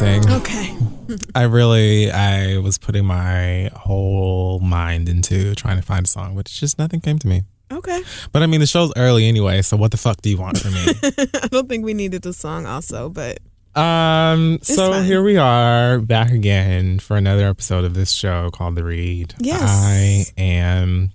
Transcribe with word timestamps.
Don't 0.00 0.08
have 0.08 0.26
anything 0.26 0.26
to 0.26 0.30
sing. 0.30 0.30
Okay. 0.32 0.76
I 1.34 1.42
really, 1.42 2.10
I 2.10 2.58
was 2.58 2.78
putting 2.78 3.04
my 3.04 3.70
whole 3.74 4.58
mind 4.60 5.08
into 5.08 5.54
trying 5.54 5.76
to 5.76 5.82
find 5.82 6.04
a 6.06 6.08
song, 6.08 6.34
but 6.34 6.46
just 6.46 6.78
nothing 6.78 7.00
came 7.00 7.18
to 7.20 7.28
me. 7.28 7.42
Okay. 7.70 8.02
But 8.32 8.42
I 8.42 8.46
mean, 8.46 8.60
the 8.60 8.66
show's 8.66 8.92
early 8.96 9.26
anyway, 9.26 9.62
so 9.62 9.76
what 9.76 9.90
the 9.90 9.96
fuck 9.96 10.20
do 10.22 10.30
you 10.30 10.36
want 10.38 10.58
from 10.58 10.74
me? 10.74 10.86
I 11.42 11.48
don't 11.48 11.68
think 11.68 11.84
we 11.84 11.94
needed 11.94 12.22
the 12.22 12.32
song 12.32 12.66
also, 12.66 13.08
but 13.08 13.38
um, 13.74 14.58
so 14.62 14.92
fine. 14.92 15.04
here 15.04 15.22
we 15.22 15.36
are 15.36 15.98
back 15.98 16.30
again 16.30 16.98
for 16.98 17.16
another 17.16 17.46
episode 17.48 17.84
of 17.84 17.94
this 17.94 18.12
show 18.12 18.50
called 18.50 18.76
The 18.76 18.84
Read. 18.84 19.34
Yes. 19.38 19.62
I 19.62 20.24
am 20.40 21.10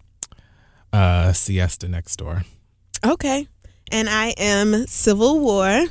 uh 0.93 1.31
siesta 1.31 1.87
next 1.87 2.17
door. 2.17 2.43
okay. 3.05 3.47
And 3.93 4.09
I 4.09 4.27
am 4.37 4.87
Civil 4.87 5.39
War. 5.39 5.85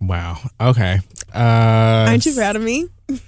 Wow. 0.00 0.38
Okay. 0.60 1.00
Uh, 1.34 2.06
Aren't 2.08 2.26
you 2.26 2.34
proud 2.34 2.56
of 2.56 2.62
me? 2.62 2.88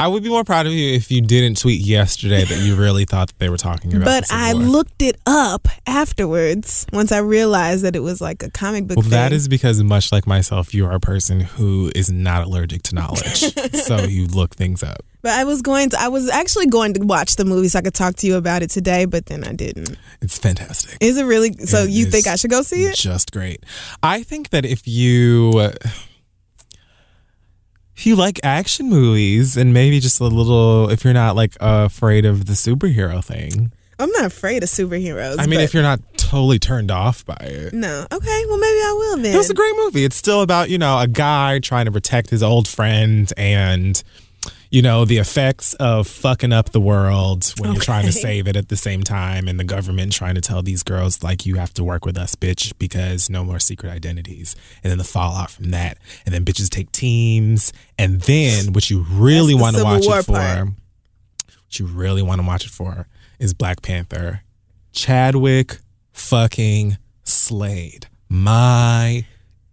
I 0.00 0.08
would 0.08 0.22
be 0.22 0.30
more 0.30 0.44
proud 0.44 0.66
of 0.66 0.72
you 0.72 0.94
if 0.94 1.10
you 1.10 1.20
didn't 1.20 1.58
tweet 1.58 1.80
yesterday 1.80 2.42
that 2.44 2.64
you 2.64 2.74
really 2.74 3.04
thought 3.04 3.28
that 3.28 3.38
they 3.38 3.50
were 3.50 3.58
talking 3.58 3.94
about. 3.94 4.06
But 4.06 4.32
I 4.32 4.52
looked 4.52 5.02
it 5.02 5.20
up 5.26 5.68
afterwards 5.86 6.86
once 6.90 7.12
I 7.12 7.18
realized 7.18 7.84
that 7.84 7.94
it 7.94 8.00
was 8.00 8.20
like 8.20 8.42
a 8.42 8.50
comic 8.50 8.86
book 8.86 8.96
Well, 8.96 9.02
thing. 9.02 9.10
that 9.10 9.32
is 9.32 9.46
because, 9.46 9.82
much 9.82 10.10
like 10.10 10.26
myself, 10.26 10.72
you 10.72 10.86
are 10.86 10.94
a 10.94 11.00
person 11.00 11.40
who 11.40 11.92
is 11.94 12.10
not 12.10 12.44
allergic 12.44 12.82
to 12.84 12.94
knowledge. 12.94 13.52
so 13.74 14.00
you 14.00 14.26
look 14.26 14.56
things 14.56 14.82
up. 14.82 15.04
But 15.22 15.32
I 15.32 15.44
was 15.44 15.60
going 15.60 15.90
to 15.90 16.00
I 16.00 16.08
was 16.08 16.30
actually 16.30 16.66
going 16.66 16.94
to 16.94 17.04
watch 17.04 17.36
the 17.36 17.44
movie 17.44 17.68
so 17.68 17.80
I 17.80 17.82
could 17.82 17.92
talk 17.92 18.16
to 18.16 18.26
you 18.26 18.36
about 18.36 18.62
it 18.62 18.70
today, 18.70 19.04
but 19.04 19.26
then 19.26 19.44
I 19.44 19.52
didn't. 19.52 19.98
It's 20.22 20.38
fantastic. 20.38 20.96
Is 21.02 21.18
it 21.18 21.24
really 21.24 21.52
so 21.66 21.82
It 21.82 21.90
you 21.90 22.06
think 22.06 22.26
I 22.26 22.36
should 22.36 22.50
go 22.50 22.62
see 22.62 22.84
it? 22.86 22.96
Just 22.96 23.32
great. 23.32 23.64
I 24.02 24.22
think 24.22 24.48
that 24.48 24.64
if 24.64 24.88
you. 24.88 25.72
If 28.00 28.06
you 28.06 28.16
like 28.16 28.40
action 28.42 28.88
movies 28.88 29.58
and 29.58 29.74
maybe 29.74 30.00
just 30.00 30.20
a 30.20 30.24
little, 30.24 30.88
if 30.88 31.04
you're 31.04 31.12
not 31.12 31.36
like 31.36 31.54
afraid 31.60 32.24
of 32.24 32.46
the 32.46 32.54
superhero 32.54 33.22
thing, 33.22 33.72
I'm 33.98 34.10
not 34.12 34.24
afraid 34.24 34.62
of 34.62 34.70
superheroes. 34.70 35.36
I 35.38 35.44
mean, 35.44 35.60
if 35.60 35.74
you're 35.74 35.82
not 35.82 36.00
totally 36.16 36.58
turned 36.58 36.90
off 36.90 37.26
by 37.26 37.36
it, 37.40 37.74
No. 37.74 38.06
Okay, 38.10 38.44
well 38.48 38.56
maybe 38.56 38.78
I 38.78 38.94
will 38.98 39.16
then. 39.18 39.34
It 39.34 39.36
was 39.36 39.50
a 39.50 39.54
great 39.54 39.74
movie. 39.76 40.04
It's 40.04 40.16
still 40.16 40.40
about, 40.40 40.70
you 40.70 40.78
know, 40.78 40.98
a 40.98 41.06
guy 41.06 41.58
trying 41.58 41.84
to 41.84 41.92
protect 41.92 42.30
his 42.30 42.42
old 42.42 42.66
friend 42.66 43.30
and, 43.36 44.02
you 44.70 44.82
know, 44.82 45.04
the 45.04 45.18
effects 45.18 45.74
of 45.74 46.06
fucking 46.06 46.52
up 46.52 46.70
the 46.70 46.80
world 46.80 47.52
when 47.58 47.72
you're 47.72 47.82
trying 47.82 48.06
to 48.06 48.12
save 48.12 48.46
it 48.46 48.56
at 48.56 48.68
the 48.68 48.76
same 48.76 49.02
time 49.02 49.48
and 49.48 49.58
the 49.58 49.64
government 49.64 50.12
trying 50.12 50.36
to 50.36 50.40
tell 50.40 50.62
these 50.62 50.84
girls, 50.84 51.24
like, 51.24 51.44
you 51.44 51.56
have 51.56 51.74
to 51.74 51.82
work 51.82 52.04
with 52.04 52.16
us, 52.16 52.36
bitch, 52.36 52.72
because 52.78 53.28
no 53.28 53.42
more 53.42 53.58
secret 53.58 53.90
identities. 53.90 54.54
And 54.84 54.90
then 54.92 54.98
the 54.98 55.04
fallout 55.04 55.50
from 55.50 55.70
that. 55.70 55.98
And 56.24 56.32
then 56.32 56.44
bitches 56.44 56.68
take 56.68 56.92
teams. 56.92 57.72
And 57.98 58.20
then 58.22 58.72
what 58.72 58.88
you 58.90 59.04
really 59.10 59.56
want 59.56 59.76
to 59.76 59.82
watch 59.82 60.06
War 60.06 60.20
it 60.20 60.24
for, 60.24 60.32
part. 60.32 60.68
what 60.68 61.78
you 61.78 61.86
really 61.86 62.22
want 62.22 62.40
to 62.40 62.46
watch 62.46 62.64
it 62.64 62.70
for 62.70 63.08
is 63.40 63.52
Black 63.52 63.82
Panther. 63.82 64.42
Chadwick 64.92 65.78
fucking 66.12 66.96
Slade. 67.24 68.06
My 68.28 69.24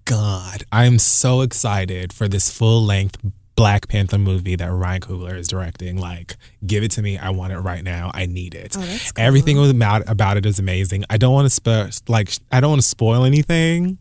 God. 0.06 0.64
I'm 0.72 0.98
so 0.98 1.42
excited 1.42 2.14
for 2.14 2.28
this 2.28 2.50
full 2.50 2.84
length 2.84 3.18
Black 3.58 3.88
Panther 3.90 4.18
movie 4.18 4.56
that 4.56 4.72
Ryan 4.72 5.02
Coogler 5.02 5.36
is 5.36 5.48
directing. 5.50 5.98
Like, 5.98 6.38
give 6.66 6.84
it 6.84 6.92
to 6.92 7.02
me. 7.02 7.18
I 7.18 7.32
want 7.32 7.52
it 7.52 7.58
right 7.60 7.84
now. 7.84 8.12
I 8.14 8.26
need 8.28 8.54
it. 8.56 8.76
Oh, 8.78 8.82
cool. 8.82 8.98
Everything 9.18 9.58
was 9.58 9.72
about, 9.72 10.08
about 10.08 10.38
it 10.38 10.46
is 10.46 10.60
amazing. 10.60 11.04
I 11.10 11.18
don't 11.18 11.34
want 11.34 11.48
to 11.48 11.50
sp- 11.52 12.08
like 12.08 12.32
I 12.52 12.62
don't 12.62 12.70
want 12.70 12.82
to 12.84 12.88
spoil 12.88 13.26
anything 13.26 13.98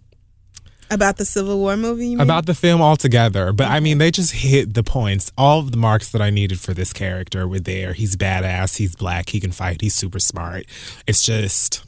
About 0.90 1.16
the 1.16 1.24
Civil 1.24 1.58
War 1.58 1.76
movie, 1.76 2.06
you 2.08 2.18
mean? 2.18 2.20
about 2.20 2.44
the 2.46 2.54
film 2.54 2.80
altogether. 2.82 3.52
But 3.54 3.68
I 3.68 3.80
mean, 3.80 3.96
they 3.98 4.10
just 4.10 4.32
hit 4.34 4.74
the 4.74 4.82
points. 4.84 5.32
All 5.38 5.58
of 5.60 5.70
the 5.72 5.78
marks 5.78 6.10
that 6.12 6.20
I 6.20 6.28
needed 6.30 6.60
for 6.60 6.74
this 6.74 6.92
character 6.92 7.48
were 7.48 7.58
there. 7.58 7.94
He's 7.94 8.14
badass. 8.14 8.76
He's 8.76 8.94
black. 8.94 9.30
He 9.30 9.40
can 9.40 9.52
fight. 9.52 9.80
He's 9.80 9.94
super 9.94 10.20
smart. 10.20 10.66
It's 11.06 11.22
just 11.22 11.82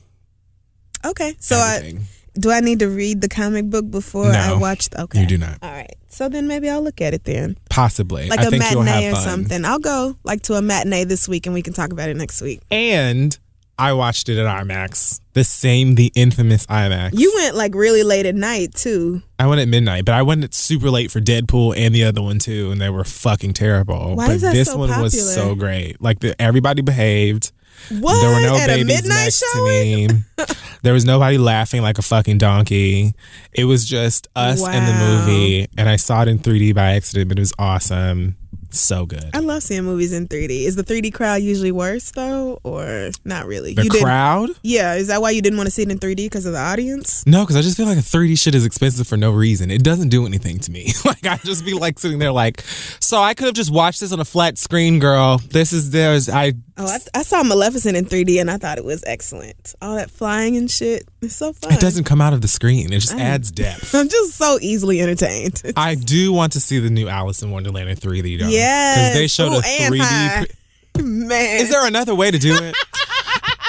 Okay. 1.04 1.36
So 1.38 1.56
I, 1.56 1.98
do 2.34 2.50
I 2.50 2.60
need 2.60 2.78
to 2.78 2.88
read 2.88 3.20
the 3.20 3.28
comic 3.28 3.66
book 3.68 3.90
before 3.90 4.26
I 4.32 4.48
No, 4.48 4.58
watch 4.58 4.88
the, 4.88 5.02
okay. 5.02 5.20
you 5.20 5.26
do 5.26 5.36
not. 5.36 5.58
All 5.62 5.70
right. 5.70 5.94
So 6.08 6.28
then 6.28 6.46
maybe 6.48 6.68
I'll 6.68 6.82
look 6.82 7.00
at 7.00 7.14
it 7.14 7.24
then. 7.24 7.56
possibly 7.70 8.28
Like 8.28 8.40
I 8.40 8.44
a 8.44 8.50
think 8.50 8.64
you'll 8.70 8.82
matinee 8.82 9.10
or 9.10 9.14
fun. 9.14 9.22
something. 9.22 9.64
I'll 9.64 9.78
go 9.78 10.16
like 10.24 10.42
to 10.42 10.54
a 10.54 10.62
matinee 10.62 11.04
this 11.04 11.28
week 11.28 11.46
and 11.46 11.54
we 11.54 11.62
can 11.62 11.72
talk 11.74 11.92
about 11.92 12.08
it 12.08 12.16
next 12.16 12.40
week. 12.40 12.60
And 12.70 13.38
I 13.78 13.92
watched 13.92 14.28
it 14.28 14.38
at 14.38 14.46
IMAX. 14.46 15.20
The 15.34 15.44
same, 15.44 15.94
the 15.94 16.10
infamous 16.16 16.66
IMAX. 16.66 17.10
You 17.16 17.32
went 17.36 17.54
like 17.54 17.74
really 17.76 18.02
late 18.02 18.26
at 18.26 18.34
night 18.34 18.74
too. 18.74 19.22
I 19.38 19.46
went 19.46 19.60
at 19.60 19.68
midnight, 19.68 20.04
but 20.04 20.14
I 20.14 20.22
went 20.22 20.42
at 20.42 20.52
super 20.52 20.90
late 20.90 21.12
for 21.12 21.20
Deadpool 21.20 21.76
and 21.76 21.94
the 21.94 22.02
other 22.02 22.20
one 22.20 22.40
too, 22.40 22.72
and 22.72 22.80
they 22.80 22.90
were 22.90 23.04
fucking 23.04 23.52
terrible. 23.52 24.16
Why 24.16 24.26
but 24.26 24.36
is 24.36 24.42
that 24.42 24.54
this 24.54 24.68
so 24.68 24.78
one 24.78 24.88
was 25.00 25.34
so 25.34 25.54
great. 25.54 26.00
Like 26.02 26.18
the, 26.20 26.40
everybody 26.42 26.82
behaved. 26.82 27.52
What? 27.90 28.20
There 28.20 28.34
were 28.34 28.40
no 28.40 28.56
at 28.56 28.70
a 28.70 28.76
babies 28.76 29.02
midnight 29.02 29.24
next 29.24 29.44
to 29.52 29.64
me. 29.64 30.08
there 30.82 30.92
was 30.92 31.04
nobody 31.04 31.38
laughing 31.38 31.82
like 31.82 31.98
a 31.98 32.02
fucking 32.02 32.38
donkey. 32.38 33.14
It 33.52 33.64
was 33.64 33.84
just 33.84 34.28
us 34.36 34.66
and 34.66 34.86
the 34.86 34.92
movie, 34.92 35.68
and 35.76 35.88
I 35.88 35.96
saw 35.96 36.22
it 36.22 36.28
in 36.28 36.38
3D 36.38 36.74
by 36.74 36.92
accident, 36.92 37.28
but 37.28 37.38
it 37.38 37.42
was 37.42 37.52
awesome. 37.58 38.36
So 38.70 39.06
good. 39.06 39.30
I 39.34 39.38
love 39.38 39.62
seeing 39.62 39.84
movies 39.84 40.12
in 40.12 40.28
3D. 40.28 40.64
Is 40.64 40.76
the 40.76 40.84
3D 40.84 41.12
crowd 41.12 41.36
usually 41.36 41.72
worse 41.72 42.10
though, 42.10 42.60
or 42.62 43.10
not 43.24 43.46
really? 43.46 43.74
The 43.74 43.84
you 43.84 43.90
crowd? 43.90 44.50
Yeah, 44.62 44.94
is 44.94 45.08
that 45.08 45.20
why 45.22 45.30
you 45.30 45.42
didn't 45.42 45.56
want 45.56 45.68
to 45.68 45.70
see 45.70 45.82
it 45.82 45.90
in 45.90 45.98
3D 45.98 46.16
because 46.16 46.46
of 46.46 46.52
the 46.52 46.58
audience? 46.58 47.26
No, 47.26 47.42
because 47.42 47.56
I 47.56 47.62
just 47.62 47.76
feel 47.76 47.86
like 47.86 47.98
a 47.98 48.02
3D 48.02 48.38
shit 48.38 48.54
is 48.54 48.64
expensive 48.64 49.06
for 49.06 49.16
no 49.16 49.30
reason. 49.30 49.70
It 49.70 49.82
doesn't 49.82 50.08
do 50.08 50.26
anything 50.26 50.58
to 50.60 50.70
me. 50.70 50.92
like 51.04 51.26
I 51.26 51.36
just 51.38 51.64
be 51.64 51.74
like 51.74 51.98
sitting 51.98 52.18
there 52.18 52.32
like, 52.32 52.60
so 53.00 53.20
I 53.20 53.34
could 53.34 53.46
have 53.46 53.54
just 53.54 53.72
watched 53.72 54.00
this 54.00 54.12
on 54.12 54.20
a 54.20 54.24
flat 54.24 54.58
screen, 54.58 54.98
girl. 54.98 55.38
This 55.38 55.72
is 55.72 55.90
there's 55.90 56.28
I 56.28 56.54
Oh, 56.80 56.86
I, 56.86 56.98
I 57.18 57.22
saw 57.22 57.42
Maleficent 57.42 57.96
in 57.96 58.04
3D 58.04 58.40
and 58.40 58.48
I 58.48 58.56
thought 58.56 58.78
it 58.78 58.84
was 58.84 59.02
excellent. 59.04 59.74
All 59.82 59.96
that 59.96 60.12
flying 60.12 60.56
and 60.56 60.70
shit. 60.70 61.08
It's 61.20 61.34
so 61.34 61.52
fun. 61.52 61.72
it 61.72 61.80
doesn't 61.80 62.04
come 62.04 62.20
out 62.20 62.32
of 62.32 62.40
the 62.40 62.46
screen. 62.46 62.92
It 62.92 63.00
just 63.00 63.14
adds 63.14 63.50
depth. 63.50 63.92
I'm 63.96 64.08
just 64.08 64.36
so 64.36 64.58
easily 64.60 65.00
entertained. 65.00 65.60
I 65.76 65.96
do 65.96 66.32
want 66.32 66.52
to 66.52 66.60
see 66.60 66.78
the 66.78 66.88
new 66.88 67.08
Alice 67.08 67.42
in 67.42 67.50
Wonderland 67.50 67.88
in 67.88 67.96
3D 67.96 68.38
though. 68.38 68.46
Yes. 68.58 68.96
Because 68.96 69.14
they 69.14 69.26
showed 69.28 69.52
Ooh, 69.52 69.58
a 69.58 69.62
3D. 69.62 70.46
pre- 70.94 71.02
Man. 71.04 71.60
Is 71.60 71.70
there 71.70 71.86
another 71.86 72.14
way 72.14 72.30
to 72.30 72.38
do 72.38 72.54
it? 72.60 72.74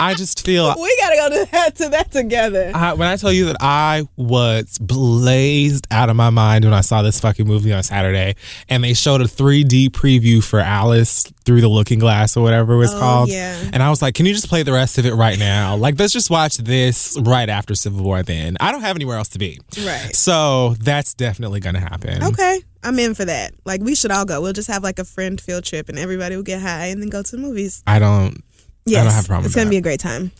I 0.01 0.13
just 0.13 0.45
feel 0.45 0.74
We 0.81 0.97
gotta 0.97 1.15
go 1.18 1.30
to 1.45 1.51
that 1.51 1.75
to 1.75 1.89
that 1.89 2.09
together. 2.12 2.71
I, 2.74 2.94
when 2.94 3.07
I 3.09 3.18
tell 3.18 3.33
you 3.33 3.47
that 3.47 3.57
I 3.59 4.07
was 4.15 4.77
blazed 4.80 5.86
out 5.91 6.09
of 6.09 6.15
my 6.15 6.30
mind 6.30 6.63
when 6.63 6.74
I 6.74 6.80
saw 6.80 7.01
this 7.01 7.19
fucking 7.19 7.45
movie 7.45 7.74
on 7.74 7.83
Saturday, 7.83 8.36
and 8.69 8.81
they 8.81 8.94
showed 8.94 9.19
a 9.19 9.25
3D 9.25 9.89
preview 9.89 10.41
for 10.41 10.62
Alice 10.62 11.24
through 11.44 11.59
the 11.59 11.68
Looking 11.68 12.00
Glass 12.00 12.38
or 12.38 12.44
whatever 12.44 12.74
it 12.74 12.77
was 12.77 12.94
Oh, 12.94 13.00
called, 13.00 13.30
yeah. 13.30 13.59
and 13.74 13.83
I 13.83 13.89
was 13.89 14.01
like, 14.01 14.15
"Can 14.15 14.25
you 14.25 14.33
just 14.33 14.47
play 14.47 14.63
the 14.63 14.71
rest 14.71 14.97
of 15.00 15.06
it 15.06 15.13
right 15.15 15.38
now? 15.38 15.75
Like, 15.75 16.00
let's 16.00 16.13
just 16.13 16.30
watch 16.30 16.56
this 16.57 17.18
right 17.21 17.50
after 17.50 17.75
Civil 17.75 18.01
War. 18.03 18.24
Then 18.24 18.56
I 18.62 18.71
don't 18.71 18.81
have 18.81 18.95
anywhere 18.95 19.18
else 19.18 19.30
to 19.30 19.39
be, 19.39 19.59
Right. 19.85 20.15
So 20.15 20.75
that's 20.80 21.13
definitely 21.13 21.59
gonna 21.59 21.80
happen. 21.81 22.24
Okay, 22.24 22.62
I'm 22.84 22.98
in 23.00 23.14
for 23.14 23.26
that. 23.26 23.54
Like 23.66 23.81
we 23.81 23.96
should 23.96 24.12
all 24.12 24.26
go. 24.26 24.42
We'll 24.42 24.54
just 24.54 24.70
have 24.70 24.84
like 24.84 25.00
a 25.00 25.06
friend 25.06 25.40
field 25.40 25.66
trip, 25.66 25.90
and 25.90 26.00
everybody 26.00 26.36
will 26.36 26.44
get 26.44 26.62
high, 26.62 26.86
and 26.86 27.02
then 27.02 27.10
go 27.10 27.22
to 27.22 27.31
the 27.31 27.42
movies. 27.42 27.84
I 27.86 28.00
don't. 28.00 28.44
Yes, 28.86 29.02
I 29.02 29.04
don't 29.04 29.14
have 29.14 29.26
a 29.26 29.28
problem. 29.28 29.46
It's 29.46 29.56
with 29.56 29.56
gonna 29.56 29.66
that. 29.66 29.72
be 29.72 29.78
a 29.78 29.81
great 29.81 30.00
time. 30.00 30.31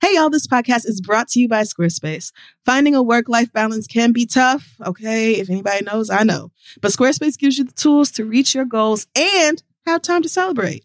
Hey, 0.00 0.14
y'all, 0.14 0.30
this 0.30 0.48
podcast 0.48 0.84
is 0.88 1.00
brought 1.00 1.28
to 1.28 1.40
you 1.40 1.48
by 1.48 1.62
Squarespace. 1.62 2.32
Finding 2.64 2.96
a 2.96 3.02
work 3.02 3.28
life 3.28 3.52
balance 3.52 3.86
can 3.86 4.10
be 4.10 4.26
tough. 4.26 4.74
Okay. 4.84 5.34
If 5.34 5.48
anybody 5.48 5.84
knows, 5.84 6.10
I 6.10 6.24
know. 6.24 6.50
But 6.80 6.90
Squarespace 6.90 7.38
gives 7.38 7.56
you 7.56 7.64
the 7.64 7.72
tools 7.72 8.10
to 8.12 8.24
reach 8.24 8.52
your 8.52 8.64
goals 8.64 9.06
and 9.14 9.62
have 9.86 10.02
time 10.02 10.22
to 10.22 10.28
celebrate. 10.28 10.84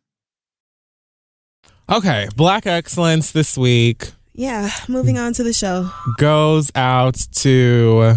Okay, 1.89 2.27
Black 2.35 2.65
Excellence 2.65 3.31
this 3.31 3.57
week 3.57 4.11
Yeah, 4.33 4.69
moving 4.87 5.17
on 5.17 5.33
to 5.33 5.43
the 5.43 5.53
show. 5.53 5.89
goes 6.17 6.71
out 6.75 7.15
to 7.37 8.15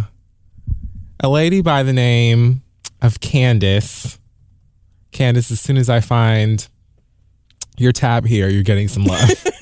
a 1.20 1.28
lady 1.28 1.60
by 1.60 1.82
the 1.82 1.92
name 1.92 2.62
of 3.02 3.20
Candice. 3.20 4.18
Candice, 5.12 5.50
as 5.50 5.60
soon 5.60 5.76
as 5.76 5.88
I 5.90 6.00
find 6.00 6.66
your 7.76 7.92
tab 7.92 8.26
here, 8.26 8.48
you're 8.48 8.62
getting 8.62 8.88
some 8.88 9.04
love. 9.04 9.28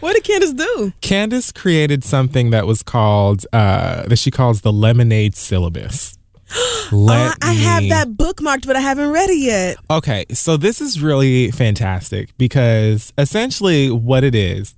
What 0.00 0.12
did 0.14 0.22
Candice 0.24 0.56
do? 0.56 0.92
Candice 1.00 1.52
created 1.52 2.04
something 2.04 2.50
that 2.50 2.66
was 2.68 2.82
called, 2.84 3.44
uh, 3.52 4.06
that 4.06 4.16
she 4.18 4.30
calls 4.30 4.60
the 4.60 4.72
lemonade 4.72 5.34
syllabus. 5.34 6.17
Let 6.92 7.32
Uh, 7.32 7.34
I 7.42 7.52
have 7.52 7.88
that 7.88 8.08
bookmarked, 8.08 8.66
but 8.66 8.76
I 8.76 8.80
haven't 8.80 9.10
read 9.10 9.30
it 9.30 9.38
yet. 9.38 9.76
Okay, 9.90 10.24
so 10.32 10.56
this 10.56 10.80
is 10.80 11.02
really 11.02 11.50
fantastic 11.50 12.36
because 12.38 13.12
essentially 13.18 13.90
what 13.90 14.24
it 14.24 14.34
is, 14.34 14.74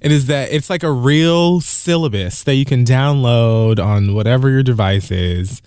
it 0.00 0.10
is 0.10 0.26
that 0.26 0.50
it's 0.50 0.70
like 0.70 0.82
a 0.82 0.90
real 0.90 1.60
syllabus 1.60 2.42
that 2.44 2.54
you 2.54 2.64
can 2.64 2.84
download 2.84 3.78
on 3.84 4.14
whatever 4.14 4.48
your 4.48 4.62
device 4.62 5.10
is. 5.10 5.60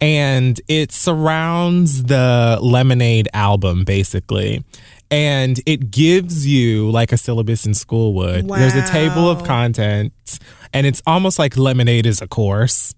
And 0.00 0.60
it 0.68 0.92
surrounds 0.92 2.04
the 2.04 2.58
Lemonade 2.62 3.28
album, 3.32 3.84
basically. 3.84 4.64
And 5.10 5.58
it 5.66 5.90
gives 5.90 6.46
you 6.46 6.90
like 6.90 7.12
a 7.12 7.16
syllabus 7.16 7.66
in 7.66 7.74
school 7.74 8.14
would. 8.14 8.46
There's 8.48 8.74
a 8.74 8.86
table 8.86 9.28
of 9.28 9.42
contents, 9.42 10.38
and 10.74 10.86
it's 10.86 11.02
almost 11.06 11.38
like 11.38 11.56
Lemonade 11.56 12.04
is 12.06 12.20
a 12.20 12.28
course. 12.28 12.94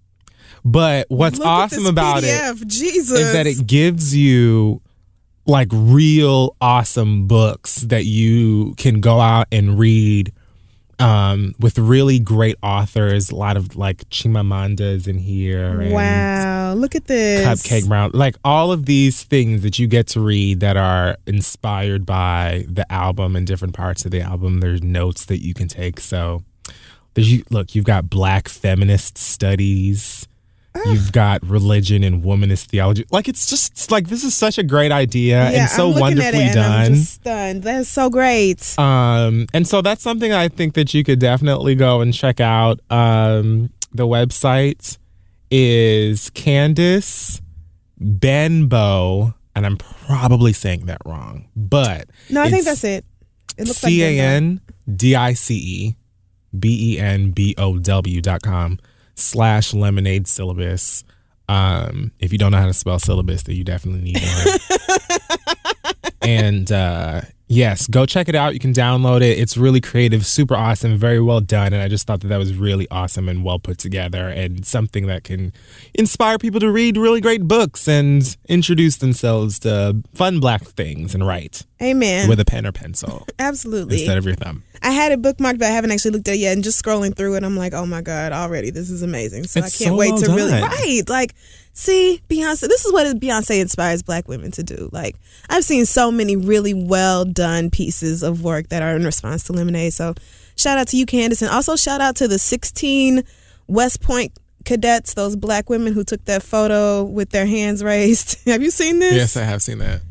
But 0.64 1.06
what's 1.08 1.38
Look 1.38 1.46
awesome 1.46 1.86
about 1.86 2.22
it 2.24 2.66
Jesus. 2.66 3.18
is 3.18 3.32
that 3.32 3.46
it 3.46 3.66
gives 3.66 4.14
you 4.14 4.82
like 5.46 5.68
real 5.72 6.56
awesome 6.60 7.26
books 7.26 7.76
that 7.82 8.04
you 8.04 8.74
can 8.76 9.00
go 9.00 9.20
out 9.20 9.46
and 9.50 9.78
read 9.78 10.32
um, 11.00 11.54
with 11.58 11.78
really 11.78 12.18
great 12.18 12.56
authors. 12.62 13.30
A 13.30 13.34
lot 13.34 13.56
of 13.56 13.74
like 13.74 14.08
Chimamanda's 14.10 15.08
in 15.08 15.18
here. 15.18 15.80
And 15.80 15.92
Wow, 15.92 16.74
look 16.74 16.94
at 16.94 17.06
this. 17.06 17.46
Cupcake 17.46 17.88
Brown. 17.88 18.10
Like 18.12 18.36
all 18.44 18.70
of 18.70 18.86
these 18.86 19.24
things 19.24 19.62
that 19.62 19.78
you 19.78 19.86
get 19.86 20.06
to 20.08 20.20
read 20.20 20.60
that 20.60 20.76
are 20.76 21.16
inspired 21.26 22.04
by 22.04 22.66
the 22.68 22.90
album 22.92 23.34
and 23.34 23.46
different 23.46 23.74
parts 23.74 24.04
of 24.04 24.10
the 24.10 24.20
album. 24.20 24.60
There's 24.60 24.82
notes 24.82 25.24
that 25.26 25.42
you 25.42 25.54
can 25.54 25.68
take. 25.68 26.00
So 26.00 26.44
there's 27.14 27.32
you 27.32 27.44
look, 27.50 27.74
you've 27.74 27.86
got 27.86 28.10
black 28.10 28.48
feminist 28.48 29.16
studies. 29.18 30.28
You've 30.86 31.12
got 31.12 31.44
religion 31.44 32.04
and 32.04 32.22
womanist 32.22 32.66
theology. 32.66 33.04
Like 33.10 33.28
it's 33.28 33.50
just 33.50 33.72
it's 33.72 33.90
like 33.90 34.08
this 34.08 34.22
is 34.24 34.34
such 34.34 34.56
a 34.56 34.62
great 34.62 34.92
idea 34.92 35.50
Yeah, 35.50 35.60
and 35.62 35.70
so 35.70 35.90
I'm 35.92 35.98
wonderfully 36.00 36.44
at 36.44 36.52
it 36.52 36.56
and 36.56 36.60
I'm 36.60 36.82
done. 36.86 36.94
just 36.94 37.12
stunned. 37.14 37.62
That's 37.64 37.88
so 37.88 38.08
great. 38.08 38.78
Um, 38.78 39.46
and 39.52 39.66
so 39.66 39.82
that's 39.82 40.02
something 40.02 40.32
I 40.32 40.48
think 40.48 40.74
that 40.74 40.94
you 40.94 41.02
could 41.04 41.18
definitely 41.18 41.74
go 41.74 42.00
and 42.00 42.14
check 42.14 42.40
out. 42.40 42.80
Um, 42.90 43.70
the 43.92 44.06
website 44.06 44.96
is 45.50 46.30
Candice 46.30 47.40
Benbow, 47.98 49.34
and 49.56 49.66
I'm 49.66 49.76
probably 49.76 50.52
saying 50.52 50.86
that 50.86 50.98
wrong, 51.04 51.48
but 51.56 52.08
No, 52.30 52.42
I 52.42 52.50
think 52.50 52.64
that's 52.64 52.84
it. 52.84 53.04
It 53.58 53.66
looks 53.66 53.82
like 53.82 53.90
C 53.90 54.02
A 54.02 54.16
Benbow. 54.18 54.60
N 54.86 54.96
D 54.96 55.16
I 55.16 55.32
C 55.34 55.54
E 55.56 55.96
B 56.58 56.94
E 56.94 56.98
N 57.00 57.32
B 57.32 57.54
O 57.58 57.78
W 57.78 58.20
dot 58.20 58.42
com 58.42 58.78
slash 59.14 59.74
lemonade 59.74 60.26
syllabus. 60.26 61.04
Um, 61.48 62.12
if 62.20 62.32
you 62.32 62.38
don't 62.38 62.52
know 62.52 62.58
how 62.58 62.66
to 62.66 62.74
spell 62.74 62.98
syllabus, 62.98 63.42
then 63.42 63.56
you 63.56 63.64
definitely 63.64 64.02
need 64.02 64.20
learn. 64.22 65.94
and 66.22 66.70
uh, 66.70 67.22
yes, 67.48 67.86
go 67.86 68.06
check 68.06 68.28
it 68.28 68.34
out. 68.34 68.54
You 68.54 68.60
can 68.60 68.72
download 68.72 69.22
it. 69.22 69.38
It's 69.38 69.56
really 69.56 69.80
creative, 69.80 70.24
super 70.26 70.54
awesome, 70.54 70.96
very 70.96 71.20
well 71.20 71.40
done. 71.40 71.72
And 71.72 71.82
I 71.82 71.88
just 71.88 72.06
thought 72.06 72.20
that 72.20 72.28
that 72.28 72.36
was 72.38 72.54
really 72.54 72.86
awesome 72.90 73.28
and 73.28 73.44
well 73.44 73.58
put 73.58 73.78
together 73.78 74.28
and 74.28 74.64
something 74.66 75.06
that 75.06 75.24
can 75.24 75.52
inspire 75.94 76.38
people 76.38 76.60
to 76.60 76.70
read 76.70 76.96
really 76.96 77.20
great 77.20 77.48
books 77.48 77.88
and 77.88 78.36
introduce 78.48 78.96
themselves 78.96 79.58
to 79.60 80.02
fun 80.14 80.40
black 80.40 80.62
things 80.62 81.14
and 81.14 81.26
write 81.26 81.66
Amen. 81.82 82.28
with 82.28 82.38
a 82.40 82.44
pen 82.44 82.66
or 82.66 82.72
pencil 82.72 83.26
Absolutely. 83.38 83.96
instead 83.98 84.18
of 84.18 84.24
your 84.24 84.34
thumb. 84.34 84.62
I 84.82 84.92
had 84.92 85.12
it 85.12 85.20
bookmarked, 85.20 85.58
but 85.58 85.64
I 85.64 85.70
haven't 85.70 85.90
actually 85.90 86.12
looked 86.12 86.28
at 86.28 86.34
it 86.34 86.38
yet. 86.38 86.54
And 86.54 86.64
just 86.64 86.82
scrolling 86.82 87.14
through 87.14 87.36
it, 87.36 87.44
I'm 87.44 87.56
like, 87.56 87.74
oh 87.74 87.84
my 87.84 88.00
God, 88.00 88.32
already, 88.32 88.70
this 88.70 88.88
is 88.88 89.02
amazing. 89.02 89.44
So 89.44 89.60
It's 89.60 89.78
I 89.80 89.84
can't 89.84 89.94
so 89.94 89.96
wait 89.96 90.12
well 90.12 90.22
to 90.22 90.32
really. 90.34 90.50
done. 90.52 90.62
Right. 90.70 91.02
Like, 91.06 91.34
see, 91.80 92.20
Beyonce, 92.28 92.68
this 92.68 92.84
is 92.84 92.92
what 92.92 93.06
Beyonce 93.18 93.60
inspires 93.60 94.02
black 94.02 94.28
women 94.28 94.50
to 94.52 94.62
do. 94.62 94.88
Like, 94.92 95.16
I've 95.48 95.64
seen 95.64 95.86
so 95.86 96.10
many 96.10 96.36
really 96.36 96.74
well 96.74 97.24
done 97.24 97.70
pieces 97.70 98.22
of 98.22 98.42
work 98.42 98.68
that 98.68 98.82
are 98.82 98.94
in 98.94 99.04
response 99.04 99.44
to 99.44 99.52
Lemonade. 99.52 99.94
So 99.94 100.14
shout 100.56 100.78
out 100.78 100.88
to 100.88 100.96
you, 100.96 101.06
Candice. 101.06 101.42
And 101.42 101.50
also 101.50 101.76
shout 101.76 102.00
out 102.00 102.16
to 102.16 102.28
the 102.28 102.38
16 102.38 103.24
West 103.66 104.00
Point 104.00 104.32
cadets, 104.64 105.14
those 105.14 105.36
black 105.36 105.70
women 105.70 105.92
who 105.92 106.04
took 106.04 106.24
that 106.26 106.42
photo 106.42 107.02
with 107.02 107.30
their 107.30 107.46
hands 107.46 107.82
raised. 107.82 108.36
Have 108.46 108.62
you 108.62 108.70
seen 108.70 108.98
this? 108.98 109.14
Yes, 109.14 109.36
I 109.36 109.44
have 109.44 109.62
seen 109.62 109.78
that. 109.78 110.02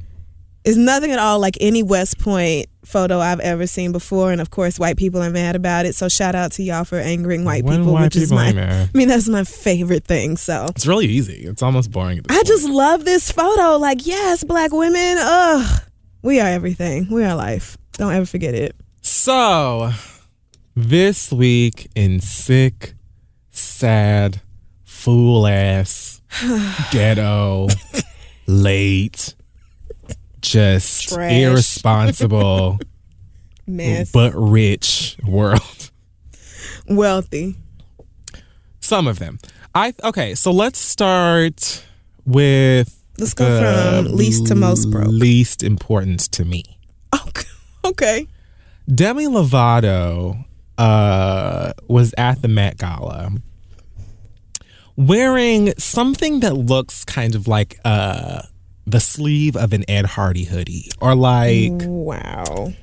It's 0.66 0.78
nothing 0.78 1.12
at 1.12 1.20
all 1.20 1.40
like 1.40 1.58
any 1.62 1.84
West 1.84 2.20
Point 2.20 2.68
photo 2.84 3.20
I've 3.20 3.40
ever 3.40 3.66
seen 3.68 3.92
before, 3.92 4.32
and 4.32 4.42
of 4.42 4.50
course, 4.50 4.78
white 4.78 4.98
people 4.98 5.22
are 5.22 5.30
mad 5.30 5.56
about 5.56 5.86
it. 5.86 5.96
So 5.96 6.10
shout 6.10 6.36
out 6.36 6.52
to 6.54 6.64
y'all 6.64 6.84
for 6.84 6.98
angering 7.00 7.46
white 7.46 7.64
When 7.64 7.80
people, 7.80 7.94
white 7.94 8.04
which 8.04 8.16
is 8.18 8.32
my, 8.32 8.50
I 8.50 8.90
mean, 8.94 9.08
that's 9.08 9.28
my 9.30 9.44
favorite 9.46 10.04
thing. 10.06 10.36
So 10.38 10.66
It's 10.70 10.86
really 10.86 11.06
easy. 11.08 11.46
It's 11.46 11.64
almost 11.64 11.92
boring. 11.92 12.18
At 12.20 12.28
this 12.28 12.36
I 12.36 12.40
point. 12.40 12.48
just 12.48 12.70
love 12.70 13.06
this 13.06 13.32
photo. 13.32 13.78
Like, 13.78 14.06
yes, 14.06 14.44
black 14.44 14.72
women. 14.74 15.18
Ugh, 15.20 15.82
we 16.24 16.40
are 16.40 16.48
everything. 16.48 17.08
We 17.10 17.24
are 17.24 17.36
life. 17.36 17.78
Don't 17.94 18.14
ever 18.14 18.26
forget 18.26 18.54
it. 18.54 18.76
So, 19.02 19.92
this 20.76 21.32
week 21.32 21.90
in 21.96 22.20
sick, 22.20 22.94
sad, 23.52 24.42
fool 24.84 25.48
ass, 25.48 26.22
ghetto, 26.92 27.68
late, 28.48 29.36
just 30.42 31.10
Trash. 31.10 31.32
irresponsible, 31.32 32.80
Mess, 33.68 34.12
but 34.12 34.34
rich 34.36 35.18
world. 35.26 35.92
wealthy. 36.88 37.56
Some 38.80 39.08
of 39.08 39.20
them. 39.20 39.40
I 39.76 39.94
okay, 40.04 40.36
so 40.36 40.52
let's 40.52 40.80
start 40.80 41.86
with 42.26 43.04
Let's 43.18 43.34
go 43.34 44.04
from 44.04 44.16
least 44.16 44.48
to 44.48 44.56
most 44.56 44.90
broke. 44.92 45.08
Least 45.08 45.62
important 45.62 46.20
to 46.32 46.46
me. 46.46 46.64
Okay. 47.14 47.48
okay. 47.86 48.28
Demi 48.94 49.26
Lovato 49.26 50.46
uh, 50.78 51.74
was 51.88 52.14
at 52.18 52.42
the 52.42 52.48
Met 52.48 52.78
Gala 52.78 53.32
wearing 55.00 55.74
something 55.78 56.42
that 56.42 56.56
looks 56.56 57.06
kind 57.06 57.34
of 57.34 57.48
like 57.48 57.80
uh, 57.86 58.42
the 58.92 59.00
sleeve 59.00 59.56
of 59.56 59.74
an 59.74 59.84
Ed 59.90 60.06
Hardy 60.06 60.46
hoodie, 60.46 60.90
or 61.00 61.16
like 61.16 61.74
Wow. 61.82 62.74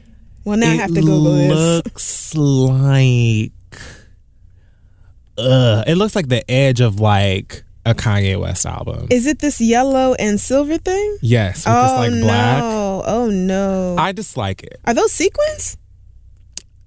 Well, 0.45 0.57
now 0.57 0.71
I 0.71 0.75
have 0.77 0.95
to 0.95 1.01
Google 1.01 1.23
this. 1.25 1.85
looks 1.85 2.35
like 2.37 3.53
uh, 5.39 5.85
it 5.87 5.97
looks 5.97 6.15
like 6.17 6.29
the 6.29 6.49
edge 6.51 6.81
of 6.81 7.01
like 7.01 7.65
a 7.85 7.95
Kanye 7.95 8.41
West 8.41 8.65
album. 8.67 9.07
Is 9.11 9.27
it 9.27 9.39
this 9.41 9.61
yellow 9.61 10.15
and 10.15 10.41
silver 10.41 10.79
thing? 10.79 11.19
yes, 11.21 11.67
with 11.67 11.75
oh 11.75 11.83
this 11.83 12.13
like 12.15 12.23
black. 12.23 12.59
no! 12.61 13.03
Oh 13.07 13.31
no! 13.31 13.97
I 13.99 14.13
dislike 14.13 14.63
it. 14.63 14.81
Are 14.85 14.95
those 14.95 15.13
sequins? 15.13 15.77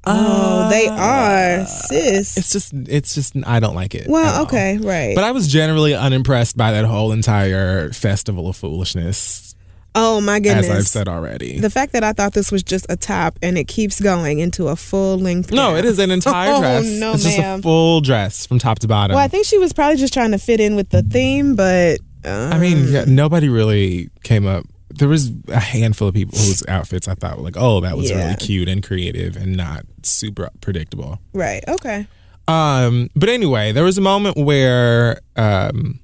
Oh, 0.06 0.70
they 0.70 0.88
are, 0.88 1.65
sis. 1.65 2.38
It's 2.38 2.51
just, 2.51 2.74
it's 2.74 3.13
just, 3.15 3.36
I 3.46 3.60
don't 3.60 3.75
like 3.75 3.96
it. 3.96 4.08
well, 4.08 4.44
okay, 4.44 4.77
right. 4.77 5.15
But 5.15 5.24
I 5.24 5.32
was 5.32 5.48
generally 5.48 5.94
unimpressed 5.94 6.58
by 6.58 6.72
that 6.72 6.86
whole 6.86 7.12
entire 7.12 7.91
festival 7.91 8.48
of 8.48 8.56
foolishness, 8.56 9.56
oh 9.96 10.22
my 10.22 10.39
goodness! 10.39 10.70
as 10.70 10.77
I've 10.77 10.88
said 10.88 11.08
already. 11.08 11.60
the 11.60 11.70
fact 11.70 11.94
that 11.94 12.03
I 12.03 12.13
thought 12.13 12.34
this 12.34 12.51
was 12.51 12.63
just 12.63 12.86
a 12.89 12.96
top 12.96 13.38
and 13.41 13.58
it 13.58 13.68
keeps 13.68 14.00
going 14.00 14.39
into 14.39 14.68
a 14.68 14.75
full 14.75 15.18
length. 15.18 15.51
no, 15.51 15.75
it 15.75 15.84
is 15.86 16.00
an 16.00 16.12
entire 16.12 16.51
Oh, 16.56 16.60
dress. 16.62 16.86
no, 17.00 17.13
it's 17.13 17.24
just 17.24 17.39
a 17.39 17.62
full 17.62 18.00
dress 18.01 18.46
from 18.46 18.60
top 18.60 18.79
to 18.79 18.88
bottom. 18.88 19.15
Well, 19.15 19.24
I 19.24 19.27
think 19.27 19.46
she 19.46 19.58
was 19.58 19.74
probably 19.74 19.98
just 19.98 20.13
trying 20.13 20.32
to 20.32 20.38
fit 20.38 20.60
in 20.60 20.75
with 20.75 20.89
the 20.89 21.01
theme, 21.03 21.56
but 21.56 22.00
uh, 22.24 22.51
I 22.53 22.60
mean, 22.60 22.86
yeah, 22.89 23.06
nobody 23.08 23.50
really 23.50 24.10
came 24.24 24.46
up. 24.46 24.65
There 24.89 25.08
was 25.08 25.32
a 25.48 25.60
handful 25.60 26.08
of 26.10 26.13
people 26.13 26.38
whose 26.38 26.63
outfits 26.68 27.08
I 27.08 27.13
thought 27.13 27.38
were 27.38 27.44
like, 27.44 27.56
oh, 27.58 27.79
that 27.82 27.96
was 27.96 28.10
Yeah. 28.10 28.24
really 28.25 28.36
cute 28.36 28.68
and 28.68 28.84
creative 28.84 29.38
and 29.38 29.56
not 29.56 29.86
super 30.06 30.50
predictable. 30.62 31.20
right, 31.34 31.63
okay. 31.68 32.08
Um, 32.48 33.10
but 33.15 33.29
anyway, 33.29 33.72
there 33.72 33.84
was 33.84 33.98
a 33.98 34.01
moment 34.01 34.38
where 34.38 35.20
um, 35.36 36.00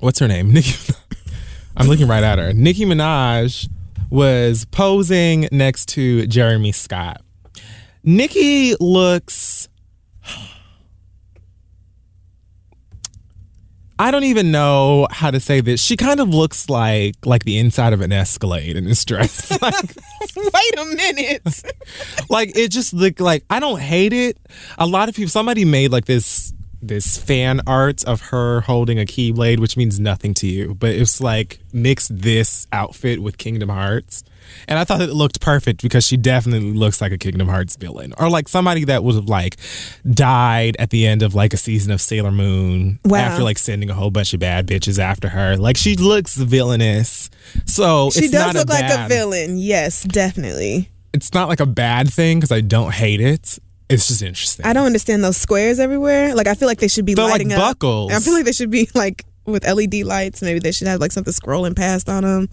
what's 0.00 0.18
her 0.18 0.28
name? 0.28 0.50
Nicki. 0.52 0.74
I'm 1.76 1.88
looking 1.88 2.06
right 2.06 2.22
at 2.22 2.38
her. 2.38 2.52
Nicki 2.52 2.84
Minaj 2.84 3.68
was 4.10 4.66
posing 4.66 5.48
next 5.50 5.86
to 5.90 6.26
Jeremy 6.26 6.70
Scott. 6.70 7.22
Nicki 8.04 8.74
looks. 8.78 9.68
I 14.02 14.10
don't 14.10 14.24
even 14.24 14.50
know 14.50 15.06
how 15.12 15.30
to 15.30 15.38
say 15.38 15.60
this. 15.60 15.80
She 15.80 15.96
kind 15.96 16.18
of 16.18 16.28
looks 16.28 16.68
like 16.68 17.14
like 17.24 17.44
the 17.44 17.56
inside 17.58 17.92
of 17.92 18.00
an 18.00 18.10
Escalade 18.10 18.76
in 18.76 18.84
this 18.84 19.04
dress. 19.04 19.48
like, 19.62 19.74
Wait 20.36 20.78
a 20.78 20.84
minute. 20.86 21.62
like 22.28 22.56
it 22.56 22.72
just 22.72 22.92
looked 22.92 23.20
like 23.20 23.44
I 23.48 23.60
don't 23.60 23.78
hate 23.78 24.12
it. 24.12 24.38
A 24.76 24.88
lot 24.88 25.08
of 25.08 25.14
people 25.14 25.30
somebody 25.30 25.64
made 25.64 25.92
like 25.92 26.06
this 26.06 26.52
this 26.82 27.16
fan 27.16 27.60
art 27.64 28.02
of 28.02 28.20
her 28.22 28.62
holding 28.62 28.98
a 28.98 29.04
keyblade, 29.04 29.60
which 29.60 29.76
means 29.76 30.00
nothing 30.00 30.34
to 30.34 30.48
you. 30.48 30.74
But 30.74 30.90
it's 30.90 31.20
like 31.20 31.60
mix 31.72 32.08
this 32.08 32.66
outfit 32.72 33.22
with 33.22 33.38
Kingdom 33.38 33.68
Hearts. 33.68 34.24
And 34.68 34.78
I 34.78 34.84
thought 34.84 35.00
it 35.00 35.12
looked 35.12 35.40
perfect 35.40 35.82
because 35.82 36.06
she 36.06 36.16
definitely 36.16 36.72
looks 36.72 37.00
like 37.00 37.12
a 37.12 37.18
Kingdom 37.18 37.48
Hearts 37.48 37.76
villain. 37.76 38.12
Or 38.18 38.28
like 38.30 38.48
somebody 38.48 38.84
that 38.84 39.02
would 39.04 39.14
have 39.14 39.26
like 39.28 39.56
died 40.10 40.76
at 40.78 40.90
the 40.90 41.06
end 41.06 41.22
of 41.22 41.34
like 41.34 41.52
a 41.52 41.56
season 41.56 41.92
of 41.92 42.00
Sailor 42.00 42.32
Moon 42.32 42.98
Wow. 43.04 43.18
after 43.18 43.42
like 43.42 43.58
sending 43.58 43.90
a 43.90 43.94
whole 43.94 44.10
bunch 44.10 44.34
of 44.34 44.40
bad 44.40 44.66
bitches 44.66 44.98
after 44.98 45.28
her. 45.30 45.56
Like 45.56 45.76
she 45.76 45.96
looks 45.96 46.36
villainous. 46.36 47.30
So 47.66 48.10
she 48.10 48.28
does 48.28 48.54
look 48.54 48.68
like 48.68 48.84
a 48.90 49.08
villain. 49.08 49.58
Yes, 49.58 50.02
definitely. 50.04 50.90
it's 51.12 51.32
not 51.34 51.48
like 51.48 51.60
a 51.60 51.66
bad 51.66 52.12
thing 52.12 52.38
because 52.38 52.52
I 52.52 52.60
don't 52.60 52.92
hate 52.92 53.20
it. 53.20 53.58
It's 53.88 54.08
just 54.08 54.22
interesting. 54.22 54.64
I 54.64 54.72
don't 54.72 54.86
understand 54.86 55.22
those 55.22 55.36
squares 55.36 55.78
everywhere. 55.78 56.34
Like 56.34 56.46
I 56.46 56.54
feel 56.54 56.66
like 56.68 56.78
they 56.78 56.88
should 56.88 57.04
be 57.04 57.14
They're 57.14 57.24
like 57.24 57.32
lighting 57.32 57.52
up. 57.52 57.58
buckles. 57.58 58.12
I 58.12 58.20
feel 58.20 58.32
like 58.32 58.44
they 58.46 58.52
should 58.52 58.70
be 58.70 58.88
like 58.94 59.24
with 59.44 59.66
LED 59.66 59.94
lights. 60.04 60.40
Maybe 60.40 60.60
they 60.60 60.72
should 60.72 60.86
have 60.88 61.00
like 61.00 61.12
something 61.12 61.32
scrolling 61.34 61.76
past 61.76 62.08
on 62.08 62.22
them 62.22 62.48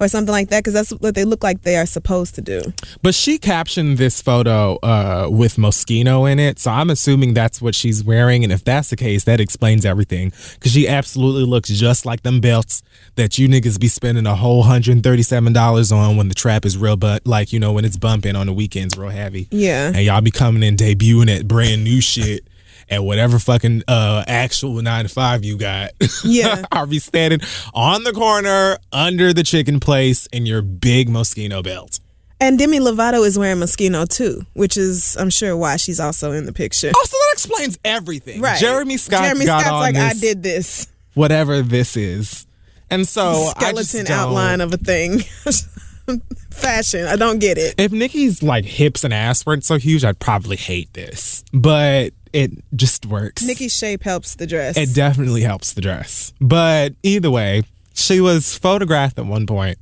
or 0.00 0.08
something 0.08 0.32
like 0.32 0.48
that 0.48 0.60
because 0.60 0.74
that's 0.74 0.90
what 0.90 1.14
they 1.14 1.24
look 1.24 1.42
like 1.44 1.62
they 1.62 1.76
are 1.76 1.86
supposed 1.86 2.34
to 2.36 2.40
do. 2.40 2.62
But 3.02 3.14
she 3.14 3.38
captioned 3.38 3.98
this 3.98 4.20
photo 4.22 4.76
uh, 4.82 5.28
with 5.30 5.56
Moschino 5.56 6.30
in 6.30 6.38
it, 6.38 6.58
so 6.58 6.70
I'm 6.70 6.90
assuming 6.90 7.34
that's 7.34 7.60
what 7.60 7.74
she's 7.74 8.02
wearing. 8.02 8.42
And 8.42 8.52
if 8.52 8.64
that's 8.64 8.90
the 8.90 8.96
case, 8.96 9.24
that 9.24 9.40
explains 9.40 9.84
everything 9.84 10.32
because 10.54 10.72
she 10.72 10.88
absolutely 10.88 11.44
looks 11.44 11.68
just 11.68 12.06
like 12.06 12.22
them 12.22 12.40
belts 12.40 12.82
that 13.16 13.38
you 13.38 13.48
niggas 13.48 13.78
be 13.78 13.88
spending 13.88 14.26
a 14.26 14.34
whole 14.34 14.62
hundred 14.62 14.92
and 14.92 15.04
thirty-seven 15.04 15.52
dollars 15.52 15.92
on 15.92 16.16
when 16.16 16.28
the 16.28 16.34
trap 16.34 16.64
is 16.64 16.76
real, 16.78 16.96
but 16.96 17.26
like 17.26 17.52
you 17.52 17.60
know 17.60 17.72
when 17.72 17.84
it's 17.84 17.96
bumping 17.96 18.36
on 18.36 18.46
the 18.46 18.52
weekends, 18.52 18.96
real 18.96 19.10
heavy. 19.10 19.48
Yeah. 19.50 19.88
and 19.88 19.98
y'all 19.98 20.20
be 20.20 20.30
coming 20.30 20.62
in 20.62 20.76
debuting 20.76 21.34
at 21.34 21.46
brand 21.46 21.84
new 21.84 22.00
shit. 22.00 22.44
At 22.90 23.04
whatever 23.04 23.38
fucking 23.38 23.84
uh, 23.86 24.24
actual 24.26 24.82
nine 24.82 25.04
to 25.04 25.08
five 25.08 25.44
you 25.44 25.56
got, 25.56 25.90
Yeah. 26.24 26.64
I'll 26.72 26.86
be 26.86 26.98
standing 26.98 27.40
on 27.72 28.02
the 28.02 28.12
corner 28.12 28.78
under 28.92 29.32
the 29.32 29.44
chicken 29.44 29.78
place 29.78 30.26
in 30.26 30.44
your 30.44 30.60
big 30.60 31.08
Moschino 31.08 31.62
belt. 31.62 32.00
And 32.40 32.58
Demi 32.58 32.80
Lovato 32.80 33.24
is 33.24 33.38
wearing 33.38 33.60
Moschino 33.60 34.08
too, 34.08 34.44
which 34.54 34.76
is 34.76 35.16
I'm 35.20 35.30
sure 35.30 35.56
why 35.56 35.76
she's 35.76 36.00
also 36.00 36.32
in 36.32 36.46
the 36.46 36.52
picture. 36.52 36.90
Also, 36.96 37.12
that 37.16 37.30
explains 37.34 37.78
everything. 37.84 38.40
right. 38.40 38.58
Jeremy 38.58 38.96
Scott 38.96 39.22
Jeremy 39.24 39.44
Scott's 39.44 39.70
like 39.70 39.94
I 39.96 40.14
did 40.14 40.42
this 40.42 40.88
whatever 41.14 41.60
this 41.62 41.96
is, 41.96 42.46
and 42.90 43.06
so 43.06 43.52
I 43.56 43.72
skeleton 43.72 44.06
outline 44.08 44.60
of 44.62 44.72
a 44.72 44.78
thing. 44.78 45.20
Fashion. 46.50 47.06
I 47.06 47.16
don't 47.16 47.38
get 47.38 47.56
it. 47.58 47.74
If 47.78 47.92
Nicki's 47.92 48.42
like 48.42 48.64
hips 48.64 49.04
and 49.04 49.14
ass 49.14 49.46
weren't 49.46 49.64
so 49.64 49.78
huge, 49.78 50.04
I'd 50.04 50.18
probably 50.18 50.56
hate 50.56 50.92
this, 50.94 51.44
but 51.52 52.10
it 52.32 52.50
just 52.74 53.06
works. 53.06 53.42
Nicki's 53.44 53.76
shape 53.76 54.02
helps 54.02 54.34
the 54.36 54.46
dress. 54.46 54.76
it 54.76 54.94
definitely 54.94 55.42
helps 55.42 55.72
the 55.72 55.80
dress. 55.80 56.32
But 56.40 56.94
either 57.02 57.30
way, 57.30 57.62
she 57.94 58.20
was 58.20 58.56
photographed 58.56 59.18
at 59.18 59.26
one 59.26 59.46
point 59.46 59.78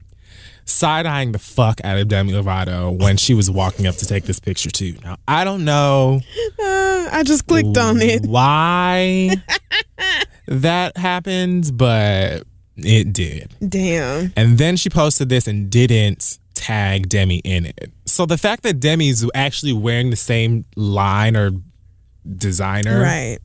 side 0.64 1.07
eyeing 1.07 1.33
the 1.33 1.38
fuck 1.38 1.81
out 1.83 1.97
of 1.97 2.09
Demi 2.09 2.33
Lovato 2.33 2.97
when 3.00 3.17
she 3.17 3.33
was 3.33 3.50
walking 3.50 3.87
up 3.87 3.95
to 3.97 4.07
take 4.07 4.25
this 4.25 4.38
picture 4.38 4.71
too. 4.71 4.97
Now 5.02 5.17
I 5.26 5.45
don't 5.45 5.64
know 5.64 6.21
Uh, 6.61 7.09
I 7.11 7.23
just 7.25 7.47
clicked 7.47 7.78
on 7.78 8.02
it. 8.02 8.23
why 8.26 9.31
that 10.47 10.97
happened, 10.97 11.71
but 11.75 12.43
it 12.76 13.12
did. 13.12 13.55
Damn. 13.67 14.33
And 14.37 14.59
then 14.59 14.76
she 14.76 14.90
posted 14.90 15.28
this 15.28 15.47
and 15.47 15.71
didn't 15.71 16.38
tag 16.55 17.09
Demi 17.09 17.38
in 17.38 17.67
it. 17.67 17.93
So 18.05 18.26
the 18.26 18.37
fact 18.38 18.62
that 18.64 18.81
Demi's 18.81 19.25
actually 19.35 19.73
wearing 19.73 20.11
the 20.11 20.17
same 20.17 20.64
line 20.76 21.37
or 21.37 21.52
designer 22.37 23.01
Right. 23.01 23.39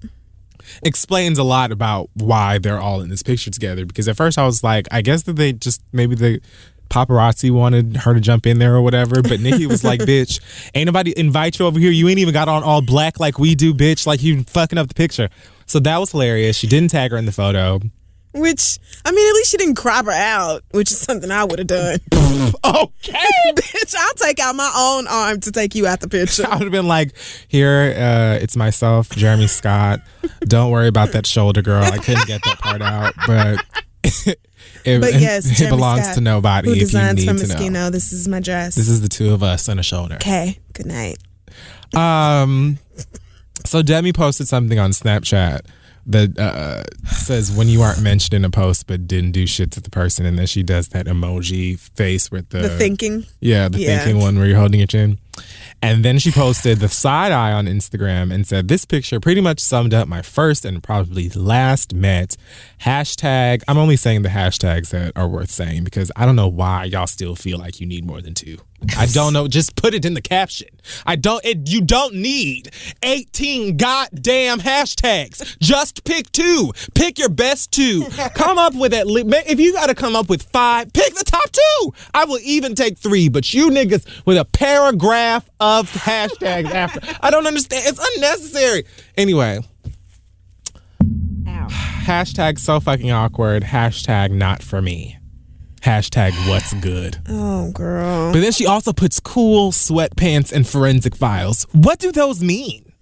explains 0.83 1.37
a 1.37 1.43
lot 1.43 1.71
about 1.71 2.09
why 2.13 2.57
they're 2.57 2.79
all 2.79 3.01
in 3.01 3.09
this 3.09 3.23
picture 3.23 3.51
together. 3.51 3.85
Because 3.85 4.07
at 4.07 4.15
first 4.15 4.37
I 4.37 4.45
was 4.45 4.63
like, 4.63 4.87
I 4.91 5.01
guess 5.01 5.23
that 5.23 5.33
they 5.35 5.53
just 5.53 5.81
maybe 5.91 6.15
the 6.15 6.41
paparazzi 6.89 7.49
wanted 7.51 7.97
her 7.97 8.13
to 8.13 8.19
jump 8.19 8.45
in 8.45 8.59
there 8.59 8.75
or 8.75 8.81
whatever. 8.81 9.21
But 9.21 9.39
Nicki 9.39 9.65
was 9.65 9.83
like, 9.83 9.99
bitch, 10.01 10.39
ain't 10.75 10.85
nobody 10.85 11.13
invite 11.17 11.59
you 11.59 11.65
over 11.65 11.79
here. 11.79 11.91
You 11.91 12.07
ain't 12.07 12.19
even 12.19 12.33
got 12.33 12.47
on 12.47 12.63
all 12.63 12.81
black 12.81 13.19
like 13.19 13.39
we 13.39 13.55
do, 13.55 13.73
bitch. 13.73 14.05
Like 14.05 14.21
you 14.21 14.43
fucking 14.43 14.77
up 14.77 14.87
the 14.87 14.93
picture. 14.93 15.29
So 15.65 15.79
that 15.79 15.97
was 15.97 16.11
hilarious. 16.11 16.55
She 16.57 16.67
didn't 16.67 16.91
tag 16.91 17.11
her 17.11 17.17
in 17.17 17.25
the 17.25 17.31
photo. 17.31 17.79
Which 18.33 18.79
I 19.05 19.11
mean, 19.11 19.27
at 19.29 19.33
least 19.33 19.51
she 19.51 19.57
didn't 19.57 19.75
crop 19.75 20.05
her 20.05 20.11
out, 20.11 20.63
which 20.71 20.89
is 20.91 20.97
something 20.99 21.29
I 21.31 21.43
would 21.43 21.59
have 21.59 21.67
done. 21.67 21.99
Okay. 22.65 23.13
Bitch, 23.55 23.95
I'll 23.97 24.13
take 24.15 24.39
out 24.39 24.55
my 24.55 24.71
own 24.75 25.07
arm 25.07 25.39
to 25.41 25.51
take 25.51 25.75
you 25.75 25.85
out 25.85 25.99
the 25.99 26.07
picture. 26.09 26.45
I 26.47 26.53
would 26.55 26.63
have 26.63 26.71
been 26.71 26.87
like, 26.87 27.13
here, 27.47 27.93
uh, 27.95 28.39
it's 28.41 28.55
myself, 28.55 29.09
Jeremy 29.11 29.47
Scott. 29.47 30.01
Don't 30.41 30.71
worry 30.71 30.87
about 30.87 31.11
that 31.11 31.27
shoulder, 31.27 31.61
girl. 31.61 31.83
I 31.83 31.97
couldn't 31.99 32.25
get 32.27 32.41
that 32.43 32.59
part 32.59 32.81
out, 32.81 33.13
but 33.27 33.63
it, 34.83 35.01
But 35.01 35.13
yes, 35.19 35.45
it 35.51 35.55
Jeremy 35.55 35.77
belongs 35.77 36.03
Scott, 36.05 36.15
to 36.15 36.21
nobody 36.21 36.67
Who 36.69 36.73
if 36.73 36.79
you 36.79 36.85
designs 36.85 37.19
need 37.19 37.27
from 37.27 37.37
to 37.37 37.47
know. 37.47 37.55
Moschino? 37.55 37.91
This 37.91 38.11
is 38.11 38.27
my 38.27 38.39
dress. 38.39 38.75
This 38.75 38.89
is 38.89 39.01
the 39.01 39.09
two 39.09 39.31
of 39.33 39.43
us 39.43 39.69
on 39.69 39.77
a 39.77 39.83
shoulder. 39.83 40.15
okay. 40.15 40.59
Good 40.73 40.87
night. 40.87 41.17
Um, 41.95 42.79
so 43.65 43.81
Demi 43.83 44.11
posted 44.13 44.47
something 44.47 44.79
on 44.79 44.91
Snapchat 44.91 45.61
that 46.05 46.37
uh, 46.37 46.83
says 47.07 47.51
when 47.51 47.67
you 47.69 47.81
aren't 47.81 48.01
mentioned 48.01 48.33
in 48.33 48.43
a 48.45 48.49
post 48.49 48.87
but 48.87 49.07
didn't 49.07 49.31
do 49.31 49.47
shit 49.47 49.71
to 49.71 49.81
the 49.81 49.89
person, 49.89 50.25
and 50.25 50.37
then 50.37 50.45
she 50.47 50.63
does 50.63 50.89
that 50.89 51.05
emoji 51.05 51.79
face 51.95 52.29
with 52.31 52.49
the, 52.49 52.59
The 52.59 52.77
thinking. 52.77 53.25
Yeah, 53.39 53.69
the 53.69 53.79
Yeah. 53.79 53.99
thinking 54.03 54.21
one 54.21 54.37
where 54.37 54.47
you're 54.47 54.57
holding 54.59 54.79
your 54.79 54.87
chin. 54.87 55.17
And 55.81 56.05
then 56.05 56.17
she 56.17 56.31
posted 56.31 56.79
the 56.79 56.87
side 56.87 57.31
eye 57.31 57.51
on 57.51 57.65
Instagram 57.65 58.33
and 58.33 58.47
said, 58.47 58.67
This 58.67 58.85
picture 58.85 59.19
pretty 59.19 59.41
much 59.41 59.59
summed 59.59 59.93
up 59.93 60.07
my 60.07 60.21
first 60.21 60.63
and 60.63 60.81
probably 60.81 61.29
last 61.29 61.93
met. 61.93 62.37
Hashtag, 62.81 63.63
I'm 63.67 63.77
only 63.77 63.97
saying 63.97 64.21
the 64.21 64.29
hashtags 64.29 64.91
that 64.91 65.11
are 65.15 65.27
worth 65.27 65.51
saying 65.51 65.83
because 65.83 66.11
I 66.15 66.25
don't 66.25 66.35
know 66.35 66.47
why 66.47 66.85
y'all 66.85 67.07
still 67.07 67.35
feel 67.35 67.57
like 67.57 67.79
you 67.81 67.85
need 67.85 68.05
more 68.05 68.21
than 68.21 68.33
two. 68.33 68.59
I 68.97 69.05
don't 69.05 69.33
know. 69.33 69.47
Just 69.47 69.75
put 69.75 69.93
it 69.93 70.03
in 70.03 70.13
the 70.13 70.21
caption. 70.21 70.67
I 71.05 71.15
don't, 71.15 71.43
it, 71.45 71.69
you 71.69 71.81
don't 71.81 72.15
need 72.15 72.71
18 73.01 73.77
goddamn 73.77 74.59
hashtags. 74.59 75.57
Just 75.59 76.03
pick 76.03 76.31
two. 76.31 76.73
Pick 76.93 77.17
your 77.17 77.29
best 77.29 77.71
two. 77.71 78.05
Come 78.35 78.57
up 78.57 78.75
with 78.75 78.93
at 78.93 79.07
least, 79.07 79.27
if 79.47 79.59
you 79.59 79.73
got 79.73 79.87
to 79.87 79.95
come 79.95 80.15
up 80.15 80.29
with 80.29 80.43
five, 80.43 80.91
pick 80.91 81.13
the 81.13 81.23
top 81.23 81.49
two. 81.51 81.93
I 82.13 82.25
will 82.25 82.39
even 82.43 82.75
take 82.75 82.97
three, 82.97 83.29
but 83.29 83.53
you 83.53 83.69
niggas 83.69 84.05
with 84.25 84.37
a 84.37 84.45
paragraph 84.45 85.22
of 85.59 85.91
hashtags 85.91 86.71
after. 86.71 87.01
I 87.21 87.31
don't 87.31 87.47
understand. 87.47 87.83
It's 87.87 88.15
unnecessary. 88.15 88.85
Anyway. 89.17 89.59
Hashtag 92.03 92.59
so 92.59 92.81
fucking 92.81 93.11
awkward. 93.11 93.63
Hashtag 93.63 94.31
not 94.31 94.61
for 94.61 94.81
me. 94.81 95.17
Hashtag 95.81 96.31
what's 96.49 96.73
good. 96.75 97.17
Oh, 97.29 97.71
girl. 97.71 98.33
But 98.33 98.41
then 98.41 98.51
she 98.51 98.65
also 98.65 98.91
puts 98.91 99.21
cool 99.21 99.71
sweatpants 99.71 100.51
and 100.51 100.67
forensic 100.67 101.15
files. 101.15 101.65
What 101.71 101.99
do 101.99 102.11
those 102.11 102.43
mean? 102.43 102.92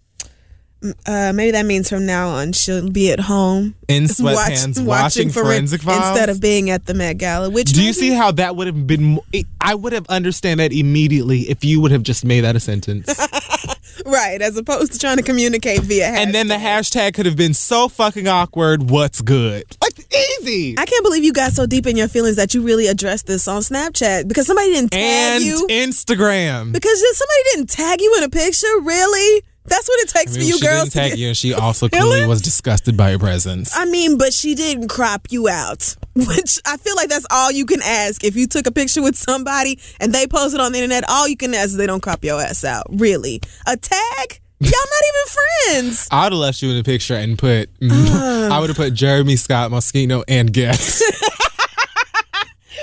Uh, 1.05 1.31
maybe 1.35 1.51
that 1.51 1.65
means 1.67 1.87
from 1.89 2.07
now 2.07 2.29
on 2.29 2.53
she'll 2.53 2.89
be 2.89 3.11
at 3.11 3.19
home 3.19 3.75
In 3.87 4.03
watch- 4.19 4.35
sweatpants, 4.49 4.83
watching, 4.83 5.29
foren- 5.29 5.33
forensic 5.33 5.81
files 5.83 6.07
instead 6.09 6.29
of 6.29 6.41
being 6.41 6.71
at 6.71 6.87
the 6.87 6.95
Met 6.95 7.19
Gala. 7.19 7.51
Which 7.51 7.71
Do 7.73 7.83
you 7.83 7.93
see 7.93 8.09
how 8.09 8.31
that 8.31 8.55
would 8.55 8.65
have 8.65 8.87
been? 8.87 9.19
I 9.59 9.75
would 9.75 9.93
have 9.93 10.07
understand 10.07 10.59
that 10.59 10.73
immediately 10.73 11.41
if 11.41 11.63
you 11.63 11.81
would 11.81 11.91
have 11.91 12.01
just 12.01 12.25
made 12.25 12.41
that 12.41 12.55
a 12.55 12.59
sentence, 12.59 13.07
right 14.05 14.41
as 14.41 14.57
opposed 14.57 14.93
to 14.93 14.99
trying 14.99 15.17
to 15.17 15.23
communicate 15.23 15.81
via 15.81 16.07
and 16.07 16.33
then 16.33 16.47
the 16.47 16.55
hashtag. 16.55 17.09
hashtag 17.09 17.13
could 17.13 17.25
have 17.27 17.35
been 17.37 17.53
so 17.53 17.87
fucking 17.87 18.27
awkward. 18.27 18.89
What's 18.89 19.21
good? 19.21 19.65
Like 19.83 19.99
easy. 20.39 20.75
I 20.79 20.85
can't 20.85 21.03
believe 21.03 21.23
you 21.23 21.31
got 21.33 21.51
so 21.51 21.67
deep 21.67 21.85
in 21.85 21.95
your 21.95 22.07
feelings 22.07 22.37
that 22.37 22.55
you 22.55 22.63
really 22.63 22.87
addressed 22.87 23.27
this 23.27 23.47
on 23.47 23.61
Snapchat 23.61 24.27
because 24.27 24.47
somebody 24.47 24.69
didn't 24.73 24.91
tag 24.93 25.01
and 25.03 25.43
you. 25.43 25.67
Instagram. 25.69 26.71
because 26.73 27.03
somebody 27.17 27.41
didn't 27.53 27.69
tag 27.69 28.01
you 28.01 28.15
in 28.17 28.23
a 28.23 28.29
picture. 28.29 28.79
Really? 28.81 29.43
That's 29.63 29.87
what 29.87 29.99
it 30.01 30.09
takes 30.09 30.31
I 30.31 30.33
for 30.35 30.39
mean, 30.39 30.47
you 30.47 30.57
she 30.57 30.65
girls 30.65 30.89
didn't 30.89 31.09
tag 31.11 31.19
you, 31.19 31.27
and 31.27 31.37
she 31.37 31.53
also 31.53 31.87
clearly 31.87 32.25
was 32.25 32.41
disgusted 32.41 32.97
by 32.97 33.11
your 33.11 33.19
presence. 33.19 33.71
I 33.75 33.85
mean, 33.85 34.17
but 34.17 34.33
she 34.33 34.55
didn't 34.55 34.87
crop 34.87 35.27
you 35.29 35.47
out, 35.47 35.95
which 36.15 36.59
I 36.65 36.77
feel 36.77 36.95
like 36.95 37.09
that's 37.09 37.27
all 37.29 37.51
you 37.51 37.65
can 37.65 37.79
ask. 37.83 38.23
If 38.23 38.35
you 38.35 38.47
took 38.47 38.65
a 38.65 38.71
picture 38.71 39.01
with 39.03 39.15
somebody 39.15 39.79
and 39.99 40.13
they 40.13 40.25
posted 40.27 40.59
on 40.59 40.71
the 40.71 40.79
internet, 40.79 41.03
all 41.07 41.27
you 41.27 41.37
can 41.37 41.53
ask 41.53 41.65
is 41.67 41.77
they 41.77 41.85
don't 41.87 42.01
crop 42.01 42.23
your 42.23 42.41
ass 42.41 42.63
out. 42.65 42.87
Really? 42.89 43.39
A 43.67 43.77
tag? 43.77 44.39
Y'all 44.59 44.71
not 44.71 45.03
even 45.09 45.83
friends. 45.87 46.07
I 46.11 46.23
would 46.25 46.33
have 46.33 46.39
left 46.39 46.61
you 46.61 46.69
in 46.71 46.77
the 46.77 46.83
picture 46.83 47.15
and 47.15 47.37
put. 47.37 47.69
Uh. 47.81 48.49
I 48.51 48.59
would 48.59 48.69
have 48.69 48.77
put 48.77 48.93
Jeremy 48.93 49.35
Scott 49.35 49.71
Moschino 49.71 50.23
and 50.27 50.51
guest. 50.51 51.03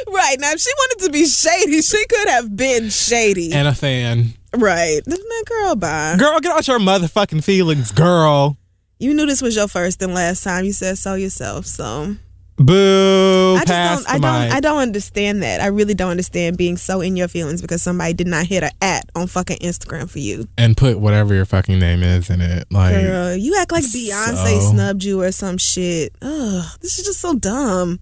Right. 0.07 0.37
Now, 0.41 0.53
if 0.53 0.61
she 0.61 0.71
wanted 0.77 1.05
to 1.07 1.13
be 1.13 1.27
shady, 1.27 1.83
she 1.83 2.07
could 2.07 2.29
have 2.29 2.57
been 2.57 2.89
shady. 2.89 3.53
and 3.53 3.67
a 3.69 3.75
fan. 3.75 4.35
Right. 4.57 5.01
Girl, 5.47 5.77
bye. 5.77 6.17
Girl, 6.19 6.39
get 6.41 6.53
out 6.53 6.67
your 6.69 6.79
motherfucking 6.79 7.43
feelings, 7.45 7.91
girl. 7.93 8.57
You 8.99 9.15
knew 9.15 9.27
this 9.27 9.41
was 9.43 9.55
your 9.57 9.69
first 9.69 10.03
and 10.03 10.15
last 10.15 10.43
time. 10.45 10.65
You 10.65 10.73
said 10.73 10.99
so 10.99 11.15
yourself, 11.15 11.67
so. 11.67 12.17
Boo. 12.57 13.55
I 13.57 13.65
just 13.65 14.07
don't. 14.09 14.15
I 14.15 14.19
don't. 14.19 14.57
I 14.57 14.61
don't 14.61 14.79
understand 14.79 15.45
that. 15.45 15.61
I 15.61 15.67
really 15.67 15.95
don't 15.95 16.11
understand 16.11 16.59
being 16.59 16.77
so 16.77 17.01
in 17.01 17.15
your 17.17 17.29
feelings 17.29 17.63
because 17.63 17.83
somebody 17.83 18.15
did 18.15 18.27
not 18.27 18.47
hit 18.47 18.65
a 18.65 18.73
at 18.83 19.09
on 19.15 19.29
fucking 19.29 19.59
Instagram 19.59 20.11
for 20.11 20.19
you. 20.19 20.49
and 20.59 20.77
put 20.77 20.99
whatever 20.99 21.35
your 21.35 21.45
fucking 21.45 21.79
name 21.79 22.03
is 22.03 22.29
in 22.31 22.41
it. 22.41 22.67
Like, 22.73 22.95
Girl, 22.97 23.37
you 23.37 23.57
act 23.61 23.71
like 23.71 23.85
Beyonce 23.85 24.61
So- 24.61 24.71
snubbed 24.73 25.05
you 25.05 25.23
or 25.23 25.31
some 25.31 25.57
shit. 25.57 26.13
Ugh, 26.21 26.65
this 26.81 26.99
is 26.99 27.05
just 27.05 27.21
so 27.21 27.35
dumb. 27.35 28.01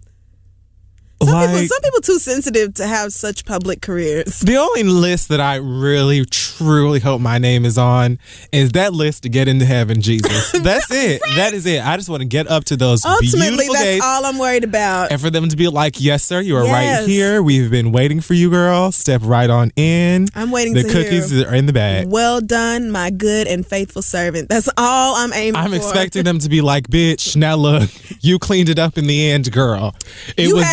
Some 1.22 1.28
people, 1.48 1.66
some 1.66 1.80
people 1.82 2.00
too 2.02 2.18
sensitive 2.18 2.74
to 2.74 2.86
have 2.86 3.12
such 3.12 3.44
public 3.46 3.80
careers. 3.80 4.40
the 4.40 4.56
only 4.56 4.82
list 4.82 5.28
that 5.30 5.40
I 5.40 5.56
really, 5.56 6.24
truly 6.26 7.00
hope 7.00 7.20
my 7.20 7.38
name 7.38 7.64
is 7.64 7.78
on 7.78 8.18
is 8.52 8.72
that 8.72 8.92
list 8.92 9.22
to 9.22 9.28
get 9.30 9.48
into 9.48 9.64
heaven, 9.64 10.02
Jesus. 10.02 10.52
That's 10.62 10.90
it. 10.90 11.22
That 11.36 11.54
is 11.54 11.64
it. 11.66 11.84
I 11.84 11.96
just 11.96 12.08
want 12.10 12.20
to 12.20 12.28
get 12.28 12.46
up 12.48 12.64
to 12.64 12.76
those 12.76 13.04
Ultimately, 13.04 13.48
beautiful 13.48 13.74
that's 13.74 13.84
gates. 13.84 14.04
all 14.04 14.26
I'm 14.26 14.38
worried 14.38 14.64
about. 14.64 15.10
and 15.10 15.20
for 15.20 15.30
them 15.30 15.48
to 15.48 15.56
be 15.56 15.68
like, 15.68 16.00
yes, 16.00 16.22
sir, 16.22 16.40
you 16.40 16.56
are 16.56 16.64
right 16.64 17.06
here. 17.06 17.42
We've 17.42 17.70
been 17.70 17.92
waiting 17.92 18.20
for 18.20 18.34
you, 18.34 18.50
girl. 18.50 18.92
Step 18.92 19.22
right 19.24 19.48
on 19.48 19.70
in. 19.76 20.28
I'm 20.34 20.50
waiting 20.50 20.74
The 20.74 20.84
cookies 20.84 21.30
hear. 21.30 21.48
are 21.48 21.54
in 21.54 21.66
the 21.66 21.72
bag. 21.72 22.08
Well 22.08 22.40
done, 22.42 22.90
my 22.90 23.10
good 23.10 23.46
and 23.46 23.66
faithful 23.66 24.02
servant. 24.02 24.48
That's 24.48 24.68
all 24.76 25.16
I'm 25.16 25.32
aiming 25.32 25.56
I'm 25.56 25.70
for. 25.70 25.76
expecting 25.76 26.24
them 26.24 26.38
to 26.40 26.48
be 26.48 26.60
like, 26.60 26.88
bitch, 26.88 27.36
now 27.36 27.56
look, 27.56 27.88
you 28.22 28.38
cleaned 28.38 28.68
it 28.68 28.78
up 28.78 28.98
in 28.98 29.06
the 29.06 29.30
end, 29.30 29.50
girl. 29.50 29.94
It 30.36 30.48
you 30.48 30.56
was, 30.56 30.64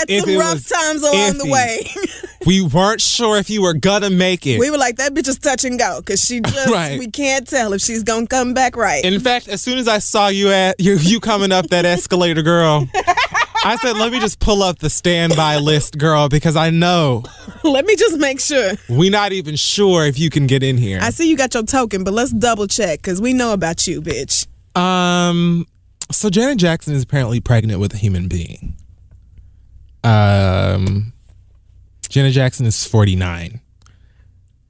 had 0.43 0.57
if 0.57 0.67
some 0.67 0.77
it 0.79 0.83
rough 0.83 0.83
times 0.85 1.03
along 1.03 1.37
the 1.39 1.49
way. 1.51 1.85
We 2.45 2.61
weren't 2.61 2.99
sure 2.99 3.37
if 3.37 3.49
you 3.49 3.61
were 3.61 3.73
gonna 3.73 4.09
make 4.09 4.45
it. 4.45 4.59
we 4.59 4.69
were 4.69 4.77
like, 4.77 4.97
that 4.97 5.13
bitch 5.13 5.29
is 5.29 5.39
touch 5.39 5.63
and 5.63 5.79
go 5.79 6.01
because 6.01 6.21
she 6.21 6.41
just, 6.45 6.69
Right. 6.69 6.99
we 6.99 7.07
can't 7.07 7.47
tell 7.47 7.71
if 7.71 7.79
she's 7.81 8.03
to 8.03 8.25
come 8.27 8.53
back 8.53 8.75
right. 8.75 9.01
In 9.05 9.17
fact, 9.21 9.47
as 9.47 9.61
soon 9.61 9.77
as 9.77 9.87
I 9.87 9.99
saw 9.99 10.27
you 10.27 10.49
at 10.51 10.77
you, 10.77 10.97
you 10.97 11.21
coming 11.21 11.53
up 11.53 11.67
that 11.69 11.85
escalator, 11.95 12.41
girl, 12.41 12.89
I 13.63 13.77
said, 13.77 13.95
let 13.95 14.11
me 14.11 14.19
just 14.19 14.41
pull 14.41 14.61
up 14.61 14.79
the 14.79 14.89
standby 14.89 15.59
list, 15.59 15.97
girl, 15.97 16.27
because 16.27 16.57
I 16.57 16.69
know 16.69 17.23
Let 17.63 17.85
me 17.85 17.95
just 17.95 18.17
make 18.19 18.41
sure. 18.41 18.73
We're 18.89 19.09
not 19.09 19.31
even 19.31 19.55
sure 19.55 20.05
if 20.05 20.19
you 20.19 20.29
can 20.29 20.45
get 20.45 20.63
in 20.63 20.77
here. 20.77 20.99
I 21.01 21.11
see 21.11 21.29
you 21.29 21.37
got 21.37 21.53
your 21.53 21.63
token, 21.63 22.03
but 22.03 22.13
let's 22.13 22.31
double 22.31 22.67
check 22.67 22.99
because 22.99 23.21
we 23.21 23.31
know 23.31 23.53
about 23.53 23.87
you, 23.87 24.01
bitch. 24.01 24.47
Um, 24.77 25.65
so 26.11 26.29
Janet 26.29 26.57
Jackson 26.57 26.93
is 26.93 27.03
apparently 27.03 27.39
pregnant 27.39 27.79
with 27.79 27.93
a 27.93 27.97
human 27.97 28.27
being. 28.27 28.75
Um, 30.03 31.13
Janet 32.09 32.33
Jackson 32.33 32.65
is 32.65 32.85
49. 32.85 33.59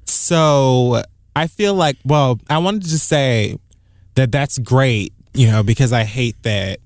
So 0.06 1.04
I 1.36 1.48
feel 1.48 1.74
like, 1.74 1.98
well, 2.06 2.40
I 2.50 2.60
wanted 2.60 2.84
to 2.84 3.00
say 3.00 3.58
that 4.16 4.32
that's 4.32 4.58
great, 4.60 5.14
you 5.34 5.48
know, 5.48 5.64
because 5.64 5.92
I 5.92 6.04
hate 6.04 6.42
that 6.44 6.80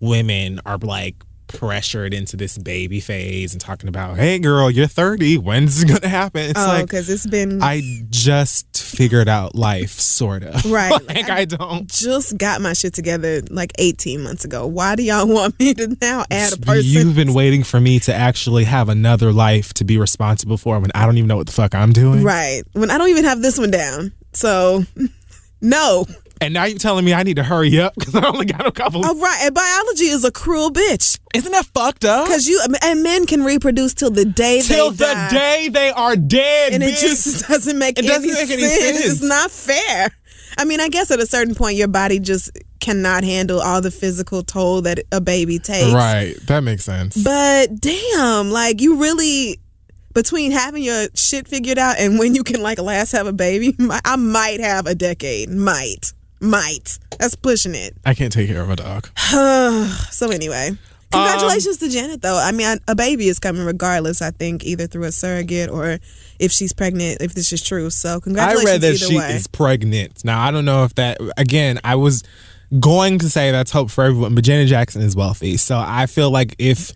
women 0.00 0.60
are 0.64 0.78
like 0.78 1.16
pressured 1.48 2.14
into 2.14 2.36
this 2.36 2.56
baby 2.58 3.00
phase 3.00 3.52
and 3.52 3.60
talking 3.60 3.88
about, 3.88 4.16
hey 4.16 4.38
girl, 4.38 4.70
you're 4.70 4.86
30. 4.86 5.38
When's 5.38 5.82
it 5.82 5.88
gonna 5.88 6.08
happen? 6.08 6.50
It's 6.50 6.60
oh, 6.60 6.66
like 6.66 6.84
because 6.86 7.08
it's 7.10 7.26
been 7.26 7.62
I 7.62 7.82
just 8.10 8.78
figured 8.82 9.28
out 9.28 9.54
life, 9.54 9.90
sort 9.90 10.42
of. 10.44 10.64
Right. 10.68 10.90
like 11.08 11.30
I 11.30 11.44
don't. 11.46 11.88
just 11.88 12.36
got 12.36 12.60
my 12.60 12.74
shit 12.74 12.92
together 12.92 13.40
like 13.50 13.72
18 13.78 14.22
months 14.22 14.44
ago. 14.44 14.66
Why 14.66 14.96
do 14.96 15.02
y'all 15.02 15.26
want 15.32 15.58
me 15.58 15.72
to 15.74 15.96
now 16.00 16.24
add 16.30 16.52
a 16.52 16.58
person? 16.58 16.84
You've 16.84 17.16
been 17.16 17.32
waiting 17.32 17.64
for 17.64 17.80
me 17.80 17.98
to 18.00 18.14
actually 18.14 18.64
have 18.64 18.88
another 18.88 19.32
life 19.32 19.72
to 19.74 19.84
be 19.84 19.98
responsible 19.98 20.58
for 20.58 20.78
when 20.78 20.90
I 20.94 21.06
don't 21.06 21.16
even 21.16 21.26
know 21.28 21.36
what 21.36 21.46
the 21.46 21.52
fuck 21.52 21.74
I'm 21.74 21.92
doing. 21.92 22.22
right. 22.22 22.62
When 22.74 22.90
I 22.90 22.98
don't 22.98 23.08
even 23.08 23.24
have 23.24 23.40
this 23.40 23.58
one 23.58 23.70
down. 23.70 24.12
So, 24.34 24.84
no. 25.60 26.06
And 26.40 26.54
now 26.54 26.64
you're 26.64 26.78
telling 26.78 27.04
me 27.04 27.14
I 27.14 27.22
need 27.22 27.36
to 27.36 27.42
hurry 27.42 27.80
up 27.80 27.94
because 27.98 28.14
I 28.14 28.26
only 28.26 28.46
got 28.46 28.66
a 28.66 28.72
couple. 28.72 29.04
All 29.04 29.16
right. 29.16 29.40
And 29.42 29.54
biology 29.54 30.06
is 30.06 30.24
a 30.24 30.30
cruel 30.30 30.70
bitch. 30.70 31.18
Isn't 31.34 31.52
that 31.52 31.66
fucked 31.66 32.04
up? 32.04 32.26
Because 32.26 32.48
you, 32.48 32.60
and 32.82 33.02
men 33.02 33.26
can 33.26 33.44
reproduce 33.44 33.94
till 33.94 34.10
the 34.10 34.24
day 34.24 34.62
they 34.62 34.78
are 34.78 34.90
dead. 34.90 34.90
Till 34.90 34.90
the 34.90 35.04
die. 35.04 35.30
day 35.30 35.68
they 35.68 35.90
are 35.90 36.16
dead, 36.16 36.72
and 36.72 36.82
it 36.82 36.96
just 36.98 37.46
doesn't 37.48 37.78
make, 37.78 37.98
any 37.98 38.08
sense. 38.08 38.24
It 38.24 38.28
any, 38.28 38.32
doesn't 38.32 38.48
make 38.48 38.58
any 38.58 38.68
sense. 38.68 38.98
sense. 38.98 39.12
It's 39.12 39.22
not 39.22 39.50
fair. 39.50 40.10
I 40.56 40.64
mean, 40.64 40.80
I 40.80 40.88
guess 40.88 41.10
at 41.10 41.20
a 41.20 41.26
certain 41.26 41.54
point, 41.54 41.76
your 41.76 41.88
body 41.88 42.18
just 42.18 42.50
cannot 42.80 43.24
handle 43.24 43.60
all 43.60 43.80
the 43.80 43.90
physical 43.90 44.42
toll 44.42 44.82
that 44.82 45.00
a 45.12 45.20
baby 45.20 45.58
takes. 45.58 45.92
right. 45.92 46.34
That 46.46 46.60
makes 46.60 46.84
sense. 46.84 47.22
But 47.22 47.80
damn, 47.80 48.50
like 48.50 48.80
you 48.80 48.96
really 48.96 49.60
between 50.14 50.50
having 50.50 50.82
your 50.82 51.06
shit 51.14 51.46
figured 51.46 51.78
out 51.78 51.96
and 51.98 52.18
when 52.18 52.34
you 52.34 52.42
can 52.42 52.62
like 52.62 52.80
last 52.80 53.12
have 53.12 53.26
a 53.26 53.32
baby, 53.32 53.76
I 54.04 54.16
might 54.16 54.60
have 54.60 54.86
a 54.86 54.94
decade. 54.94 55.50
Might. 55.50 56.12
Might. 56.40 56.98
That's 57.18 57.34
pushing 57.34 57.74
it. 57.74 57.96
I 58.06 58.14
can't 58.14 58.32
take 58.32 58.48
care 58.48 58.62
of 58.62 58.70
a 58.70 58.76
dog. 58.76 59.08
So 60.10 60.30
anyway, 60.30 60.70
um, 60.70 60.78
congratulations 61.12 61.78
to 61.78 61.88
Janet 61.88 62.22
though. 62.22 62.36
I 62.38 62.52
mean, 62.52 62.78
a 62.88 62.94
baby 62.94 63.28
is 63.28 63.38
coming 63.38 63.64
regardless. 63.64 64.20
I 64.20 64.30
think 64.30 64.64
either 64.64 64.86
through 64.86 65.04
a 65.04 65.12
surrogate 65.12 65.70
or 65.70 65.98
if 66.38 66.52
she's 66.52 66.72
pregnant, 66.72 67.20
if 67.20 67.34
this 67.34 67.52
is 67.52 67.62
true. 67.62 67.90
So 67.90 68.20
congratulations. 68.20 68.68
I 68.68 68.72
read 68.72 68.80
that 68.82 68.96
she 68.98 69.16
way. 69.18 69.32
is 69.32 69.46
pregnant. 69.46 70.24
Now 70.24 70.40
I 70.40 70.50
don't 70.50 70.64
know 70.64 70.84
if 70.84 70.94
that. 70.96 71.18
Again, 71.36 71.78
I 71.84 71.94
was 71.94 72.24
going 72.78 73.18
to 73.20 73.30
say 73.30 73.50
that's 73.50 73.70
hope 73.70 73.90
for 73.90 74.04
everyone, 74.04 74.34
but 74.34 74.44
Janet 74.44 74.68
Jackson 74.68 75.02
is 75.02 75.16
wealthy, 75.16 75.56
so 75.56 75.78
I 75.78 76.06
feel 76.06 76.30
like 76.30 76.54
if 76.58 76.92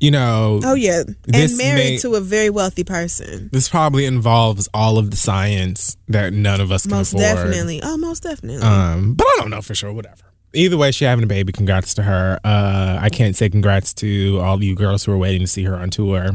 you 0.00 0.10
know, 0.10 0.60
oh 0.64 0.74
yeah, 0.74 1.02
and 1.32 1.56
married 1.56 1.76
may- 1.76 1.98
to 1.98 2.14
a 2.14 2.20
very 2.20 2.50
wealthy 2.50 2.84
person. 2.84 3.48
this 3.52 3.68
probably 3.68 4.06
involves 4.06 4.68
all 4.74 4.98
of 4.98 5.10
the 5.10 5.16
science 5.16 5.96
that 6.08 6.32
none 6.32 6.60
of 6.60 6.72
us 6.72 6.82
can 6.86 6.96
Most 6.96 7.12
afford. 7.12 7.22
definitely. 7.22 7.80
Oh, 7.82 7.96
most 7.96 8.22
definitely. 8.22 8.62
Um, 8.62 9.14
but 9.14 9.26
I 9.26 9.36
don't 9.40 9.50
know 9.50 9.60
for 9.62 9.74
sure. 9.74 9.92
Whatever. 9.92 10.24
Either 10.52 10.76
way, 10.76 10.90
she 10.90 11.04
having 11.04 11.22
a 11.22 11.28
baby. 11.28 11.52
Congrats 11.52 11.94
to 11.94 12.02
her. 12.02 12.40
Uh, 12.42 12.98
I 13.00 13.08
can't 13.10 13.36
say 13.36 13.48
congrats 13.48 13.94
to 13.94 14.40
all 14.40 14.62
you 14.64 14.74
girls 14.74 15.04
who 15.04 15.12
are 15.12 15.18
waiting 15.18 15.42
to 15.42 15.46
see 15.46 15.62
her 15.64 15.76
on 15.76 15.90
tour. 15.90 16.30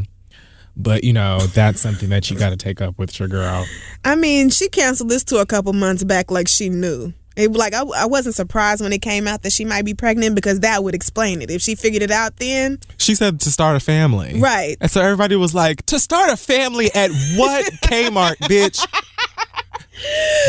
But 0.78 1.04
you 1.04 1.12
know 1.14 1.38
that's 1.40 1.80
something 1.80 2.08
that 2.10 2.30
you 2.30 2.36
got 2.38 2.50
to 2.50 2.56
take 2.56 2.80
up 2.80 2.98
with 2.98 3.18
your 3.18 3.28
girl. 3.28 3.66
I 4.04 4.14
mean, 4.14 4.50
she 4.50 4.68
canceled 4.68 5.08
this 5.10 5.24
tour 5.24 5.40
a 5.42 5.46
couple 5.46 5.72
months 5.72 6.04
back 6.04 6.30
like 6.30 6.48
she 6.48 6.68
knew. 6.68 7.12
It 7.36 7.52
like 7.52 7.74
I, 7.74 7.82
I 7.82 8.06
wasn't 8.06 8.34
surprised 8.34 8.82
when 8.82 8.92
it 8.92 9.02
came 9.02 9.28
out 9.28 9.42
that 9.42 9.52
she 9.52 9.64
might 9.64 9.84
be 9.84 9.94
pregnant 9.94 10.34
because 10.34 10.60
that 10.60 10.82
would 10.82 10.94
explain 10.94 11.42
it. 11.42 11.50
If 11.50 11.62
she 11.62 11.74
figured 11.74 12.02
it 12.02 12.10
out 12.10 12.36
then, 12.36 12.78
She 12.98 13.14
said 13.14 13.40
to 13.40 13.50
start 13.50 13.76
a 13.76 13.80
family, 13.80 14.40
Right. 14.40 14.76
And 14.80 14.90
so 14.90 15.00
everybody 15.02 15.36
was 15.36 15.54
like, 15.54 15.84
"To 15.86 16.00
start 16.00 16.30
a 16.30 16.36
family 16.36 16.90
at 16.94 17.10
what 17.36 17.64
Kmart, 17.84 18.36
bitch? 18.38 18.84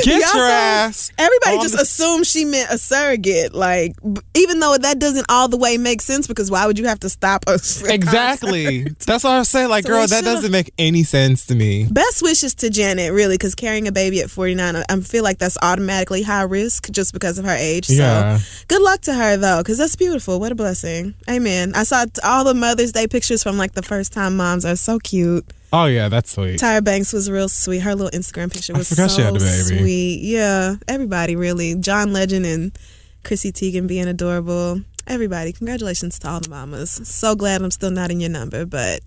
Get 0.03 0.21
Y'all 0.21 0.35
your 0.35 0.45
ass." 0.47 1.11
Everybody 1.17 1.57
just 1.61 1.75
the- 1.75 1.81
assumed 1.81 2.27
she 2.27 2.45
meant 2.45 2.69
a 2.71 2.77
surrogate. 2.77 3.53
Like, 3.53 3.95
even 4.35 4.59
though 4.59 4.77
that 4.77 4.99
doesn't 4.99 5.25
all 5.29 5.47
the 5.47 5.57
way 5.57 5.77
make 5.77 6.01
sense 6.01 6.27
because 6.27 6.51
why 6.51 6.65
would 6.65 6.77
you 6.77 6.85
have 6.87 6.99
to 7.01 7.09
stop 7.09 7.45
a 7.47 7.51
a 7.89 7.93
Exactly. 7.93 8.83
That's 9.05 9.23
what 9.23 9.31
I 9.31 9.39
was 9.39 9.49
saying. 9.49 9.69
Like, 9.69 9.83
So 9.83 9.89
girl, 9.89 10.07
that 10.07 10.23
doesn't 10.23 10.51
make 10.51 10.73
any 10.77 11.03
sense 11.03 11.45
to 11.47 11.55
me. 11.55 11.87
Best 11.89 12.21
wishes 12.21 12.53
to 12.55 12.69
Janet, 12.69 13.13
really, 13.13 13.35
because 13.35 13.55
carrying 13.55 13.87
a 13.87 13.91
baby 13.91 14.21
at 14.21 14.29
49, 14.29 14.75
I- 14.75 14.83
I 14.89 14.99
feel 15.01 15.23
like 15.23 15.37
that's 15.37 15.57
automatically 15.61 16.23
high 16.23 16.41
risk 16.43 16.89
just 16.91 17.13
because 17.13 17.37
of 17.37 17.45
her 17.45 17.55
age. 17.55 17.85
So 17.87 17.93
Yeah. 17.93 18.39
good 18.67 18.81
luck 18.81 19.01
to 19.01 19.13
her, 19.13 19.37
though, 19.37 19.59
because 19.59 19.77
that's 19.77 19.95
beautiful. 19.95 20.39
What 20.39 20.51
a 20.51 20.55
blessing. 20.55 21.13
Amen. 21.29 21.73
I 21.75 21.83
saw 21.83 22.05
all 22.23 22.43
the 22.43 22.53
Mother's 22.53 22.91
Day 22.91 23.07
pictures 23.07 23.43
from 23.43 23.57
like 23.57 23.73
the 23.73 23.81
first 23.83 24.11
time 24.13 24.35
moms 24.37 24.65
are 24.65 24.75
so 24.75 24.99
cute. 24.99 25.45
Oh 25.73 25.85
yeah, 25.85 26.09
that's 26.09 26.31
sweet. 26.31 26.59
Tyra 26.59 26.83
Banks 26.83 27.11
was 27.11 27.29
real 27.29 27.49
sweet. 27.49 27.79
Her 27.79 27.93
little 27.95 28.17
Instagram 28.17 28.51
picture 28.51 28.73
I 28.73 28.77
was 28.77 28.89
forgot 28.89 29.11
so 29.11 29.17
she 29.17 29.21
had 29.23 29.35
a 29.35 29.39
baby. 29.39 29.79
sweet. 29.79 30.19
Yeah, 30.21 30.75
everybody 30.87 31.35
really. 31.35 31.75
John 31.75 32.13
Legend 32.13 32.45
and 32.45 32.77
Chrissy 33.23 33.51
Teigen 33.51 33.87
being 33.87 34.07
adorable. 34.07 34.81
Everybody, 35.05 35.53
congratulations 35.53 36.19
to 36.19 36.29
all 36.29 36.39
the 36.39 36.49
mamas. 36.49 36.91
So 36.91 37.35
glad 37.35 37.61
I'm 37.61 37.71
still 37.71 37.91
not 37.91 38.11
in 38.11 38.19
your 38.19 38.29
number, 38.29 38.65
but 38.65 39.01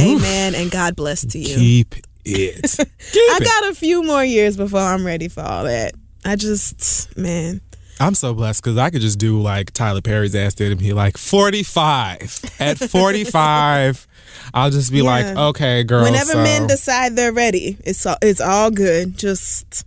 amen 0.00 0.54
and 0.54 0.70
God 0.70 0.96
bless 0.96 1.24
to 1.24 1.38
you. 1.38 1.54
Keep 1.56 1.94
it. 2.24 2.62
Keep 3.12 3.32
I 3.32 3.38
got 3.40 3.70
a 3.70 3.74
few 3.74 4.02
more 4.02 4.24
years 4.24 4.56
before 4.56 4.80
I'm 4.80 5.06
ready 5.06 5.28
for 5.28 5.42
all 5.42 5.64
that. 5.64 5.94
I 6.24 6.34
just, 6.36 7.16
man. 7.16 7.60
I'm 8.00 8.14
so 8.14 8.34
blessed 8.34 8.62
because 8.62 8.76
I 8.76 8.90
could 8.90 9.00
just 9.00 9.18
do 9.18 9.40
like 9.40 9.70
Tyler 9.72 10.02
Perry's 10.02 10.34
ass 10.34 10.54
did 10.54 10.72
and 10.72 10.80
be 10.80 10.92
like 10.92 11.16
45. 11.16 12.56
At 12.58 12.78
45, 12.78 14.06
I'll 14.54 14.70
just 14.70 14.90
be 14.92 15.02
like, 15.02 15.26
okay, 15.26 15.84
girl. 15.84 16.02
Whenever 16.04 16.32
so- 16.32 16.42
men 16.42 16.66
decide 16.66 17.16
they're 17.16 17.32
ready, 17.32 17.76
it's 17.84 18.04
all, 18.06 18.16
it's 18.22 18.40
all 18.40 18.70
good. 18.70 19.16
Just, 19.18 19.84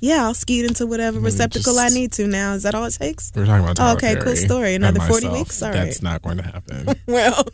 yeah, 0.00 0.24
I'll 0.24 0.34
skeet 0.34 0.64
into 0.64 0.86
whatever 0.86 1.20
receptacle 1.20 1.78
I 1.78 1.88
Mm, 1.88 1.94
need 1.94 2.12
to 2.12 2.26
now. 2.26 2.54
Is 2.54 2.62
that 2.64 2.74
all 2.74 2.84
it 2.84 2.94
takes? 2.94 3.32
We're 3.34 3.46
talking 3.46 3.64
about 3.64 3.76
Tyler 3.76 3.90
Oh, 3.90 3.94
okay, 3.94 4.16
cool 4.16 4.36
story. 4.36 4.74
Another 4.74 5.00
40 5.00 5.12
myself. 5.26 5.32
weeks? 5.38 5.62
All 5.62 5.72
That's 5.72 5.96
right. 5.96 6.02
not 6.02 6.22
going 6.22 6.36
to 6.38 6.44
happen. 6.44 6.88
Well, 7.06 7.44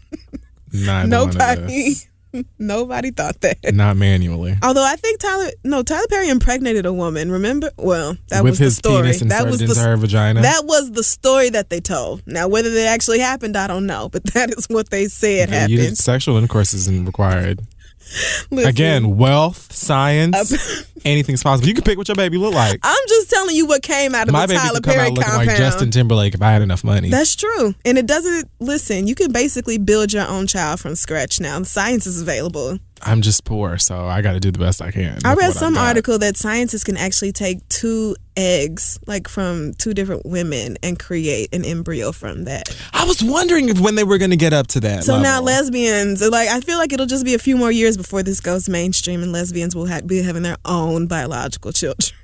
Not 0.72 1.08
nobody, 1.08 1.94
nobody 2.58 3.10
thought 3.10 3.40
that. 3.40 3.58
Not 3.74 3.96
manually. 3.96 4.56
Although 4.62 4.84
I 4.84 4.96
think 4.96 5.20
Tyler, 5.20 5.50
no, 5.64 5.82
Tyler 5.82 6.06
Perry 6.08 6.28
impregnated 6.28 6.86
a 6.86 6.92
woman. 6.92 7.30
Remember? 7.30 7.70
Well, 7.78 8.16
that 8.28 8.42
With 8.44 8.52
was 8.52 8.58
the 8.58 8.70
story. 8.70 9.02
penis 9.02 9.20
that 9.20 9.46
was 9.46 9.58
the 9.60 9.80
her 9.80 9.96
vagina. 9.96 10.42
that 10.42 10.64
was 10.64 10.90
the 10.92 11.02
story 11.04 11.50
that 11.50 11.70
they 11.70 11.80
told. 11.80 12.22
Now, 12.26 12.48
whether 12.48 12.70
that 12.70 12.86
actually 12.86 13.18
happened, 13.20 13.56
I 13.56 13.66
don't 13.66 13.86
know. 13.86 14.08
But 14.08 14.24
that 14.34 14.50
is 14.56 14.66
what 14.66 14.90
they 14.90 15.06
said 15.08 15.50
Yeah, 15.50 15.66
you- 15.66 15.78
happened. 15.80 15.98
sexual 15.98 16.36
intercourse 16.36 16.74
isn't 16.74 17.06
required. 17.06 17.60
Listen, 18.50 18.68
Again, 18.68 19.16
wealth, 19.16 19.72
science, 19.72 20.86
anything's 21.04 21.42
possible. 21.42 21.66
You 21.68 21.74
can 21.74 21.82
pick 21.84 21.98
what 21.98 22.08
your 22.08 22.14
baby 22.14 22.38
look 22.38 22.54
like. 22.54 22.78
I'm 22.82 23.08
just 23.08 23.28
telling 23.30 23.54
you 23.56 23.66
what 23.66 23.82
came 23.82 24.14
out 24.14 24.28
of 24.28 24.32
My 24.32 24.46
the 24.46 24.54
baby 24.54 24.60
Tyler 24.60 24.74
could 24.76 24.84
come 24.84 24.94
Perry 24.94 25.06
out 25.06 25.12
looking 25.12 25.24
compound. 25.24 25.46
like 25.48 25.56
Justin 25.56 25.90
Timberlake 25.90 26.34
if 26.34 26.42
I 26.42 26.52
had 26.52 26.62
enough 26.62 26.84
money. 26.84 27.10
That's 27.10 27.34
true. 27.34 27.74
And 27.84 27.98
it 27.98 28.06
doesn't, 28.06 28.48
listen, 28.60 29.06
you 29.06 29.14
can 29.14 29.32
basically 29.32 29.78
build 29.78 30.12
your 30.12 30.26
own 30.26 30.46
child 30.46 30.80
from 30.80 30.94
scratch 30.94 31.40
now. 31.40 31.62
Science 31.64 32.06
is 32.06 32.22
available. 32.22 32.78
I'm 33.02 33.22
just 33.22 33.44
poor, 33.44 33.78
so 33.78 34.06
I 34.06 34.22
got 34.22 34.32
to 34.32 34.40
do 34.40 34.50
the 34.50 34.58
best 34.58 34.80
I 34.80 34.90
can. 34.90 35.18
I 35.24 35.34
read 35.34 35.52
some 35.52 35.74
got. 35.74 35.86
article 35.88 36.18
that 36.18 36.36
scientists 36.36 36.84
can 36.84 36.96
actually 36.96 37.32
take 37.32 37.66
two 37.68 38.16
eggs, 38.36 38.98
like 39.06 39.28
from 39.28 39.74
two 39.74 39.92
different 39.94 40.24
women, 40.24 40.76
and 40.82 40.98
create 40.98 41.54
an 41.54 41.64
embryo 41.64 42.12
from 42.12 42.44
that. 42.44 42.74
I 42.92 43.04
was 43.04 43.22
wondering 43.22 43.68
if 43.68 43.78
when 43.80 43.94
they 43.96 44.04
were 44.04 44.18
going 44.18 44.30
to 44.30 44.36
get 44.36 44.52
up 44.52 44.66
to 44.68 44.80
that. 44.80 45.04
So 45.04 45.20
now 45.20 45.40
level. 45.40 45.44
lesbians, 45.44 46.22
like 46.22 46.48
I 46.48 46.60
feel 46.60 46.78
like 46.78 46.92
it'll 46.92 47.06
just 47.06 47.24
be 47.24 47.34
a 47.34 47.38
few 47.38 47.56
more 47.56 47.70
years 47.70 47.96
before 47.96 48.22
this 48.22 48.40
goes 48.40 48.68
mainstream, 48.68 49.22
and 49.22 49.32
lesbians 49.32 49.76
will 49.76 49.86
ha- 49.86 50.00
be 50.04 50.22
having 50.22 50.42
their 50.42 50.56
own 50.64 51.06
biological 51.06 51.72
children. 51.72 52.14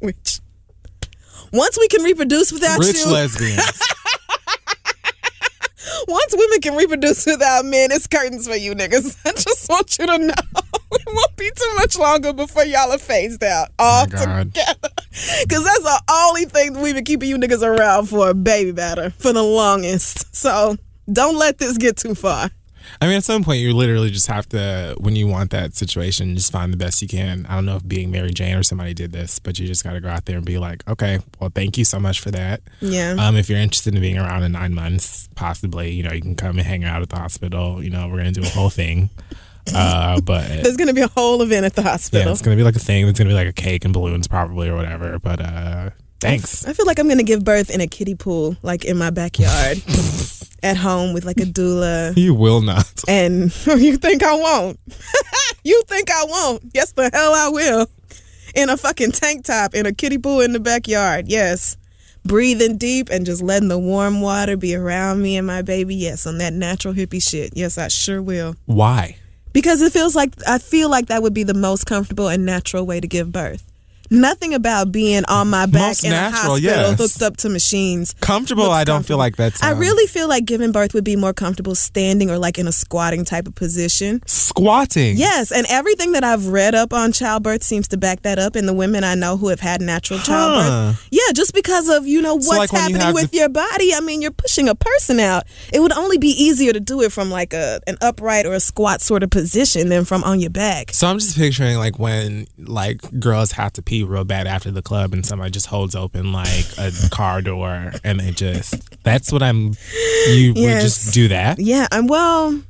Which, 0.00 0.40
once 1.52 1.78
we 1.78 1.88
can 1.88 2.02
reproduce 2.02 2.52
without 2.52 2.78
rich 2.78 2.98
you, 2.98 3.12
lesbians. 3.12 3.80
once 6.08 6.34
women 6.36 6.60
can 6.60 6.76
reproduce 6.76 7.26
without 7.26 7.64
men, 7.64 7.90
it's 7.92 8.06
curtains 8.06 8.46
for 8.48 8.54
you 8.54 8.74
niggas. 8.74 9.16
I 9.26 9.32
just 9.32 9.68
want 9.68 9.98
you 9.98 10.06
to 10.06 10.18
know 10.18 10.34
it 10.92 11.06
won't 11.06 11.36
be 11.36 11.50
too 11.54 11.74
much 11.76 11.96
longer 11.98 12.32
before 12.32 12.64
y'all 12.64 12.92
are 12.92 12.98
phased 12.98 13.42
out 13.42 13.68
oh 13.78 13.84
all 13.84 14.06
God. 14.06 14.18
together. 14.54 14.88
Because 15.42 15.64
that's 15.64 15.82
the 15.82 16.02
only 16.10 16.44
thing 16.44 16.72
that 16.74 16.82
we've 16.82 16.94
been 16.94 17.04
keeping 17.04 17.28
you 17.28 17.38
niggas 17.38 17.62
around 17.62 18.06
for, 18.06 18.34
baby 18.34 18.72
batter, 18.72 19.10
for 19.18 19.32
the 19.32 19.42
longest. 19.42 20.34
So 20.34 20.76
don't 21.10 21.36
let 21.36 21.58
this 21.58 21.78
get 21.78 21.96
too 21.96 22.14
far. 22.14 22.50
I 23.00 23.06
mean, 23.06 23.16
at 23.16 23.24
some 23.24 23.44
point, 23.44 23.60
you 23.60 23.72
literally 23.74 24.10
just 24.10 24.26
have 24.28 24.48
to, 24.50 24.96
when 24.98 25.16
you 25.16 25.26
want 25.26 25.50
that 25.50 25.74
situation, 25.74 26.34
just 26.36 26.52
find 26.52 26.72
the 26.72 26.76
best 26.76 27.02
you 27.02 27.08
can. 27.08 27.46
I 27.46 27.54
don't 27.54 27.66
know 27.66 27.76
if 27.76 27.86
being 27.86 28.10
Mary 28.10 28.30
Jane 28.30 28.56
or 28.56 28.62
somebody 28.62 28.94
did 28.94 29.12
this, 29.12 29.38
but 29.38 29.58
you 29.58 29.66
just 29.66 29.84
got 29.84 29.92
to 29.92 30.00
go 30.00 30.08
out 30.08 30.24
there 30.26 30.36
and 30.36 30.46
be 30.46 30.58
like, 30.58 30.86
okay, 30.88 31.20
well, 31.40 31.50
thank 31.54 31.76
you 31.78 31.84
so 31.84 31.98
much 32.00 32.20
for 32.20 32.30
that. 32.30 32.60
Yeah. 32.80 33.16
Um, 33.18 33.36
if 33.36 33.48
you're 33.50 33.58
interested 33.58 33.94
in 33.94 34.00
being 34.00 34.18
around 34.18 34.42
in 34.42 34.52
nine 34.52 34.74
months, 34.74 35.28
possibly, 35.34 35.90
you 35.90 36.02
know, 36.02 36.12
you 36.12 36.22
can 36.22 36.36
come 36.36 36.58
and 36.58 36.66
hang 36.66 36.84
out 36.84 37.02
at 37.02 37.08
the 37.08 37.18
hospital. 37.18 37.82
You 37.82 37.90
know, 37.90 38.08
we're 38.08 38.22
going 38.22 38.32
to 38.32 38.40
do 38.40 38.46
a 38.46 38.50
whole 38.50 38.70
thing. 38.70 39.10
Uh, 39.74 40.20
but 40.24 40.48
There's 40.48 40.76
going 40.76 40.88
to 40.88 40.94
be 40.94 41.02
a 41.02 41.08
whole 41.08 41.42
event 41.42 41.66
at 41.66 41.74
the 41.74 41.82
hospital. 41.82 42.26
yeah, 42.26 42.32
it's 42.32 42.42
going 42.42 42.56
to 42.56 42.60
be 42.60 42.64
like 42.64 42.76
a 42.76 42.80
thing. 42.80 43.06
It's 43.08 43.18
going 43.18 43.28
to 43.28 43.32
be 43.32 43.38
like 43.38 43.48
a 43.48 43.52
cake 43.52 43.84
and 43.84 43.92
balloons, 43.92 44.28
probably, 44.28 44.68
or 44.68 44.76
whatever. 44.76 45.18
But 45.18 45.40
uh, 45.40 45.90
thanks. 46.20 46.66
I 46.66 46.72
feel 46.72 46.86
like 46.86 46.98
I'm 46.98 47.06
going 47.06 47.18
to 47.18 47.24
give 47.24 47.44
birth 47.44 47.70
in 47.70 47.80
a 47.80 47.86
kiddie 47.86 48.14
pool, 48.14 48.56
like 48.62 48.84
in 48.84 48.96
my 48.98 49.10
backyard 49.10 49.82
at 50.62 50.76
home 50.76 51.12
with 51.12 51.24
like 51.24 51.38
a 51.38 51.44
doula. 51.44 52.16
You 52.16 52.34
will 52.34 52.60
not. 52.60 53.04
And 53.08 53.44
you 53.66 53.96
think 53.96 54.22
I 54.22 54.34
won't? 54.34 54.80
you 55.64 55.82
think 55.86 56.10
I 56.10 56.24
won't? 56.24 56.62
Yes, 56.74 56.92
the 56.92 57.10
hell 57.12 57.32
I 57.34 57.48
will. 57.50 57.86
In 58.54 58.70
a 58.70 58.76
fucking 58.76 59.12
tank 59.12 59.44
top 59.44 59.74
in 59.74 59.84
a 59.86 59.92
kiddie 59.92 60.18
pool 60.18 60.40
in 60.40 60.52
the 60.52 60.60
backyard. 60.60 61.28
Yes. 61.28 61.76
breathing 62.24 62.76
deep 62.78 63.08
and 63.10 63.24
just 63.26 63.42
letting 63.42 63.68
the 63.68 63.78
warm 63.78 64.20
water 64.20 64.56
be 64.56 64.74
around 64.74 65.22
me 65.22 65.36
and 65.36 65.46
my 65.46 65.62
baby. 65.62 65.94
Yes, 65.94 66.26
on 66.26 66.38
that 66.38 66.52
natural 66.52 66.94
hippie 66.94 67.22
shit. 67.22 67.52
Yes, 67.54 67.78
I 67.78 67.88
sure 67.88 68.20
will. 68.22 68.56
Why? 68.66 69.16
Because 69.52 69.80
it 69.82 69.92
feels 69.92 70.16
like 70.16 70.32
I 70.46 70.58
feel 70.58 70.88
like 70.90 71.06
that 71.06 71.22
would 71.22 71.34
be 71.34 71.42
the 71.44 71.54
most 71.54 71.84
comfortable 71.86 72.28
and 72.28 72.44
natural 72.44 72.84
way 72.86 72.98
to 73.00 73.06
give 73.06 73.30
birth. 73.30 73.62
Nothing 74.10 74.54
about 74.54 74.92
being 74.92 75.24
on 75.26 75.48
my 75.48 75.66
back 75.66 75.88
Most 75.88 76.04
in 76.04 76.10
natural, 76.10 76.56
a 76.56 76.60
hospital 76.60 76.60
yes. 76.60 76.98
hooked 76.98 77.22
up 77.22 77.36
to 77.38 77.48
machines. 77.48 78.14
Comfortable, 78.20 78.70
I 78.70 78.84
don't 78.84 79.04
feel 79.04 79.18
like 79.18 79.36
that's. 79.36 79.62
I 79.62 79.72
um, 79.72 79.78
really 79.78 80.06
feel 80.06 80.28
like 80.28 80.44
giving 80.44 80.72
birth 80.72 80.94
would 80.94 81.04
be 81.04 81.16
more 81.16 81.32
comfortable 81.32 81.74
standing 81.74 82.30
or 82.30 82.38
like 82.38 82.58
in 82.58 82.66
a 82.66 82.72
squatting 82.72 83.24
type 83.24 83.46
of 83.46 83.54
position. 83.54 84.22
Squatting. 84.26 85.16
Yes, 85.16 85.52
and 85.52 85.66
everything 85.68 86.12
that 86.12 86.24
I've 86.24 86.46
read 86.48 86.74
up 86.74 86.92
on 86.92 87.12
childbirth 87.12 87.62
seems 87.62 87.88
to 87.88 87.96
back 87.96 88.22
that 88.22 88.38
up. 88.38 88.56
And 88.56 88.68
the 88.68 88.74
women 88.74 89.04
I 89.04 89.14
know 89.14 89.36
who 89.36 89.48
have 89.48 89.60
had 89.60 89.80
natural 89.80 90.18
childbirth, 90.20 91.08
yeah, 91.10 91.32
just 91.34 91.54
because 91.54 91.88
of 91.88 92.06
you 92.06 92.22
know 92.22 92.34
what's 92.34 92.48
like 92.48 92.72
when 92.72 92.90
you 92.90 92.96
happening 92.96 93.14
with 93.14 93.30
the- 93.30 93.38
your 93.38 93.48
body. 93.48 93.94
I 93.94 94.00
mean, 94.00 94.22
you're 94.22 94.30
pushing 94.30 94.68
a 94.68 94.74
person 94.74 95.20
out. 95.20 95.44
It 95.72 95.80
would 95.80 95.92
only 95.92 96.18
be 96.18 96.28
easier 96.28 96.72
to 96.72 96.80
do 96.80 97.02
it 97.02 97.12
from 97.12 97.30
like 97.30 97.52
a 97.52 97.80
an 97.86 97.96
upright 98.00 98.46
or 98.46 98.54
a 98.54 98.60
squat 98.60 99.00
sort 99.00 99.22
of 99.22 99.30
position 99.30 99.88
than 99.88 100.04
from 100.04 100.24
on 100.24 100.40
your 100.40 100.50
back. 100.50 100.92
So 100.92 101.06
I'm 101.06 101.18
just 101.18 101.36
picturing 101.36 101.76
like 101.78 101.98
when 101.98 102.46
like 102.58 103.00
girls 103.18 103.52
have 103.52 103.72
to 103.74 103.82
pee 103.82 103.95
real 104.04 104.24
bad 104.24 104.46
after 104.46 104.70
the 104.70 104.82
club 104.82 105.12
and 105.12 105.24
somebody 105.24 105.50
just 105.50 105.66
holds 105.66 105.94
open 105.94 106.32
like 106.32 106.66
a 106.78 106.90
car 107.10 107.42
door 107.42 107.92
and 108.04 108.20
they 108.20 108.30
just 108.30 109.02
that's 109.02 109.32
what 109.32 109.42
I'm 109.42 109.74
you 110.28 110.54
would 110.54 110.80
just 110.80 111.12
do 111.14 111.28
that 111.28 111.58
Yeah, 111.58 111.86
um, 111.92 112.00
and 112.00 112.08
well, 112.08 112.62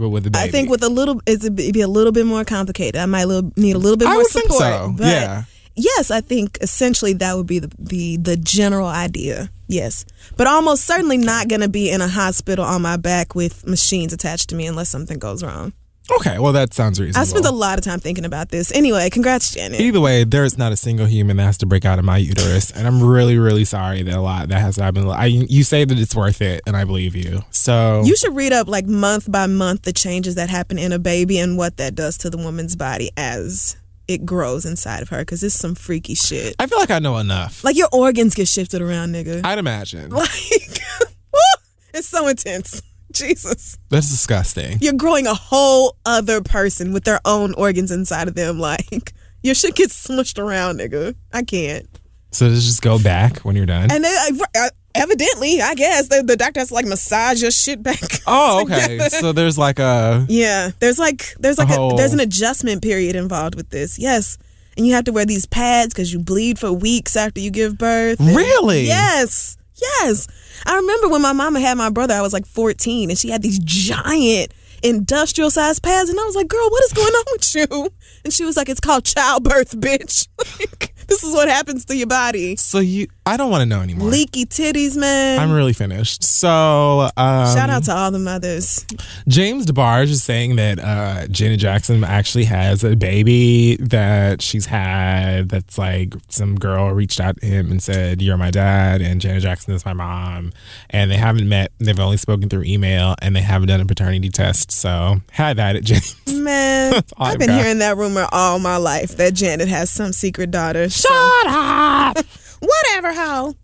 with 0.00 0.24
the 0.24 0.30
baby. 0.30 0.48
I 0.48 0.50
think 0.50 0.70
with 0.70 0.82
a 0.82 0.88
little, 0.88 1.20
it's 1.26 1.44
it'd 1.44 1.56
be 1.56 1.80
a 1.80 1.88
little 1.88 2.12
bit 2.12 2.26
more 2.26 2.44
complicated. 2.44 3.00
I 3.00 3.06
might 3.06 3.24
little, 3.24 3.52
need 3.56 3.76
a 3.76 3.78
little 3.78 3.96
bit 3.96 4.08
I 4.08 4.14
more 4.14 4.24
support. 4.24 4.58
so. 4.58 4.94
But 4.96 5.06
yeah. 5.06 5.44
yes, 5.74 6.10
I 6.10 6.20
think 6.20 6.58
essentially 6.60 7.12
that 7.14 7.36
would 7.36 7.46
be 7.46 7.58
the, 7.58 7.70
the 7.78 8.16
the 8.16 8.36
general 8.36 8.88
idea. 8.88 9.50
Yes, 9.68 10.04
but 10.36 10.46
almost 10.46 10.84
certainly 10.84 11.18
not 11.18 11.48
going 11.48 11.60
to 11.60 11.68
be 11.68 11.90
in 11.90 12.00
a 12.00 12.08
hospital 12.08 12.64
on 12.64 12.82
my 12.82 12.96
back 12.96 13.34
with 13.34 13.66
machines 13.66 14.12
attached 14.12 14.48
to 14.50 14.54
me 14.54 14.66
unless 14.66 14.88
something 14.88 15.18
goes 15.18 15.42
wrong. 15.42 15.72
Okay, 16.10 16.38
well 16.38 16.52
that 16.52 16.74
sounds 16.74 17.00
reasonable. 17.00 17.20
I 17.22 17.24
spent 17.24 17.46
a 17.46 17.50
lot 17.50 17.78
of 17.78 17.84
time 17.84 18.00
thinking 18.00 18.24
about 18.24 18.48
this. 18.48 18.72
Anyway, 18.72 19.08
congrats, 19.10 19.54
Janet. 19.54 19.80
Either 19.80 20.00
way, 20.00 20.24
there 20.24 20.44
is 20.44 20.58
not 20.58 20.72
a 20.72 20.76
single 20.76 21.06
human 21.06 21.36
that 21.36 21.44
has 21.44 21.58
to 21.58 21.66
break 21.66 21.84
out 21.84 21.98
of 21.98 22.04
my 22.04 22.18
uterus, 22.18 22.70
and 22.72 22.86
I'm 22.86 23.02
really, 23.02 23.38
really 23.38 23.64
sorry 23.64 24.02
that 24.02 24.14
a 24.14 24.20
lot 24.20 24.48
that 24.48 24.60
has 24.60 24.76
happened. 24.76 25.10
I, 25.10 25.26
you 25.26 25.62
say 25.62 25.84
that 25.84 25.98
it's 25.98 26.14
worth 26.14 26.42
it, 26.42 26.60
and 26.66 26.76
I 26.76 26.84
believe 26.84 27.14
you. 27.14 27.44
So 27.50 28.02
You 28.04 28.16
should 28.16 28.34
read 28.34 28.52
up 28.52 28.66
like 28.68 28.86
month 28.86 29.30
by 29.30 29.46
month 29.46 29.82
the 29.82 29.92
changes 29.92 30.34
that 30.34 30.50
happen 30.50 30.78
in 30.78 30.92
a 30.92 30.98
baby 30.98 31.38
and 31.38 31.56
what 31.56 31.76
that 31.76 31.94
does 31.94 32.18
to 32.18 32.30
the 32.30 32.36
woman's 32.38 32.74
body 32.76 33.10
as 33.16 33.76
it 34.08 34.26
grows 34.26 34.66
inside 34.66 35.02
of 35.02 35.08
her 35.10 35.20
because 35.20 35.42
it's 35.44 35.54
some 35.54 35.74
freaky 35.76 36.14
shit. 36.14 36.56
I 36.58 36.66
feel 36.66 36.78
like 36.78 36.90
I 36.90 36.98
know 36.98 37.18
enough. 37.18 37.62
Like 37.62 37.76
your 37.76 37.88
organs 37.92 38.34
get 38.34 38.48
shifted 38.48 38.82
around, 38.82 39.14
nigga. 39.14 39.44
I'd 39.44 39.58
imagine 39.58 40.10
Like, 40.22 40.28
it's 41.94 42.08
so 42.08 42.26
intense. 42.26 42.82
Jesus. 43.14 43.78
that's 43.90 44.10
disgusting. 44.10 44.78
You're 44.80 44.92
growing 44.94 45.26
a 45.26 45.34
whole 45.34 45.96
other 46.06 46.40
person 46.42 46.92
with 46.92 47.04
their 47.04 47.20
own 47.24 47.54
organs 47.54 47.90
inside 47.90 48.28
of 48.28 48.34
them. 48.34 48.58
Like, 48.72 49.12
your 49.42 49.54
shit 49.54 49.74
gets 49.74 50.06
smushed 50.06 50.38
around, 50.38 50.78
nigga. 50.78 51.14
I 51.32 51.42
can't. 51.42 51.88
So 52.30 52.48
does 52.48 52.58
it 52.64 52.66
just 52.66 52.80
go 52.82 52.98
back 52.98 53.40
when 53.40 53.56
you're 53.56 53.66
done? 53.66 53.90
And 53.90 54.04
then, 54.04 54.38
uh, 54.56 54.70
evidently, 54.94 55.60
I 55.60 55.74
guess, 55.74 56.08
the, 56.08 56.22
the 56.22 56.36
doctor 56.36 56.60
has 56.60 56.68
to, 56.68 56.74
like, 56.74 56.86
massage 56.86 57.42
your 57.42 57.50
shit 57.50 57.82
back. 57.82 57.98
oh, 58.26 58.62
okay. 58.62 58.98
so 59.10 59.32
there's 59.32 59.58
like 59.58 59.78
a 59.78 60.24
Yeah, 60.28 60.70
there's 60.78 60.98
like 60.98 61.34
there's 61.40 61.58
like 61.58 61.70
a, 61.70 61.76
Oh. 61.78 61.96
there's 61.96 62.12
an 62.14 62.20
adjustment 62.20 62.82
period 62.82 63.16
involved 63.16 63.54
with 63.54 63.70
this. 63.70 63.98
Yes, 63.98 64.38
and 64.76 64.86
you 64.86 64.94
have 64.94 65.04
to 65.04 65.12
wear 65.12 65.26
these 65.26 65.44
pads 65.46 65.92
because 65.92 66.12
you 66.12 66.20
bleed 66.20 66.58
for 66.58 66.72
weeks 66.72 67.16
after 67.16 67.40
you 67.40 67.50
give 67.50 67.76
birth. 67.76 68.20
And- 68.20 68.34
Really? 68.36 68.86
Yes, 68.86 69.56
yes. 69.82 70.26
I 70.66 70.76
remember 70.76 71.08
when 71.08 71.22
my 71.22 71.32
mama 71.32 71.60
had 71.60 71.76
my 71.76 71.90
brother. 71.90 72.14
I 72.14 72.22
was 72.22 72.32
like 72.32 72.46
14, 72.46 73.10
and 73.10 73.18
she 73.18 73.30
had 73.30 73.42
these 73.42 73.58
giant 73.58 74.52
industrial 74.82 75.50
sized 75.50 75.82
pads, 75.82 76.10
and 76.10 76.18
I 76.18 76.24
was 76.24 76.34
like, 76.36 76.48
"Girl, 76.48 76.68
what 76.70 76.84
is 76.84 76.92
going 76.92 77.12
on 77.12 77.24
with 77.32 77.54
you?" 77.54 77.92
And 78.24 78.32
she 78.32 78.44
was 78.44 78.56
like, 78.56 78.68
"It's 78.68 78.80
called 78.80 79.04
childbirth, 79.04 79.76
bitch. 79.78 80.28
Like, 80.58 80.91
this 81.08 81.22
is 81.24 81.32
what 81.34 81.48
happens 81.48 81.84
to 81.86 81.96
your 81.96 82.06
body. 82.06 82.56
So 82.56 82.78
you, 82.78 83.06
I 83.26 83.36
don't 83.36 83.50
want 83.50 83.62
to 83.62 83.66
know 83.66 83.80
anymore. 83.80 84.08
Leaky 84.08 84.44
titties, 84.46 84.96
man." 84.96 85.38
I'm 85.40 85.52
really 85.52 85.72
finished. 85.72 86.22
So 86.24 87.08
um, 87.16 87.54
Shout 87.54 87.70
out 87.70 87.84
to 87.84 87.94
all 87.94 88.10
the 88.10 88.18
mothers. 88.18 88.84
James 89.28 89.66
DeBarge 89.66 90.10
is 90.10 90.22
saying 90.22 90.56
that 90.56 90.78
uh, 90.78 91.26
Janet 91.28 91.60
Jackson 91.60 92.04
actually 92.04 92.44
has 92.44 92.84
a 92.84 92.96
baby 92.96 93.76
that 93.76 94.42
she's 94.42 94.66
had. 94.66 95.48
That's 95.48 95.78
like 95.78 96.14
some 96.28 96.56
girl 96.58 96.90
reached 96.90 97.20
out 97.20 97.36
to 97.40 97.46
him 97.46 97.70
and 97.70 97.82
said, 97.82 98.20
"You're 98.22 98.36
my 98.36 98.50
dad," 98.50 99.00
and 99.02 99.20
Janet 99.20 99.42
Jackson 99.42 99.74
is 99.74 99.84
my 99.84 99.92
mom. 99.92 100.52
And 100.90 101.10
they 101.10 101.16
haven't 101.16 101.48
met. 101.48 101.72
They've 101.78 101.98
only 101.98 102.16
spoken 102.16 102.48
through 102.48 102.64
email, 102.64 103.14
and 103.22 103.34
they 103.36 103.40
haven't 103.42 103.68
done 103.68 103.80
a 103.80 103.86
paternity 103.86 104.28
test. 104.30 104.70
So 104.72 105.20
have 105.32 105.58
at 105.58 105.76
it, 105.76 105.84
James. 105.84 106.16
Man, 106.32 107.02
I've 107.18 107.38
been 107.38 107.48
got. 107.48 107.62
hearing 107.62 107.78
that 107.78 107.96
rumor 107.96 108.26
all 108.32 108.58
my 108.58 108.76
life 108.76 109.16
that 109.16 109.34
Janet 109.34 109.68
has 109.68 109.90
some 109.90 110.12
secret 110.12 110.50
daughter. 110.50 110.88
Shut 110.92 111.46
up. 111.46 112.16
Whatever, 112.60 113.12
how? 113.12 113.54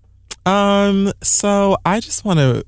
Um. 0.47 1.13
So 1.23 1.77
I 1.85 2.01
just 2.01 2.25
want 2.25 2.39
to 2.39 2.65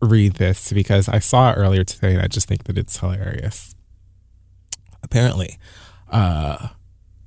read 0.00 0.34
this 0.34 0.72
because 0.72 1.08
I 1.08 1.18
saw 1.18 1.50
it 1.50 1.54
earlier 1.54 1.82
today, 1.84 2.14
and 2.14 2.22
I 2.22 2.28
just 2.28 2.46
think 2.48 2.64
that 2.64 2.78
it's 2.78 2.98
hilarious. 2.98 3.74
Apparently, 5.02 5.58
uh, 6.10 6.68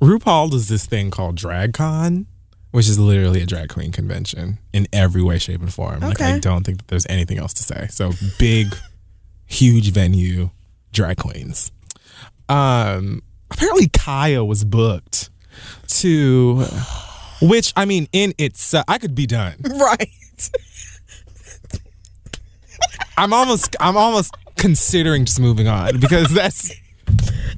RuPaul 0.01 0.51
does 0.51 0.69
this 0.69 0.85
thing 0.85 1.11
called 1.11 1.35
DragCon, 1.35 2.25
which 2.71 2.87
is 2.87 2.97
literally 2.97 3.41
a 3.41 3.45
drag 3.45 3.69
queen 3.69 3.91
convention 3.91 4.59
in 4.71 4.87
every 4.93 5.21
way, 5.21 5.37
shape, 5.37 5.61
and 5.61 5.73
form. 5.73 5.99
Like 5.99 6.21
I 6.21 6.39
don't 6.39 6.63
think 6.65 6.77
that 6.77 6.87
there's 6.87 7.05
anything 7.09 7.37
else 7.37 7.53
to 7.55 7.63
say. 7.63 7.87
So 7.89 8.11
big, 8.37 8.75
huge 9.45 9.91
venue, 9.91 10.51
drag 10.93 11.17
queens. 11.17 11.71
Um. 12.47 13.21
Apparently, 13.51 13.87
Khia 13.87 14.45
was 14.45 14.63
booked 14.63 15.31
to. 15.87 16.65
Which 17.41 17.71
I 17.75 17.85
mean, 17.85 18.07
in 18.11 18.33
itself, 18.37 18.83
I 18.87 18.97
could 18.97 19.15
be 19.15 19.25
done. 19.25 19.55
Right. 19.63 20.09
I'm 23.17 23.33
almost 23.33 23.75
I'm 23.79 23.97
almost 23.97 24.33
considering 24.55 25.25
just 25.25 25.39
moving 25.39 25.67
on 25.67 25.99
because 25.99 26.33
that's 26.33 26.71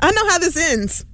I 0.02 0.12
know 0.12 0.30
how 0.30 0.40
this 0.40 0.58
ends. 0.58 1.06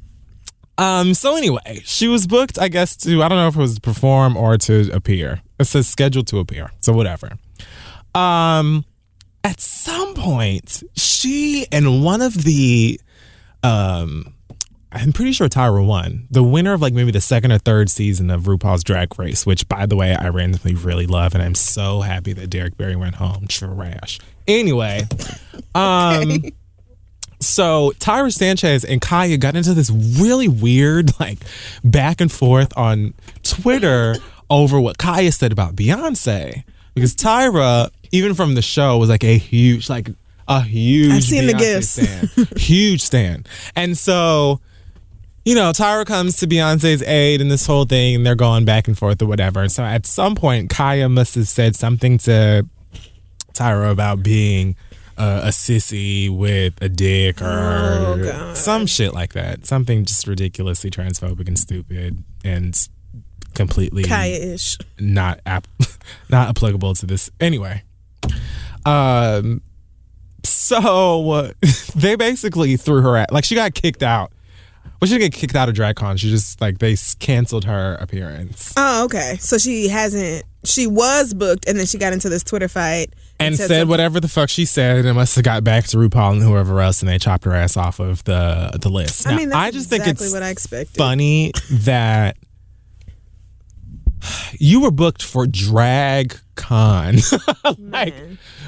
um 0.77 1.13
so 1.13 1.35
anyway, 1.35 1.81
she 1.83 2.07
was 2.07 2.27
booked 2.27 2.57
I 2.59 2.67
guess 2.69 2.95
to 2.97 3.21
I 3.23 3.27
don't 3.27 3.37
know 3.37 3.47
if 3.47 3.55
it 3.55 3.59
was 3.59 3.75
to 3.75 3.81
perform 3.81 4.37
or 4.37 4.57
to 4.59 4.89
appear. 4.93 5.41
It 5.59 5.65
says 5.65 5.87
scheduled 5.87 6.27
to 6.27 6.39
appear. 6.39 6.71
So 6.79 6.93
whatever. 6.93 7.31
Um 8.15 8.85
at 9.43 9.59
some 9.59 10.13
point 10.13 10.83
she 10.95 11.67
and 11.71 12.03
one 12.03 12.21
of 12.21 12.43
the 12.43 12.99
um 13.63 14.33
I'm 14.99 15.13
pretty 15.13 15.31
sure 15.31 15.47
Tyra 15.47 15.85
won. 15.85 16.27
The 16.31 16.43
winner 16.43 16.73
of 16.73 16.81
like 16.81 16.93
maybe 16.93 17.11
the 17.11 17.21
second 17.21 17.51
or 17.51 17.57
third 17.57 17.89
season 17.89 18.29
of 18.29 18.43
RuPaul's 18.43 18.83
Drag 18.83 19.17
Race, 19.19 19.45
which 19.45 19.67
by 19.69 19.85
the 19.85 19.95
way 19.95 20.15
I 20.15 20.29
randomly 20.29 20.75
really 20.75 21.07
love, 21.07 21.33
and 21.33 21.43
I'm 21.43 21.55
so 21.55 22.01
happy 22.01 22.33
that 22.33 22.49
Derrick 22.49 22.77
Barry 22.77 22.95
went 22.95 23.15
home. 23.15 23.47
Trash. 23.47 24.19
Anyway, 24.47 25.03
um, 25.75 26.41
so 27.39 27.91
Tyra 27.99 28.33
Sanchez 28.33 28.83
and 28.83 29.01
Khia 29.01 29.39
got 29.39 29.55
into 29.55 29.73
this 29.73 29.89
really 29.89 30.47
weird 30.47 31.19
like 31.19 31.39
back 31.83 32.21
and 32.21 32.31
forth 32.31 32.75
on 32.77 33.13
Twitter 33.43 34.15
over 34.49 34.79
what 34.79 34.97
Khia 34.97 35.33
said 35.33 35.51
about 35.51 35.75
Beyonce 35.75 36.63
because 36.95 37.15
Tyra, 37.15 37.89
even 38.11 38.33
from 38.33 38.55
the 38.55 38.61
show, 38.61 38.97
was 38.97 39.09
like 39.09 39.23
a 39.23 39.37
huge 39.37 39.89
like 39.89 40.09
a 40.47 40.61
huge 40.61 41.11
I've 41.11 41.23
seen 41.23 41.45
the 41.45 41.53
Beyonce 41.53 41.59
gifs. 41.59 41.89
stan. 41.89 42.47
huge 42.57 43.01
stand. 43.01 43.47
and 43.75 43.97
so 43.97 44.61
you 45.47 45.55
know, 45.55 45.71
Tyra 45.71 46.05
comes 46.05 46.35
to 46.37 46.45
Beyonce's 46.45 47.01
aid 47.03 47.39
in 47.39 47.47
this 47.47 47.65
whole 47.65 47.85
thing, 47.85 48.15
and 48.15 48.25
they're 48.25 48.35
going 48.35 48.65
back 48.65 48.89
and 48.89 48.97
forth 48.97 49.21
or 49.21 49.27
whatever. 49.27 49.69
So 49.69 49.81
at 49.81 50.05
some 50.05 50.35
point, 50.35 50.69
Khia 50.69 51.09
must 51.09 51.35
have 51.35 51.47
said 51.47 51.73
something 51.73 52.17
to 52.17 52.67
Tyra 53.53 53.89
about 53.89 54.21
being 54.21 54.75
uh, 55.17 55.43
a 55.45 55.47
sissy 55.47 56.29
with 56.29 56.73
a 56.81 56.89
dick 56.89 57.41
or 57.41 58.21
God. 58.21 58.57
some 58.57 58.85
shit 58.85 59.13
like 59.13 59.31
that. 59.33 59.65
Something 59.65 60.03
just 60.03 60.27
ridiculously 60.27 60.91
transphobic 60.91 61.47
and 61.47 61.57
stupid 61.57 62.25
and 62.43 62.77
completely 63.53 64.03
Khia 64.03 64.53
ish. 64.53 64.77
not 64.99 65.39
app- 65.45 65.67
not 66.29 66.49
applicable 66.49 66.93
to 66.95 67.05
this 67.05 67.31
anyway. 67.39 67.83
Um, 68.85 69.61
so 70.43 71.31
uh, 71.31 71.51
they 71.95 72.17
basically 72.17 72.75
threw 72.75 73.01
her 73.01 73.15
at 73.15 73.31
like 73.31 73.45
she 73.45 73.55
got 73.55 73.73
kicked 73.73 74.03
out. 74.03 74.33
Well, 74.99 75.07
she 75.07 75.17
didn't 75.17 75.33
get 75.33 75.39
kicked 75.39 75.55
out 75.55 75.69
of 75.69 75.75
DragCon. 75.75 76.19
She 76.19 76.29
just 76.29 76.59
like 76.59 76.79
they 76.79 76.95
canceled 77.19 77.65
her 77.65 77.95
appearance 78.01 78.73
Oh, 78.77 79.05
okay. 79.05 79.37
So 79.39 79.57
she 79.57 79.87
hasn't. 79.89 80.43
She 80.65 80.85
was 80.87 81.33
booked, 81.33 81.67
and 81.67 81.77
then 81.79 81.85
she 81.85 81.97
got 81.97 82.11
into 82.13 82.27
this 82.29 82.43
Twitter 82.43 82.67
fight 82.67 83.13
and 83.39 83.55
said, 83.55 83.67
something- 83.67 83.87
whatever 83.87 84.19
the 84.19 84.27
fuck 84.27 84.49
she 84.49 84.65
said, 84.65 84.97
and 84.97 85.07
it 85.07 85.13
must 85.13 85.35
have 85.35 85.45
got 85.45 85.63
back 85.63 85.85
to 85.87 85.97
RuPaul 85.97 86.33
and 86.33 86.41
whoever 86.43 86.81
else, 86.81 87.01
and 87.01 87.07
they 87.07 87.17
chopped 87.19 87.45
her 87.45 87.53
ass 87.53 87.77
off 87.77 87.99
of 87.99 88.23
the 88.25 88.77
the 88.81 88.89
list. 88.89 89.27
I 89.27 89.35
mean, 89.37 89.49
that's 89.49 89.57
I 89.57 89.71
just 89.71 89.85
exactly 89.93 90.13
think 90.13 90.21
it's 90.21 90.33
what 90.33 90.43
I 90.43 90.49
expected. 90.49 90.97
funny 90.97 91.53
that 91.71 92.35
you 94.59 94.81
were 94.81 94.91
booked 94.91 95.23
for 95.23 95.47
drag 95.47 96.37
con. 96.55 97.17
Like 97.77 98.13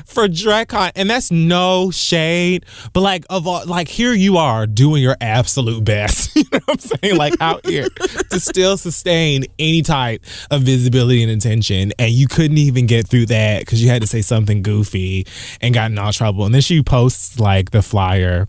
for 0.06 0.28
drag 0.28 0.70
con. 0.70 0.92
And 0.96 1.10
that's 1.10 1.32
no 1.32 1.92
shade 1.92 2.66
but 2.94 3.02
like 3.02 3.26
of 3.30 3.48
all 3.48 3.66
like 3.66 3.88
here 3.88 4.14
you 4.14 4.38
are 4.38 4.66
doing 4.68 5.02
your 5.02 5.16
absolute 5.22 5.84
best. 5.84 6.36
You 6.40 6.46
know 6.54 6.60
what 6.66 6.92
i'm 6.92 7.00
saying? 7.02 7.18
Like 7.18 7.34
out 7.42 7.66
here 7.66 7.88
to 8.30 8.40
still 8.40 8.78
sustain 8.78 9.44
any 9.58 9.82
type 9.82 10.24
of 10.52 10.62
visibility 10.62 11.22
and 11.22 11.32
attention. 11.32 11.92
And 12.00 12.12
you 12.12 12.28
couldn't 12.28 12.58
even 12.58 12.86
get 12.86 13.08
through 13.08 13.26
that 13.28 13.60
because 13.60 13.84
you 13.84 13.90
had 13.90 14.02
to 14.02 14.08
say 14.08 14.22
something 14.22 14.62
goofy 14.62 15.28
and 15.60 15.74
got 15.74 15.92
in 15.92 15.98
all 15.98 16.14
trouble. 16.14 16.46
And 16.46 16.54
then 16.54 16.62
she 16.62 16.82
posts 16.82 17.40
like 17.40 17.72
the 17.72 17.82
flyer 17.82 18.48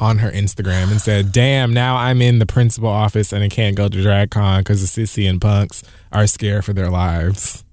on 0.00 0.18
her 0.18 0.30
Instagram 0.30 0.90
and 0.90 1.00
said, 1.00 1.32
"Damn, 1.32 1.72
now 1.72 1.96
I'm 1.96 2.20
in 2.22 2.38
the 2.38 2.46
principal 2.46 2.88
office 2.88 3.32
and 3.32 3.42
I 3.44 3.48
can't 3.48 3.76
go 3.76 3.88
to 3.88 3.98
DragCon 3.98 4.58
because 4.58 4.80
the 4.80 5.02
sissy 5.02 5.28
and 5.28 5.40
punks 5.40 5.82
are 6.12 6.26
scared 6.26 6.64
for 6.64 6.72
their 6.72 6.90
lives." 6.90 7.64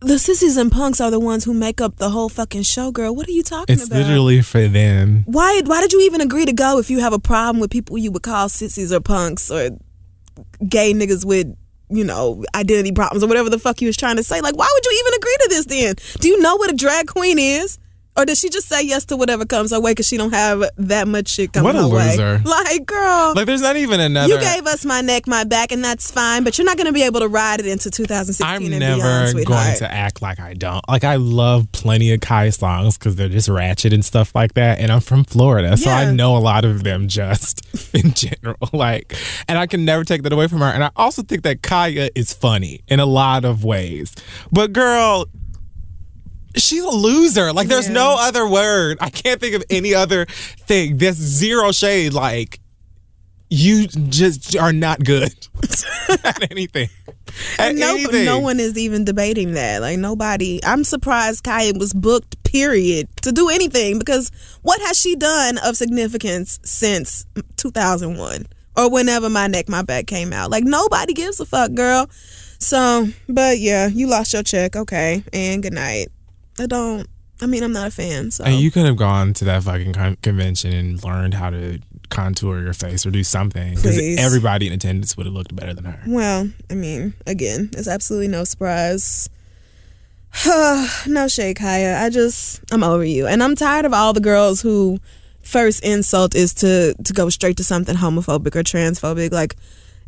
The 0.00 0.18
sissies 0.18 0.58
and 0.58 0.70
punks 0.70 1.00
are 1.00 1.10
the 1.10 1.18
ones 1.20 1.44
who 1.44 1.54
make 1.54 1.80
up 1.80 1.96
the 1.96 2.10
whole 2.10 2.28
fucking 2.28 2.64
show, 2.64 2.90
girl. 2.92 3.14
What 3.16 3.26
are 3.26 3.30
you 3.32 3.42
talking 3.42 3.72
It's 3.72 3.86
about? 3.86 4.00
literally 4.00 4.42
for 4.42 4.68
them. 4.68 5.22
why 5.26 5.62
why 5.64 5.80
did 5.80 5.92
you 5.94 6.00
even 6.02 6.20
agree 6.20 6.44
to 6.44 6.52
go 6.52 6.78
if 6.78 6.90
you 6.90 6.98
have 7.00 7.14
a 7.14 7.18
problem 7.18 7.58
with 7.58 7.70
people 7.70 7.96
you 7.96 8.10
would 8.12 8.22
call 8.22 8.50
sissies 8.50 8.92
or 8.92 9.00
punks 9.00 9.50
or 9.50 9.70
gay 10.68 10.92
niggas 10.92 11.24
with 11.24 11.46
you 11.90 12.04
know 12.04 12.44
identity 12.54 12.92
problems 12.92 13.22
or 13.22 13.28
whatever 13.28 13.48
the 13.48 13.58
fuck 13.58 13.80
you 13.80 13.86
was 13.86 13.96
trying 13.96 14.16
to 14.16 14.22
say 14.22 14.40
like 14.40 14.56
why 14.56 14.68
would 14.72 14.84
you 14.84 15.02
even 15.06 15.14
agree 15.14 15.36
to 15.40 15.48
this 15.50 15.66
then 15.66 15.94
do 16.20 16.28
you 16.28 16.40
know 16.40 16.56
what 16.56 16.70
a 16.70 16.74
drag 16.74 17.06
queen 17.06 17.38
is 17.38 17.78
or 18.16 18.24
does 18.24 18.38
she 18.38 18.48
just 18.48 18.68
say 18.68 18.82
yes 18.82 19.04
to 19.06 19.16
whatever 19.16 19.44
comes 19.44 19.70
her 19.72 19.80
way 19.80 19.92
because 19.92 20.06
she 20.08 20.16
don't 20.16 20.32
have 20.32 20.62
that 20.76 21.08
much 21.08 21.28
shit 21.28 21.52
coming 21.52 21.64
What 21.64 21.76
a 21.76 21.80
her 21.82 21.84
loser. 21.86 22.36
way 22.38 22.42
like 22.44 22.86
girl 22.86 23.32
Like, 23.34 23.46
there's 23.46 23.62
not 23.62 23.76
even 23.76 24.00
another. 24.00 24.32
you 24.32 24.40
gave 24.40 24.66
us 24.66 24.84
my 24.84 25.00
neck 25.00 25.26
my 25.26 25.44
back 25.44 25.72
and 25.72 25.82
that's 25.84 26.10
fine 26.10 26.44
but 26.44 26.56
you're 26.58 26.64
not 26.64 26.76
going 26.76 26.86
to 26.86 26.92
be 26.92 27.02
able 27.02 27.20
to 27.20 27.28
ride 27.28 27.60
it 27.60 27.66
into 27.66 27.90
2016 27.90 28.46
I'm 28.46 28.62
and 28.72 28.78
never 28.80 28.96
beyond 29.02 29.28
sweetheart. 29.30 29.64
going 29.66 29.76
to 29.78 29.92
act 29.92 30.22
like 30.22 30.38
I 30.40 30.54
don't. 30.54 30.86
Like 30.88 31.04
I 31.04 31.16
love 31.16 31.70
plenty 31.72 32.12
of 32.12 32.20
Kai 32.20 32.50
songs 32.50 32.96
because 32.98 33.16
they're 33.16 33.28
just 33.28 33.48
ratchet 33.48 33.92
and 33.92 34.04
stuff 34.04 34.34
like 34.34 34.54
that. 34.54 34.78
And 34.78 34.92
I'm 34.92 35.00
from 35.00 35.24
Florida, 35.24 35.76
so 35.76 35.90
I 35.90 36.12
know 36.12 36.36
a 36.36 36.38
lot 36.38 36.64
of 36.64 36.84
them 36.84 37.08
just 37.08 37.62
in 37.94 38.12
general. 38.12 38.56
Like, 38.72 39.14
and 39.48 39.58
I 39.58 39.66
can 39.66 39.84
never 39.84 40.04
take 40.04 40.22
that 40.22 40.32
away 40.32 40.46
from 40.48 40.58
her. 40.60 40.66
And 40.66 40.84
I 40.84 40.90
also 40.96 41.22
think 41.22 41.42
that 41.42 41.62
Khia 41.62 42.10
is 42.14 42.32
funny 42.32 42.82
in 42.88 43.00
a 43.00 43.06
lot 43.06 43.44
of 43.44 43.64
ways. 43.64 44.14
But 44.52 44.72
girl. 44.72 45.26
She's 46.56 46.82
a 46.84 46.88
loser. 46.88 47.52
Like, 47.52 47.68
there's 47.68 47.86
Yeah. 47.88 47.94
no 47.94 48.16
other 48.18 48.48
word. 48.48 48.98
I 49.00 49.10
can't 49.10 49.40
think 49.40 49.54
of 49.54 49.64
any 49.70 49.94
other 49.94 50.26
thing. 50.26 50.98
There's 50.98 51.16
zero 51.16 51.72
shade. 51.72 52.12
Like, 52.12 52.60
you 53.50 53.86
just 53.86 54.56
are 54.56 54.72
not 54.72 55.04
good 55.04 55.32
at 56.24 56.50
anything. 56.50 56.88
At 57.58 57.74
no, 57.74 57.94
anything. 57.94 58.24
no 58.24 58.38
one 58.38 58.58
is 58.60 58.76
even 58.78 59.04
debating 59.04 59.52
that. 59.54 59.80
Like 59.80 59.98
nobody. 59.98 60.60
I'm 60.64 60.82
surprised 60.84 61.44
Khia 61.44 61.78
was 61.78 61.92
booked. 61.92 62.42
Period. 62.44 63.08
To 63.22 63.32
do 63.32 63.48
anything 63.48 63.98
because 63.98 64.30
what 64.62 64.80
has 64.82 64.98
she 65.00 65.16
done 65.16 65.58
of 65.58 65.76
significance 65.76 66.60
since 66.64 67.26
2001 67.56 68.46
or 68.76 68.90
whenever 68.90 69.28
my 69.28 69.48
neck 69.48 69.68
my 69.68 69.82
back 69.82 70.06
came 70.06 70.32
out? 70.32 70.50
Like 70.52 70.62
nobody 70.64 71.12
gives 71.14 71.40
a 71.40 71.44
fuck, 71.46 71.74
girl. 71.74 72.08
So, 72.60 73.08
but 73.28 73.58
yeah, 73.58 73.88
you 73.88 74.06
lost 74.06 74.32
your 74.32 74.44
check. 74.44 74.76
Okay, 74.76 75.24
and 75.32 75.62
good 75.64 75.72
night. 75.72 76.08
I 76.58 76.66
don't. 76.66 77.08
I 77.40 77.46
mean, 77.46 77.62
I'm 77.62 77.72
not 77.72 77.88
a 77.88 77.90
fan. 77.90 78.30
So 78.30 78.44
And 78.44 78.56
you 78.56 78.70
could 78.70 78.86
have 78.86 78.96
gone 78.96 79.34
to 79.34 79.44
that 79.46 79.64
fucking 79.64 79.92
con- 79.92 80.16
convention 80.22 80.72
and 80.72 81.02
learned 81.02 81.34
how 81.34 81.50
to 81.50 81.80
contour 82.08 82.62
your 82.62 82.72
face 82.72 83.04
or 83.04 83.10
do 83.10 83.24
something 83.24 83.74
because 83.74 83.98
everybody 84.18 84.68
in 84.68 84.72
attendance 84.72 85.16
would 85.16 85.26
have 85.26 85.34
looked 85.34 85.54
better 85.54 85.74
than 85.74 85.84
her. 85.84 86.00
Well, 86.06 86.48
I 86.70 86.74
mean, 86.74 87.14
again, 87.26 87.70
it's 87.72 87.88
absolutely 87.88 88.28
no 88.28 88.44
surprise. 88.44 89.28
no 90.46 91.28
shade, 91.28 91.56
Khia. 91.56 92.02
I 92.02 92.10
just, 92.10 92.60
I'm 92.72 92.82
over 92.82 93.04
you. 93.04 93.26
And 93.26 93.42
I'm 93.42 93.56
tired 93.56 93.84
of 93.84 93.92
all 93.92 94.12
the 94.12 94.20
girls 94.20 94.60
who 94.60 94.98
first 95.42 95.84
insult 95.84 96.34
is 96.34 96.54
to, 96.54 96.94
to 97.04 97.12
go 97.12 97.28
straight 97.30 97.56
to 97.58 97.64
something 97.64 97.96
homophobic 97.96 98.54
or 98.56 98.62
transphobic. 98.62 99.32
Like, 99.32 99.56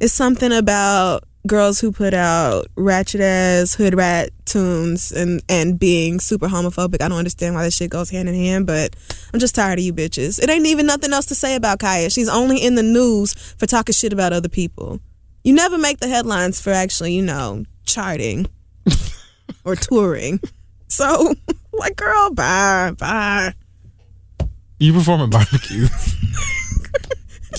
it's 0.00 0.12
something 0.12 0.52
about 0.52 1.24
girls 1.46 1.80
who 1.80 1.92
put 1.92 2.14
out 2.14 2.66
ratchet 2.76 3.20
ass 3.20 3.74
hood 3.74 3.94
rat 3.94 4.30
tunes 4.44 5.12
and, 5.12 5.42
and 5.48 5.78
being 5.78 6.20
super 6.20 6.48
homophobic. 6.48 7.02
I 7.02 7.08
don't 7.08 7.18
understand 7.18 7.54
why 7.54 7.64
this 7.64 7.76
shit 7.76 7.90
goes 7.90 8.10
hand 8.10 8.28
in 8.28 8.34
hand, 8.34 8.66
but 8.66 8.96
I'm 9.32 9.40
just 9.40 9.54
tired 9.54 9.78
of 9.78 9.84
you 9.84 9.92
bitches. 9.92 10.42
It 10.42 10.50
ain't 10.50 10.66
even 10.66 10.86
nothing 10.86 11.12
else 11.12 11.26
to 11.26 11.34
say 11.34 11.54
about 11.54 11.78
Khia. 11.78 12.12
She's 12.12 12.28
only 12.28 12.58
in 12.58 12.74
the 12.74 12.82
news 12.82 13.34
for 13.34 13.66
talking 13.66 13.92
shit 13.92 14.12
about 14.12 14.32
other 14.32 14.48
people. 14.48 15.00
You 15.44 15.52
never 15.52 15.78
make 15.78 15.98
the 15.98 16.08
headlines 16.08 16.60
for 16.60 16.70
actually, 16.70 17.14
you 17.14 17.22
know, 17.22 17.64
charting 17.84 18.46
or 19.64 19.76
touring. 19.76 20.40
So, 20.88 21.34
like, 21.72 21.96
girl, 21.96 22.30
bye, 22.32 22.92
bye. 22.98 23.54
You 24.78 24.92
perform 24.92 25.22
at 25.22 25.30
barbecues. 25.30 26.16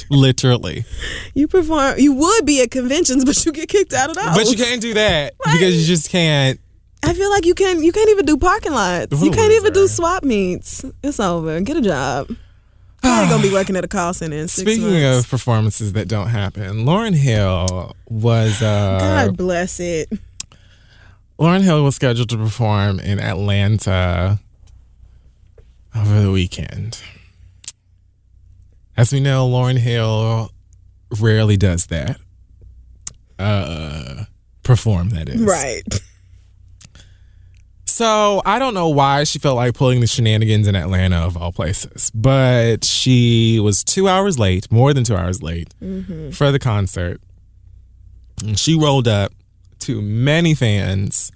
Literally. 0.10 0.86
You 1.34 1.48
perform, 1.48 1.96
you 1.98 2.13
would 2.13 2.46
be 2.46 2.62
at 2.62 2.72
conventions, 2.72 3.26
but 3.26 3.46
you 3.46 3.52
get 3.52 3.70
kicked 3.70 3.93
out 3.93 4.10
of 4.10 4.15
those. 4.15 4.36
But 4.36 4.50
you 4.50 4.58
can't 4.58 4.82
do 4.82 4.93
that 4.93 5.34
because 5.43 5.80
you 5.80 5.86
just 5.86 6.10
can't. 6.10 6.60
I 7.04 7.13
feel 7.13 7.30
like 7.30 7.46
you 7.46 7.54
can't. 7.54 7.84
you 7.84 7.91
can't 7.91 8.10
even 8.10 8.26
do 8.26 8.38
parking 8.38 8.72
lots. 8.74 9.12
What 9.15 9.24
You 9.24 9.32
can't 9.32 9.54
even 9.54 9.74
do 9.74 9.88
swap 9.88 10.24
meets. 10.24 10.84
It's 11.04 11.20
over. 11.20 11.60
Get 11.62 11.78
a 11.78 11.82
job. 11.82 12.30
I 13.04 13.22
ain't 13.22 13.30
gonna 13.30 13.43
be 13.43 13.54
working 13.54 13.76
at 13.76 13.86
a 13.86 13.88
call 13.88 14.13
center 14.13 14.36
in 14.36 14.48
six 14.48 14.70
Speaking 14.70 14.91
months. 14.91 15.26
of 15.26 15.30
performances 15.30 15.93
that 15.93 16.08
don't 16.08 16.30
happen, 16.30 16.86
Lauryn 16.86 17.13
Hill 17.13 17.96
was 18.10 18.62
uh 18.62 18.98
God 19.00 19.38
bless 19.38 19.80
it. 19.80 20.10
Lauryn 21.39 21.62
Hill 21.62 21.84
was 21.84 21.96
scheduled 21.96 22.30
to 22.30 22.38
perform 22.38 23.00
in 23.00 23.20
Atlanta 23.20 24.39
over 25.96 26.22
the 26.22 26.32
weekend. 26.32 27.02
As 28.98 29.14
we 29.14 29.20
know, 29.20 29.48
Lauryn 29.48 29.78
Hill 29.78 30.52
rarely 31.20 31.56
does 31.58 31.86
that. 31.88 32.18
Uh 33.40 34.26
perform 34.64 35.10
that 35.12 35.30
is. 35.30 35.42
Right. 35.42 35.84
So 37.86 38.42
I 38.46 38.60
don't 38.60 38.74
know 38.74 38.90
why 38.90 39.24
she 39.24 39.40
felt 39.40 39.56
like 39.56 39.74
pulling 39.74 40.02
the 40.02 40.08
shenanigans 40.08 40.68
in 40.68 40.76
Atlanta 40.76 41.18
of 41.18 41.38
all 41.38 41.52
places, 41.52 42.12
but 42.14 42.84
she 42.84 43.60
was 43.60 43.84
two 43.84 44.08
hours 44.08 44.38
late, 44.38 44.72
more 44.72 44.94
than 44.94 45.04
two 45.04 45.16
hours 45.16 45.42
late 45.42 45.74
for 46.32 46.52
the 46.52 46.60
concert. 46.60 47.22
And 48.44 48.60
she 48.60 48.78
rolled 48.78 49.08
up 49.08 49.32
to 49.80 50.02
many 50.02 50.54
fans 50.54 51.32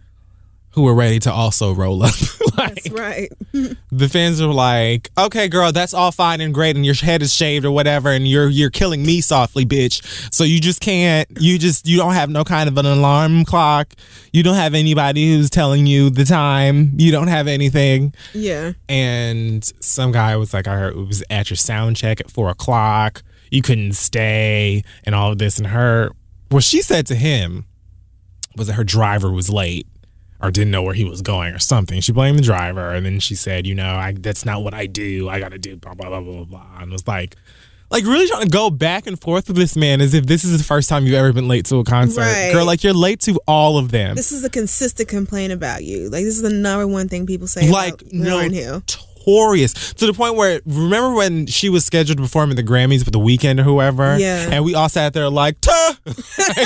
who 0.74 0.84
were 0.84 0.94
ready 0.94 1.20
to 1.20 1.32
also 1.32 1.74
roll 1.74 2.04
up. 2.04 2.14
like, 2.58 2.76
That's 2.76 2.90
right. 2.92 3.32
the 3.92 4.10
fans 4.10 4.42
were 4.42 4.54
like, 4.54 5.12
"Okay, 5.18 5.48
girl, 5.48 5.72
that's 5.72 5.94
all 5.94 6.12
fine 6.12 6.42
and 6.42 6.54
great, 6.54 6.76
and 6.76 6.86
your 6.86 6.96
head 6.96 7.22
is 7.22 7.34
shaved 7.34 7.66
or 7.66 7.72
whatever, 7.72 8.10
and 8.10 8.28
you're 8.28 8.50
you're 8.50 8.70
killing 8.70 9.06
me 9.06 9.22
softly, 9.22 9.66
bitch. 9.66 10.34
So 10.34 10.44
you 10.44 10.60
just 10.60 10.80
can't. 10.80 11.28
You 11.40 11.60
just 11.60 11.88
you 11.88 11.98
don't 11.98 12.14
have 12.14 12.30
no 12.30 12.44
kind 12.44 12.70
of 12.70 12.78
an 12.78 12.86
alarm 12.86 13.46
clock. 13.46 13.94
You 14.32 14.44
don't 14.44 14.56
have 14.56 14.74
anybody 14.74 15.34
who's 15.34 15.50
telling 15.50 15.86
you 15.86 16.10
the 16.10 16.26
time. 16.26 16.94
You 16.96 17.12
don't 17.12 17.28
have 17.28 17.48
anything." 17.48 18.14
Yeah. 18.34 18.74
And 18.88 19.64
some 19.82 20.12
guy 20.12 20.36
was 20.38 20.54
like, 20.54 20.68
"I 20.68 20.78
heard 20.78 20.96
it 20.96 21.08
was 21.08 21.24
at 21.30 21.50
your 21.50 21.58
sound 21.58 21.98
check 21.98 22.22
at 22.22 22.32
four 22.32 22.50
o'clock. 22.50 23.24
You 23.50 23.62
couldn't 23.62 23.94
stay, 23.94 24.84
and 25.04 25.14
all 25.14 25.34
of 25.34 25.38
this." 25.38 25.58
And 25.58 25.68
her, 25.68 26.12
what 26.50 26.64
she 26.64 26.82
said 26.82 27.06
to 27.08 27.16
him 27.16 27.66
was 28.56 28.68
that 28.68 28.74
her 28.74 28.84
driver 28.84 29.32
was 29.32 29.50
late 29.50 29.88
or 30.42 30.52
didn't 30.52 30.72
know 30.72 30.82
where 30.84 30.94
he 30.94 31.04
was 31.06 31.22
going 31.22 31.54
or 31.54 31.60
something. 31.60 32.02
She 32.02 32.12
blamed 32.12 32.40
the 32.40 32.44
driver, 32.44 32.90
and 32.92 33.06
then 33.06 33.20
she 33.20 33.36
said, 33.36 33.68
"You 33.68 33.76
know, 33.76 33.96
I 33.96 34.14
that's 34.18 34.46
not 34.46 34.64
what 34.64 34.74
I 34.74 34.86
do. 34.88 35.30
I 35.30 35.40
got 35.40 35.52
to 35.52 35.58
do 35.60 35.76
blah 35.78 35.94
blah 35.94 36.10
blah 36.10 36.22
blah 36.22 36.44
blah." 36.46 36.66
And 36.80 36.90
it 36.90 36.94
was 36.94 37.08
like, 37.08 37.36
like 37.90 38.04
really 38.06 38.28
trying 38.28 38.44
to 38.44 38.50
go 38.50 38.70
back 38.70 39.06
and 39.08 39.20
forth 39.20 39.48
with 39.48 39.58
this 39.58 39.76
man 39.76 40.02
as 40.02 40.14
if 40.14 40.26
this 40.26 40.44
is 40.44 40.58
the 40.58 40.64
first 40.64 40.90
time 40.90 41.06
you've 41.06 41.16
ever 41.16 41.32
been 41.34 41.48
late 41.48 41.66
to 41.66 41.78
a 41.78 41.84
concert, 41.84 42.22
Right. 42.22 42.52
girl. 42.54 42.66
Like 42.66 42.84
you're 42.84 42.94
late 42.94 43.20
to 43.22 43.40
all 43.48 43.78
of 43.78 43.92
them. 43.92 44.16
This 44.16 44.32
is 44.32 44.44
a 44.44 44.50
consistent 44.50 45.10
complaint 45.10 45.52
about 45.54 45.84
you. 45.84 46.10
Like 46.10 46.24
this 46.24 46.36
is 46.36 46.42
the 46.42 46.50
number 46.50 46.88
one 46.88 47.08
thing 47.10 47.26
people 47.28 47.48
say 47.48 47.70
like 47.70 48.02
about 48.02 48.14
Lauryn 48.14 48.54
Hill. 48.54 48.82
Notorious 49.26 49.94
to 49.94 50.06
the 50.08 50.14
point 50.14 50.36
where 50.36 50.62
remember 50.66 51.14
when 51.14 51.46
she 51.48 51.70
was 51.70 51.86
scheduled 51.86 52.18
to 52.18 52.24
perform 52.24 52.50
at 52.52 52.56
the 52.56 52.64
Grammys 52.64 53.04
for 53.04 53.12
the 53.12 53.20
weekend 53.20 53.60
or 53.60 53.64
whoever, 53.64 54.18
Yeah. 54.18 54.50
and 54.52 54.64
we 54.64 54.76
all 54.76 54.90
sat 54.90 55.14
there 55.14 55.30
like, 55.30 55.60
"Tuh." 55.62 55.94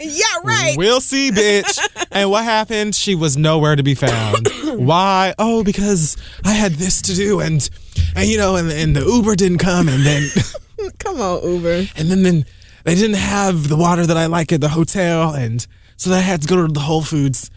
Yeah, 0.00 0.22
right. 0.44 0.74
We'll 0.76 1.00
see, 1.00 1.30
bitch. 1.30 1.78
and 2.12 2.30
what 2.30 2.44
happened? 2.44 2.94
She 2.94 3.14
was 3.14 3.36
nowhere 3.36 3.74
to 3.74 3.82
be 3.82 3.94
found. 3.94 4.46
Why? 4.64 5.34
Oh, 5.38 5.64
because 5.64 6.16
I 6.44 6.52
had 6.52 6.72
this 6.74 7.02
to 7.02 7.14
do, 7.14 7.40
and 7.40 7.68
and 8.14 8.28
you 8.28 8.36
know, 8.38 8.56
and 8.56 8.70
and 8.70 8.94
the 8.94 9.00
Uber 9.00 9.34
didn't 9.34 9.58
come, 9.58 9.88
and 9.88 10.04
then 10.04 10.28
Come 10.98 11.20
on, 11.20 11.42
Uber. 11.42 11.86
and 11.96 12.10
then 12.10 12.22
then 12.22 12.44
they 12.84 12.94
didn't 12.94 13.16
have 13.16 13.68
the 13.68 13.76
water 13.76 14.06
that 14.06 14.16
I 14.16 14.26
like 14.26 14.52
at 14.52 14.60
the 14.60 14.68
hotel, 14.68 15.32
and 15.34 15.66
so 15.96 16.12
I 16.12 16.18
had 16.20 16.42
to 16.42 16.48
go 16.48 16.64
to 16.66 16.72
the 16.72 16.80
Whole 16.80 17.02
Foods. 17.02 17.50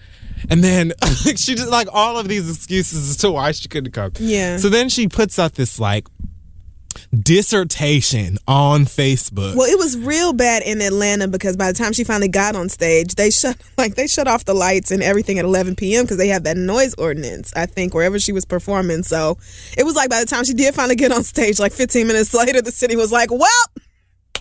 And 0.49 0.63
then 0.63 0.93
she 1.35 1.55
just 1.55 1.69
like 1.69 1.87
all 1.91 2.17
of 2.17 2.27
these 2.27 2.49
excuses 2.49 3.09
as 3.09 3.17
to 3.17 3.31
why 3.31 3.51
she 3.51 3.67
couldn't 3.67 3.91
come. 3.91 4.11
Yeah. 4.19 4.57
So 4.57 4.69
then 4.69 4.89
she 4.89 5.07
puts 5.07 5.39
out 5.39 5.55
this 5.55 5.79
like 5.79 6.07
dissertation 7.13 8.37
on 8.47 8.85
Facebook. 8.85 9.55
Well, 9.55 9.69
it 9.69 9.77
was 9.77 9.97
real 9.97 10.33
bad 10.33 10.63
in 10.63 10.81
Atlanta 10.81 11.27
because 11.27 11.57
by 11.57 11.71
the 11.71 11.77
time 11.77 11.93
she 11.93 12.03
finally 12.03 12.27
got 12.27 12.55
on 12.55 12.69
stage, 12.69 13.15
they 13.15 13.29
shut 13.29 13.57
like 13.77 13.95
they 13.95 14.07
shut 14.07 14.27
off 14.27 14.45
the 14.45 14.53
lights 14.53 14.91
and 14.91 15.03
everything 15.03 15.39
at 15.39 15.45
11 15.45 15.75
p.m. 15.75 16.03
because 16.05 16.17
they 16.17 16.29
have 16.29 16.43
that 16.43 16.57
noise 16.57 16.93
ordinance. 16.95 17.53
I 17.55 17.65
think 17.65 17.93
wherever 17.93 18.19
she 18.19 18.31
was 18.31 18.45
performing, 18.45 19.03
so 19.03 19.37
it 19.77 19.83
was 19.83 19.95
like 19.95 20.09
by 20.09 20.19
the 20.19 20.25
time 20.25 20.43
she 20.43 20.53
did 20.53 20.73
finally 20.73 20.95
get 20.95 21.11
on 21.11 21.23
stage, 21.23 21.59
like 21.59 21.73
15 21.73 22.07
minutes 22.07 22.33
later, 22.33 22.61
the 22.61 22.71
city 22.71 22.95
was 22.95 23.11
like, 23.11 23.31
"Well, 23.31 23.65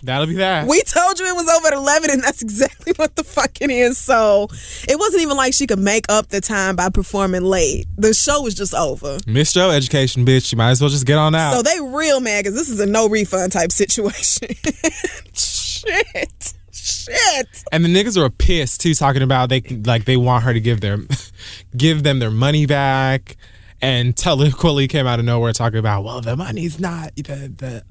That'll 0.03 0.27
be 0.27 0.35
that. 0.35 0.67
we 0.67 0.81
told 0.83 1.19
you 1.19 1.25
it 1.27 1.35
was 1.35 1.47
over 1.47 1.67
at 1.67 1.73
11, 1.73 2.09
and 2.09 2.23
that's 2.23 2.41
exactly 2.41 2.93
what 2.97 3.15
the 3.15 3.23
fuck 3.23 3.61
it 3.61 3.69
is." 3.69 3.97
So 3.97 4.47
it 4.87 4.97
wasn't 4.97 5.23
even 5.23 5.37
like 5.37 5.53
she 5.53 5.67
could 5.67 5.79
make 5.79 6.05
up 6.09 6.27
the 6.29 6.41
time 6.41 6.75
by 6.75 6.89
performing 6.89 7.43
late. 7.43 7.85
The 7.97 8.13
show 8.13 8.41
was 8.41 8.53
just 8.55 8.73
over. 8.73 9.17
Miseducation, 9.19 10.25
bitch. 10.25 10.51
You 10.51 10.57
might 10.57 10.71
as 10.71 10.81
well 10.81 10.89
just 10.89 11.05
get 11.05 11.17
on 11.17 11.35
out. 11.35 11.53
So 11.53 11.61
they 11.61 11.79
real 11.79 12.19
mad 12.19 12.43
because 12.43 12.55
this 12.55 12.69
is 12.69 12.79
a 12.79 12.85
no 12.85 13.07
refund 13.07 13.51
type 13.51 13.71
situation. 13.71 14.49
Shit. 15.33 16.53
Shit. 16.73 17.63
and 17.71 17.85
the 17.85 17.89
niggas 17.89 18.17
were 18.17 18.29
pissed 18.29 18.81
too, 18.81 18.95
talking 18.95 19.21
about 19.21 19.49
they 19.49 19.61
like 19.61 20.05
they 20.05 20.17
want 20.17 20.43
her 20.45 20.53
to 20.53 20.59
give 20.59 20.81
their 20.81 20.97
give 21.77 22.03
them 22.03 22.19
their 22.19 22.31
money 22.31 22.65
back. 22.65 23.37
And 23.83 24.15
Talib 24.15 24.53
Kweli 24.53 24.87
came 24.87 25.07
out 25.07 25.17
of 25.19 25.25
nowhere 25.25 25.53
talking 25.53 25.79
about, 25.79 26.03
well, 26.03 26.21
the 26.21 26.35
money's 26.37 26.79
not 26.79 27.15
the 27.15 27.51
the 27.55 27.83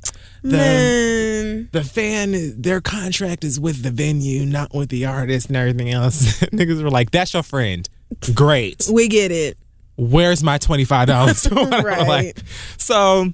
the 0.43 0.57
Man. 0.57 1.69
the 1.73 1.85
fan. 1.85 2.61
Their 2.61 2.81
contract 2.81 3.45
is 3.45 3.59
with 3.61 3.83
the 3.83 3.91
venue, 3.91 4.45
not 4.47 4.75
with 4.75 4.89
the 4.89 5.05
artist 5.07 5.49
and 5.49 5.57
everything 5.57 5.91
else. 5.91 6.41
niggas 6.41 6.83
were 6.83 6.91
like, 6.91 7.11
that's 7.11 7.35
your 7.35 7.43
friend. 7.43 7.89
Great. 8.35 8.89
We 8.93 9.09
get 9.09 9.31
it. 9.31 9.57
where's 9.97 10.43
my 10.43 10.59
$25 10.59 11.83
Right. 11.85 12.09
like 12.09 12.39
so 12.79 13.33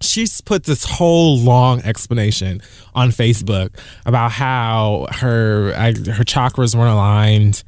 she's 0.00 0.40
put 0.40 0.64
this 0.64 0.84
whole 0.84 1.36
long 1.38 1.80
explanation 1.82 2.62
on 2.94 3.10
facebook 3.10 3.76
about 4.06 4.30
how 4.30 5.06
her 5.10 5.74
I, 5.76 5.88
her 5.88 6.24
chakras 6.24 6.74
weren't 6.76 6.92
aligned 6.92 7.62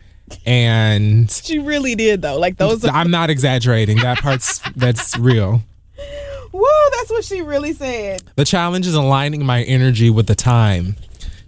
and 0.46 1.30
She 1.30 1.58
really 1.58 1.94
did 1.94 2.22
though. 2.22 2.38
Like 2.38 2.56
those 2.56 2.82
are 2.84 2.90
i'm 2.92 3.10
not 3.10 3.28
exaggerating 3.28 3.98
that 3.98 4.18
part's 4.20 4.60
that's 4.76 5.18
real 5.18 5.60
Woo, 6.52 6.66
that's 6.92 7.10
what 7.10 7.24
she 7.24 7.40
really 7.40 7.72
said. 7.72 8.22
the 8.36 8.44
challenge 8.44 8.86
is 8.86 8.94
aligning 8.94 9.44
my 9.44 9.62
energy 9.62 10.10
with 10.10 10.26
the 10.26 10.34
time 10.34 10.96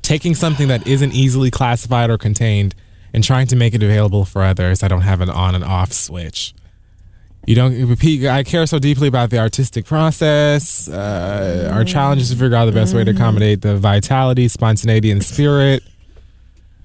taking 0.03 0.35
something 0.35 0.69
that 0.69 0.87
isn't 0.87 1.13
easily 1.15 1.51
classified 1.51 2.11
or 2.11 2.19
contained 2.19 2.75
and 3.13 3.25
trying 3.25 3.47
to 3.47 3.57
make 3.57 3.75
it 3.75 3.83
available 3.83 4.25
for 4.25 4.43
others 4.43 4.83
i 4.83 4.89
don't 4.89 5.03
have 5.03 5.21
an 5.21 5.31
on 5.31 5.55
and 5.55 5.65
off 5.65 5.93
switch 5.93 6.55
you 7.47 7.55
don't 7.55 7.89
repeat. 7.89 8.27
I 8.27 8.43
care 8.43 8.67
so 8.67 8.79
deeply 8.79 9.09
about 9.09 9.31
the 9.31 9.39
artistic 9.39 9.85
process. 9.85 10.89
Uh, 10.89 11.71
our 11.73 11.85
challenge 11.85 12.23
is 12.23 12.31
to 12.31 12.37
figure 12.37 12.57
out 12.57 12.65
the 12.65 12.73
best 12.73 12.95
way 12.95 13.05
to 13.05 13.11
accommodate 13.11 13.61
the 13.61 13.77
vitality, 13.77 14.49
spontaneity, 14.49 15.11
and 15.11 15.23
spirit. 15.23 15.83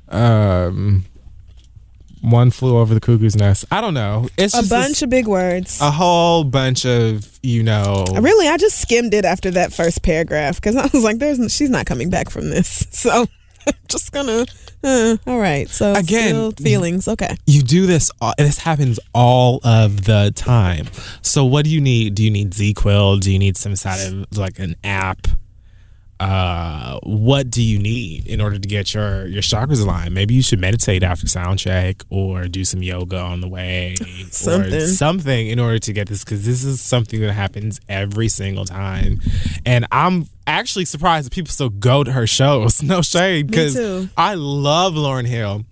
Um, 0.09 1.05
one 2.21 2.51
flew 2.51 2.77
over 2.77 2.93
the 2.93 2.99
cuckoo's 2.99 3.35
nest. 3.35 3.65
I 3.71 3.81
don't 3.81 3.93
know. 3.93 4.27
It's 4.37 4.53
A 4.53 4.63
bunch 4.67 4.89
this- 4.89 5.01
of 5.03 5.09
big 5.09 5.27
words. 5.27 5.79
a 5.81 5.91
whole 5.91 6.43
bunch 6.43 6.85
of 6.85 7.27
you 7.41 7.63
know. 7.63 8.05
really, 8.19 8.47
I 8.47 8.57
just 8.57 8.79
skimmed 8.81 9.13
it 9.13 9.25
after 9.25 9.51
that 9.51 9.71
first 9.73 10.01
paragraph 10.03 10.55
because 10.55 10.75
I 10.75 10.87
was 10.91 11.03
like, 11.03 11.19
"There's, 11.19 11.53
she's 11.53 11.69
not 11.69 11.85
coming 11.85 12.09
back 12.09 12.29
from 12.29 12.49
this." 12.49 12.85
So, 12.99 13.27
I'm 13.67 13.73
just 13.87 14.11
gonna. 14.11 14.45
Uh, 14.83 15.17
all 15.27 15.39
right. 15.39 15.69
So 15.69 15.93
Again, 15.93 16.29
still 16.29 16.51
feelings. 16.53 17.07
Okay. 17.07 17.35
you 17.45 17.61
do 17.61 17.85
this 17.85 18.09
all, 18.21 18.33
this 18.37 18.57
happens 18.59 18.99
all 19.13 19.59
of 19.65 20.05
the 20.05 20.31
time 20.35 20.87
so 21.21 21.43
what 21.43 21.65
do 21.65 21.69
you 21.71 21.81
need 21.81 22.15
do 22.15 22.23
you 22.23 22.31
need 22.31 22.51
ZzzQuil 22.51 23.19
do 23.19 23.31
you 23.31 23.37
need 23.39 23.57
some 23.57 23.75
sort 23.75 23.99
of 24.07 24.37
like 24.37 24.57
an 24.59 24.75
app 24.85 25.27
uh 26.19 26.99
what 27.03 27.49
do 27.49 27.63
you 27.63 27.79
need 27.79 28.27
in 28.27 28.41
order 28.41 28.59
to 28.59 28.67
get 28.67 28.93
your 28.93 29.25
your 29.27 29.41
chakras 29.41 29.81
aligned 29.81 30.13
maybe 30.13 30.33
you 30.33 30.41
should 30.41 30.59
meditate 30.59 31.01
after 31.01 31.27
sound 31.27 31.57
check 31.57 32.03
or 32.09 32.47
do 32.47 32.65
some 32.65 32.83
yoga 32.83 33.17
on 33.17 33.39
the 33.39 33.47
way 33.47 33.95
or 34.01 34.05
Something. 34.29 34.87
something 34.87 35.47
in 35.47 35.59
order 35.59 35.79
to 35.79 35.93
get 35.93 36.09
this 36.09 36.23
because 36.25 36.45
this 36.45 36.63
is 36.63 36.81
something 36.81 37.21
that 37.21 37.31
happens 37.31 37.79
every 37.87 38.27
single 38.27 38.65
time 38.65 39.21
and 39.65 39.85
i'm 39.91 40.25
actually 40.45 40.85
surprised 40.85 41.25
that 41.25 41.33
people 41.33 41.51
still 41.51 41.69
go 41.69 42.03
to 42.03 42.11
her 42.11 42.27
shows 42.27 42.83
no 42.93 43.01
shade 43.01 43.47
because 43.47 43.77
i 44.17 44.33
love 44.33 44.95
lauryn 44.95 45.25
hill 45.25 45.63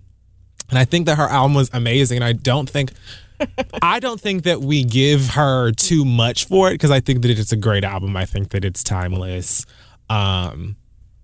and 0.70 0.78
I 0.78 0.84
think 0.84 1.06
that 1.06 1.16
her 1.16 1.26
album 1.26 1.54
was 1.54 1.70
amazing. 1.72 2.16
And 2.16 2.24
I 2.26 2.34
don't 2.34 2.68
think, 2.68 2.92
I 3.82 4.00
don't 4.00 4.20
think 4.20 4.42
that 4.42 4.60
we 4.60 4.84
give 4.84 5.30
her 5.30 5.72
too 5.72 6.04
much 6.04 6.46
for 6.46 6.68
it 6.68 6.72
because 6.74 6.90
I 6.90 7.00
think 7.00 7.22
that 7.22 7.30
it's 7.30 7.52
a 7.52 7.56
great 7.56 7.84
album. 7.84 8.14
I 8.18 8.26
think 8.26 8.50
that 8.50 8.66
it's 8.66 8.84
timeless. 8.84 9.64
Um, 10.10 10.76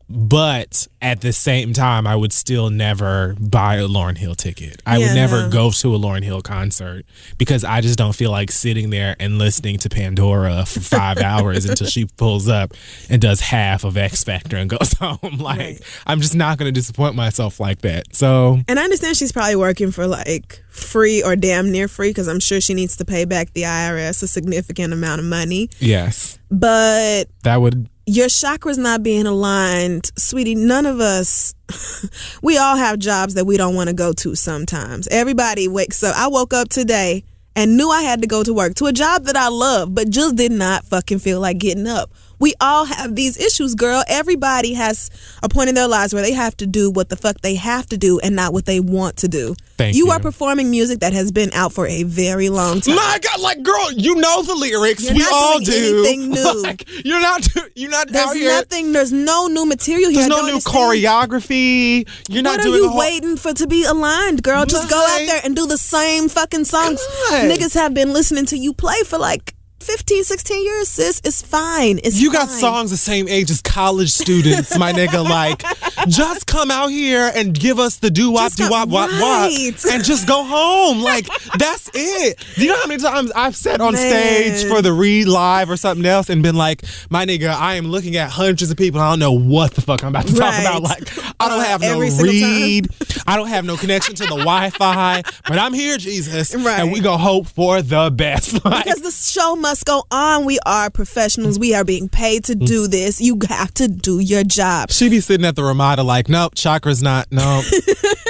but 0.07 0.87
at 1.01 1.23
the 1.23 1.33
same 1.33 1.73
time, 1.73 2.07
I 2.07 2.15
would 2.15 2.33
still 2.33 2.69
never 2.69 3.35
buy 3.41 3.77
a 3.77 3.89
Lauryn 3.89 4.19
Hill 4.19 4.35
ticket. 4.35 4.83
I 4.87 4.99
Yeah, 4.99 5.07
would 5.09 5.15
never 5.15 5.43
no. 5.45 5.49
go 5.51 5.71
to 5.71 5.95
a 5.95 5.99
Lauryn 5.99 6.23
Hill 6.23 6.43
concert 6.43 7.07
because 7.39 7.65
I 7.65 7.81
just 7.81 7.97
don't 7.97 8.15
feel 8.15 8.31
like 8.31 8.53
sitting 8.53 8.91
there 8.91 9.17
and 9.19 9.39
listening 9.39 9.79
to 9.79 9.89
Pandora 9.89 10.67
for 10.67 10.81
five 10.81 11.17
hours 11.23 11.65
until 11.65 11.87
she 11.87 12.05
pulls 12.19 12.49
up 12.49 12.75
and 13.09 13.21
does 13.23 13.41
half 13.41 13.83
of 13.85 13.97
Ex-Factor 13.97 14.59
and 14.59 14.69
goes 14.69 14.93
home. 15.01 15.39
Like, 15.39 15.59
Right. 15.59 15.81
I'm 16.07 16.21
just 16.21 16.35
not 16.35 16.59
going 16.59 16.69
to 16.73 16.79
disappoint 16.79 17.15
myself 17.15 17.59
like 17.59 17.81
that. 17.81 18.15
So, 18.15 18.59
And 18.69 18.79
I 18.79 18.85
understand 18.85 19.17
she's 19.17 19.33
probably 19.33 19.57
working 19.57 19.91
for 19.91 20.07
like 20.07 20.63
free 20.69 21.23
or 21.23 21.35
damn 21.35 21.73
near 21.73 21.89
free 21.89 22.11
because 22.11 22.29
I'm 22.29 22.41
sure 22.41 22.61
she 22.61 22.75
needs 22.75 22.95
to 22.99 23.07
pay 23.07 23.25
back 23.25 23.55
the 23.55 23.63
IRS 23.63 24.23
a 24.23 24.29
significant 24.29 24.93
amount 24.93 25.21
of 25.21 25.25
money. 25.27 25.71
yes, 25.81 26.39
But 26.51 27.25
that 27.43 27.63
would 27.63 27.89
your 28.07 28.27
chakras 28.27 28.79
not 28.79 29.03
being 29.03 29.27
aligned, 29.27 30.11
sweetie, 30.17 30.55
none 30.55 30.87
of 30.87 31.01
us, 31.01 31.55
we 32.43 32.59
all 32.59 32.77
have 32.77 32.99
jobs 32.99 33.35
that 33.35 33.47
we 33.47 33.57
don't 33.57 33.75
want 33.75 33.89
to 33.89 33.95
go 33.95 34.13
to 34.13 34.35
sometimes. 34.35 35.09
Everybody 35.09 35.69
wakes 35.69 36.03
up. 36.03 36.15
I 36.17 36.29
woke 36.29 36.53
up 36.53 36.69
today 36.69 37.25
and 37.57 37.77
knew 37.77 37.91
I 37.91 38.03
had 38.03 38.21
to 38.21 38.27
go 38.27 38.43
to 38.43 38.53
work 38.53 38.75
to 38.77 38.87
a 38.87 38.93
job 38.93 39.25
that 39.25 39.37
I 39.37 39.49
love, 39.49 39.95
but 39.95 40.11
just 40.11 40.37
did 40.37 40.53
not 40.53 40.85
fucking 40.85 41.21
feel 41.21 41.41
like 41.41 41.59
getting 41.59 41.87
up. 41.87 42.11
We 42.39 42.55
all 42.61 42.85
have 42.85 43.15
these 43.15 43.37
issues, 43.39 43.75
girl. 43.75 44.03
Everybody 44.09 44.75
has 44.75 45.11
a 45.43 45.49
point 45.49 45.69
in 45.69 45.75
their 45.75 45.89
lives 45.89 46.13
where 46.13 46.23
they 46.23 46.33
have 46.33 46.57
to 46.59 46.67
do 46.67 46.91
what 46.91 47.09
the 47.09 47.17
fuck 47.17 47.41
they 47.41 47.55
have 47.55 47.87
to 47.89 47.97
do 47.97 48.19
and 48.21 48.35
not 48.37 48.53
what 48.53 48.67
they 48.67 48.81
want 48.81 49.17
to 49.19 49.29
do. 49.29 49.55
Thank 49.77 49.97
you 49.97 50.07
you. 50.07 50.13
are 50.13 50.21
performing 50.21 50.71
music 50.71 51.01
that 51.01 51.13
has 51.13 51.33
been 51.33 51.53
out 51.53 51.73
for 51.73 51.87
a 51.87 52.05
very 52.05 52.49
long 52.49 52.81
time. 52.81 52.95
My 52.97 53.19
God, 53.23 53.41
like 53.41 53.63
girl, 53.63 53.91
you 53.93 54.15
know 54.17 54.43
the 54.43 54.55
lyrics. 54.55 55.05
You're 55.05 55.15
we 55.15 55.19
not 55.21 55.33
all 55.33 55.59
doing 55.59 55.65
do. 55.81 56.05
anything 56.05 56.31
new. 56.31 56.63
Like, 56.63 56.89
you're 57.05 57.21
not. 57.21 57.47
You're 57.75 57.91
not 57.91 58.09
There's 58.09 58.27
out 58.29 58.37
here. 58.37 58.51
nothing. 58.51 58.93
There's 58.93 59.13
no 59.13 59.47
new 59.49 59.67
material 59.67 60.11
here. 60.11 60.21
There's 60.21 60.29
no 60.29 60.43
new 60.43 60.49
understand. 60.55 60.77
choreography. 60.77 62.09
You're 62.29 62.43
not 62.43 62.61
doing 62.61 62.71
what 62.73 62.79
are 62.79 62.83
you 62.83 62.89
whole- 62.89 62.99
waiting 62.99 63.37
for 63.37 63.53
to 63.53 63.67
be 63.67 63.85
aligned, 63.85 64.43
girl? 64.43 64.65
Just 64.67 64.89
go 64.91 64.97
out 64.97 65.27
there 65.27 65.41
and 65.45 65.57
do 65.57 65.67
the 65.67 65.79
same 65.79 66.29
fucking 66.29 66.65
songs. 66.65 67.01
God. 67.31 67.51
Niggas 67.51 67.75
have 67.75 67.95
been 67.95 68.13
listening 68.13 68.47
to 68.47 68.57
you 68.59 68.73
play 68.75 69.03
for 69.05 69.19
like 69.19 69.55
15, 69.85 70.25
16 70.25 70.65
years, 70.65 70.89
sis. 70.89 71.21
It's 71.25 71.43
fine. 71.43 71.99
It's 72.03 72.21
You 72.21 72.33
got 72.33 72.49
fine. 72.49 72.59
songs 72.59 72.91
the 72.91 72.97
same 72.97 73.29
age 73.29 73.51
as 73.51 73.61
college 73.61 74.11
students, 74.11 74.77
my 74.79 74.93
nigga. 74.93 75.25
Like, 75.35 75.63
just 76.09 76.47
come 76.47 76.71
out 76.71 76.89
here 76.89 77.31
and 77.35 77.59
give 77.59 77.79
us 77.79 77.97
the 77.97 78.11
doo 78.11 78.31
wop, 78.31 78.53
doo 78.53 78.69
wop, 78.71 78.89
wop, 78.89 79.11
wop, 79.21 79.51
and 79.91 80.05
just 80.05 80.29
go 80.29 80.45
home. 80.45 81.01
Like, 81.03 81.27
that's 81.59 81.91
it. 81.95 82.45
Do 82.55 82.63
you 82.63 82.69
know 82.69 82.77
how 82.81 82.87
many 82.87 83.03
times 83.03 83.33
I've 83.35 83.57
sat 83.57 83.81
on 83.81 83.97
stage 83.97 84.69
for 84.69 84.81
the 84.83 84.93
read 84.93 85.27
live 85.27 85.71
or 85.71 85.77
something 85.77 86.05
else 86.07 86.29
and 86.31 86.43
been 86.43 86.55
like, 86.57 86.83
my 87.11 87.25
nigga, 87.27 87.49
I 87.53 87.75
am 87.75 87.87
looking 87.87 88.17
at 88.17 88.31
hundreds 88.31 88.71
of 88.71 88.77
people. 88.77 89.01
And 89.01 89.07
I 89.09 89.13
don't 89.13 89.19
know 89.19 89.33
what 89.33 89.73
the 89.75 89.81
fuck 89.81 90.03
I'm 90.03 90.09
about 90.11 90.27
to 90.27 90.35
talk 90.35 90.59
about. 90.61 90.83
Like, 90.83 91.09
I 91.41 91.49
don't 91.49 91.65
have 91.65 91.81
no 91.81 92.01
every 92.01 92.11
time. 92.11 92.23
read. 92.23 92.89
I 93.27 93.37
don't 93.37 93.49
have 93.49 93.65
no 93.65 93.77
connection 93.77 94.15
to 94.17 94.25
the 94.25 94.37
Wi-Fi, 94.37 95.23
but 95.49 95.59
I'm 95.59 95.73
here, 95.73 95.97
Jesus, 95.97 96.55
Right. 96.55 96.81
and 96.81 96.93
we 96.93 97.01
go 97.01 97.17
hope 97.17 97.47
for 97.49 97.81
the 97.83 98.11
best. 98.11 98.63
Like, 98.65 98.85
Because 98.85 99.01
the 99.01 99.11
show 99.11 99.57
must 99.57 99.74
go 99.83 100.05
on. 100.11 100.45
We 100.45 100.59
are 100.65 100.91
professionals. 100.91 101.59
We 101.59 101.75
are 101.75 101.85
being 101.85 102.09
paid 102.09 102.45
to 102.45 102.55
do 102.55 102.87
this. 102.87 103.21
You 103.21 103.39
have 103.49 103.75
to 103.75 103.89
do 103.89 104.21
your 104.21 104.45
job. 104.45 104.91
She 104.91 105.09
be 105.09 105.21
sitting 105.21 105.47
at 105.47 105.57
the 105.57 105.65
Ramada 105.65 106.03
like, 106.03 106.29
nope, 106.29 106.53
chakra's 106.55 107.03
not, 107.03 107.27
nope. 107.31 107.65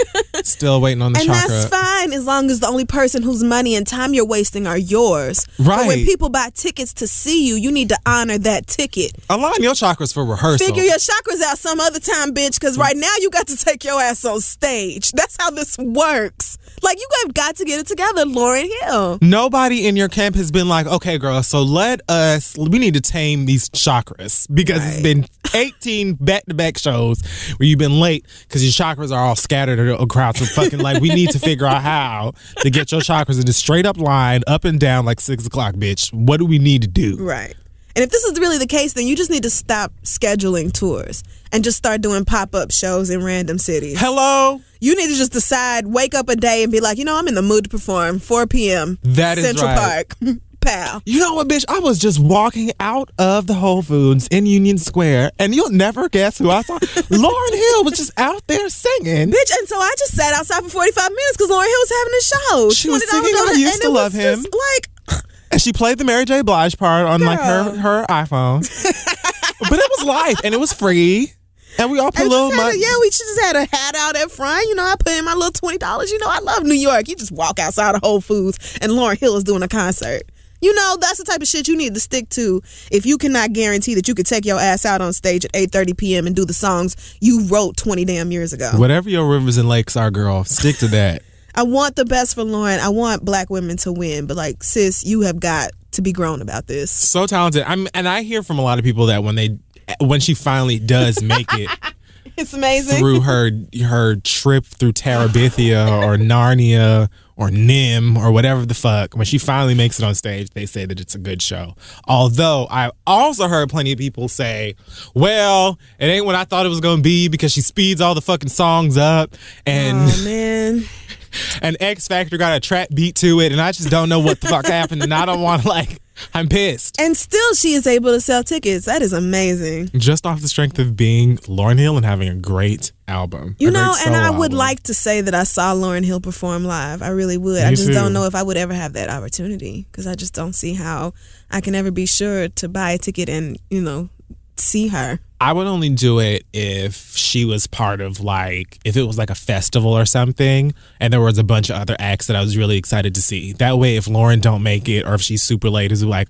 Still 0.55 0.80
waiting 0.80 1.03
on 1.03 1.12
the 1.14 1.20
And 1.20 1.28
chakra. 1.28 1.49
that's 1.49 1.68
fine 1.68 2.12
as 2.12 2.24
long 2.26 2.51
as 2.51 2.61
the 2.61 2.68
only 2.68 2.84
person 2.84 3.22
whose 3.22 3.42
money 3.42 3.74
and 3.74 3.86
time 3.86 4.14
you're 4.14 4.26
wasting 4.26 4.66
are 4.66 4.78
yours. 4.78 5.47
But 5.59 5.86
when 5.86 6.05
people 6.05 6.28
buy 6.28 6.51
tickets 6.55 6.92
to 6.95 7.07
see 7.07 7.47
you, 7.49 7.55
you 7.57 7.72
need 7.72 7.88
to 7.88 7.99
honor 8.07 8.38
that 8.38 8.66
ticket. 8.66 9.12
Align 9.30 9.62
your 9.62 9.72
chakras 9.72 10.12
for 10.12 10.24
rehearsal. 10.24 10.66
Figure 10.66 10.82
your 10.82 10.99
chakras 10.99 11.40
out 11.42 11.59
some 11.59 11.80
other 11.80 11.99
time, 12.01 12.32
bitch, 12.34 12.61
because 12.61 12.76
right 12.78 12.97
now 12.97 13.12
you 13.20 13.30
got 13.30 13.47
to 13.49 13.57
take 13.57 13.84
your 13.84 14.01
ass 14.01 14.24
on 14.24 14.40
stage. 14.40 15.12
That's 15.12 15.36
how 15.40 15.51
this 15.51 15.78
works. 15.78 16.59
Like, 16.82 16.99
you 16.99 17.09
have 17.22 17.32
got 17.34 17.57
to 17.57 17.64
get 17.64 17.80
it 17.80 17.86
together, 17.86 18.24
Lauryn 18.26 18.68
Hill. 18.82 19.18
Nobody 19.22 19.86
in 19.86 19.97
your 19.97 20.09
camp 20.09 20.36
has 20.36 20.51
been 20.51 20.68
like, 20.68 20.86
okay, 20.86 21.16
girl, 21.18 21.42
so 21.42 21.62
let 21.62 22.01
us, 22.11 22.57
we 22.59 22.78
need 22.78 22.95
to 22.95 23.01
tame 23.01 23.47
these 23.47 23.70
chakras 23.70 24.47
because 24.53 24.84
it's 24.84 25.03
been 25.03 25.24
18 25.55 26.14
back 26.14 26.45
to 26.47 26.55
back 26.55 26.76
shows 26.76 27.22
where 27.57 27.66
you've 27.66 27.78
been 27.78 28.01
late 28.01 28.26
because 28.47 28.62
your 28.62 28.72
chakras 28.72 29.11
are 29.14 29.20
all 29.24 29.36
scattered 29.36 29.78
across 30.01 30.34
the 30.35 30.47
fucking, 30.47 30.80
like, 30.80 31.01
we 31.01 31.09
need 31.09 31.30
to 31.30 31.39
figure 31.39 31.66
out 31.66 31.82
how 31.82 32.32
to 32.59 32.70
get 32.70 32.93
your 32.93 33.01
chakras 33.01 33.41
in 33.41 33.49
a 33.49 33.53
straight 33.53 33.87
up 33.87 33.97
line, 33.97 34.43
up 34.47 34.64
and 34.64 34.78
down, 34.78 35.05
like 35.05 35.20
six 35.20 35.47
o'clock, 35.47 35.74
bitch. 35.74 36.12
What 36.12 36.39
do 36.39 36.47
we 36.47 36.59
need 36.59 36.82
to 36.82 36.89
do? 36.89 37.16
Right. 37.18 37.55
And 37.97 38.03
if 38.03 38.11
this 38.11 38.24
is 38.24 38.41
really 38.41 38.59
the 38.59 38.66
case, 38.66 38.95
then 38.95 39.07
you 39.07 39.14
just 39.14 39.30
need 39.30 39.45
to 39.45 39.51
stop 39.51 39.93
scheduling 40.03 40.72
tours 40.72 41.22
and 41.53 41.62
just 41.62 41.78
start 41.78 42.01
doing 42.01 42.24
pop 42.24 42.53
up 42.53 42.72
shows 42.72 43.09
in 43.09 43.22
random 43.22 43.57
cities. 43.57 44.01
Hello? 44.01 44.61
You 44.80 44.97
need 44.97 45.09
to 45.09 45.14
just 45.14 45.32
decide, 45.32 45.87
wake 45.87 46.12
up 46.12 46.28
a 46.28 46.35
day 46.35 46.64
and 46.64 46.72
be 46.72 46.80
like, 46.80 46.99
you 46.99 47.05
know, 47.05 47.16
I'm 47.16 47.28
in 47.28 47.37
the 47.37 47.43
mood 47.43 47.64
to 47.64 47.70
perform. 47.70 48.18
4 48.18 48.49
p.m. 48.49 48.99
That 49.05 49.39
is 49.39 49.45
Central 49.45 49.68
right. 49.68 50.09
Park. 50.18 50.35
Pal. 50.64 51.02
You 51.06 51.20
know 51.20 51.34
what, 51.34 51.48
bitch? 51.48 51.64
I 51.68 51.78
was 51.78 51.98
just 51.98 52.18
walking 52.18 52.72
out 52.80 53.10
of 53.18 53.46
the 53.46 53.54
Whole 53.54 53.82
Foods 53.82 54.28
in 54.30 54.46
Union 54.46 54.78
Square, 54.78 55.32
and 55.38 55.54
you'll 55.54 55.70
never 55.70 56.08
guess 56.08 56.38
who 56.38 56.50
I 56.50 56.62
saw. 56.62 56.78
Lauryn 56.78 57.54
Hill 57.54 57.84
was 57.84 57.94
just 57.96 58.12
out 58.18 58.46
there 58.46 58.68
singing. 58.68 59.30
Bitch, 59.30 59.58
and 59.58 59.68
so 59.68 59.76
I 59.78 59.94
just 59.98 60.14
sat 60.16 60.32
outside 60.34 60.62
for 60.62 60.70
45 60.70 61.10
minutes 61.10 61.36
because 61.36 61.50
Lauryn 61.50 61.66
Hill 61.66 61.80
was 61.80 61.92
having 61.98 62.14
a 62.14 62.22
show. 62.22 62.70
She 62.70 62.88
was 62.90 63.10
singing 63.10 63.34
I 63.34 63.54
Used 63.56 63.82
to 63.82 63.90
Love 63.90 64.12
Him. 64.12 64.40
Like, 64.40 65.20
And 65.52 65.60
she 65.62 65.72
played 65.72 65.98
the 65.98 66.04
Mary 66.04 66.24
J. 66.24 66.42
Blige 66.42 66.76
part 66.78 67.06
on 67.06 67.20
like 67.20 67.38
her 67.38 67.78
her 67.78 68.06
iPhone. 68.08 68.60
but 69.60 69.78
it 69.78 69.90
was 69.98 70.04
live 70.06 70.36
and 70.42 70.52
it 70.52 70.58
was 70.58 70.72
free. 70.72 71.32
And 71.78 71.90
we 71.90 71.98
all 71.98 72.10
put 72.12 72.22
And 72.22 72.30
little 72.30 72.50
money. 72.52 72.78
yeah, 72.80 72.94
we 73.00 73.10
just 73.10 73.40
had 73.40 73.56
a 73.56 73.64
hat 73.64 73.94
out 73.96 74.16
at 74.16 74.30
front. 74.30 74.66
You 74.68 74.74
know, 74.76 74.84
I 74.84 74.94
put 74.98 75.12
in 75.12 75.24
my 75.24 75.34
little 75.34 75.50
twenty 75.52 75.78
dollars. 75.78 76.10
You 76.10 76.18
know, 76.18 76.28
I 76.28 76.38
love 76.40 76.62
New 76.64 76.74
York. 76.74 77.08
You 77.08 77.16
just 77.16 77.32
walk 77.32 77.58
outside 77.58 77.94
of 77.94 78.00
Whole 78.02 78.20
Foods, 78.20 78.78
and 78.80 78.92
Lauryn 78.92 79.18
Hill 79.18 79.36
is 79.36 79.44
doing 79.44 79.62
a 79.62 79.68
concert. 79.68 80.22
You 80.64 80.72
know, 80.72 80.96
that's 80.98 81.18
the 81.18 81.24
type 81.24 81.42
of 81.42 81.46
shit 81.46 81.68
you 81.68 81.76
need 81.76 81.92
to 81.92 82.00
stick 82.00 82.30
to 82.30 82.62
if 82.90 83.04
you 83.04 83.18
cannot 83.18 83.52
guarantee 83.52 83.94
that 83.96 84.08
you 84.08 84.14
could 84.14 84.24
take 84.24 84.46
your 84.46 84.58
ass 84.58 84.86
out 84.86 85.02
on 85.02 85.12
stage 85.12 85.44
at 85.44 85.50
eight 85.52 85.70
thirty 85.70 85.92
p.m. 85.92 86.26
and 86.26 86.34
do 86.34 86.46
the 86.46 86.54
songs 86.54 86.96
you 87.20 87.46
wrote 87.48 87.76
twenty 87.76 88.06
damn 88.06 88.32
years 88.32 88.54
ago. 88.54 88.70
Whatever 88.76 89.10
your 89.10 89.28
rivers 89.30 89.58
and 89.58 89.68
lakes 89.68 89.94
are, 89.94 90.10
girl, 90.10 90.42
stick 90.44 90.78
to 90.78 90.88
that. 90.88 91.22
I 91.54 91.64
want 91.64 91.96
the 91.96 92.06
best 92.06 92.34
for 92.34 92.44
Lauryn. 92.44 92.78
I 92.78 92.88
want 92.88 93.26
black 93.26 93.50
women 93.50 93.76
to 93.78 93.92
win, 93.92 94.26
but 94.26 94.38
like, 94.38 94.64
sis, 94.64 95.04
you 95.04 95.20
have 95.20 95.38
got 95.38 95.72
to 95.92 96.02
be 96.02 96.12
grown 96.12 96.40
about 96.40 96.66
this. 96.66 96.90
so 96.90 97.26
talented. 97.26 97.64
I'm 97.66 97.86
and 97.92 98.08
I 98.08 98.22
hear 98.22 98.42
from 98.42 98.58
a 98.58 98.62
lot 98.62 98.78
of 98.78 98.86
people 98.86 99.06
that 99.06 99.22
when 99.22 99.34
they 99.34 99.58
when 100.00 100.20
she 100.20 100.32
finally 100.32 100.78
does 100.78 101.22
make 101.22 101.52
it 101.52 101.68
It's 102.36 102.52
amazing. 102.52 102.98
through 102.98 103.20
her 103.20 103.50
her 103.82 104.16
trip 104.16 104.64
through 104.64 104.92
Terabithia 104.92 105.86
or 106.02 106.16
Narnia 106.16 107.08
or 107.37 107.51
Nim 107.51 108.16
or 108.16 108.30
whatever 108.30 108.64
the 108.64 108.74
fuck, 108.74 109.14
when 109.16 109.26
she 109.26 109.39
finally 109.39 109.74
makes 109.74 109.99
it 109.99 110.05
on 110.05 110.14
stage, 110.14 110.51
they 110.51 110.66
say 110.66 110.85
that 110.87 111.01
it's 111.01 111.14
a 111.14 111.18
good 111.18 111.43
show. 111.43 111.74
Although 112.07 112.66
I've 112.70 112.93
also 113.07 113.49
heard 113.49 113.68
plenty 113.70 113.93
of 113.93 113.99
people 113.99 114.28
say, 114.28 114.76
"Well, 115.14 115.78
it 115.99 116.07
ain't 116.07 116.26
what 116.26 116.35
I 116.35 116.45
thought 116.45 116.66
it 116.66 116.70
was 116.70 116.80
gonna 116.80 117.03
be 117.03 117.28
because 117.28 117.53
she 117.53 117.61
speeds 117.61 118.01
all 118.01 118.14
the 118.14 118.22
fucking 118.22 118.51
songs 118.51 118.97
up 118.97 119.35
and." 119.66 120.11
Oh 120.11 120.24
man. 120.24 120.85
and 121.62 121.76
Ex-Factor 121.80 122.37
got 122.37 122.57
a 122.57 122.61
trap 122.61 122.89
beat 122.95 123.16
to 123.16 123.41
it, 123.41 123.53
and 123.53 123.61
I 123.61 123.72
just 123.72 123.91
don't 123.91 124.09
know 124.09 124.20
what 124.20 124.41
the 124.41 124.49
fuck 124.49 124.66
happened, 124.66 125.03
and 125.03 125.12
I 125.12 125.26
don't 125.26 125.41
want 125.41 125.62
to 125.62 125.68
like. 125.68 126.01
I'm 126.32 126.48
pissed. 126.48 127.00
And 127.00 127.16
still, 127.16 127.54
she 127.54 127.74
is 127.74 127.86
able 127.86 128.10
to 128.10 128.20
sell 128.20 128.42
tickets. 128.42 128.86
That 128.86 129.02
is 129.02 129.12
amazing. 129.12 129.90
Just 129.94 130.26
off 130.26 130.40
the 130.40 130.48
strength 130.48 130.78
of 130.78 130.96
being 130.96 131.38
Lauryn 131.38 131.78
Hill 131.78 131.96
and 131.96 132.04
having 132.04 132.28
a 132.28 132.34
great 132.34 132.92
album. 133.08 133.56
You 133.58 133.70
know, 133.70 133.94
and 134.06 134.14
I 134.16 134.30
would 134.30 134.52
album. 134.52 134.58
like 134.58 134.82
to 134.84 134.94
say 134.94 135.20
that 135.20 135.34
I 135.34 135.44
saw 135.44 135.74
Lauryn 135.74 136.04
Hill 136.04 136.20
perform 136.20 136.64
live. 136.64 137.02
I 137.02 137.08
really 137.08 137.36
would. 137.36 137.62
I 137.62 137.70
just 137.70 137.88
too. 137.88 137.92
don't 137.92 138.12
know 138.12 138.24
if 138.24 138.34
I 138.34 138.42
would 138.42 138.56
ever 138.56 138.74
have 138.74 138.92
that 138.94 139.10
opportunity 139.10 139.86
because 139.90 140.06
I 140.06 140.14
just 140.14 140.34
don't 140.34 140.54
see 140.54 140.74
how 140.74 141.14
I 141.50 141.60
can 141.60 141.74
ever 141.74 141.90
be 141.90 142.06
sure 142.06 142.48
to 142.48 142.68
buy 142.68 142.92
a 142.92 142.98
ticket 142.98 143.28
and, 143.28 143.58
you 143.70 143.80
know, 143.80 144.08
see 144.56 144.88
her. 144.88 145.20
I 145.45 145.53
would 145.53 145.66
only 145.66 145.90
do 145.90 146.20
it 146.20 146.47
if 146.55 147.14
she 147.16 147.45
was 147.45 147.66
part 147.66 148.01
of 148.01 148.18
like 148.20 148.78
if 148.82 148.97
it 148.97 149.03
was 149.03 149.18
like 149.18 149.28
a 149.28 149.34
festival 149.34 149.92
or 149.92 150.07
something, 150.07 150.72
and 151.01 151.12
there 151.12 151.20
was 151.20 151.36
a 151.36 151.45
bunch 151.45 151.68
of 151.68 151.76
other 151.76 151.97
acts 151.99 152.28
that 152.28 152.36
I 152.36 152.40
was 152.40 152.57
really 152.57 152.78
excited 152.78 153.14
to 153.16 153.20
see. 153.20 153.53
That 153.53 153.78
way, 153.78 153.97
if 153.97 154.07
Lauryn 154.07 154.40
don't 154.40 154.62
make 154.62 154.88
it 154.88 155.05
or 155.07 155.12
if 155.12 155.20
she's 155.20 155.42
super 155.42 155.68
late, 155.68 155.92
is 155.92 156.03
like, 156.03 156.28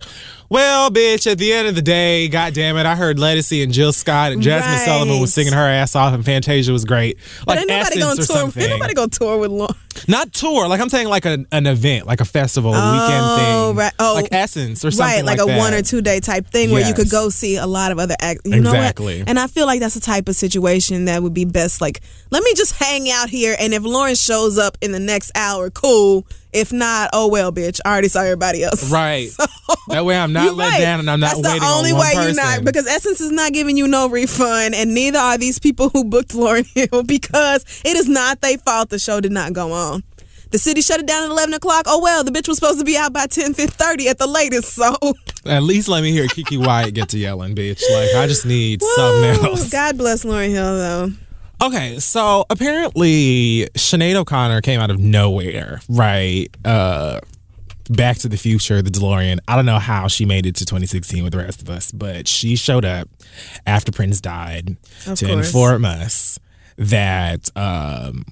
well, 0.49 0.91
bitch. 0.91 1.31
At 1.31 1.39
the 1.39 1.53
end 1.53 1.69
of 1.69 1.77
the 1.77 1.83
day, 1.83 2.27
god 2.27 2.55
damn 2.55 2.77
it, 2.77 2.87
I 2.87 2.97
heard 2.97 3.19
Ledisi 3.19 3.63
and 3.63 3.73
Jill 3.73 3.93
Scott 3.93 4.33
and 4.33 4.43
Jazmine 4.43 4.63
Right. 4.63 4.85
Sullivan 4.85 5.21
was 5.21 5.33
singing 5.33 5.53
her 5.53 5.69
ass 5.69 5.95
off, 5.95 6.13
and 6.13 6.25
Fantasia 6.25 6.73
was 6.73 6.85
great. 6.85 7.19
But 7.47 7.49
Like 7.57 7.59
ain't 7.61 7.69
nobody 7.69 7.87
Essence 8.01 8.03
gonna 8.05 8.17
tour. 8.17 8.25
something. 8.27 8.63
Ain't 8.63 8.71
nobody 8.73 8.95
gonna 8.95 9.09
tour 9.11 9.39
with 9.39 9.53
Lauryn. 9.53 9.77
Not 10.09 10.33
tour, 10.33 10.67
like 10.67 10.81
I'm 10.81 10.89
saying, 10.89 11.09
like 11.09 11.25
an, 11.25 11.47
an 11.53 11.67
event, 11.69 12.07
like 12.07 12.21
a 12.21 12.25
festival, 12.25 12.75
a 12.75 12.93
weekend 12.93 13.25
Oh, 13.25 13.37
thing, 13.69 13.77
right. 13.77 13.93
Oh, 14.01 14.15
like 14.15 14.29
Essence 14.33 14.85
or 14.85 14.91
something 14.91 15.07
right, 15.19 15.25
like, 15.25 15.39
like 15.39 15.49
a 15.49 15.51
that. 15.53 15.59
one 15.59 15.73
or 15.73 15.83
two 15.83 16.03
day 16.03 16.19
type 16.19 16.49
thing 16.49 16.73
where 16.73 16.87
you 16.87 16.95
could 16.95 17.11
go 17.11 17.29
see 17.29 17.57
a 17.57 17.67
lot 17.67 17.93
of 17.93 18.01
other 18.01 18.17
acts. 18.21 18.41
You 18.45 18.61
know 18.61 18.73
Exactly. 19.09 19.31
And 19.31 19.39
I 19.39 19.47
feel 19.47 19.67
like 19.67 19.81
that's 19.81 19.95
the 19.95 20.01
type 20.01 20.29
of 20.29 20.37
situation 20.37 21.07
that 21.07 21.23
would 21.23 21.35
be 21.35 21.45
best. 21.45 21.81
Like, 21.81 22.01
let 22.31 22.43
me 22.43 22.53
just 22.55 22.75
hang 22.75 23.11
out 23.11 23.29
here, 23.29 23.57
and 23.59 23.73
if 23.75 23.83
Lauryn 23.83 24.23
shows 24.23 24.59
up 24.59 24.77
in 24.81 24.93
the 24.93 25.01
next 25.01 25.33
hour, 25.35 25.71
cool. 25.71 26.27
If 26.53 26.73
not, 26.73 27.11
oh 27.13 27.29
well, 27.29 27.51
bitch. 27.51 27.81
I 27.85 27.91
already 27.93 28.09
saw 28.09 28.21
everybody 28.21 28.63
else. 28.63 28.91
Right. 28.95 29.29
that 29.89 30.05
way, 30.05 30.17
I'm 30.17 30.33
not 30.33 30.55
let 30.55 30.71
right. 30.71 30.81
down, 30.81 31.01
and 31.01 31.11
I'm 31.11 31.19
not 31.19 31.35
That's 31.35 31.49
waiting 31.49 31.61
the 31.63 31.67
only 31.67 31.91
on 31.91 31.99
way 31.99 32.15
person. 32.15 32.35
you're 32.35 32.45
not 32.45 32.65
because 32.65 32.87
Essence 32.87 33.21
is 33.21 33.33
not 33.33 33.53
giving 33.53 33.77
you 33.77 33.89
no 33.89 34.09
refund, 34.09 34.75
and 34.75 34.95
neither 34.95 35.19
are 35.19 35.37
these 35.37 35.59
people 35.59 35.89
who 35.89 36.05
booked 36.05 36.31
Lauryn 36.33 36.67
Hill 36.75 37.03
because 37.07 37.65
it 37.85 37.97
is 37.97 38.09
not 38.09 38.41
their 38.41 38.59
fault 38.59 38.91
the 38.91 39.01
show 39.01 39.21
did 39.21 39.33
not 39.33 39.53
go 39.53 39.73
on. 39.73 40.05
The 40.55 40.59
city 40.59 40.83
shut 40.83 41.01
it 41.01 41.07
down 41.07 41.25
at 41.25 41.31
11 41.31 41.53
o'clock. 41.55 41.87
Oh, 41.89 42.01
well, 42.01 42.23
the 42.23 42.31
bitch 42.31 42.47
was 42.47 42.59
supposed 42.59 42.79
to 42.79 42.85
be 42.85 42.97
out 42.97 43.13
by 43.13 43.27
10, 43.27 43.55
30 43.55 44.09
at 44.09 44.19
the 44.19 44.29
latest. 44.29 44.73
So, 44.75 44.95
At 45.47 45.63
least 45.63 45.89
let 45.89 46.03
me 46.03 46.11
hear 46.13 46.27
Keke 46.27 46.65
Wyatt 46.65 46.95
get 46.95 47.11
to 47.11 47.19
yelling, 47.19 47.55
bitch. 47.55 47.83
Like 47.93 48.15
I 48.17 48.27
just 48.27 48.47
need 48.47 48.83
something 48.83 49.45
else. 49.45 49.71
God 49.71 49.99
bless 49.99 50.25
Lauryn 50.25 50.51
Hill, 50.51 50.77
though. 50.77 51.09
Okay, 51.63 51.99
so 51.99 52.45
apparently 52.51 53.69
Sinead 53.75 54.15
O'Connor 54.17 54.61
came 54.61 54.81
out 54.81 54.91
of 54.91 54.99
nowhere, 54.99 55.81
right? 55.89 56.49
Uh 56.65 57.21
Back 57.91 58.17
to 58.19 58.29
the 58.31 58.39
Future, 58.39 58.81
the 58.81 58.89
DeLorean. 58.91 59.41
I 59.47 59.57
don't 59.57 59.67
know 59.67 59.79
how 59.79 60.09
she 60.09 60.25
made 60.25 60.47
it 60.47 60.55
to 60.57 60.65
2016 60.65 61.23
with 61.23 61.33
the 61.33 61.39
rest 61.39 61.61
of 61.61 61.69
us, 61.69 61.93
but 61.93 62.27
she 62.27 62.57
showed 62.57 62.87
up 62.87 63.11
after 63.67 63.93
Prince 63.93 64.23
died 64.23 64.79
Of 65.07 65.19
to 65.19 65.27
course. 65.27 65.47
inform 65.49 65.85
us 65.85 66.39
that 66.79 67.51
um 67.57 68.25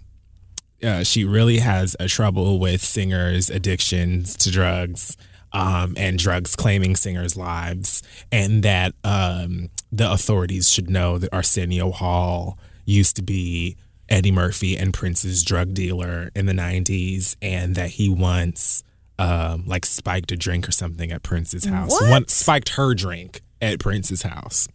uh, 0.82 1.04
she 1.04 1.24
really 1.24 1.58
has 1.58 1.94
a 2.00 2.08
trouble 2.08 2.58
with 2.58 2.82
singers' 2.82 3.48
addictions 3.50 4.36
to 4.38 4.50
drugs 4.50 5.16
um, 5.52 5.94
and 5.96 6.18
drugs 6.18 6.56
claiming 6.56 6.96
singers' 6.96 7.36
lives, 7.36 8.02
and 8.30 8.62
that 8.62 8.94
um, 9.04 9.70
the 9.90 10.10
authorities 10.10 10.70
should 10.70 10.90
know 10.90 11.18
that 11.18 11.32
Arsenio 11.32 11.90
Hall 11.90 12.58
used 12.84 13.16
to 13.16 13.22
be 13.22 13.76
Eddie 14.08 14.32
Murphy 14.32 14.76
and 14.76 14.92
Prince's 14.92 15.42
drug 15.42 15.74
dealer 15.74 16.30
in 16.34 16.46
the 16.46 16.52
90s, 16.52 17.36
and 17.40 17.74
that 17.74 17.90
he 17.90 18.08
once 18.08 18.82
um, 19.18 19.64
like 19.66 19.84
spiked 19.86 20.32
a 20.32 20.36
drink 20.36 20.68
or 20.68 20.72
something 20.72 21.12
at 21.12 21.22
Prince's 21.22 21.64
house. 21.64 21.92
What? 21.92 22.10
One, 22.10 22.28
spiked 22.28 22.70
her 22.70 22.94
drink 22.94 23.42
at 23.60 23.78
Prince's 23.78 24.22
house. 24.22 24.68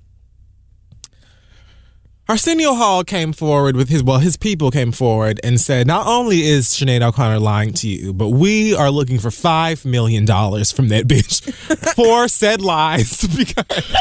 Arsenio 2.30 2.74
Hall 2.74 3.06
came 3.06 3.32
forward 3.32 3.78
with 3.78 3.88
his, 3.88 4.04
well, 4.04 4.20
his 4.20 4.36
people 4.36 4.70
came 4.70 4.92
forward 4.92 5.40
and 5.46 5.62
said, 5.62 5.88
not 5.88 6.06
only 6.08 6.42
is 6.42 6.68
Sinead 6.68 7.02
O'Connor 7.02 7.40
lying 7.40 7.72
to 7.76 7.88
you, 7.88 8.14
but 8.14 8.30
we 8.30 8.76
are 8.76 8.92
looking 8.92 9.18
for 9.18 9.30
$5 9.30 9.86
million 9.86 10.26
from 10.26 10.90
that 10.90 11.06
bitch 11.08 11.54
for 11.96 12.28
said 12.28 12.62
lies 12.62 13.26
because, 13.38 13.94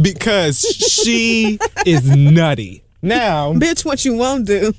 because 0.00 0.60
she 0.60 1.58
is 1.84 2.08
nutty. 2.14 2.84
Now, 3.02 3.52
Bitch, 3.52 3.84
what 3.84 4.04
you 4.04 4.16
won't 4.16 4.46
do. 4.46 4.74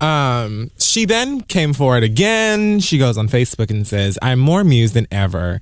um, 0.00 0.72
she 0.76 1.04
then 1.04 1.40
came 1.42 1.72
forward 1.72 2.02
again. 2.02 2.80
She 2.80 2.98
goes 2.98 3.16
on 3.16 3.28
Facebook 3.28 3.70
and 3.70 3.86
says, 3.86 4.18
I'm 4.20 4.40
more 4.40 4.62
amused 4.62 4.94
than 4.94 5.06
ever. 5.12 5.60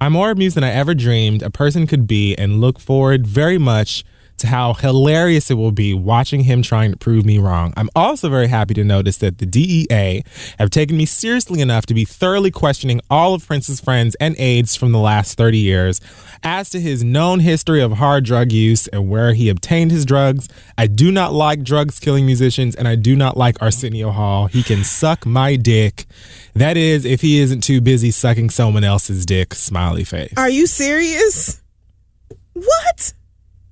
I'm 0.00 0.12
more 0.12 0.30
amused 0.30 0.56
than 0.56 0.62
I 0.64 0.70
ever 0.70 0.94
dreamed 0.94 1.42
a 1.42 1.50
person 1.50 1.88
could 1.88 2.06
be 2.06 2.36
and 2.36 2.60
look 2.60 2.78
forward 2.78 3.26
very 3.26 3.58
much 3.58 4.04
to 4.40 4.46
how 4.46 4.74
hilarious 4.74 5.50
it 5.50 5.54
will 5.54 5.72
be 5.72 5.94
watching 5.94 6.42
him 6.42 6.62
trying 6.62 6.90
to 6.90 6.96
prove 6.96 7.24
me 7.24 7.38
wrong. 7.38 7.72
I'm 7.76 7.90
also 7.94 8.28
very 8.28 8.48
happy 8.48 8.74
to 8.74 8.84
notice 8.84 9.18
that 9.18 9.38
the 9.38 9.46
DEA 9.46 10.22
have 10.58 10.70
taken 10.70 10.96
me 10.96 11.06
seriously 11.06 11.60
enough 11.60 11.86
to 11.86 11.94
be 11.94 12.04
thoroughly 12.04 12.50
questioning 12.50 13.00
all 13.08 13.34
of 13.34 13.46
Prince's 13.46 13.80
friends 13.80 14.14
and 14.16 14.34
aides 14.38 14.76
from 14.76 14.92
the 14.92 14.98
last 14.98 15.36
30 15.36 15.58
years. 15.58 16.00
As 16.42 16.70
to 16.70 16.80
his 16.80 17.04
known 17.04 17.40
history 17.40 17.80
of 17.80 17.92
hard 17.92 18.24
drug 18.24 18.52
use 18.52 18.88
and 18.88 19.08
where 19.08 19.34
he 19.34 19.48
obtained 19.48 19.90
his 19.90 20.04
drugs, 20.04 20.48
I 20.76 20.86
do 20.86 21.12
not 21.12 21.32
like 21.32 21.62
drugs 21.62 22.00
killing 22.00 22.26
musicians 22.26 22.74
and 22.74 22.88
I 22.88 22.96
do 22.96 23.14
not 23.14 23.36
like 23.36 23.60
Arsenio 23.62 24.10
Hall. 24.10 24.46
He 24.46 24.62
can 24.62 24.84
suck 24.84 25.26
my 25.26 25.56
dick. 25.56 26.06
That 26.54 26.76
is, 26.76 27.04
if 27.04 27.20
he 27.20 27.40
isn't 27.40 27.62
too 27.62 27.80
busy 27.80 28.10
sucking 28.10 28.50
someone 28.50 28.84
else's 28.84 29.24
dick, 29.26 29.54
smiley 29.54 30.04
face. 30.04 30.32
Are 30.36 30.50
you 30.50 30.66
serious? 30.66 31.60
What? 32.54 33.14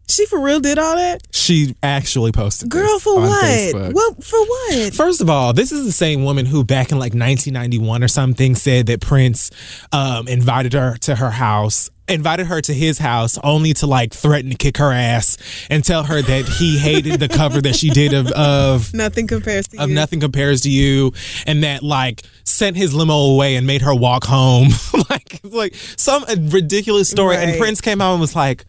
She 0.08 0.24
for 0.26 0.40
real 0.40 0.58
did 0.60 0.78
all 0.78 0.96
that? 0.96 1.20
She 1.32 1.76
actually 1.82 2.32
posted 2.32 2.70
Girl, 2.70 2.98
for 2.98 3.16
what? 3.16 3.44
Facebook. 3.44 3.92
What 3.94 4.24
for 4.24 4.40
what? 4.40 4.94
First 4.94 5.20
of 5.20 5.28
all, 5.28 5.52
this 5.52 5.70
is 5.70 5.84
the 5.84 5.92
same 5.92 6.24
woman 6.24 6.46
who, 6.46 6.64
back 6.64 6.90
in 6.90 6.98
like 6.98 7.12
1991 7.12 8.02
or 8.02 8.08
something, 8.08 8.54
said 8.54 8.86
that 8.86 9.00
Prince 9.02 9.50
um, 9.92 10.26
invited 10.26 10.72
her 10.72 10.96
to 11.02 11.14
her 11.16 11.30
house, 11.30 11.90
invited 12.08 12.46
her 12.46 12.62
to 12.62 12.72
his 12.72 12.98
house, 12.98 13.38
only 13.44 13.74
to 13.74 13.86
like 13.86 14.14
threaten 14.14 14.50
to 14.50 14.56
kick 14.56 14.78
her 14.78 14.90
ass 14.92 15.36
and 15.68 15.84
tell 15.84 16.04
her 16.04 16.22
that 16.22 16.46
he 16.46 16.78
hated 16.80 17.20
the 17.20 17.28
cover 17.28 17.60
that 17.60 17.76
she 17.76 17.90
did 17.90 18.14
of 18.14 18.28
of 18.28 18.94
Nothing 18.94 19.26
compares 19.26 19.68
to 19.68 19.78
of 19.82 19.90
you. 19.90 19.94
nothing 19.94 20.20
compares 20.20 20.62
to 20.62 20.70
you, 20.70 21.12
and 21.46 21.62
that 21.64 21.82
like 21.82 22.22
sent 22.44 22.76
his 22.78 22.94
limo 22.94 23.32
away 23.34 23.56
and 23.56 23.66
made 23.66 23.82
her 23.82 23.94
walk 23.94 24.24
home, 24.24 24.68
like 25.10 25.40
like 25.44 25.74
some 25.74 26.24
ridiculous 26.48 27.10
story. 27.10 27.36
And 27.36 27.58
Prince 27.58 27.82
came 27.82 28.00
out 28.00 28.12
and 28.12 28.22
was 28.22 28.34
like. 28.34 28.64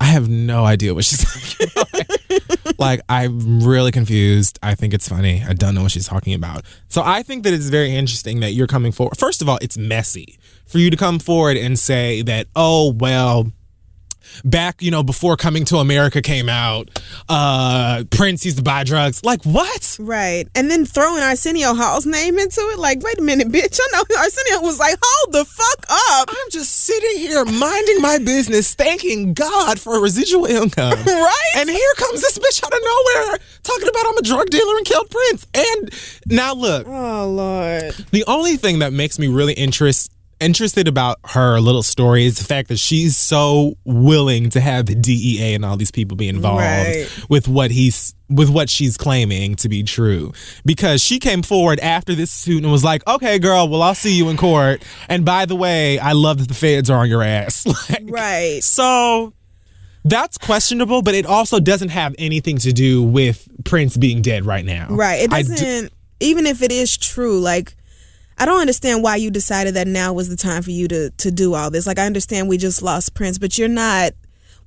I 0.00 0.06
have 0.06 0.28
no 0.28 0.64
idea 0.64 0.94
what 0.94 1.04
she's 1.04 1.24
talking 1.58 1.68
about. 1.74 2.78
like, 2.78 3.00
I'm 3.08 3.60
really 3.62 3.90
confused. 3.90 4.58
I 4.62 4.74
think 4.74 4.94
it's 4.94 5.08
funny. 5.08 5.42
I 5.46 5.52
don't 5.52 5.74
know 5.74 5.82
what 5.82 5.90
she's 5.90 6.06
talking 6.06 6.34
about. 6.34 6.64
So 6.88 7.02
I 7.04 7.22
think 7.22 7.44
that 7.44 7.52
it's 7.52 7.68
very 7.68 7.94
interesting 7.94 8.40
that 8.40 8.52
you're 8.52 8.66
coming 8.66 8.92
forward. 8.92 9.18
First 9.18 9.42
of 9.42 9.48
all, 9.48 9.58
it's 9.60 9.76
messy 9.76 10.38
for 10.66 10.78
you 10.78 10.90
to 10.90 10.96
come 10.96 11.18
forward 11.18 11.56
and 11.56 11.78
say 11.78 12.22
that, 12.22 12.46
oh, 12.54 12.92
well, 12.92 13.52
back, 14.44 14.82
you 14.82 14.90
know, 14.90 15.02
before 15.02 15.36
coming 15.36 15.64
to 15.66 15.76
America 15.78 16.22
came 16.22 16.48
out, 16.48 16.88
uh, 17.28 18.04
Prince 18.10 18.44
used 18.44 18.58
to 18.58 18.62
buy 18.62 18.84
drugs. 18.84 19.24
Like, 19.24 19.42
what? 19.44 19.96
Right. 20.00 20.46
And 20.54 20.70
then 20.70 20.84
throwing 20.84 21.22
Arsenio 21.22 21.74
Hall's 21.74 22.06
name 22.06 22.38
into 22.38 22.60
it. 22.60 22.78
Like, 22.78 23.02
wait 23.02 23.18
a 23.18 23.22
minute, 23.22 23.48
bitch. 23.48 23.78
I 23.82 23.88
know 23.92 24.04
Arsenio 24.18 24.60
was 24.62 24.78
like, 24.78 24.96
hold 25.02 25.34
the 25.34 25.44
fuck 25.44 25.86
up. 25.90 26.28
I'm 26.30 26.50
just 26.50 26.74
sitting 26.74 27.18
here 27.18 27.44
minding 27.44 28.00
my 28.00 28.18
business, 28.18 28.74
thanking 28.74 29.34
God 29.34 29.78
for 29.80 30.00
residual 30.00 30.46
income. 30.46 30.98
Right? 31.08 31.52
And 31.56 31.68
here 31.68 31.92
comes 31.96 32.20
this 32.20 32.38
bitch 32.38 32.62
out 32.64 32.72
of 32.72 32.78
nowhere 32.82 33.38
talking 33.62 33.88
about 33.88 34.06
I'm 34.08 34.18
a 34.18 34.22
drug 34.22 34.48
dealer 34.50 34.76
and 34.76 34.86
killed 34.86 35.10
Prince. 35.10 35.46
And 35.54 35.90
now 36.26 36.54
look, 36.54 36.86
Oh, 36.86 37.28
Lord. 37.28 37.92
the 38.12 38.24
only 38.26 38.56
thing 38.56 38.78
that 38.80 38.92
makes 38.92 39.18
me 39.18 39.26
really 39.26 39.54
interest, 39.54 40.12
interested 40.40 40.86
about 40.88 41.18
her 41.30 41.60
little 41.60 41.82
story 41.82 42.24
is 42.26 42.38
the 42.38 42.44
fact 42.44 42.68
that 42.68 42.78
she's 42.78 43.16
so 43.16 43.76
willing 43.84 44.50
to 44.50 44.60
have 44.60 44.86
the 44.86 44.94
DEA 44.94 45.54
and 45.54 45.64
all 45.64 45.76
these 45.76 45.90
people 45.90 46.16
be 46.16 46.28
involved 46.28 46.60
Right. 46.62 47.08
with 47.28 47.48
what 47.48 47.70
he's 47.70 48.14
with 48.30 48.48
what 48.50 48.68
she's 48.68 48.96
claiming 48.96 49.54
to 49.56 49.68
be 49.68 49.82
true 49.82 50.32
because 50.64 51.02
she 51.02 51.18
came 51.18 51.42
forward 51.42 51.80
after 51.80 52.14
this 52.14 52.30
suit 52.30 52.62
and 52.62 52.70
was 52.70 52.84
like 52.84 53.06
okay 53.08 53.38
girl 53.38 53.68
well 53.68 53.80
i'll 53.82 53.94
see 53.94 54.14
you 54.16 54.28
in 54.28 54.36
court 54.36 54.82
and 55.08 55.24
by 55.24 55.46
the 55.46 55.56
way 55.56 55.98
i 55.98 56.12
love 56.12 56.38
that 56.38 56.48
the 56.48 56.52
feds 56.54 56.90
are 56.90 56.98
on 57.00 57.08
your 57.08 57.22
ass 57.22 57.64
like, 57.90 58.04
Right. 58.04 58.62
so 58.62 59.32
that's 60.04 60.36
questionable 60.36 61.00
but 61.00 61.14
it 61.14 61.24
also 61.24 61.58
doesn't 61.58 61.88
have 61.88 62.14
anything 62.18 62.58
to 62.58 62.72
do 62.72 63.02
with 63.02 63.48
prince 63.64 63.96
being 63.96 64.20
dead 64.20 64.44
right 64.44 64.64
now 64.64 64.88
Right. 64.90 65.22
It 65.22 65.30
doesn't, 65.30 65.92
even 66.20 66.46
if 66.46 66.62
it 66.62 66.70
is 66.72 66.96
true, 66.98 67.38
like, 67.40 67.74
I 68.38 68.44
don't 68.44 68.60
understand 68.60 69.02
why 69.02 69.16
you 69.16 69.30
decided 69.30 69.74
that 69.74 69.88
now 69.88 70.12
was 70.12 70.28
the 70.28 70.36
time 70.36 70.62
for 70.62 70.70
you 70.70 70.86
to 70.88 71.10
to 71.10 71.30
do 71.30 71.54
all 71.54 71.70
this. 71.70 71.86
Like, 71.86 71.98
I 71.98 72.06
understand 72.06 72.48
we 72.48 72.56
just 72.56 72.82
lost 72.82 73.14
Prince, 73.14 73.38
but 73.38 73.58
you're 73.58 73.68
not. 73.68 74.12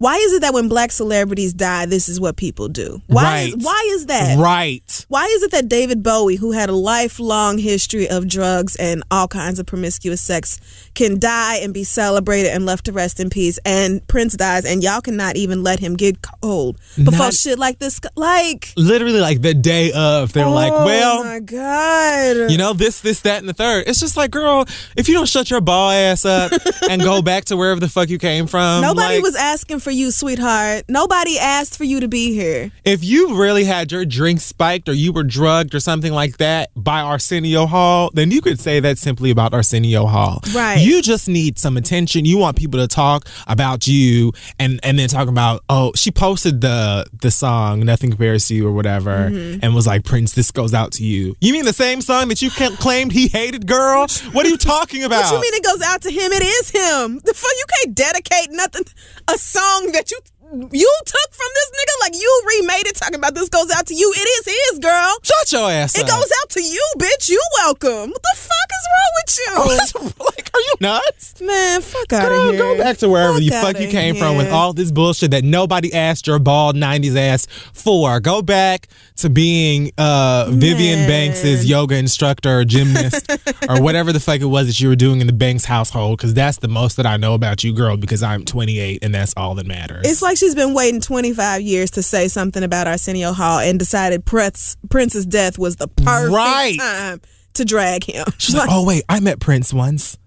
Why 0.02 0.16
is 0.18 0.34
it 0.34 0.42
that 0.42 0.52
when 0.56 0.68
black 0.68 0.92
celebrities 0.92 1.54
die, 1.54 1.86
this 1.86 2.10
is 2.10 2.20
what 2.20 2.36
people 2.36 2.68
do? 2.68 3.04
Why 3.06 3.24
Right. 3.24 3.50
is 3.56 3.64
why 3.64 3.90
is 3.92 4.08
that? 4.08 4.40
right 4.40 5.06
Why 5.10 5.26
is 5.28 5.44
it 5.44 5.52
that 5.52 5.70
David 5.70 6.02
Bowie, 6.02 6.38
who 6.38 6.54
had 6.54 6.70
a 6.70 6.76
lifelong 6.76 7.60
history 7.60 8.10
of 8.10 8.28
drugs 8.28 8.76
and 8.78 9.04
all 9.12 9.28
kinds 9.28 9.60
of 9.60 9.68
promiscuous 9.68 10.20
sex, 10.20 10.60
can 10.96 11.20
die 11.20 11.58
and 11.58 11.72
be 11.72 11.84
celebrated 11.84 12.50
and 12.52 12.66
left 12.66 12.86
to 12.86 12.92
rest 12.92 13.20
in 13.20 13.30
peace, 13.30 13.60
and 13.64 14.06
Prince 14.08 14.36
dies, 14.36 14.66
and 14.66 14.82
y'all 14.82 15.02
cannot 15.02 15.36
even 15.36 15.62
let 15.62 15.80
him 15.80 15.96
get 15.96 16.18
cold 16.42 16.80
before 16.98 17.28
Not- 17.28 17.36
shit 17.36 17.60
like 17.60 17.78
this? 17.78 18.00
Like, 18.16 18.74
literally 18.76 19.20
like 19.20 19.44
the 19.44 19.54
day 19.54 19.92
of 19.92 20.34
they're 20.34 20.48
like 20.48 20.74
oh 20.74 20.84
well 20.84 21.24
my 21.24 21.40
god, 21.40 22.50
you 22.50 22.58
know 22.58 22.74
this 22.74 23.02
this 23.02 23.20
that 23.22 23.38
and 23.38 23.48
the 23.48 23.54
third 23.54 23.84
it's 23.86 24.00
just 24.00 24.18
like 24.18 24.32
girl 24.32 24.66
if 24.98 25.08
you 25.08 25.14
don't 25.14 25.28
shut 25.28 25.52
your 25.52 25.62
ball 25.62 25.92
ass 25.92 26.26
up 26.26 26.52
and 26.90 27.04
go 27.04 27.22
back 27.22 27.46
to 27.46 27.56
wherever 27.56 27.80
the 27.80 27.88
fuck 27.88 28.10
you 28.10 28.18
came 28.18 28.48
from 28.48 28.82
Nobody 28.82 29.16
like, 29.18 29.24
was 29.24 29.36
asking 29.36 29.80
for 29.80 29.91
you, 29.92 30.12
sweetheart. 30.12 30.86
Nobody 30.88 31.38
asked 31.38 31.78
for 31.78 31.84
you 31.84 32.00
to 32.00 32.08
be 32.08 32.34
here. 32.34 32.72
if 32.86 33.04
you 33.04 33.36
really 33.40 33.64
had 33.66 33.92
your 33.92 34.06
drink 34.06 34.40
spiked 34.42 34.88
or 34.90 34.94
you 34.94 35.12
were 35.14 35.24
drugged 35.24 35.76
or 35.76 35.80
something 35.80 36.14
like 36.14 36.38
that 36.38 36.70
by 36.76 37.02
Arsenio 37.02 37.66
Hall, 37.66 38.10
then 38.14 38.32
you 38.32 38.42
could 38.42 38.60
say 38.60 38.80
that 38.80 38.98
simply 38.98 39.32
about 39.32 39.54
Arsenio 39.54 40.06
Hall. 40.06 40.42
Right. 40.54 40.80
You 40.80 41.02
just 41.02 41.28
need 41.28 41.60
some 41.60 41.78
attention. 41.78 42.26
You 42.26 42.38
want 42.38 42.58
people 42.58 42.80
to 42.80 42.88
talk 42.88 43.28
about 43.48 43.88
you 43.88 44.32
and 44.60 44.80
and 44.84 44.98
then 44.98 45.08
talk 45.10 45.28
about 45.28 45.64
oh 45.70 45.92
she 45.96 46.12
posted 46.12 46.62
the 46.62 47.06
the 47.22 47.32
song 47.32 47.82
Nothing 47.82 48.10
Compares 48.12 48.48
to 48.48 48.56
You 48.56 48.68
or 48.68 48.72
whatever 48.72 49.12
Mm-hmm. 49.12 49.60
and 49.64 49.76
was 49.76 49.88
like 49.88 50.04
Prince 50.04 50.34
this 50.34 50.52
goes 50.52 50.74
out 50.74 50.92
to 50.94 51.04
you. 51.04 51.36
You 51.42 51.54
mean 51.54 51.66
the 51.66 51.74
same 51.74 52.02
song 52.02 52.28
that 52.30 52.42
you 52.42 52.50
claimed 52.50 53.12
he 53.12 53.28
hated, 53.28 53.68
girl? 53.68 54.08
What 54.32 54.46
are 54.46 54.50
you 54.50 54.58
talking 54.58 55.04
about? 55.04 55.24
What 55.26 55.34
you 55.34 55.42
mean 55.42 55.54
it 55.54 55.64
goes 55.64 55.82
out 55.82 56.02
to 56.04 56.12
him? 56.12 56.32
It 56.32 56.44
is 56.44 56.70
him. 56.72 57.20
The 57.24 57.34
fuck 57.34 57.52
you 57.58 57.66
can't 57.84 57.96
dedicate 57.96 58.52
nothing 58.52 58.84
a 59.28 59.38
song 59.38 59.81
that 59.90 60.12
you 60.12 60.20
you 60.52 60.98
took 61.06 61.32
from 61.32 61.48
this 61.56 61.72
nigga 61.72 62.02
like 62.02 62.16
you 62.16 62.44
remade 62.60 62.88
it 62.88 62.96
talking 62.96 63.16
about 63.16 63.34
this 63.34 63.48
goes 63.48 63.72
out 63.72 63.88
to 63.88 63.96
you. 63.96 64.12
It 64.16 64.20
is 64.20 64.70
his 64.72 64.80
girl. 64.80 65.18
Shut 65.24 65.52
your 65.52 65.72
ass 65.72 65.96
up. 65.96 66.04
It 66.04 66.10
up. 66.10 66.20
goes 66.20 66.32
out 66.42 66.50
to 66.50 66.62
you, 66.62 66.86
bitch. 66.98 67.30
You 67.30 67.42
welcome. 67.60 68.10
What 68.10 68.22
the 68.22 68.36
fuck 68.36 68.70
is 68.72 68.88
wrong 68.92 69.12
with 69.16 70.16
you? 70.18 70.26
like, 70.26 70.50
are 70.54 70.60
you 70.60 70.74
nuts? 70.82 71.40
Man, 71.40 71.82
fuck 71.82 72.12
out 72.14 72.32
of 72.32 72.54
here. 72.54 72.58
go 72.58 72.78
back 72.78 72.98
to 72.98 73.10
wherever 73.10 73.34
Fuck 73.34 73.42
you 73.44 73.52
fuck 73.52 73.80
you 73.80 73.88
came 73.88 74.16
from 74.16 74.36
with 74.36 74.52
all 74.52 74.74
this 74.74 74.92
bullshit 74.92 75.32
that 75.32 75.44
nobody 75.44 75.94
asked 75.94 76.28
your 76.28 76.40
bald 76.40 76.76
'90s 76.76 77.16
ass 77.16 77.48
for. 77.74 78.20
Go 78.20 78.42
back 78.42 78.88
to 79.18 79.30
being 79.30 79.92
uh, 79.98 80.48
Vivian. 80.50 81.08
Banks's 81.08 81.66
yoga 81.66 81.96
instructor 81.96 82.60
or 82.60 82.66
gymnast 82.66 83.30
or 83.70 83.82
whatever 83.82 84.12
the 84.12 84.20
fuck 84.20 84.42
it 84.42 84.46
was 84.46 84.68
that 84.68 84.80
you 84.80 84.90
were 84.90 84.96
doing 84.96 85.22
in 85.22 85.28
the 85.28 85.34
Banks 85.34 85.66
household. 85.66 86.18
Because 86.18 86.34
that's 86.34 86.58
the 86.58 86.68
most 86.68 86.98
that 86.98 87.06
I 87.06 87.18
know 87.18 87.34
about 87.34 87.64
you, 87.64 87.74
girl. 87.74 87.98
Because 87.98 88.22
I'm 88.22 88.46
28 88.46 89.04
and 89.04 89.16
that's 89.16 89.34
all 89.38 89.56
that 89.56 89.66
matters. 89.66 90.06
It's 90.06 90.22
like 90.22 90.38
she's 90.42 90.56
been 90.56 90.74
waiting 90.74 91.00
25 91.00 91.62
years 91.62 91.92
to 91.92 92.02
say 92.02 92.28
something 92.28 92.64
about 92.64 92.88
Arsenio 92.88 93.32
Hall 93.32 93.60
and 93.60 93.78
decided 93.78 94.26
Prince, 94.26 94.76
Prince's 94.90 95.26
death 95.28 95.60
was 95.60 95.76
the 95.76 95.88
perfect 95.88 96.34
Right. 96.34 96.78
time 96.80 97.22
to 97.54 97.64
drag 97.64 98.06
him. 98.06 98.26
She's 98.40 98.56
like, 98.56 98.70
oh 98.72 98.84
wait, 98.84 99.04
I 99.08 99.20
met 99.20 99.40
Prince 99.40 99.72
once. 99.72 100.18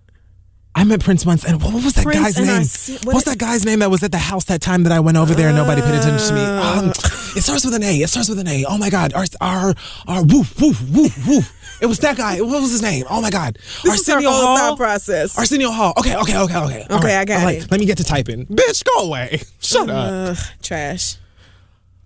I 0.77 0.83
met 0.85 1.01
Prince 1.05 1.25
once, 1.25 1.45
and 1.45 1.63
what 1.63 1.73
what 1.73 1.85
was 1.85 1.95
that 1.95 2.03
Prince 2.03 2.21
guy's 2.21 2.37
name? 2.39 2.99
What 3.05 3.15
What's 3.15 3.27
is- 3.27 3.33
that 3.33 3.39
guy's 3.39 3.65
name 3.65 3.79
that 3.79 3.91
was 3.91 4.03
at 4.03 4.11
the 4.11 4.19
house 4.19 4.45
that 4.47 4.61
time 4.61 4.83
that 4.83 4.93
I 4.93 4.99
went 5.01 5.17
over 5.17 5.33
there 5.33 5.49
and 5.49 5.57
nobody 5.57 5.81
paid 5.83 5.95
attention 5.95 6.29
to 6.29 6.35
me? 6.35 6.41
Um, 6.41 6.89
it 7.37 7.43
starts 7.43 7.65
with 7.65 7.75
an 7.75 7.83
A. 7.85 8.01
It 8.03 8.09
starts 8.11 8.29
with 8.29 8.41
an 8.41 8.49
A. 8.49 8.65
Oh 8.69 8.77
my 8.77 8.91
God, 8.91 9.13
our 9.15 9.25
our 9.41 9.75
our 10.09 10.25
woof 10.25 10.61
woof 10.61 10.83
woof 10.91 11.29
woof. 11.29 11.79
It 11.81 11.87
was 11.87 11.99
that 12.01 12.17
guy. 12.17 12.41
What 12.41 12.61
was 12.61 12.73
his 12.73 12.83
name? 12.83 13.05
Oh 13.09 13.21
my 13.21 13.31
God, 13.31 13.57
This 13.85 14.01
is 14.01 14.09
Arsenio 14.09 14.31
whole 14.31 14.47
Hall. 14.47 14.57
thought 14.57 14.77
process. 14.77 15.39
Arsenio 15.39 15.71
Hall. 15.71 15.93
Okay, 15.97 16.17
okay, 16.17 16.39
okay, 16.39 16.57
okay. 16.59 16.87
Okay, 16.91 17.17
I 17.17 17.25
got 17.25 17.41
All 17.41 17.47
right, 17.47 17.63
it. 17.63 17.71
Let 17.71 17.79
me 17.79 17.87
get 17.87 17.99
to 17.99 18.05
typing. 18.05 18.47
Bitch, 18.47 18.85
go 18.85 19.07
away. 19.07 19.43
Shut 19.61 19.89
up. 19.91 20.37
Trash. 20.63 21.17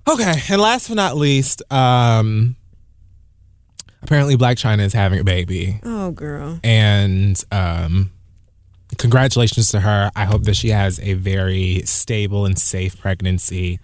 Okay, 0.08 0.34
and 0.50 0.60
last 0.60 0.88
but 0.88 0.94
not 0.96 1.16
least, 1.16 1.62
um, 1.72 2.56
apparently 4.02 4.36
Blac 4.36 4.56
Chyna 4.56 4.80
is 4.80 4.92
having 4.92 5.20
a 5.20 5.24
baby. 5.24 5.80
Oh, 5.84 6.10
girl. 6.12 6.60
and 6.64 7.42
um, 7.52 8.10
congratulations 8.98 9.70
to 9.70 9.80
her. 9.80 10.10
I 10.14 10.24
hope 10.26 10.42
that 10.44 10.56
she 10.56 10.68
has 10.70 11.00
a 11.00 11.14
very 11.14 11.82
stable 11.84 12.44
and 12.44 12.58
safe 12.58 12.98
pregnancy. 13.00 13.80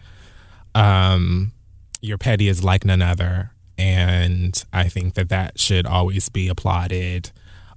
Um, 0.74 1.52
your 2.00 2.18
petty 2.18 2.48
is 2.48 2.62
like 2.62 2.84
none 2.84 3.00
other, 3.00 3.52
and 3.78 4.62
I 4.72 4.88
think 4.88 5.14
that 5.14 5.28
that 5.30 5.58
should 5.58 5.86
always 5.86 6.28
be 6.28 6.48
applauded. 6.48 7.30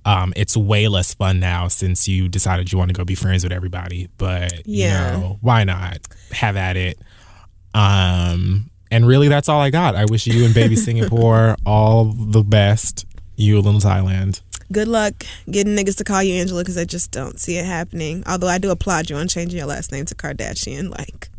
Um, 0.04 0.34
it's 0.36 0.56
way 0.56 0.88
less 0.88 1.14
fun 1.14 1.40
now 1.40 1.68
since 1.68 2.08
you 2.08 2.30
decided 2.30 2.72
you 2.72 2.78
want 2.78 2.90
to 2.90 2.94
go 2.94 3.04
be 3.04 3.16
friends 3.16 3.44
with 3.44 3.52
everybody, 3.52 4.10
but 4.18 4.66
Yeah. 4.66 5.16
you 5.16 5.22
know, 5.22 5.38
why 5.42 5.64
not 5.64 6.00
have 6.32 6.56
at 6.56 6.78
it? 6.78 6.98
Um, 7.74 8.70
and 8.90 9.06
really, 9.06 9.28
that's 9.28 9.50
all 9.50 9.60
I 9.62 9.70
got. 9.70 9.96
I 9.96 10.06
wish 10.06 10.26
you 10.28 10.46
and 10.46 10.54
baby 10.54 10.76
Singapore 10.88 11.56
all 11.66 12.06
the 12.06 12.42
best. 12.44 13.06
You, 13.40 13.62
little 13.62 13.80
Thailand. 13.80 14.42
Good 14.72 14.88
luck 14.88 15.14
getting 15.50 15.76
niggas 15.76 15.96
to 15.98 16.04
call 16.04 16.24
you 16.24 16.34
Angela 16.34 16.62
because 16.62 16.76
I 16.76 16.86
just 16.86 17.12
don't 17.12 17.40
see 17.40 17.58
it 17.58 17.66
happening. 17.66 18.24
Although 18.26 18.48
I 18.48 18.58
do 18.58 18.72
applaud 18.72 19.12
you 19.12 19.16
on 19.16 19.28
changing 19.28 19.60
your 19.60 19.68
last 19.68 19.92
name 19.92 20.06
to 20.06 20.16
Kardashian, 20.16 20.90
like, 20.90 21.30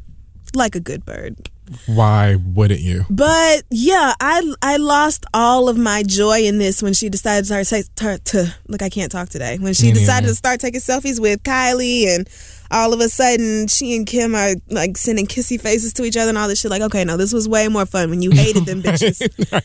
like 0.55 0.77
a 0.77 0.81
good 0.81 1.05
bird. 1.05 1.51
Why 1.87 2.37
wouldn't 2.37 2.81
you? 2.81 3.05
But 3.11 3.65
yeah, 3.71 4.15
I 4.21 4.55
I 4.63 4.77
lost 4.77 5.25
all 5.35 5.69
of 5.69 5.77
my 5.77 6.03
joy 6.03 6.43
in 6.43 6.59
this 6.59 6.83
when 6.83 6.95
she 6.95 7.09
decided 7.09 7.47
to 7.47 7.65
start, 7.65 7.85
start 7.87 8.25
to 8.27 8.55
look. 8.69 8.83
I 8.83 8.89
can't 8.89 9.11
talk 9.11 9.29
today. 9.29 9.59
When 9.59 9.75
she 9.75 9.93
decided 9.93 10.27
to 10.29 10.35
start 10.35 10.61
taking 10.61 10.81
selfies 10.81 11.21
with 11.21 11.43
Kylie 11.43 12.07
and 12.07 12.29
all 12.71 12.93
of 12.93 13.01
a 13.01 13.09
sudden 13.09 13.67
she 13.67 13.97
and 13.97 14.07
Kim 14.07 14.35
are 14.35 14.55
like 14.69 14.97
sending 14.97 15.27
kissy 15.27 15.61
faces 15.61 15.93
to 15.95 16.05
each 16.05 16.17
other 16.17 16.29
and 16.29 16.39
all 16.39 16.49
this 16.49 16.61
shit. 16.61 16.71
Like, 16.71 16.83
okay, 16.83 17.05
no, 17.05 17.17
this 17.17 17.33
was 17.33 17.49
way 17.49 17.69
more 17.69 17.87
fun 17.87 18.11
when 18.11 18.23
you 18.23 18.31
hated 18.35 18.67
them 18.67 18.83
bitches. 18.83 19.21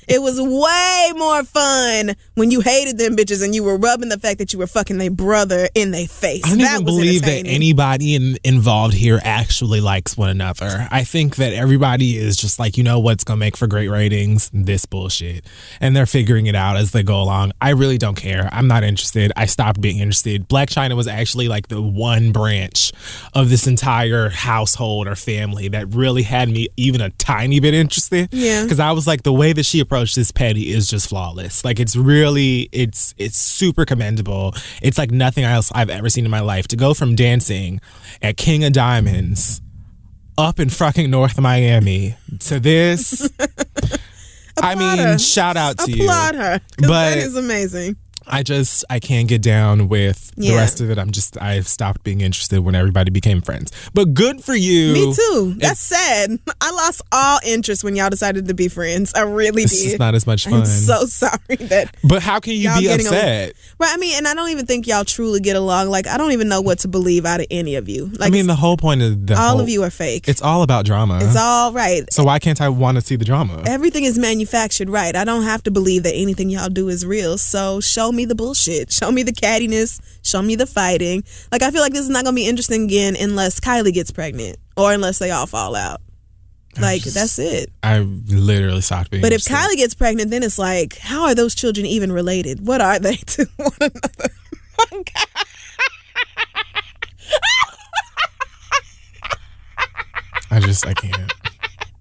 It 0.07 0.21
was 0.21 0.39
way 0.39 1.11
more 1.17 1.43
fun 1.43 2.15
when 2.35 2.51
you 2.51 2.61
hated 2.61 2.97
them 2.97 3.15
bitches 3.15 3.43
and 3.43 3.53
you 3.53 3.63
were 3.63 3.77
rubbing 3.77 4.09
the 4.09 4.19
fact 4.19 4.39
that 4.39 4.53
you 4.53 4.59
were 4.59 4.67
fucking 4.67 4.97
their 4.97 5.11
brother 5.11 5.67
in 5.75 5.91
their 5.91 6.07
face. 6.07 6.45
I 6.45 6.49
don't 6.49 6.59
that 6.59 6.73
even 6.75 6.85
believe 6.85 7.21
that 7.23 7.43
anybody 7.45 8.15
in, 8.15 8.37
involved 8.43 8.93
here 8.93 9.19
actually 9.23 9.81
likes 9.81 10.17
one 10.17 10.29
another. 10.29 10.87
I 10.89 11.03
think 11.03 11.35
that 11.37 11.53
everybody 11.53 11.92
is 12.01 12.35
just 12.35 12.59
like, 12.59 12.77
you 12.77 12.83
know 12.83 12.99
what's 12.99 13.23
going 13.23 13.37
to 13.37 13.39
make 13.39 13.57
for 13.57 13.67
great 13.67 13.89
ratings? 13.89 14.49
This 14.53 14.85
bullshit. 14.85 15.45
And 15.79 15.95
they're 15.95 16.05
figuring 16.05 16.47
it 16.47 16.55
out 16.55 16.77
as 16.77 16.91
they 16.91 17.03
go 17.03 17.21
along. 17.21 17.51
I 17.61 17.71
really 17.71 17.97
don't 17.97 18.15
care. 18.15 18.49
I'm 18.51 18.67
not 18.67 18.83
interested. 18.83 19.31
I 19.35 19.45
stopped 19.45 19.81
being 19.81 19.99
interested. 19.99 20.47
Blac 20.47 20.67
Chyna 20.67 20.95
was 20.95 21.07
actually 21.07 21.47
like 21.47 21.67
the 21.67 21.81
one 21.81 22.31
branch 22.31 22.91
of 23.33 23.49
this 23.49 23.67
entire 23.67 24.29
household 24.29 25.07
or 25.07 25.15
family 25.15 25.67
that 25.69 25.93
really 25.93 26.23
had 26.23 26.49
me 26.49 26.67
even 26.77 27.01
a 27.01 27.09
tiny 27.11 27.59
bit 27.59 27.73
interested. 27.73 28.29
Yeah. 28.31 28.63
Because 28.63 28.79
I 28.79 28.91
was 28.91 29.07
like, 29.07 29.23
the 29.23 29.33
way 29.33 29.53
that 29.53 29.65
she 29.65 29.79
approached 29.79 30.15
this 30.15 30.31
petty 30.31 30.71
is 30.71 30.87
just 30.87 31.09
flawless. 31.09 31.65
Like 31.65 31.79
it's 31.79 31.95
really, 31.95 32.69
it's 32.71 33.13
it's 33.17 33.37
super 33.37 33.85
commendable. 33.85 34.55
It's 34.81 34.97
like 34.97 35.11
nothing 35.11 35.43
else 35.43 35.71
I've 35.73 35.89
ever 35.89 36.09
seen 36.09 36.25
in 36.25 36.31
my 36.31 36.39
life. 36.39 36.67
To 36.69 36.75
go 36.75 36.93
from 36.93 37.15
dancing 37.15 37.81
at 38.21 38.37
King 38.37 38.63
of 38.63 38.73
Diamonds 38.73 39.61
up 40.37 40.59
in 40.59 40.69
fucking 40.69 41.09
North 41.09 41.39
Miami 41.39 42.15
to 42.39 42.59
this. 42.59 43.29
I 44.61 44.75
mean, 44.75 44.97
her. 44.99 45.17
shout 45.17 45.57
out 45.57 45.77
to 45.79 45.91
you. 45.91 46.03
Applaud 46.03 46.35
her. 46.35 46.61
But- 46.77 46.87
that 46.87 47.17
is 47.17 47.35
amazing. 47.35 47.95
I 48.27 48.43
just 48.43 48.85
I 48.89 48.99
can't 48.99 49.27
get 49.27 49.41
down 49.41 49.87
with 49.89 50.33
the 50.35 50.55
rest 50.55 50.81
of 50.81 50.89
it. 50.89 50.97
I'm 50.97 51.11
just 51.11 51.41
I've 51.41 51.67
stopped 51.67 52.03
being 52.03 52.21
interested 52.21 52.59
when 52.59 52.75
everybody 52.75 53.11
became 53.11 53.41
friends. 53.41 53.71
But 53.93 54.13
good 54.13 54.43
for 54.43 54.55
you. 54.55 54.93
Me 54.93 55.13
too. 55.13 55.55
That's 55.57 55.79
sad. 55.79 56.39
I 56.61 56.71
lost 56.71 57.01
all 57.11 57.39
interest 57.45 57.83
when 57.83 57.95
y'all 57.95 58.09
decided 58.09 58.47
to 58.47 58.53
be 58.53 58.67
friends. 58.67 59.13
I 59.13 59.21
really 59.21 59.63
It's 59.63 59.77
did. 59.77 59.83
just 59.89 59.99
not 59.99 60.15
as 60.15 60.25
much 60.25 60.45
fun. 60.45 60.53
I'm 60.61 60.65
so 60.65 61.05
sorry 61.05 61.55
that 61.59 61.95
but 62.03 62.21
how 62.21 62.39
can 62.39 62.53
you 62.53 62.69
be 62.79 62.89
upset? 62.89 63.53
Right. 63.79 63.89
I 63.93 63.97
mean, 63.97 64.17
and 64.17 64.27
I 64.27 64.33
don't 64.33 64.49
even 64.49 64.65
think 64.65 64.87
y'all 64.87 65.03
truly 65.03 65.39
get 65.39 65.55
along. 65.55 65.89
Like, 65.89 66.07
I 66.07 66.17
don't 66.17 66.31
even 66.31 66.47
know 66.49 66.61
what 66.61 66.79
to 66.79 66.87
believe 66.87 67.25
out 67.25 67.39
of 67.41 67.47
any 67.51 67.75
of 67.75 67.89
you. 67.89 68.07
Like, 68.07 68.27
I 68.27 68.31
mean, 68.31 68.47
the 68.47 68.55
whole 68.55 68.77
point 68.77 69.01
of 69.01 69.27
the 69.27 69.35
all 69.35 69.51
whole, 69.51 69.61
of 69.61 69.69
you 69.69 69.83
are 69.83 69.89
fake. 69.89 70.27
It's 70.27 70.41
all 70.41 70.63
about 70.63 70.85
drama. 70.85 71.19
It's 71.21 71.35
all 71.35 71.71
right. 71.73 72.11
so 72.13 72.23
why 72.23 72.39
can't 72.39 72.61
I 72.61 72.69
want 72.69 72.95
to 72.95 73.01
see 73.01 73.15
the 73.15 73.25
drama? 73.25 73.63
Everything 73.65 74.03
is 74.05 74.17
manufactured, 74.17 74.89
right? 74.89 75.15
I 75.15 75.23
don't 75.25 75.43
have 75.43 75.63
to 75.63 75.71
believe 75.71 76.03
that 76.03 76.13
anything 76.15 76.49
y'all 76.49 76.69
do 76.69 76.87
is 76.89 77.05
real. 77.05 77.37
So 77.37 77.81
show 77.81 78.11
me 78.13 78.25
the 78.25 78.35
bullshit. 78.35 78.91
Show 78.91 79.11
me 79.11 79.23
the 79.23 79.33
cattiness. 79.33 79.99
Show 80.23 80.41
me 80.41 80.55
the 80.55 80.65
fighting. 80.65 81.23
Like 81.51 81.61
I 81.61 81.71
feel 81.71 81.81
like 81.81 81.93
this 81.93 82.03
is 82.03 82.09
not 82.09 82.23
gonna 82.23 82.35
be 82.35 82.47
interesting 82.47 82.83
again 82.83 83.15
unless 83.19 83.59
Kylie 83.59 83.93
gets 83.93 84.11
pregnant 84.11 84.57
or 84.77 84.93
unless 84.93 85.19
they 85.19 85.31
all 85.31 85.45
fall 85.47 85.75
out. 85.75 86.01
Like 86.79 87.03
that's 87.03 87.37
it. 87.37 87.71
I 87.83 87.99
literally 87.99 88.81
stopped 88.81 89.11
being. 89.11 89.21
But 89.21 89.31
if. 89.33 89.41
Kylie 89.41 89.75
gets 89.75 89.93
pregnant, 89.93 90.31
then 90.31 90.41
it's 90.41 90.57
like, 90.57 90.97
how 90.97 91.23
are 91.23 91.35
those 91.35 91.53
children 91.53 91.85
even 91.85 92.11
related? 92.11 92.65
What 92.65 92.81
are 92.81 92.97
they 92.99 93.15
to 93.33 93.45
one 93.57 93.71
another? 93.79 94.29
Oh 94.91 95.03
I 100.51 100.59
just 100.59 100.85
I 100.85 100.93
can't. 100.93 101.33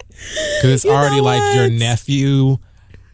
Because 0.09 0.65
it's 0.65 0.85
You 0.85 0.91
already 0.91 1.21
like 1.21 1.55
your 1.55 1.71
nephew 1.71 2.59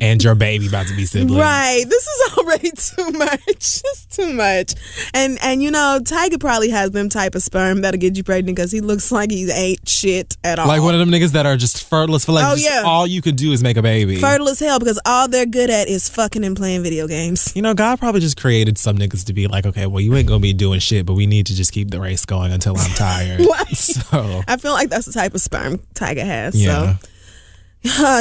and 0.01 0.23
your 0.23 0.35
baby 0.35 0.67
about 0.69 0.87
to 0.87 0.97
be 0.97 1.05
siblings. 1.05 1.41
Right. 1.41 1.85
This 1.89 2.07
is 2.07 2.39
already 2.39 2.71
too 2.77 3.11
much. 3.19 3.39
It's 3.89 4.07
too 4.07 4.33
much. 4.33 4.75
And 5.15 5.39
and 5.43 5.63
you 5.63 5.71
know, 5.71 6.01
Tyga 6.03 6.39
probably 6.41 6.71
has 6.71 6.91
them 6.91 7.09
type 7.09 7.35
of 7.35 7.43
sperm 7.43 7.83
that'll 7.83 7.99
get 8.01 8.17
you 8.17 8.25
pregnant 8.25 8.57
because 8.57 8.71
he 8.73 8.81
looks 8.81 9.11
like 9.13 9.31
he 9.31 9.51
ain't 9.51 9.89
shit 9.89 10.37
at 10.45 10.59
all. 10.59 10.67
Like 10.67 10.83
one 10.83 10.95
of 10.95 11.01
them 11.01 11.11
niggas 11.11 11.33
that 11.33 11.47
are 11.47 11.57
just 11.57 11.89
fertile 11.89 12.19
for 12.19 12.33
like 12.33 12.45
Oh, 12.47 12.55
yeah. 12.55 12.83
all 12.85 13.07
you 13.07 13.23
could 13.23 13.37
do 13.37 13.53
is 13.53 13.63
make 13.63 13.77
a 13.77 13.83
baby. 13.83 14.17
fertile 14.21 14.49
as 14.49 14.59
hell 14.61 14.79
because 14.79 15.01
all 15.07 15.29
they're 15.29 15.47
good 15.47 15.71
at 15.71 15.89
is 15.89 16.09
fucking 16.09 16.45
and 16.45 16.57
playing 16.57 16.83
video 16.83 17.07
games. 17.07 17.53
you 17.57 17.63
know, 17.63 17.75
God 17.75 17.99
probably 17.99 18.21
just 18.21 18.41
created 18.41 18.79
some 18.79 18.97
niggas 18.99 19.25
to 19.27 19.33
be 19.33 19.47
like, 19.47 19.67
okay, 19.67 19.87
well, 19.87 20.01
you 20.01 20.15
ain't 20.17 20.27
gonna 20.29 20.41
be 20.41 20.53
doing 20.53 20.81
shit, 20.81 21.07
but 21.07 21.15
we 21.15 21.27
need 21.27 21.47
to 21.47 21.55
just 21.55 21.73
keep 21.73 21.91
the 21.91 22.01
race 22.01 22.25
going 22.25 22.53
until 22.53 22.77
I'm 22.77 22.91
tired. 22.95 23.41
Right. 23.41 23.69
So 23.77 24.43
I 24.49 24.57
feel 24.57 24.73
like 24.73 24.91
that's 24.91 25.07
the 25.07 25.13
type 25.13 25.35
of 25.35 25.41
sperm 25.41 25.79
Tyga 25.95 26.25
has. 26.25 26.55
yeah, 26.61 26.97
So, 26.99 27.09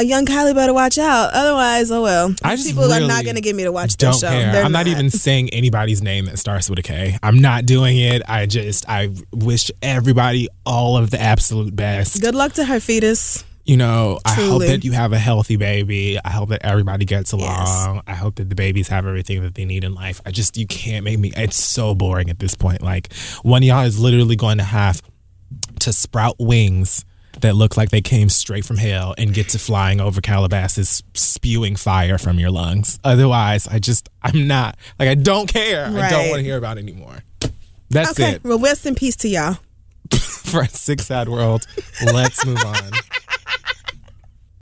young 0.04 0.26
Kylie 0.26 0.54
better 0.54 0.74
watch 0.74 0.98
out. 0.98 1.30
Otherwise, 1.32 1.90
oh 1.90 2.02
well. 2.02 2.34
I 2.42 2.56
just 2.56 2.68
People 2.68 2.92
are 2.92 3.00
not 3.00 3.24
going 3.24 3.36
to 3.36 3.40
get 3.42 3.54
me 3.56 3.64
to 3.64 3.72
watch 3.72 3.96
their 3.96 4.12
show. 4.12 4.28
care. 4.28 4.52
They're 4.52 4.64
I'm 4.64 4.72
not 4.72 4.86
even 4.86 5.10
saying 5.26 5.50
anybody's 5.50 6.02
name 6.02 6.26
that 6.26 6.38
starts 6.38 6.68
with 6.70 6.78
a 6.78 6.82
K. 6.82 7.18
I'm 7.22 7.40
not 7.40 7.66
doing 7.66 7.98
it. 7.98 8.22
I 8.28 8.46
just 8.46 8.88
I 8.88 9.10
wish 9.32 9.70
everybody 9.82 10.48
all 10.64 10.96
of 10.96 11.10
the 11.10 11.20
absolute 11.20 11.74
best. 11.74 12.20
Good 12.20 12.34
luck 12.34 12.52
to 12.54 12.64
her 12.64 12.80
fetus. 12.80 13.44
you 13.64 13.76
know, 13.76 14.18
I 14.24 14.32
hope 14.34 14.62
that 14.62 14.84
you 14.84 14.92
have 14.92 15.12
a 15.12 15.18
healthy 15.18 15.56
baby. 15.56 16.18
I 16.24 16.30
hope 16.30 16.48
that 16.48 16.64
everybody 16.64 17.04
gets 17.04 17.32
along. 17.32 17.96
Yes. 17.96 18.02
I 18.06 18.14
hope 18.14 18.36
that 18.36 18.48
the 18.48 18.54
babies 18.54 18.88
have 18.88 19.06
everything 19.06 19.42
that 19.42 19.54
they 19.54 19.64
need 19.66 19.84
in 19.84 19.94
life. 19.94 20.22
I 20.24 20.30
just, 20.30 20.56
you 20.56 20.66
can't 20.66 21.04
make 21.04 21.18
me, 21.18 21.32
it's 21.36 21.56
so 21.56 21.94
boring 21.94 22.30
at 22.30 22.38
this 22.38 22.54
point. 22.54 22.80
Like, 22.80 23.12
one 23.42 23.62
of 23.62 23.66
y'all 23.66 23.84
is 23.84 23.98
literally 24.00 24.36
going 24.36 24.56
to 24.58 24.64
have 24.64 25.02
to 25.80 25.92
sprout 25.92 26.36
wings 26.38 27.04
that 27.40 27.54
look 27.54 27.76
like 27.76 27.90
they 27.90 28.00
came 28.00 28.28
straight 28.28 28.64
from 28.64 28.76
hell 28.76 29.14
and 29.18 29.32
get 29.32 29.48
to 29.50 29.58
flying 29.58 30.00
over 30.00 30.20
Calabasas 30.20 31.02
spewing 31.14 31.76
fire 31.76 32.18
from 32.18 32.38
your 32.38 32.50
lungs. 32.50 32.98
Otherwise, 33.04 33.66
I 33.68 33.78
just, 33.78 34.08
I'm 34.22 34.46
not, 34.46 34.76
like, 34.98 35.08
I 35.08 35.14
don't 35.14 35.46
care. 35.52 35.86
I 35.86 36.10
don't 36.10 36.28
want 36.30 36.38
to 36.40 36.44
hear 36.44 36.56
about 36.56 36.78
it 36.78 36.82
anymore. 36.82 37.22
That's 37.90 38.10
Okay. 38.12 38.32
it 38.32 38.44
Well, 38.44 38.58
rest 38.58 38.84
in 38.86 38.94
peace 38.94 39.16
to 39.16 39.28
y'all. 39.28 39.58
for 40.18 40.62
a 40.62 40.68
six 40.68 41.06
sad 41.06 41.28
world. 41.28 41.66
Let's 42.04 42.44
move 42.46 42.58
on. 42.64 42.90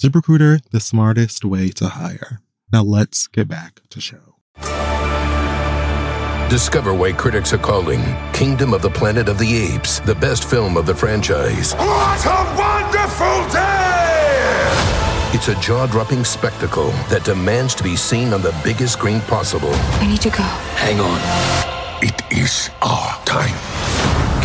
ZipRecruiter, 0.00 0.60
the 0.70 0.80
smartest 0.80 1.44
way 1.44 1.68
to 1.70 1.88
hire. 1.88 2.40
Now 2.72 2.82
let's 2.82 3.26
get 3.26 3.48
back 3.48 3.80
to 3.90 4.00
show. 4.00 4.36
Discover 6.50 6.94
why 6.94 7.12
critics 7.12 7.52
are 7.52 7.58
calling 7.58 8.00
Kingdom 8.32 8.72
of 8.72 8.80
the 8.80 8.88
Planet 8.88 9.28
of 9.28 9.38
the 9.38 9.54
Apes 9.54 10.00
the 10.00 10.14
best 10.14 10.48
film 10.48 10.78
of 10.78 10.86
the 10.86 10.94
franchise. 10.94 11.74
What 11.74 12.24
a 12.24 12.54
wonderful 12.56 13.52
day! 13.52 13.98
It's 15.34 15.48
a 15.48 15.54
jaw 15.60 15.86
dropping 15.86 16.24
spectacle 16.24 16.88
that 17.10 17.24
demands 17.24 17.74
to 17.74 17.84
be 17.84 17.96
seen 17.96 18.32
on 18.32 18.40
the 18.40 18.58
biggest 18.64 18.94
screen 18.94 19.20
possible. 19.22 19.72
I 19.74 20.06
need 20.06 20.22
to 20.22 20.30
go. 20.30 20.42
Hang 20.76 21.00
on. 21.00 21.20
It 22.02 22.22
is 22.32 22.70
our 22.80 23.22
time. 23.26 23.97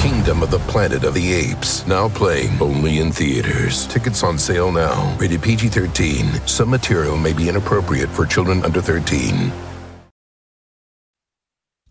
Kingdom 0.04 0.44
of 0.44 0.52
the 0.52 0.60
Planet 0.60 1.06
of 1.06 1.14
the 1.14 1.34
Apes, 1.34 1.88
now 1.88 2.10
playing 2.10 2.62
only 2.62 3.00
in 3.00 3.10
theaters. 3.10 3.88
Tickets 3.88 4.22
on 4.22 4.38
sale 4.38 4.70
now. 4.70 5.16
Rated 5.18 5.42
PG 5.42 5.70
13. 5.70 6.46
Some 6.46 6.70
material 6.70 7.16
may 7.16 7.32
be 7.32 7.48
inappropriate 7.48 8.10
for 8.10 8.26
children 8.26 8.66
under 8.66 8.82
13. 8.82 9.50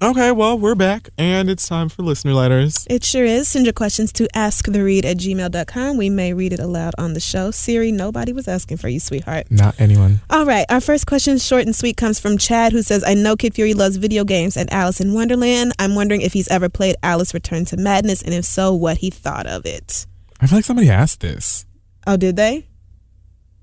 Okay, 0.03 0.33
well, 0.33 0.59
we're 0.59 0.75
back 0.75 1.11
and 1.17 1.49
it's 1.49 1.69
time 1.69 1.89
for 1.89 2.03
listener 2.03 2.35
letters. 2.35 2.89
It 2.91 3.05
sure 3.05 3.25
is. 3.25 3.47
Send 3.47 3.67
your 3.67 3.73
questions 3.73 4.13
to 4.15 4.27
asktheread 4.35 5.05
at 5.05 5.17
gmail.com. 5.19 5.97
We 5.97 6.11
may 6.11 6.35
read 6.35 6.53
it 6.53 6.59
aloud 6.59 6.95
on 6.99 7.13
the 7.13 7.21
show. 7.21 7.53
Siri, 7.53 7.93
nobody 7.93 8.33
was 8.33 8.49
asking 8.49 8.79
for 8.79 8.89
you, 8.89 8.99
sweetheart. 8.99 9.47
Not 9.49 9.81
anyone. 9.81 10.21
All 10.29 10.45
right, 10.45 10.67
our 10.69 10.81
first 10.81 11.07
question, 11.07 11.39
short 11.39 11.67
and 11.67 11.77
sweet, 11.77 11.97
comes 11.97 12.19
from 12.19 12.37
Chad, 12.37 12.73
who 12.73 12.83
says, 12.83 13.05
I 13.07 13.15
know 13.15 13.37
Kid 13.37 13.55
Fury 13.55 13.75
loves 13.75 13.95
video 13.95 14.25
games 14.25 14.57
and 14.57 14.73
Alice 14.73 15.01
in 15.01 15.15
Wonderland. 15.15 15.73
I'm 15.79 15.95
wondering 15.95 16.23
if 16.23 16.33
he's 16.33 16.49
ever 16.49 16.69
played 16.69 16.97
Alice 17.05 17.33
Return 17.33 17.65
to 17.67 17.77
Madness, 17.77 18.23
and 18.23 18.35
if 18.35 18.45
so, 18.45 18.75
what 18.75 18.97
he 18.97 19.09
thought 19.11 19.47
of 19.47 19.65
it. 19.67 20.07
I 20.41 20.49
feel 20.49 20.59
like 20.59 20.65
somebody 20.65 20.91
asked 20.91 21.21
this. 21.21 21.65
Oh, 22.09 22.17
did 22.17 22.35
they? 22.35 22.67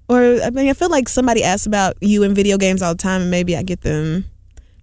Or, 0.08 0.40
I 0.42 0.52
mean, 0.52 0.70
I 0.70 0.74
feel 0.74 0.90
like 0.90 1.10
somebody 1.10 1.44
asks 1.44 1.66
about 1.66 1.98
you 2.00 2.24
and 2.24 2.34
video 2.34 2.58
games 2.58 2.82
all 2.82 2.94
the 2.94 2.98
time, 2.98 3.24
and 3.24 3.30
maybe 3.30 3.58
I 3.58 3.64
get 3.64 3.82
them. 3.82 4.24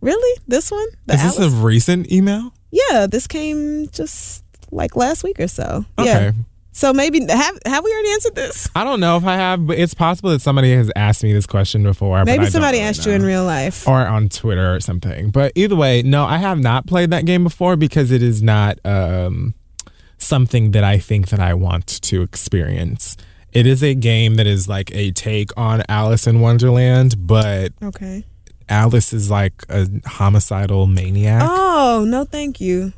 Really? 0.06 0.40
This 0.46 0.70
one? 0.70 0.86
The 1.06 1.14
Is 1.14 1.36
this 1.36 1.38
a 1.38 1.50
recent 1.50 2.12
email? 2.12 2.52
yeah, 2.70 3.06
this 3.06 3.26
came 3.26 3.88
just 3.88 4.44
like 4.70 4.94
last 4.94 5.24
week 5.24 5.40
or 5.40 5.48
so. 5.48 5.84
Okay. 5.98 6.26
Yeah. 6.26 6.32
So 6.70 6.92
maybe, 6.92 7.24
have, 7.26 7.58
have 7.64 7.82
we 7.84 7.90
already 7.90 8.10
answered 8.10 8.34
this? 8.34 8.68
I 8.76 8.84
don't 8.84 9.00
know 9.00 9.16
if 9.16 9.24
I 9.24 9.34
have, 9.34 9.66
but 9.66 9.78
it's 9.78 9.94
possible 9.94 10.28
that 10.30 10.42
somebody 10.42 10.74
has 10.74 10.92
asked 10.94 11.22
me 11.24 11.32
this 11.32 11.46
question 11.46 11.82
before. 11.82 12.22
Maybe 12.24 12.46
somebody 12.46 12.76
really 12.76 12.88
asked 12.88 13.06
you 13.06 13.12
in 13.12 13.22
real 13.22 13.44
life. 13.44 13.88
or 13.88 14.06
on 14.06 14.28
Twitter 14.28 14.74
or 14.74 14.80
something. 14.80 15.30
But 15.30 15.52
either 15.54 15.74
way, 15.74 16.02
no, 16.02 16.24
I 16.26 16.36
have 16.36 16.58
not 16.60 16.86
played 16.86 17.10
that 17.10 17.24
game 17.24 17.44
before 17.44 17.76
because 17.76 18.10
it 18.12 18.22
is 18.22 18.42
not 18.42 18.78
um, 18.84 19.54
something 20.18 20.72
that 20.72 20.84
I 20.84 20.98
think 20.98 21.30
that 21.30 21.40
I 21.40 21.54
want 21.54 21.86
to 22.02 22.20
experience. 22.22 23.16
It 23.52 23.66
is 23.66 23.82
a 23.82 23.94
game 23.94 24.34
that 24.34 24.46
is 24.46 24.68
like 24.68 24.94
a 24.94 25.12
take 25.12 25.50
on 25.56 25.82
Alice 25.88 26.26
in 26.26 26.40
Wonderland, 26.40 27.26
but 27.26 27.72
Okay. 27.82 28.24
Alice 28.68 29.12
is 29.12 29.30
like 29.30 29.52
a 29.68 29.88
homicidal 30.06 30.86
maniac. 30.86 31.42
Oh, 31.44 32.04
no, 32.06 32.24
thank 32.24 32.60
you. 32.60 32.92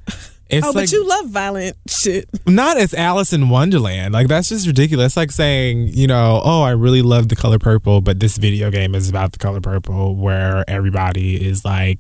it's 0.49 0.67
oh, 0.67 0.71
like 0.71 0.75
but 0.75 0.93
you 0.93 1.07
love 1.07 1.29
violent 1.29 1.77
shit. 1.87 2.29
not 2.47 2.79
as 2.79 2.95
Alice 2.95 3.33
in 3.33 3.49
Wonderland. 3.49 4.15
Like 4.15 4.29
that's 4.29 4.49
just 4.49 4.67
ridiculous. 4.67 5.07
It's 5.07 5.17
like 5.17 5.31
saying, 5.31 5.89
you 5.89 6.07
know, 6.07 6.41
oh, 6.43 6.63
I 6.63 6.71
really 6.71 7.03
love 7.03 7.29
the 7.29 7.37
color 7.37 7.59
purple, 7.59 8.01
but 8.01 8.21
this 8.21 8.39
video 8.39 8.71
game 8.71 8.95
is 8.95 9.09
about 9.09 9.33
the 9.33 9.39
color 9.39 9.61
purple 9.61 10.17
where 10.17 10.65
everybody 10.69 11.47
is 11.47 11.65
like 11.65 11.99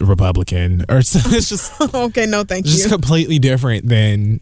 Republican 0.00 0.84
or 0.88 1.02
so 1.02 1.18
it's 1.34 1.48
just 1.48 1.80
okay, 1.94 2.26
no, 2.26 2.44
thank 2.44 2.66
just 2.66 2.78
you. 2.78 2.84
Just 2.84 2.92
completely 2.92 3.38
different 3.38 3.88
than 3.88 4.40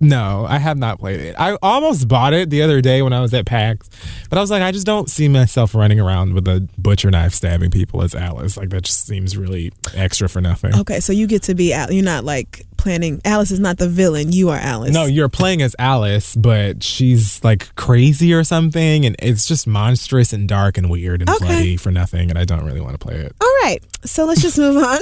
no, 0.00 0.44
I 0.48 0.58
have 0.58 0.76
not 0.76 0.98
played 0.98 1.20
it. 1.20 1.34
I 1.38 1.56
almost 1.62 2.06
bought 2.08 2.34
it 2.34 2.50
the 2.50 2.62
other 2.62 2.80
day 2.80 3.00
when 3.02 3.12
I 3.12 3.20
was 3.20 3.32
at 3.34 3.46
PAX, 3.46 3.88
but 4.28 4.38
I 4.38 4.40
was 4.40 4.50
like, 4.50 4.62
I 4.62 4.70
just 4.72 4.86
don't 4.86 5.08
see 5.08 5.28
myself 5.28 5.74
running 5.74 5.98
around 6.00 6.34
with 6.34 6.46
a 6.48 6.68
butcher 6.76 7.10
knife 7.10 7.32
stabbing 7.34 7.70
people 7.70 8.02
as 8.02 8.14
Alice. 8.14 8.56
Like 8.56 8.70
that 8.70 8.82
just 8.84 9.06
seems 9.06 9.36
really 9.36 9.72
extra 9.94 10.28
for 10.28 10.40
nothing. 10.40 10.74
Okay, 10.76 11.00
so 11.00 11.12
you 11.12 11.26
get 11.26 11.42
to 11.44 11.54
be 11.54 11.72
Al. 11.72 11.90
You're 11.92 12.04
not 12.04 12.24
like 12.24 12.66
planning. 12.76 13.20
Alice 13.24 13.50
is 13.50 13.58
not 13.58 13.78
the 13.78 13.88
villain. 13.88 14.32
You 14.32 14.50
are 14.50 14.58
Alice. 14.58 14.92
No, 14.92 15.06
you're 15.06 15.28
playing 15.30 15.62
as 15.62 15.74
Alice, 15.78 16.36
but 16.36 16.82
she's 16.82 17.42
like 17.42 17.74
crazy 17.76 18.32
or 18.34 18.44
something, 18.44 19.06
and 19.06 19.16
it's 19.18 19.46
just 19.46 19.66
monstrous 19.66 20.32
and 20.32 20.48
dark 20.48 20.76
and 20.78 20.90
weird 20.90 21.22
and 21.22 21.30
Okay. 21.30 21.44
bloody 21.44 21.76
for 21.76 21.90
nothing, 21.90 22.28
and 22.30 22.38
I 22.38 22.44
don't 22.44 22.64
really 22.64 22.80
want 22.80 22.92
to 22.92 22.98
play 22.98 23.16
it. 23.16 23.34
All 23.40 23.54
right, 23.62 23.78
so 24.04 24.24
let's 24.26 24.42
just 24.42 24.58
move 24.58 24.76
on. 24.82 24.98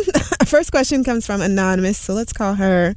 First 0.47 0.71
question 0.71 1.03
comes 1.05 1.27
from 1.27 1.41
anonymous, 1.41 1.99
so 1.99 2.15
let's 2.15 2.33
call 2.33 2.55
her 2.55 2.95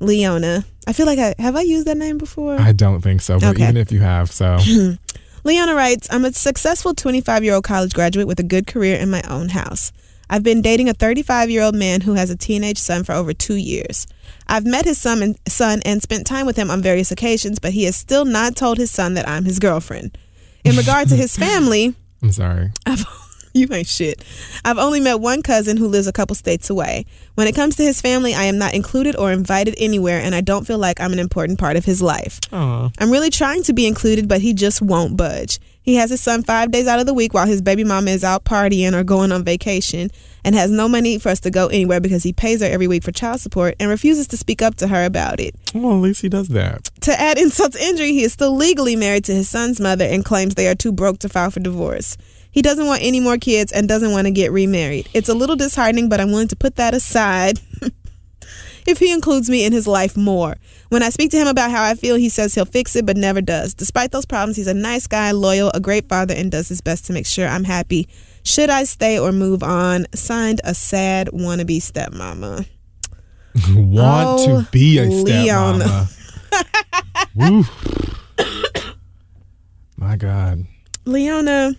Leona. 0.00 0.64
I 0.86 0.92
feel 0.92 1.06
like 1.06 1.18
I 1.18 1.34
have 1.38 1.56
I 1.56 1.62
used 1.62 1.86
that 1.86 1.96
name 1.96 2.18
before. 2.18 2.58
I 2.60 2.72
don't 2.72 3.00
think 3.00 3.22
so, 3.22 3.38
but 3.38 3.54
Okay. 3.54 3.62
even 3.64 3.76
if 3.76 3.90
you 3.92 4.00
have, 4.00 4.30
so 4.30 4.58
Leona 5.44 5.74
writes, 5.74 6.08
I'm 6.10 6.24
a 6.24 6.32
successful 6.32 6.94
25 6.94 7.44
year 7.44 7.54
old 7.54 7.64
college 7.64 7.92
graduate 7.94 8.26
with 8.26 8.40
a 8.40 8.44
good 8.44 8.66
career 8.66 8.96
in 8.96 9.10
my 9.10 9.22
own 9.28 9.50
house. 9.50 9.92
I've 10.30 10.42
been 10.42 10.62
dating 10.62 10.88
a 10.88 10.94
35 10.94 11.50
year 11.50 11.62
old 11.62 11.74
man 11.74 12.00
who 12.02 12.14
has 12.14 12.30
a 12.30 12.36
teenage 12.36 12.78
son 12.78 13.04
for 13.04 13.12
over 13.12 13.32
two 13.34 13.56
years. 13.56 14.06
I've 14.46 14.64
met 14.66 14.84
his 14.84 14.98
son 14.98 15.22
and, 15.22 15.38
son 15.48 15.80
and 15.84 16.02
spent 16.02 16.26
time 16.26 16.46
with 16.46 16.56
him 16.56 16.70
on 16.70 16.80
various 16.82 17.10
occasions, 17.10 17.58
but 17.58 17.72
he 17.72 17.84
has 17.84 17.96
still 17.96 18.24
not 18.24 18.56
told 18.56 18.78
his 18.78 18.90
son 18.90 19.14
that 19.14 19.28
I'm 19.28 19.44
his 19.44 19.58
girlfriend. 19.58 20.16
In 20.64 20.76
regard 20.76 21.08
to 21.08 21.16
his 21.16 21.36
family, 21.46 21.94
I'm 22.22 22.32
sorry. 22.32 22.72
I've, 22.86 23.04
you 23.56 23.68
ain't 23.70 23.86
shit. 23.86 24.24
I've 24.64 24.78
only 24.78 24.98
met 24.98 25.20
one 25.20 25.40
cousin 25.40 25.76
who 25.76 25.86
lives 25.86 26.08
a 26.08 26.12
couple 26.12 26.34
states 26.34 26.68
away. 26.68 27.06
When 27.36 27.46
it 27.46 27.54
comes 27.54 27.76
to 27.76 27.84
his 27.84 28.00
family, 28.00 28.34
I 28.34 28.44
am 28.44 28.58
not 28.58 28.74
included 28.74 29.14
or 29.16 29.30
invited 29.30 29.76
anywhere, 29.78 30.20
and 30.20 30.34
I 30.34 30.40
don't 30.40 30.66
feel 30.66 30.78
like 30.78 31.00
I'm 31.00 31.12
an 31.12 31.20
important 31.20 31.60
part 31.60 31.76
of 31.76 31.84
his 31.84 32.02
life. 32.02 32.40
Aw. 32.52 32.90
I'm 32.98 33.10
really 33.10 33.30
trying 33.30 33.62
to 33.64 33.72
be 33.72 33.86
included, 33.86 34.28
but 34.28 34.40
he 34.40 34.54
just 34.54 34.82
won't 34.82 35.16
budge. 35.16 35.60
He 35.82 35.96
has 35.96 36.10
his 36.10 36.22
son 36.22 36.42
five 36.42 36.70
days 36.70 36.86
out 36.88 36.98
of 36.98 37.06
the 37.06 37.12
week 37.12 37.34
while 37.34 37.46
his 37.46 37.60
baby 37.60 37.84
mama 37.84 38.10
is 38.10 38.24
out 38.24 38.44
partying 38.44 38.94
or 38.94 39.04
going 39.04 39.30
on 39.30 39.44
vacation 39.44 40.10
and 40.42 40.54
has 40.54 40.70
no 40.70 40.88
money 40.88 41.18
for 41.18 41.28
us 41.28 41.40
to 41.40 41.50
go 41.50 41.66
anywhere 41.66 42.00
because 42.00 42.22
he 42.22 42.32
pays 42.32 42.62
her 42.62 42.66
every 42.66 42.88
week 42.88 43.04
for 43.04 43.12
child 43.12 43.40
support 43.40 43.74
and 43.78 43.90
refuses 43.90 44.26
to 44.28 44.38
speak 44.38 44.62
up 44.62 44.76
to 44.76 44.88
her 44.88 45.04
about 45.04 45.40
it. 45.40 45.54
Well, 45.74 45.92
at 45.96 46.00
least 46.00 46.22
he 46.22 46.30
does 46.30 46.48
that. 46.48 46.90
To 47.02 47.20
add 47.20 47.36
insult 47.36 47.74
to 47.74 47.84
injury, 47.84 48.12
he 48.12 48.24
is 48.24 48.32
still 48.32 48.56
legally 48.56 48.96
married 48.96 49.26
to 49.26 49.34
his 49.34 49.48
son's 49.48 49.78
mother 49.78 50.06
and 50.06 50.24
claims 50.24 50.54
they 50.54 50.68
are 50.68 50.74
too 50.74 50.90
broke 50.90 51.18
to 51.18 51.28
file 51.28 51.50
for 51.50 51.60
divorce. 51.60 52.16
He 52.54 52.62
doesn't 52.62 52.86
want 52.86 53.02
any 53.02 53.18
more 53.18 53.36
kids 53.36 53.72
and 53.72 53.88
doesn't 53.88 54.12
want 54.12 54.26
to 54.28 54.30
get 54.30 54.52
remarried. 54.52 55.08
It's 55.12 55.28
a 55.28 55.34
little 55.34 55.56
disheartening, 55.56 56.08
but 56.08 56.20
I'm 56.20 56.30
willing 56.30 56.46
to 56.48 56.56
put 56.56 56.76
that 56.76 56.94
aside 56.94 57.58
if 58.86 58.98
he 59.00 59.12
includes 59.12 59.50
me 59.50 59.64
in 59.64 59.72
his 59.72 59.88
life 59.88 60.16
more. 60.16 60.54
When 60.88 61.02
I 61.02 61.10
speak 61.10 61.32
to 61.32 61.36
him 61.36 61.48
about 61.48 61.72
how 61.72 61.82
I 61.82 61.94
feel, 61.96 62.14
he 62.14 62.28
says 62.28 62.54
he'll 62.54 62.64
fix 62.64 62.94
it, 62.94 63.04
but 63.06 63.16
never 63.16 63.40
does. 63.40 63.74
Despite 63.74 64.12
those 64.12 64.24
problems, 64.24 64.56
he's 64.56 64.68
a 64.68 64.74
nice 64.74 65.08
guy, 65.08 65.32
loyal, 65.32 65.72
a 65.74 65.80
great 65.80 66.08
father, 66.08 66.32
and 66.32 66.48
does 66.52 66.68
his 66.68 66.80
best 66.80 67.06
to 67.06 67.12
make 67.12 67.26
sure 67.26 67.48
I'm 67.48 67.64
happy. 67.64 68.06
Should 68.44 68.70
I 68.70 68.84
stay 68.84 69.18
or 69.18 69.32
move 69.32 69.64
on? 69.64 70.06
Signed, 70.14 70.60
a 70.62 70.74
sad 70.74 71.30
wannabe 71.32 71.78
stepmama. 71.82 72.66
Want 73.74 74.40
Oh, 74.40 74.62
to 74.62 74.68
be 74.70 74.98
a 74.98 75.06
Leona. 75.06 75.84
stepmama. 75.84 77.30
Woo. 77.34 77.64
My 79.96 80.16
God. 80.16 80.66
Leona. 81.04 81.74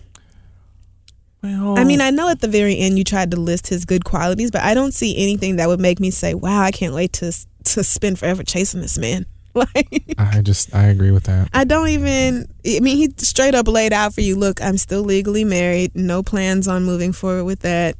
Well, 1.46 1.78
I 1.78 1.84
mean, 1.84 2.00
I 2.00 2.10
know 2.10 2.28
at 2.28 2.40
the 2.40 2.48
very 2.48 2.78
end 2.78 2.98
you 2.98 3.04
tried 3.04 3.30
to 3.30 3.36
list 3.36 3.68
his 3.68 3.84
good 3.84 4.04
qualities, 4.04 4.50
but 4.50 4.62
I 4.62 4.74
don't 4.74 4.92
see 4.92 5.16
anything 5.16 5.56
that 5.56 5.68
would 5.68 5.80
make 5.80 6.00
me 6.00 6.10
say, 6.10 6.34
"Wow, 6.34 6.60
I 6.60 6.70
can't 6.70 6.94
wait 6.94 7.12
to 7.14 7.32
to 7.64 7.84
spend 7.84 8.18
forever 8.18 8.42
chasing 8.42 8.80
this 8.80 8.98
man." 8.98 9.26
Like, 9.56 10.14
I 10.18 10.42
just 10.42 10.74
I 10.74 10.88
agree 10.88 11.12
with 11.12 11.24
that. 11.24 11.48
I 11.54 11.64
don't 11.64 11.88
even. 11.88 12.46
I 12.66 12.80
mean, 12.80 12.98
he 12.98 13.10
straight 13.16 13.54
up 13.54 13.66
laid 13.66 13.90
out 13.94 14.12
for 14.12 14.20
you. 14.20 14.36
Look, 14.36 14.60
I'm 14.60 14.76
still 14.76 15.00
legally 15.00 15.44
married. 15.44 15.96
No 15.96 16.22
plans 16.22 16.68
on 16.68 16.84
moving 16.84 17.12
forward 17.12 17.44
with 17.44 17.60
that. 17.60 17.96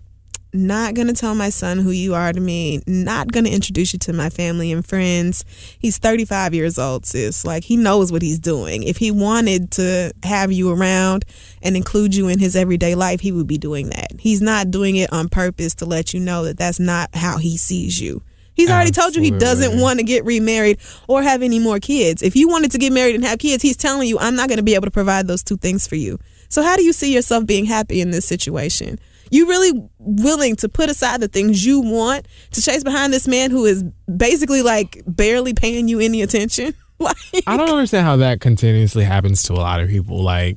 Not 0.57 0.95
gonna 0.95 1.13
tell 1.13 1.35
my 1.35 1.51
son 1.51 1.79
who 1.79 1.91
you 1.91 2.15
are 2.15 2.33
to 2.33 2.41
me. 2.41 2.83
Not 2.87 3.31
gonna 3.31 3.51
introduce 3.51 3.93
you 3.93 3.99
to 4.01 4.13
my 4.13 4.31
family 4.31 4.73
and 4.73 4.85
friends. 4.85 5.45
He's 5.79 5.99
35 5.99 6.55
years 6.55 6.79
old, 6.79 7.05
sis. 7.05 7.45
Like 7.45 7.65
he 7.65 7.77
knows 7.77 8.11
what 8.11 8.23
he's 8.23 8.39
doing. 8.39 8.83
If 8.83 8.97
he 8.97 9.11
wanted 9.11 9.71
to 9.73 10.13
have 10.23 10.51
you 10.51 10.73
around 10.73 11.25
and 11.63 11.77
include 11.77 12.15
you 12.15 12.29
in 12.29 12.39
his 12.39 12.57
everyday 12.57 12.95
life, 12.95 13.21
he 13.21 13.33
would 13.33 13.47
be 13.47 13.59
doing 13.59 13.91
that. 13.91 14.13
He's 14.19 14.41
not 14.41 14.71
doing 14.71 14.97
it 14.97 15.13
on 15.13 15.29
purpose 15.29 15.75
to 15.77 15.85
let 15.85 16.15
you 16.15 16.21
know 16.21 16.45
that 16.45 16.57
that's 16.57 16.81
not 16.81 17.15
how 17.15 17.39
he 17.39 17.57
sees 17.57 18.01
you. 18.01 18.23
He's 18.55 18.71
already 18.71 18.91
told 18.91 19.15
you 19.15 19.21
he 19.21 19.31
doesn't 19.31 19.79
want 19.79 19.99
to 19.99 20.03
get 20.03 20.25
remarried 20.25 20.79
or 21.09 21.23
have 21.23 21.43
any 21.43 21.59
more 21.59 21.79
kids. 21.79 22.23
If 22.23 22.35
you 22.35 22.49
wanted 22.49 22.71
to 22.71 22.79
get 22.79 22.91
married 22.91 23.15
and 23.15 23.23
have 23.23 23.39
kids, 23.39 23.63
he's 23.63 23.77
telling 23.77 24.09
you, 24.09 24.19
I'm 24.19 24.35
not 24.35 24.49
going 24.49 24.57
to 24.57 24.65
be 24.65 24.75
able 24.75 24.87
to 24.87 24.91
provide 24.91 25.27
those 25.27 25.43
two 25.43 25.59
things 25.59 25.87
for 25.87 25.97
you. 25.97 26.19
So, 26.49 26.63
how 26.63 26.77
do 26.77 26.83
you 26.83 26.95
see 26.95 27.13
yourself 27.13 27.45
being 27.45 27.67
happy 27.67 28.01
in 28.01 28.13
this 28.13 28.25
situation? 28.25 28.99
You 29.31 29.49
really 29.49 29.89
willing 29.99 30.57
to 30.57 30.69
put 30.69 30.89
aside 30.91 31.21
the 31.21 31.29
things 31.29 31.65
you 31.65 31.81
want 31.81 32.27
to 32.53 32.63
chase 32.63 32.83
behind 32.85 33.13
this 33.13 33.27
man 33.27 33.51
who 33.51 33.65
is 33.65 33.85
basically 34.17 34.63
like 34.63 35.03
barely 35.07 35.55
paying 35.55 35.89
you 35.89 36.01
any 36.01 36.23
attention? 36.23 36.75
Like, 36.99 37.17
I 37.47 37.59
don't 37.59 37.69
understand 37.69 38.07
how 38.07 38.17
that 38.17 38.41
continuously 38.41 39.05
happens 39.05 39.43
to 39.43 39.53
a 39.53 39.61
lot 39.61 39.81
of 39.81 39.91
people. 39.91 40.23
Like, 40.23 40.57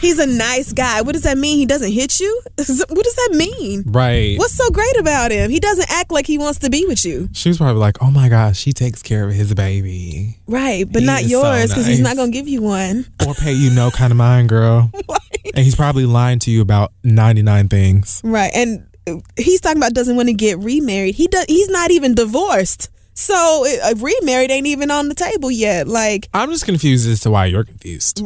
he's 0.00 0.18
a 0.18 0.26
nice 0.26 0.72
guy. 0.72 1.02
What 1.02 1.12
does 1.12 1.22
that 1.22 1.38
mean? 1.38 1.58
He 1.58 1.66
doesn't 1.66 1.92
hit 1.92 2.20
you? 2.20 2.40
What 2.58 3.04
does 3.04 3.14
that 3.14 3.30
mean? 3.34 3.82
right? 3.86 4.38
What's 4.38 4.54
so 4.54 4.70
great 4.70 4.96
about 4.98 5.30
him? 5.30 5.50
He 5.50 5.60
doesn't 5.60 5.90
act 5.90 6.10
like 6.12 6.26
he 6.26 6.38
wants 6.38 6.58
to 6.60 6.70
be 6.70 6.84
with 6.86 7.04
you. 7.04 7.28
She 7.32 7.48
was 7.48 7.58
probably 7.58 7.80
like, 7.80 8.02
"Oh 8.02 8.10
my 8.10 8.28
gosh, 8.28 8.58
she 8.58 8.72
takes 8.72 9.02
care 9.02 9.26
of 9.28 9.34
his 9.34 9.52
baby, 9.54 10.38
Right, 10.46 10.90
but 10.90 11.00
He 11.00 11.06
not 11.06 11.24
yours 11.24 11.70
because 11.70 11.86
he's 11.86 12.00
nice. 12.00 12.14
not 12.14 12.16
going 12.16 12.32
to 12.32 12.36
give 12.38 12.48
you 12.48 12.62
one. 12.62 13.06
or 13.26 13.34
pay 13.34 13.52
you 13.52 13.70
no 13.70 13.90
kind 13.90 14.10
of 14.12 14.16
mind, 14.16 14.48
girl." 14.48 14.90
and 15.54 15.64
he's 15.64 15.74
probably 15.74 16.06
lying 16.06 16.38
to 16.40 16.50
you 16.50 16.60
about 16.62 16.92
ninety 17.02 17.42
nine 17.42 17.68
things. 17.68 18.20
Right, 18.24 18.50
and 18.54 18.86
uh, 19.06 19.16
he's 19.36 19.60
talking 19.60 19.78
about 19.78 19.94
doesn't 19.94 20.16
want 20.16 20.28
to 20.28 20.34
get 20.34 20.58
remarried. 20.58 21.14
He 21.14 21.26
does. 21.28 21.44
He's 21.48 21.68
not 21.68 21.90
even 21.90 22.14
divorced, 22.14 22.90
so 23.14 23.64
uh, 23.84 23.94
remarried 23.96 24.50
ain't 24.50 24.66
even 24.66 24.90
on 24.90 25.08
the 25.08 25.14
table 25.14 25.50
yet. 25.50 25.86
Like, 25.88 26.28
I'm 26.34 26.50
just 26.50 26.64
confused 26.66 27.08
as 27.08 27.20
to 27.20 27.30
why 27.30 27.46
you're 27.46 27.64
confused. 27.64 28.22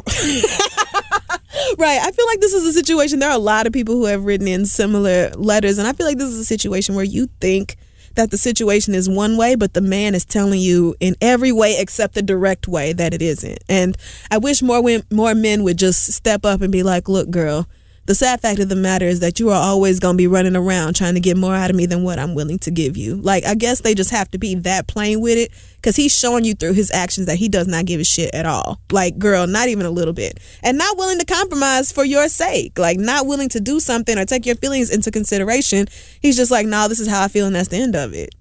Right? 1.78 2.01
I 2.01 2.11
feel 2.11 2.26
like 2.26 2.40
this 2.40 2.53
is 2.53 2.66
a 2.66 2.72
situation. 2.72 3.18
There 3.18 3.30
are 3.30 3.36
a 3.36 3.38
lot 3.38 3.66
of 3.66 3.72
people 3.72 3.94
who 3.94 4.07
have 4.07 4.24
written 4.24 4.48
in 4.48 4.66
similar 4.66 5.30
letters, 5.30 5.78
and 5.78 5.86
I 5.86 5.92
feel 5.92 6.07
like 6.07 6.18
this 6.18 6.30
is 6.30 6.38
a 6.38 6.44
situation 6.44 6.94
where 6.94 7.05
you 7.05 7.28
think 7.40 7.76
that 8.14 8.30
the 8.30 8.38
situation 8.38 8.94
is 8.94 9.09
one 9.09 9.36
way, 9.36 9.55
but 9.55 9.74
the 9.74 9.80
man 9.80 10.14
is 10.14 10.24
telling 10.24 10.61
you 10.61 10.94
in 11.01 11.14
every 11.20 11.53
way 11.53 11.76
except 11.78 12.14
the 12.14 12.22
direct 12.22 12.66
way 12.66 12.92
that 12.92 13.14
it 13.14 13.22
isn't. 13.22 13.62
And 13.68 13.96
I 14.30 14.38
wish 14.38 14.62
more 14.62 14.82
more 15.11 15.34
men 15.34 15.62
would 15.62 15.78
just 15.78 16.12
step 16.12 16.44
up 16.44 16.61
and 16.61 16.72
be 16.72 16.82
like, 16.82 17.09
"Look, 17.09 17.30
girl." 17.30 17.66
The 18.07 18.14
sad 18.14 18.40
fact 18.40 18.59
of 18.59 18.68
the 18.68 18.76
matter 18.76 19.05
is 19.07 19.20
that 19.20 19.38
you 19.38 19.51
are 19.51 19.62
always 19.62 20.01
going 20.01 20.14
to 20.14 20.18
be 20.18 20.26
running 20.26 20.57
around 20.57 20.94
trying 20.94 21.14
to 21.14 21.20
get 21.20 21.36
more 21.36 21.55
out 21.55 21.70
of 21.70 21.76
me 21.76 21.86
than 21.86 22.03
what 22.03 22.18
I'm 22.18 22.34
willing 22.34 22.59
to 22.61 22.70
give 22.70 22.96
you. 22.96 23.16
Like, 23.16 23.44
I 23.44 23.55
guess 23.55 23.82
they 23.82 23.94
just 23.94 24.11
have 24.11 24.30
to 24.32 24.38
be 24.38 24.57
that 24.57 24.88
plain 24.88 25.20
with 25.20 25.38
it 25.38 25.53
because 25.76 25.96
he's 25.96 26.16
showing 26.16 26.44
you 26.44 26.55
through 26.55 26.72
his 26.72 26.90
actions 26.90 27.26
that 27.26 27.36
he 27.36 27.48
does 27.48 27.68
not 27.68 27.84
give 27.84 28.01
a 28.01 28.05
shit 28.05 28.34
at 28.34 28.46
all. 28.46 28.80
Like, 28.90 29.18
girl, 29.18 29.46
not 29.46 29.68
even 29.68 29.86
a 29.86 29.90
little 29.90 30.14
bit. 30.14 30.40
And 30.62 30.76
not 30.76 30.98
willing 30.98 31.18
to 31.20 31.24
compromise 31.24 31.92
for 31.92 32.05
your 32.05 32.28
sake. 32.28 32.78
Like, 32.78 32.98
not 32.98 33.26
willing 33.26 33.48
to 33.51 33.61
do 33.61 33.78
something 33.78 34.18
or 34.18 34.24
take 34.24 34.44
your 34.44 34.57
feelings 34.57 34.90
into 34.90 35.11
consideration. 35.11 35.86
He's 36.20 36.36
just 36.36 36.51
like, 36.51 36.66
no, 36.66 36.88
this 36.88 37.01
is 37.01 37.09
how 37.09 37.22
I 37.22 37.28
feel, 37.28 37.46
and 37.46 37.55
that's 37.55 37.68
the 37.68 37.76
end 37.76 37.94
of 37.94 38.12
it. 38.12 38.34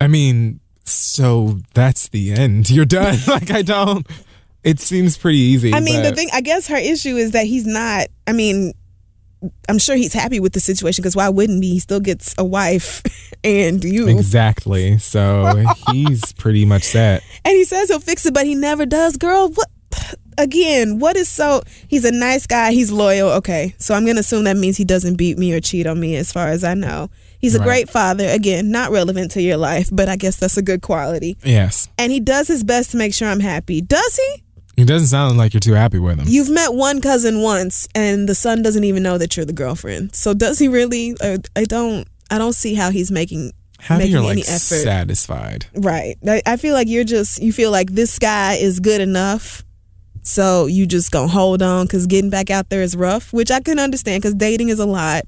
I 0.00 0.08
mean, 0.08 0.60
so 0.84 1.58
that's 1.74 2.08
the 2.08 2.32
end. 2.32 2.70
You're 2.70 2.84
done. 2.84 3.18
like 3.28 3.50
I 3.50 3.62
don't. 3.62 4.06
It 4.62 4.80
seems 4.80 5.16
pretty 5.16 5.38
easy. 5.38 5.72
I 5.72 5.80
mean, 5.80 6.02
the 6.02 6.12
thing, 6.12 6.28
I 6.32 6.40
guess 6.40 6.66
her 6.68 6.76
issue 6.76 7.16
is 7.16 7.30
that 7.32 7.46
he's 7.46 7.66
not, 7.66 8.08
I 8.26 8.32
mean, 8.32 8.72
I'm 9.68 9.78
sure 9.78 9.96
he's 9.96 10.12
happy 10.12 10.38
with 10.38 10.52
the 10.52 10.60
situation 10.60 11.00
because 11.02 11.16
why 11.16 11.28
wouldn't 11.30 11.64
he? 11.64 11.70
He 11.74 11.78
still 11.78 12.00
gets 12.00 12.34
a 12.36 12.44
wife 12.44 13.02
and 13.44 13.82
you. 13.82 14.06
Exactly. 14.08 14.98
So 14.98 15.64
he's 15.92 16.32
pretty 16.34 16.66
much 16.66 16.82
set. 16.82 17.22
And 17.44 17.54
he 17.56 17.64
says 17.64 17.88
he'll 17.88 18.00
fix 18.00 18.26
it, 18.26 18.34
but 18.34 18.44
he 18.44 18.54
never 18.54 18.84
does. 18.84 19.16
Girl, 19.16 19.48
what? 19.48 19.68
Again, 20.38 20.98
what 21.00 21.16
is 21.16 21.28
so? 21.28 21.62
He's 21.88 22.04
a 22.06 22.12
nice 22.12 22.46
guy. 22.46 22.72
He's 22.72 22.90
loyal. 22.90 23.28
Okay, 23.30 23.74
so 23.78 23.94
I'm 23.94 24.06
gonna 24.06 24.20
assume 24.20 24.44
that 24.44 24.56
means 24.56 24.76
he 24.78 24.84
doesn't 24.86 25.16
beat 25.16 25.36
me 25.36 25.52
or 25.52 25.60
cheat 25.60 25.86
on 25.86 26.00
me, 26.00 26.16
as 26.16 26.32
far 26.32 26.48
as 26.48 26.64
I 26.64 26.72
know. 26.74 27.10
He's 27.40 27.54
a 27.54 27.58
Right. 27.58 27.66
great 27.66 27.90
father. 27.90 28.26
Again, 28.26 28.70
not 28.70 28.90
relevant 28.90 29.32
to 29.32 29.42
your 29.42 29.58
life, 29.58 29.88
but 29.92 30.08
I 30.08 30.16
guess 30.16 30.36
that's 30.36 30.56
a 30.56 30.62
good 30.62 30.80
quality. 30.80 31.36
Yes. 31.44 31.88
And 31.98 32.10
he 32.12 32.20
does 32.20 32.48
his 32.48 32.64
best 32.64 32.90
to 32.92 32.96
make 32.96 33.12
sure 33.12 33.28
I'm 33.28 33.40
happy. 33.40 33.80
Does 33.82 34.16
he? 34.16 34.42
It 34.80 34.86
doesn't 34.86 35.08
sound 35.08 35.38
like 35.38 35.52
you're 35.52 35.60
too 35.60 35.74
happy 35.74 35.98
with 35.98 36.18
him. 36.18 36.26
You've 36.28 36.50
met 36.50 36.74
one 36.74 37.00
cousin 37.00 37.42
once, 37.42 37.86
and 37.94 38.28
the 38.28 38.34
son 38.34 38.62
doesn't 38.62 38.84
even 38.84 39.02
know 39.02 39.18
that 39.18 39.36
you're 39.36 39.46
the 39.46 39.52
girlfriend. 39.52 40.14
So 40.14 40.34
does 40.34 40.58
he 40.58 40.68
really? 40.68 41.14
Uh, 41.20 41.38
I 41.54 41.64
don't. 41.64 42.06
I 42.30 42.38
don't 42.38 42.54
see 42.54 42.74
how 42.74 42.90
he's 42.90 43.10
making 43.10 43.52
Happy 43.80 44.00
making 44.04 44.12
you're 44.12 44.22
like 44.22 44.32
any 44.32 44.42
effort. 44.42 44.82
satisfied. 44.82 45.66
Right. 45.74 46.16
I, 46.26 46.42
I 46.46 46.56
feel 46.56 46.74
like 46.74 46.88
you're 46.88 47.04
just 47.04 47.42
you 47.42 47.52
feel 47.52 47.70
like 47.70 47.90
this 47.92 48.18
guy 48.18 48.54
is 48.54 48.78
good 48.80 49.00
enough, 49.00 49.64
so 50.22 50.66
you 50.66 50.86
just 50.86 51.10
gonna 51.10 51.28
hold 51.28 51.62
on 51.62 51.86
because 51.86 52.06
getting 52.06 52.30
back 52.30 52.50
out 52.50 52.68
there 52.68 52.82
is 52.82 52.96
rough, 52.96 53.32
which 53.32 53.50
I 53.50 53.60
can 53.60 53.78
understand 53.78 54.22
because 54.22 54.34
dating 54.34 54.68
is 54.68 54.78
a 54.78 54.86
lot. 54.86 55.24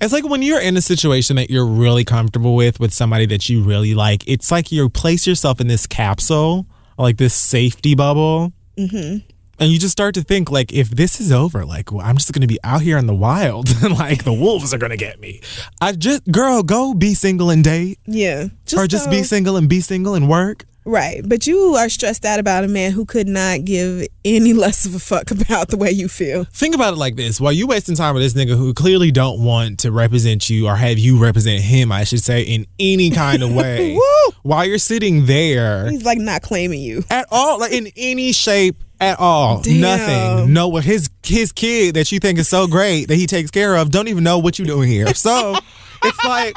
It's 0.00 0.12
like 0.12 0.28
when 0.28 0.42
you're 0.42 0.60
in 0.60 0.76
a 0.76 0.82
situation 0.82 1.36
that 1.36 1.50
you're 1.50 1.66
really 1.66 2.04
comfortable 2.04 2.54
with, 2.54 2.78
with 2.78 2.92
somebody 2.94 3.26
that 3.26 3.48
you 3.48 3.62
really 3.62 3.94
like, 3.94 4.26
it's 4.28 4.50
like 4.50 4.70
you 4.72 4.88
place 4.88 5.26
yourself 5.26 5.60
in 5.60 5.66
this 5.66 5.86
capsule, 5.86 6.66
like 6.98 7.16
this 7.16 7.34
safety 7.34 7.94
bubble. 7.94 8.52
Mm-hmm. 8.76 9.28
And 9.58 9.70
you 9.70 9.78
just 9.78 9.92
start 9.92 10.14
to 10.14 10.22
think, 10.22 10.50
like, 10.50 10.72
if 10.72 10.90
this 10.90 11.20
is 11.20 11.30
over, 11.30 11.64
like, 11.64 11.92
well, 11.92 12.04
I'm 12.04 12.16
just 12.16 12.32
going 12.32 12.40
to 12.40 12.48
be 12.48 12.58
out 12.64 12.80
here 12.80 12.98
in 12.98 13.06
the 13.06 13.14
wild 13.14 13.68
and, 13.82 13.96
like, 13.96 14.24
the 14.24 14.32
wolves 14.32 14.74
are 14.74 14.78
going 14.78 14.90
to 14.90 14.96
get 14.96 15.20
me. 15.20 15.40
I 15.80 15.92
just, 15.92 16.24
girl, 16.32 16.62
go 16.62 16.94
be 16.94 17.14
single 17.14 17.50
and 17.50 17.62
date. 17.62 18.00
Yeah. 18.06 18.48
or 18.76 18.86
just 18.86 19.08
be 19.08 19.22
single 19.22 19.56
and 19.56 19.68
be 19.68 19.80
single 19.80 20.14
and 20.14 20.28
work. 20.28 20.64
Right. 20.84 21.20
But 21.24 21.46
you 21.46 21.74
are 21.76 21.88
stressed 21.88 22.24
out 22.24 22.40
about 22.40 22.64
a 22.64 22.68
man 22.68 22.92
who 22.92 23.04
could 23.04 23.28
not 23.28 23.64
give 23.64 24.06
any 24.24 24.52
less 24.52 24.84
of 24.84 24.94
a 24.94 24.98
fuck 24.98 25.30
about 25.30 25.68
the 25.68 25.76
way 25.76 25.90
you 25.90 26.08
feel. 26.08 26.44
Think 26.44 26.74
about 26.74 26.94
it 26.94 26.96
like 26.96 27.16
this: 27.16 27.40
while 27.40 27.52
you 27.52 27.66
wasting 27.66 27.94
time 27.94 28.14
with 28.14 28.22
this 28.22 28.34
nigga 28.34 28.56
who 28.56 28.74
clearly 28.74 29.10
don't 29.10 29.42
want 29.44 29.78
to 29.80 29.92
represent 29.92 30.50
you 30.50 30.66
or 30.66 30.76
have 30.76 30.98
you 30.98 31.18
represent 31.22 31.62
him, 31.62 31.92
I 31.92 32.04
should 32.04 32.22
say, 32.22 32.42
in 32.42 32.66
any 32.78 33.10
kind 33.10 33.42
of 33.42 33.54
way. 33.54 33.98
While 34.42 34.64
you're 34.64 34.78
sitting 34.78 35.26
there 35.26 35.88
He's 35.88 36.04
like 36.04 36.18
not 36.18 36.42
claiming 36.42 36.80
you. 36.80 37.04
at 37.10 37.26
all, 37.30 37.60
like 37.60 37.70
in 37.72 37.88
any 37.96 38.32
shape 38.32 38.82
at 39.00 39.20
all, 39.20 39.60
Damn. 39.62 39.80
nothing. 39.80 40.52
No, 40.52 40.74
his 40.76 41.10
his 41.22 41.52
kid 41.52 41.94
that 41.94 42.10
you 42.10 42.18
think 42.18 42.38
is 42.40 42.48
so 42.48 42.66
great 42.66 43.06
that 43.06 43.14
he 43.16 43.26
takes 43.26 43.52
care 43.52 43.76
of 43.76 43.90
don't 43.90 44.08
even 44.08 44.24
know 44.24 44.38
what 44.38 44.58
you're 44.58 44.66
doing 44.66 44.88
here. 44.88 45.14
So 45.14 45.54
it's 46.02 46.24
like. 46.24 46.56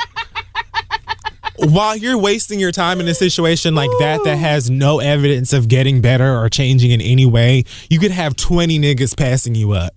While 1.57 1.95
you're 1.95 2.17
wasting 2.17 2.59
your 2.59 2.71
time 2.71 2.99
in 2.99 3.07
a 3.07 3.13
situation 3.13 3.75
like 3.75 3.89
that 3.99 4.21
that 4.23 4.37
has 4.37 4.69
no 4.69 4.99
evidence 4.99 5.53
of 5.53 5.67
getting 5.67 6.01
better 6.01 6.37
or 6.37 6.49
changing 6.49 6.91
in 6.91 7.01
any 7.01 7.25
way, 7.25 7.63
you 7.89 7.99
could 7.99 8.11
have 8.11 8.35
20 8.35 8.79
niggas 8.79 9.17
passing 9.17 9.55
you 9.55 9.71
up. 9.71 9.93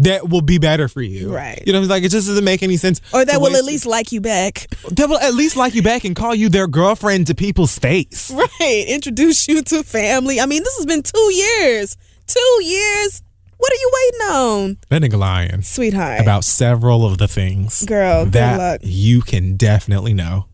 That 0.00 0.28
will 0.28 0.40
be 0.42 0.58
better 0.58 0.88
for 0.88 1.02
you. 1.02 1.32
Right. 1.32 1.62
You 1.66 1.72
know, 1.72 1.80
it's 1.80 1.88
like 1.88 2.02
it 2.02 2.10
just 2.10 2.26
doesn't 2.26 2.44
make 2.44 2.64
any 2.64 2.76
sense. 2.76 3.00
Or 3.12 3.24
that 3.24 3.40
will 3.40 3.54
at 3.54 3.64
least 3.64 3.86
like 3.86 4.10
you 4.10 4.20
back. 4.20 4.66
that 4.90 5.08
will 5.08 5.18
at 5.18 5.34
least 5.34 5.56
like 5.56 5.74
you 5.74 5.82
back 5.82 6.04
and 6.04 6.16
call 6.16 6.34
you 6.34 6.48
their 6.48 6.66
girlfriend 6.66 7.28
to 7.28 7.34
people's 7.34 7.78
face. 7.78 8.32
Right. 8.32 8.84
Introduce 8.88 9.46
you 9.46 9.62
to 9.62 9.82
family. 9.84 10.40
I 10.40 10.46
mean, 10.46 10.62
this 10.64 10.76
has 10.78 10.86
been 10.86 11.02
two 11.02 11.32
years. 11.32 11.96
Two 12.26 12.58
years. 12.64 13.22
What 13.56 13.72
are 13.72 13.76
you 13.76 13.92
waiting 13.94 14.34
on? 14.34 14.76
That 14.90 15.02
nigga 15.02 15.18
lying 15.18 15.62
Sweetheart. 15.62 16.20
about 16.20 16.44
several 16.44 17.06
of 17.06 17.18
the 17.18 17.28
things. 17.28 17.84
Girl, 17.84 18.24
good 18.24 18.32
that 18.32 18.58
luck. 18.58 18.80
you 18.82 19.22
can 19.22 19.56
definitely 19.56 20.12
know. 20.12 20.46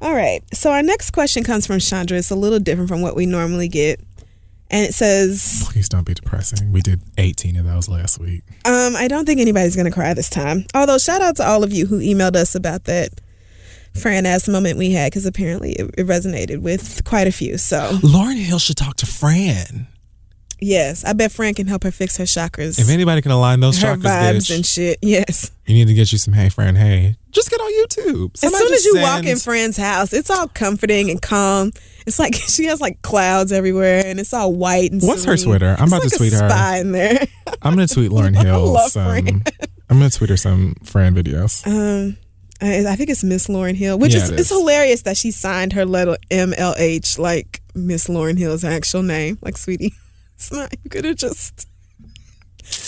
All 0.00 0.14
right. 0.14 0.42
So 0.54 0.70
our 0.72 0.82
next 0.82 1.10
question 1.10 1.44
comes 1.44 1.66
from 1.66 1.78
Chandra. 1.80 2.18
It's 2.18 2.30
a 2.30 2.36
little 2.36 2.58
different 2.60 2.88
from 2.88 3.02
what 3.02 3.16
we 3.16 3.26
normally 3.26 3.68
get. 3.68 4.00
And 4.70 4.86
it 4.86 4.92
says, 4.94 5.64
Please 5.70 5.88
don't 5.88 6.04
be 6.04 6.12
depressing. 6.14 6.72
We 6.72 6.82
did 6.82 7.00
18 7.16 7.56
of 7.56 7.64
those 7.64 7.88
last 7.88 8.18
week. 8.20 8.42
um, 8.66 8.94
I 8.96 9.08
don't 9.08 9.24
think 9.24 9.40
anybody's 9.40 9.74
going 9.74 9.86
to 9.86 9.90
cry 9.92 10.12
this 10.14 10.28
time. 10.28 10.66
Although, 10.74 10.98
shout 10.98 11.22
out 11.22 11.36
to 11.36 11.46
all 11.48 11.64
of 11.64 11.72
you 11.72 11.86
who 11.86 12.00
emailed 12.00 12.36
us 12.36 12.54
about 12.54 12.84
that 12.84 13.08
Fran 13.98 14.26
ass 14.26 14.46
moment 14.46 14.76
we 14.78 14.92
had 14.92 15.10
because 15.10 15.24
apparently 15.24 15.72
it, 15.72 15.86
it 15.96 16.06
resonated 16.06 16.58
with 16.60 17.02
quite 17.04 17.26
a 17.26 17.32
few. 17.32 17.56
So, 17.56 17.92
Lauryn 18.02 18.36
Hill 18.36 18.58
should 18.58 18.76
talk 18.76 18.96
to 18.96 19.06
Fran. 19.06 19.86
yes, 20.60 21.02
I 21.02 21.14
bet 21.14 21.32
Fran 21.32 21.54
can 21.54 21.66
help 21.66 21.82
her 21.84 21.90
fix 21.90 22.18
her 22.18 22.24
chakras, 22.24 22.78
If 22.78 22.90
anybody 22.90 23.22
can 23.22 23.30
align 23.32 23.60
those 23.60 23.80
her 23.80 23.96
chakras, 23.96 24.02
vibes 24.02 24.36
bitch, 24.36 24.54
and 24.54 24.66
shit. 24.66 24.98
Yes. 25.02 25.50
you 25.66 25.74
need 25.74 25.88
to 25.88 25.94
get 25.94 26.12
you 26.12 26.18
some 26.18 26.34
Hey 26.34 26.50
Fran 26.50 26.76
Hey. 26.76 27.16
Just 27.30 27.50
get 27.50 27.60
on 27.60 27.70
YouTube. 27.72 28.42
As 28.42 28.52
soon 28.56 28.72
as 28.72 28.84
you 28.84 29.00
walk 29.00 29.20
in 29.20 29.36
send- 29.36 29.42
Fran's 29.42 29.76
house, 29.76 30.12
it's 30.12 30.30
all 30.30 30.48
comforting 30.48 31.10
and 31.10 31.20
calm. 31.20 31.72
It's 32.06 32.18
like 32.18 32.34
she 32.48 32.64
has 32.64 32.80
like 32.80 33.02
clouds 33.02 33.52
everywhere, 33.52 34.02
and 34.04 34.18
it's 34.18 34.32
all 34.32 34.52
white 34.52 34.92
and. 34.92 35.02
What's 35.02 35.24
her. 35.24 35.36
Twitter? 35.36 35.76
I'm 35.78 35.84
It's 35.84 35.92
about 35.92 36.02
to 36.02 36.16
tweet 36.16 36.32
her. 36.32 36.48
Spy 36.48 36.78
in 36.78 36.92
there. 36.92 37.26
I'm 37.62 37.74
gonna 37.74 37.86
tweet 37.86 38.10
Lauryn 38.10 38.36
Hill 38.42 38.72
love 38.72 38.90
some. 38.90 39.42
I'm 39.90 39.98
gonna 39.98 40.10
tweet 40.10 40.30
her 40.30 40.36
some 40.36 40.74
Fran 40.84 41.14
videos. 41.14 41.66
Um, 41.66 42.16
I, 42.60 42.96
think 42.96 43.08
it's 43.10 43.22
Miss 43.22 43.46
Lauryn 43.46 43.76
Hill, 43.76 43.98
which 43.98 44.14
Yeah, 44.14 44.24
is 44.24 44.30
it 44.30 44.40
it's 44.40 44.48
hilarious 44.48 45.02
that 45.02 45.16
she 45.16 45.30
signed 45.30 45.74
her 45.74 45.84
letter 45.84 46.16
MLH 46.30 47.18
like 47.18 47.62
Miss 47.74 48.08
Lauryn 48.08 48.36
Hill's 48.36 48.64
actual 48.64 49.02
name. 49.02 49.38
Like, 49.42 49.56
sweetie, 49.56 49.94
it's 50.34 50.50
not. 50.50 50.72
You 50.82 50.90
could 50.90 51.04
have 51.04 51.16
just. 51.16 51.67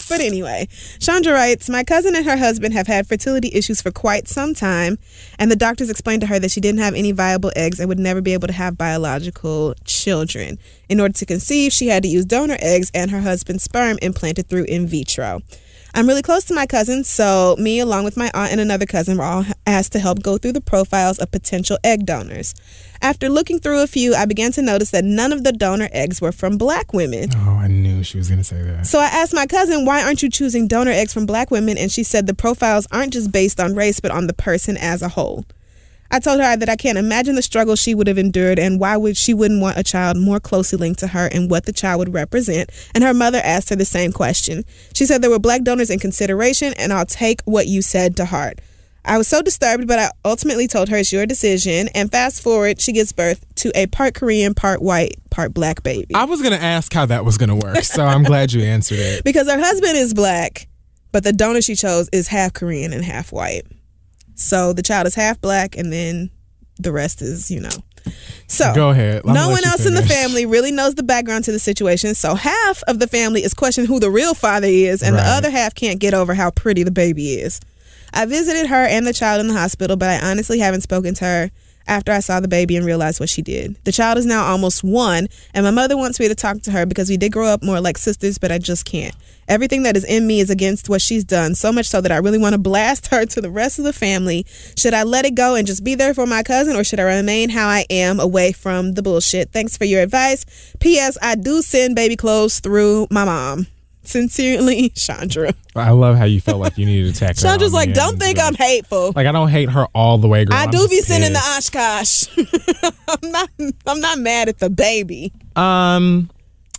But 0.08 0.20
anyway, 0.20 0.66
Chandra 0.98 1.32
writes, 1.32 1.68
My 1.68 1.84
cousin 1.84 2.16
and 2.16 2.26
her 2.26 2.36
husband 2.36 2.74
have 2.74 2.88
had 2.88 3.06
fertility 3.06 3.50
issues 3.52 3.80
for 3.80 3.92
quite 3.92 4.26
some 4.26 4.54
time, 4.54 4.98
and 5.38 5.50
the 5.50 5.56
doctors 5.56 5.88
explained 5.88 6.22
to 6.22 6.26
her 6.26 6.40
that 6.40 6.50
she 6.50 6.60
didn't 6.60 6.80
have 6.80 6.94
any 6.94 7.12
viable 7.12 7.52
eggs 7.54 7.78
and 7.78 7.88
would 7.88 7.98
never 7.98 8.20
be 8.20 8.32
able 8.32 8.48
to 8.48 8.52
have 8.52 8.76
biological 8.76 9.74
children. 9.84 10.58
In 10.88 10.98
order 10.98 11.14
to 11.14 11.26
conceive, 11.26 11.72
she 11.72 11.88
had 11.88 12.02
to 12.02 12.08
use 12.08 12.24
donor 12.24 12.56
eggs 12.60 12.90
and 12.92 13.10
her 13.12 13.20
husband's 13.20 13.62
sperm 13.62 13.98
implanted 14.02 14.48
through 14.48 14.64
in 14.64 14.88
vitro. 14.88 15.42
I'm 15.94 16.06
really 16.06 16.22
close 16.22 16.44
to 16.44 16.54
my 16.54 16.66
cousin, 16.66 17.02
so 17.04 17.56
me, 17.58 17.80
along 17.80 18.04
with 18.04 18.16
my 18.16 18.30
aunt 18.32 18.52
and 18.52 18.60
another 18.60 18.86
cousin, 18.86 19.18
were 19.18 19.24
all 19.24 19.44
asked 19.66 19.92
to 19.92 19.98
help 19.98 20.22
go 20.22 20.38
through 20.38 20.52
the 20.52 20.60
profiles 20.60 21.18
of 21.18 21.30
potential 21.30 21.78
egg 21.82 22.06
donors. 22.06 22.54
After 23.02 23.28
looking 23.28 23.58
through 23.58 23.82
a 23.82 23.86
few, 23.86 24.14
I 24.14 24.24
began 24.24 24.52
to 24.52 24.62
notice 24.62 24.90
that 24.90 25.04
none 25.04 25.32
of 25.32 25.42
the 25.42 25.52
donor 25.52 25.88
eggs 25.90 26.20
were 26.20 26.32
from 26.32 26.58
black 26.58 26.92
women. 26.92 27.30
Oh, 27.34 27.58
I 27.60 27.66
knew 27.66 28.04
she 28.04 28.18
was 28.18 28.28
gonna 28.30 28.44
say 28.44 28.62
that. 28.62 28.86
So 28.86 28.98
I 28.98 29.06
asked 29.06 29.34
my 29.34 29.46
cousin, 29.46 29.84
why 29.84 30.02
aren't 30.02 30.22
you 30.22 30.30
choosing 30.30 30.68
donor 30.68 30.92
eggs 30.92 31.12
from 31.12 31.26
black 31.26 31.50
women? 31.50 31.76
And 31.76 31.90
she 31.90 32.02
said 32.02 32.26
the 32.26 32.34
profiles 32.34 32.86
aren't 32.92 33.12
just 33.12 33.32
based 33.32 33.58
on 33.58 33.74
race, 33.74 34.00
but 34.00 34.10
on 34.10 34.26
the 34.26 34.34
person 34.34 34.76
as 34.76 35.02
a 35.02 35.08
whole. 35.08 35.44
I 36.10 36.18
told 36.18 36.40
her 36.40 36.56
that 36.56 36.68
I 36.68 36.76
can't 36.76 36.98
imagine 36.98 37.36
the 37.36 37.42
struggle 37.42 37.76
she 37.76 37.94
would 37.94 38.06
have 38.06 38.18
endured 38.18 38.58
and 38.58 38.80
why 38.80 38.96
would 38.96 39.16
she 39.16 39.32
wouldn't 39.32 39.62
want 39.62 39.78
a 39.78 39.84
child 39.84 40.16
more 40.16 40.40
closely 40.40 40.78
linked 40.78 41.00
to 41.00 41.08
her 41.08 41.28
and 41.32 41.50
what 41.50 41.66
the 41.66 41.72
child 41.72 42.00
would 42.00 42.12
represent. 42.12 42.70
And 42.94 43.04
her 43.04 43.14
mother 43.14 43.40
asked 43.42 43.70
her 43.70 43.76
the 43.76 43.84
same 43.84 44.12
question. 44.12 44.64
She 44.92 45.06
said 45.06 45.22
there 45.22 45.30
were 45.30 45.38
black 45.38 45.62
donors 45.62 45.90
in 45.90 45.98
consideration 46.00 46.74
and 46.76 46.92
I'll 46.92 47.06
take 47.06 47.42
what 47.42 47.68
you 47.68 47.80
said 47.80 48.16
to 48.16 48.24
heart. 48.24 48.60
I 49.04 49.18
was 49.18 49.28
so 49.28 49.40
disturbed, 49.40 49.86
but 49.86 49.98
I 49.98 50.10
ultimately 50.24 50.66
told 50.66 50.88
her 50.90 50.96
it's 50.98 51.12
your 51.12 51.26
decision. 51.26 51.88
And 51.94 52.10
fast 52.10 52.42
forward, 52.42 52.80
she 52.80 52.92
gives 52.92 53.12
birth 53.12 53.44
to 53.56 53.72
a 53.74 53.86
part 53.86 54.14
Korean, 54.14 54.52
part 54.54 54.82
white, 54.82 55.14
part 55.30 55.54
black 55.54 55.82
baby. 55.82 56.14
I 56.14 56.24
was 56.24 56.42
gonna 56.42 56.56
ask 56.56 56.92
how 56.92 57.06
that 57.06 57.24
was 57.24 57.38
gonna 57.38 57.56
work, 57.56 57.82
so 57.82 58.04
I'm 58.04 58.22
glad 58.22 58.52
you 58.52 58.62
answered 58.62 58.98
it. 58.98 59.24
because 59.24 59.50
her 59.50 59.58
husband 59.58 59.96
is 59.96 60.12
black, 60.12 60.68
but 61.12 61.24
the 61.24 61.32
donor 61.32 61.62
she 61.62 61.74
chose 61.76 62.10
is 62.12 62.28
half 62.28 62.52
Korean 62.52 62.92
and 62.92 63.04
half 63.04 63.32
white. 63.32 63.64
So 64.40 64.72
the 64.72 64.82
child 64.82 65.06
is 65.06 65.14
half 65.14 65.40
black, 65.40 65.76
and 65.76 65.92
then 65.92 66.30
the 66.78 66.92
rest 66.92 67.20
is, 67.22 67.50
you 67.50 67.60
know. 67.60 67.70
So 68.46 68.72
Go 68.74 68.90
ahead. 68.90 69.22
I'm 69.26 69.34
no 69.34 69.50
one 69.50 69.64
else 69.64 69.84
in 69.84 69.94
the 69.94 70.02
family 70.02 70.46
really 70.46 70.72
knows 70.72 70.94
the 70.94 71.02
background 71.02 71.44
to 71.44 71.52
the 71.52 71.58
situation. 71.58 72.14
So 72.14 72.34
half 72.34 72.82
of 72.84 72.98
the 72.98 73.06
family 73.06 73.44
is 73.44 73.52
questioning 73.52 73.86
who 73.86 74.00
the 74.00 74.10
real 74.10 74.34
father 74.34 74.66
is, 74.66 75.02
and 75.02 75.16
the 75.16 75.22
other 75.22 75.50
half 75.50 75.74
can't 75.74 76.00
get 76.00 76.14
over 76.14 76.34
how 76.34 76.50
pretty 76.50 76.82
the 76.82 76.90
baby 76.90 77.34
is. 77.34 77.60
I 78.12 78.26
visited 78.26 78.66
her 78.66 78.86
and 78.86 79.06
the 79.06 79.12
child 79.12 79.40
in 79.40 79.48
the 79.48 79.52
hospital, 79.54 79.96
but 79.96 80.08
I 80.08 80.30
honestly 80.30 80.58
haven't 80.58 80.80
spoken 80.80 81.14
to 81.16 81.24
her 81.24 81.50
after 81.86 82.12
I 82.12 82.20
saw 82.20 82.40
the 82.40 82.48
baby 82.48 82.76
and 82.76 82.86
realized 82.86 83.20
what 83.20 83.28
she 83.28 83.42
did. 83.42 83.76
The 83.84 83.92
child 83.92 84.18
is 84.18 84.26
now 84.26 84.44
almost 84.44 84.84
one, 84.84 85.28
and 85.54 85.64
my 85.64 85.70
mother 85.70 85.96
wants 85.96 86.20
me 86.20 86.28
to 86.28 86.34
talk 86.34 86.62
to 86.62 86.70
her 86.70 86.86
because 86.86 87.08
we 87.08 87.16
did 87.16 87.32
grow 87.32 87.46
up 87.46 87.62
more 87.62 87.80
like 87.80 87.98
sisters, 87.98 88.38
but 88.38 88.52
I 88.52 88.58
just 88.58 88.84
can't. 88.84 89.14
Everything 89.48 89.82
that 89.82 89.96
is 89.96 90.04
in 90.04 90.26
me 90.26 90.40
is 90.40 90.48
against 90.48 90.88
what 90.88 91.02
she's 91.02 91.24
done, 91.24 91.56
so 91.56 91.72
much 91.72 91.86
so 91.86 92.00
that 92.00 92.12
I 92.12 92.18
really 92.18 92.38
want 92.38 92.52
to 92.52 92.58
blast 92.58 93.06
her 93.10 93.26
to 93.26 93.40
the 93.40 93.50
rest 93.50 93.78
of 93.78 93.84
the 93.84 93.92
family. 93.92 94.46
Should 94.76 94.94
I 94.94 95.02
let 95.02 95.24
it 95.24 95.34
go 95.34 95.56
and 95.56 95.66
just 95.66 95.82
be 95.82 95.94
there 95.94 96.14
for 96.14 96.26
my 96.26 96.42
cousin, 96.42 96.76
or 96.76 96.84
should 96.84 97.00
I 97.00 97.16
remain 97.16 97.50
how 97.50 97.68
I 97.68 97.84
am 97.90 98.20
away 98.20 98.52
from 98.52 98.94
the 98.94 99.02
bullshit? 99.02 99.52
Thanks 99.52 99.76
for 99.76 99.84
your 99.84 100.02
advice. 100.02 100.44
P.S. 100.78 101.18
I 101.20 101.34
do 101.34 101.62
send 101.62 101.96
baby 101.96 102.16
clothes 102.16 102.60
through 102.60 103.08
my 103.10 103.24
mom. 103.24 103.66
Sincerely, 104.02 104.88
Chandra. 104.96 105.52
I 105.76 105.90
love 105.90 106.16
how 106.16 106.24
you 106.24 106.40
felt 106.40 106.58
like 106.60 106.78
you 106.78 106.86
needed 106.86 107.14
to 107.14 107.24
attack 107.24 107.36
her. 107.36 107.42
Chandra's 107.42 107.72
like, 107.72 107.92
don't 107.94 108.18
think 108.18 108.38
I'm 108.38 108.54
hateful. 108.54 109.12
Like 109.14 109.26
I 109.26 109.32
don't 109.32 109.48
hate 109.48 109.70
her 109.70 109.86
all 109.94 110.18
the 110.18 110.26
way, 110.28 110.44
girl. 110.44 110.56
I 110.56 110.64
I'm 110.64 110.70
do 110.70 110.78
just 110.78 110.90
be 110.90 111.00
sending 111.02 111.32
the 111.32 111.38
pissed. 111.38 111.76
Oshkosh. 111.76 112.92
I'm 113.08 113.30
not. 113.30 113.50
I'm 113.86 114.00
not 114.00 114.18
mad 114.18 114.48
at 114.48 114.58
the 114.58 114.70
baby. 114.70 115.32
Um, 115.56 116.30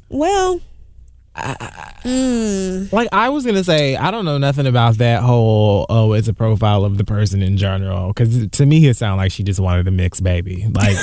Well, 0.09 0.59
like 1.33 3.07
I 3.13 3.29
was 3.29 3.45
gonna 3.45 3.63
say, 3.63 3.95
I 3.95 4.11
don't 4.11 4.25
know 4.25 4.37
nothing 4.37 4.67
about 4.67 4.95
that 4.97 5.23
whole 5.23 5.85
oh, 5.89 6.13
it's 6.13 6.27
a 6.27 6.33
profile 6.33 6.83
of 6.83 6.97
the 6.97 7.05
person 7.05 7.41
in 7.41 7.55
general. 7.57 8.09
Because 8.09 8.47
to 8.49 8.65
me, 8.65 8.85
it 8.87 8.97
sounded 8.97 9.17
like 9.17 9.31
she 9.31 9.43
just 9.43 9.59
wanted 9.59 9.87
a 9.87 9.91
mixed 9.91 10.23
baby. 10.23 10.67
Like 10.69 10.97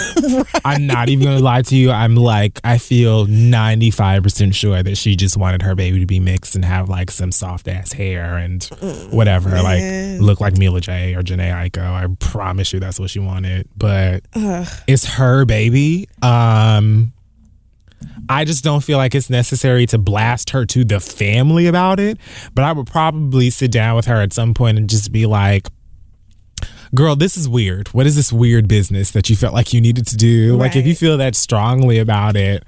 I'm 0.64 0.86
not 0.86 1.08
even 1.08 1.24
gonna 1.24 1.40
lie 1.40 1.62
to 1.62 1.76
you. 1.76 1.90
I'm 1.90 2.14
like 2.14 2.60
I 2.62 2.78
feel 2.78 3.26
95 3.26 4.22
percent 4.22 4.54
sure 4.54 4.82
that 4.82 4.96
she 4.96 5.16
just 5.16 5.36
wanted 5.36 5.62
her 5.62 5.74
baby 5.74 6.00
to 6.00 6.06
be 6.06 6.20
mixed 6.20 6.54
and 6.54 6.64
have 6.64 6.88
like 6.90 7.10
some 7.10 7.32
soft 7.32 7.66
ass 7.66 7.92
hair 7.92 8.36
and 8.36 8.62
whatever, 9.10 9.48
man. 9.50 9.64
like 9.64 10.20
look 10.20 10.40
like 10.40 10.58
Mila 10.58 10.80
J 10.80 11.14
or 11.14 11.22
Jhené 11.22 11.52
Aiko. 11.52 11.82
I 11.82 12.06
promise 12.18 12.72
you 12.72 12.80
that's 12.80 13.00
what 13.00 13.08
she 13.08 13.18
wanted. 13.18 13.66
But 13.76 14.24
it's 14.86 15.06
her 15.06 15.46
baby. 15.46 16.08
Um. 16.22 17.12
I 18.28 18.44
just 18.44 18.62
don't 18.64 18.82
feel 18.82 18.98
like 18.98 19.14
it's 19.14 19.30
necessary 19.30 19.86
to 19.86 19.98
blast 19.98 20.50
her 20.50 20.64
to 20.66 20.84
the 20.84 21.00
family 21.00 21.66
about 21.66 21.98
it. 22.00 22.18
But 22.54 22.64
I 22.64 22.72
would 22.72 22.86
probably 22.86 23.50
sit 23.50 23.70
down 23.70 23.96
with 23.96 24.06
her 24.06 24.20
at 24.20 24.32
some 24.32 24.54
point 24.54 24.78
and 24.78 24.88
just 24.88 25.12
be 25.12 25.26
like, 25.26 25.66
girl, 26.94 27.16
this 27.16 27.36
is 27.36 27.48
weird. 27.48 27.88
What 27.88 28.06
is 28.06 28.16
this 28.16 28.32
weird 28.32 28.68
business 28.68 29.10
that 29.12 29.28
you 29.30 29.36
felt 29.36 29.54
like 29.54 29.72
you 29.72 29.80
needed 29.80 30.06
to 30.08 30.16
do? 30.16 30.56
Like, 30.56 30.76
if 30.76 30.86
you 30.86 30.94
feel 30.94 31.16
that 31.18 31.36
strongly 31.36 31.98
about 31.98 32.36
it, 32.36 32.64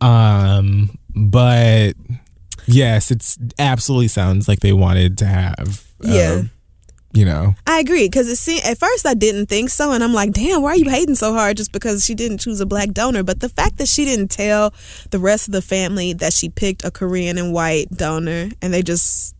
um, 0.00 0.96
but 1.14 1.92
yes, 2.66 3.10
it's 3.10 3.38
absolutely 3.58 4.08
sounds 4.08 4.48
like 4.48 4.60
they 4.60 4.72
wanted 4.72 5.18
to 5.18 5.26
have, 5.26 5.86
uh, 6.04 6.08
Yeah. 6.12 6.42
You 7.12 7.24
know, 7.24 7.54
I 7.66 7.78
agree 7.78 8.06
because 8.06 8.28
it 8.28 8.36
seemed 8.36 8.64
at 8.64 8.78
first 8.78 9.06
I 9.06 9.14
didn't 9.14 9.46
think 9.46 9.70
so, 9.70 9.92
and 9.92 10.04
I'm 10.04 10.12
like, 10.12 10.32
damn, 10.32 10.62
why 10.62 10.72
are 10.72 10.76
you 10.76 10.90
hating 10.90 11.14
so 11.14 11.32
hard 11.32 11.56
just 11.56 11.72
because 11.72 12.04
she 12.04 12.14
didn't 12.14 12.38
choose 12.38 12.60
a 12.60 12.66
black 12.66 12.90
donor? 12.90 13.22
But 13.22 13.40
the 13.40 13.48
fact 13.48 13.78
that 13.78 13.88
she 13.88 14.04
didn't 14.04 14.28
tell 14.28 14.74
the 15.10 15.18
rest 15.18 15.48
of 15.48 15.52
the 15.52 15.62
family 15.62 16.12
that 16.14 16.32
she 16.32 16.48
picked 16.48 16.84
a 16.84 16.90
Korean 16.90 17.38
and 17.38 17.52
white 17.52 17.88
donor, 17.90 18.50
and 18.60 18.74
they 18.74 18.82
just 18.82 19.34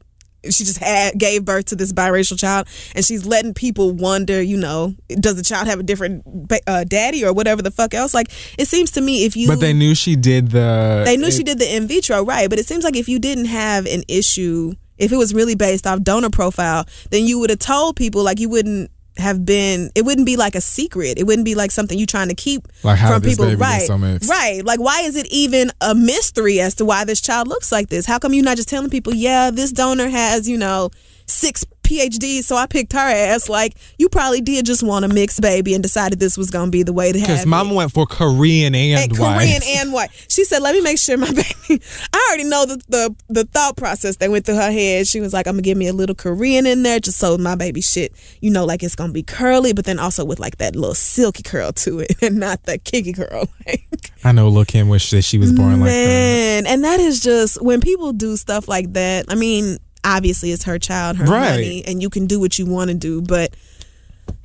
she 0.45 0.65
just 0.65 0.79
had 0.79 1.19
gave 1.19 1.45
birth 1.45 1.67
to 1.67 1.77
this 1.77 1.93
biracial 1.93 2.39
child, 2.39 2.69
and 2.95 3.05
she's 3.05 3.27
letting 3.27 3.55
people 3.55 3.93
wonder, 3.93 4.41
you 4.41 4.57
know, 4.57 4.95
does 5.09 5.37
the 5.37 5.43
child 5.43 5.67
have 5.69 5.81
a 5.81 5.83
different 5.83 6.25
uh, 6.67 6.85
daddy 6.85 7.25
or 7.25 7.33
whatever 7.33 7.61
the 7.61 7.71
fuck 7.71 7.95
else? 7.95 8.15
Like, 8.15 8.31
it 8.59 8.67
seems 8.67 8.91
to 8.93 9.01
me 9.01 9.25
if 9.25 9.37
you 9.37 9.49
but 9.49 9.61
they 9.61 9.73
knew 9.73 9.95
she 9.95 10.17
did 10.17 10.51
the. 10.51 11.03
they 11.05 11.17
knew 11.17 11.31
she 11.31 11.43
did 11.43 11.59
the 11.59 11.77
in 11.77 11.87
vitro, 11.87 12.25
right? 12.25 12.49
But 12.49 12.59
it 12.59 12.67
seems 12.67 12.85
like 12.85 12.97
if 12.97 13.09
you 13.09 13.19
didn't 13.19 13.47
have 13.47 13.87
an 13.87 14.05
issue, 14.09 14.73
if 14.99 15.13
it 15.13 15.17
was 15.17 15.35
really 15.35 15.55
based 15.55 15.87
off 15.87 16.03
donor 16.03 16.31
profile, 16.31 16.87
then 17.11 17.25
you 17.25 17.39
would 17.39 17.51
have 17.51 17.59
told 17.59 17.97
people. 17.97 18.23
Like 18.23 18.41
you 18.41 18.49
wouldn't 18.49 18.91
have 19.17 19.45
been. 19.45 19.91
It 19.95 20.05
wouldn't 20.05 20.27
be 20.27 20.37
like 20.37 20.55
a 20.55 20.61
secret. 20.61 21.19
It 21.19 21.25
wouldn't 21.25 21.45
be 21.45 21.55
like 21.55 21.71
something 21.71 21.99
you 21.99 22.07
trying 22.07 22.29
to 22.29 22.35
keep 22.35 22.69
Like, 22.83 22.99
how 22.99 23.13
from 23.13 23.23
people, 23.23 23.47
right? 23.57 23.83
so? 24.23 24.31
Right. 24.31 24.65
Like 24.65 24.81
why 24.81 25.01
is 25.03 25.17
it 25.17 25.27
even 25.31 25.71
a 25.81 25.95
mystery 25.95 26.61
as 26.61 26.75
to 26.77 26.85
why 26.85 27.05
this 27.05 27.21
child 27.21 27.49
looks 27.49 27.73
like 27.73 27.89
this? 27.89 28.07
How 28.07 28.19
come 28.19 28.35
you're 28.35 28.45
not 28.45 28.57
just 28.57 28.69
telling 28.69 28.91
people, 28.91 29.15
yeah, 29.15 29.51
this 29.51 29.73
donor 29.73 30.09
has 30.09 30.49
you 30.49 30.59
know 30.59 30.91
six 31.27 31.65
PhDs, 31.89 32.45
so 32.45 32.57
I 32.57 32.67
picked 32.67 32.93
her 32.93 32.99
ass. 32.99 33.49
Like 33.49 33.75
you 33.99 34.09
probably 34.09 34.41
did 34.41 34.67
just 34.67 34.83
want 34.83 35.05
a 35.05 35.09
mixed 35.09 35.41
baby 35.41 35.75
and 35.75 35.83
decided 35.83 36.21
this 36.21 36.37
was 36.37 36.51
gonna 36.51 36.71
be 36.71 36.83
the 36.83 36.93
way 36.93 37.13
to 37.13 37.19
have. 37.19 37.27
Because 37.29 37.47
mama 37.47 37.73
went 37.75 37.93
for 37.93 38.07
Korean 38.07 38.75
and, 38.75 39.11
And 39.11 39.19
white. 39.19 39.39
Korean 39.39 39.63
and 39.79 39.93
white. 39.93 40.11
She 40.29 40.45
said, 40.45 40.61
"Let 40.63 40.75
me 40.75 40.81
make 40.83 40.99
sure 40.99 41.17
my 41.17 41.31
baby." 41.69 41.83
I 42.13 42.27
already 42.31 42.45
know 42.45 42.67
the, 42.67 42.83
the 42.89 43.15
the 43.29 43.45
thought 43.45 43.77
process 43.77 44.17
that 44.17 44.31
went 44.31 44.45
through 44.47 44.57
her 44.57 44.71
head. 44.71 45.07
She 45.07 45.21
was 45.21 45.33
like, 45.33 45.47
"I'm 45.47 45.55
gonna 45.55 45.63
give 45.63 45.79
me 45.79 45.89
a 45.89 45.93
little 45.93 46.15
Korean 46.15 46.67
in 46.67 46.83
there, 46.83 47.01
just 47.01 47.19
so 47.19 47.37
my 47.39 47.55
baby 47.55 47.81
shit, 47.81 48.13
you 48.41 48.51
know, 48.51 48.65
like 48.65 48.83
it's 48.83 48.95
gonna 48.95 49.13
be 49.13 49.23
curly, 49.23 49.73
but 49.73 49.85
then 49.85 49.99
also 49.99 50.25
with 50.25 50.39
like 50.39 50.59
that 50.59 50.77
little 50.77 50.95
silky 50.95 51.43
curl 51.43 51.73
to 51.73 52.01
it, 52.01 52.15
and 52.23 52.37
not 52.37 52.63
that 52.65 52.85
kinky 52.85 53.13
curl." 53.13 53.49
Like, 53.67 53.87
I 54.25 54.33
know 54.33 54.49
Lil 54.49 54.65
Kim 54.65 54.89
wished 54.89 55.11
that 55.13 55.23
she 55.23 55.39
was 55.39 55.53
born 55.53 55.81
like 55.81 55.91
that. 55.91 56.07
man, 56.07 56.67
and 56.67 56.85
that 56.85 57.01
is 57.01 57.21
just 57.21 57.63
when 57.63 57.81
people 57.81 58.13
do 58.13 58.37
stuff 58.37 58.69
like 58.69 58.93
that. 58.95 59.27
I 59.29 59.35
mean, 59.35 59.79
obviously 60.05 60.51
it's 60.53 60.65
her 60.65 60.79
child, 60.79 61.17
her 61.17 61.25
Right. 61.25 61.51
money, 61.51 61.85
and 61.87 62.01
you 62.03 62.11
can 62.11 62.27
do 62.27 62.39
what 62.41 62.59
you 62.59 62.67
want 62.67 62.89
to 62.91 62.95
do, 62.95 63.23
but. 63.23 63.55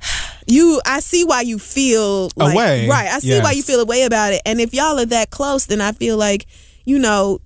You, 0.46 0.78
I 0.84 1.00
see 1.00 1.24
why 1.24 1.40
you 1.40 1.58
feel 1.58 2.28
like, 2.36 2.54
way, 2.54 2.86
right. 2.86 3.08
I 3.08 3.18
see 3.20 3.40
why 3.40 3.52
you 3.52 3.62
feel 3.62 3.80
a 3.80 3.86
way 3.86 4.02
about 4.02 4.34
it, 4.34 4.42
and 4.44 4.60
if 4.60 4.74
y'all 4.74 4.98
are 4.98 5.06
that 5.06 5.30
close, 5.30 5.64
then 5.64 5.80
I 5.80 5.92
feel 5.92 6.18
like, 6.18 6.44
you 6.84 6.98
know, 6.98 7.40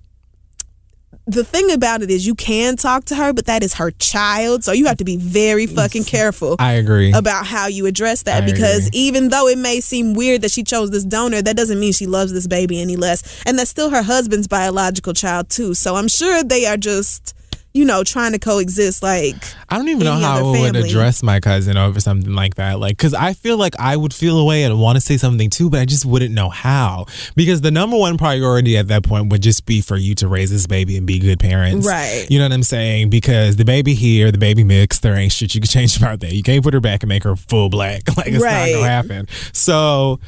the 1.25 1.45
thing 1.45 1.71
about 1.71 2.01
it 2.01 2.09
is 2.11 2.27
you 2.27 2.35
can 2.35 2.75
talk 2.75 3.05
to 3.05 3.15
her, 3.15 3.31
but 3.31 3.45
that 3.45 3.63
is 3.63 3.75
her 3.75 3.91
child, 3.91 4.65
so 4.65 4.73
you 4.73 4.85
have 4.87 4.97
to 4.97 5.05
be 5.05 5.15
very 5.15 5.65
fucking 5.65 6.03
careful 6.15 6.57
I 6.59 6.73
agree. 6.73 7.13
about 7.13 7.45
how 7.45 7.67
you 7.67 7.85
address 7.85 8.23
that 8.23 8.43
I 8.43 8.45
because 8.45 8.87
agree. 8.87 8.99
even 8.99 9.29
though 9.29 9.47
it 9.47 9.57
may 9.57 9.79
seem 9.79 10.13
weird 10.13 10.41
that 10.41 10.51
she 10.51 10.63
chose 10.63 10.89
this 10.91 11.05
donor, 11.05 11.41
that 11.41 11.55
doesn't 11.55 11.79
mean 11.79 11.93
she 11.93 12.05
loves 12.05 12.33
this 12.33 12.47
baby 12.47 12.81
any 12.81 12.97
less. 12.97 13.41
And 13.45 13.57
that's 13.57 13.69
still 13.69 13.91
her 13.91 14.01
husband's 14.03 14.49
biological 14.49 15.13
child 15.13 15.49
too. 15.49 15.73
So 15.73 15.95
I'm 15.95 16.09
sure 16.09 16.43
they 16.43 16.65
are 16.65 16.75
just, 16.77 17.33
you 17.73 17.85
know, 17.85 18.03
trying 18.03 18.31
to 18.31 18.39
coexist 18.39 19.03
like 19.03 19.35
I 19.69 19.77
don't 19.77 19.89
even 19.89 20.03
know 20.03 20.15
how 20.17 20.39
I 20.39 20.41
would 20.41 20.57
family. 20.73 20.89
address 20.89 21.21
my 21.21 21.39
cousin 21.39 21.77
over 21.77 21.99
something 21.99 22.33
like 22.33 22.55
that. 22.55 22.79
Like, 22.79 22.97
because 22.97 23.13
I 23.13 23.33
feel 23.33 23.57
like 23.57 23.79
I 23.79 23.95
would 23.95 24.13
feel 24.13 24.39
away 24.39 24.63
and 24.63 24.79
want 24.79 24.95
to 24.95 25.01
say 25.01 25.17
something 25.17 25.49
too, 25.51 25.69
but 25.69 25.79
I 25.79 25.85
just 25.85 26.05
wouldn't 26.05 26.33
know 26.33 26.49
how. 26.49 27.05
Because 27.35 27.61
the 27.61 27.69
number 27.71 27.95
one 27.95 28.17
priority 28.17 28.77
at 28.77 28.87
that 28.87 29.03
point 29.03 29.31
would 29.31 29.43
just 29.43 29.65
be 29.67 29.81
for 29.81 29.95
you 29.97 30.15
to 30.15 30.27
raise 30.27 30.49
this 30.49 30.65
baby 30.65 30.97
and 30.97 31.05
be 31.05 31.19
good 31.19 31.39
parents. 31.39 31.85
Right. 31.87 32.25
You 32.29 32.39
know 32.39 32.45
what 32.45 32.53
I'm 32.53 32.63
saying? 32.63 33.11
Because 33.11 33.55
the 33.57 33.65
baby 33.65 33.93
here, 33.93 34.31
the 34.31 34.37
baby 34.39 34.63
mixed, 34.63 35.03
there 35.03 35.15
ain't 35.15 35.31
shit 35.31 35.53
you 35.53 35.61
can 35.61 35.67
change 35.69 35.97
about 35.97 36.19
that. 36.21 36.33
You 36.33 36.41
can't 36.43 36.63
put 36.63 36.73
her 36.73 36.79
back 36.81 37.03
and 37.03 37.09
make 37.09 37.23
her 37.23 37.35
full 37.35 37.69
black. 37.69 38.01
Like, 38.17 38.27
it's 38.27 38.43
Right. 38.43 38.71
not 38.73 38.79
going 38.79 38.83
to 38.83 38.89
happen. 38.89 39.27
So. 39.53 40.19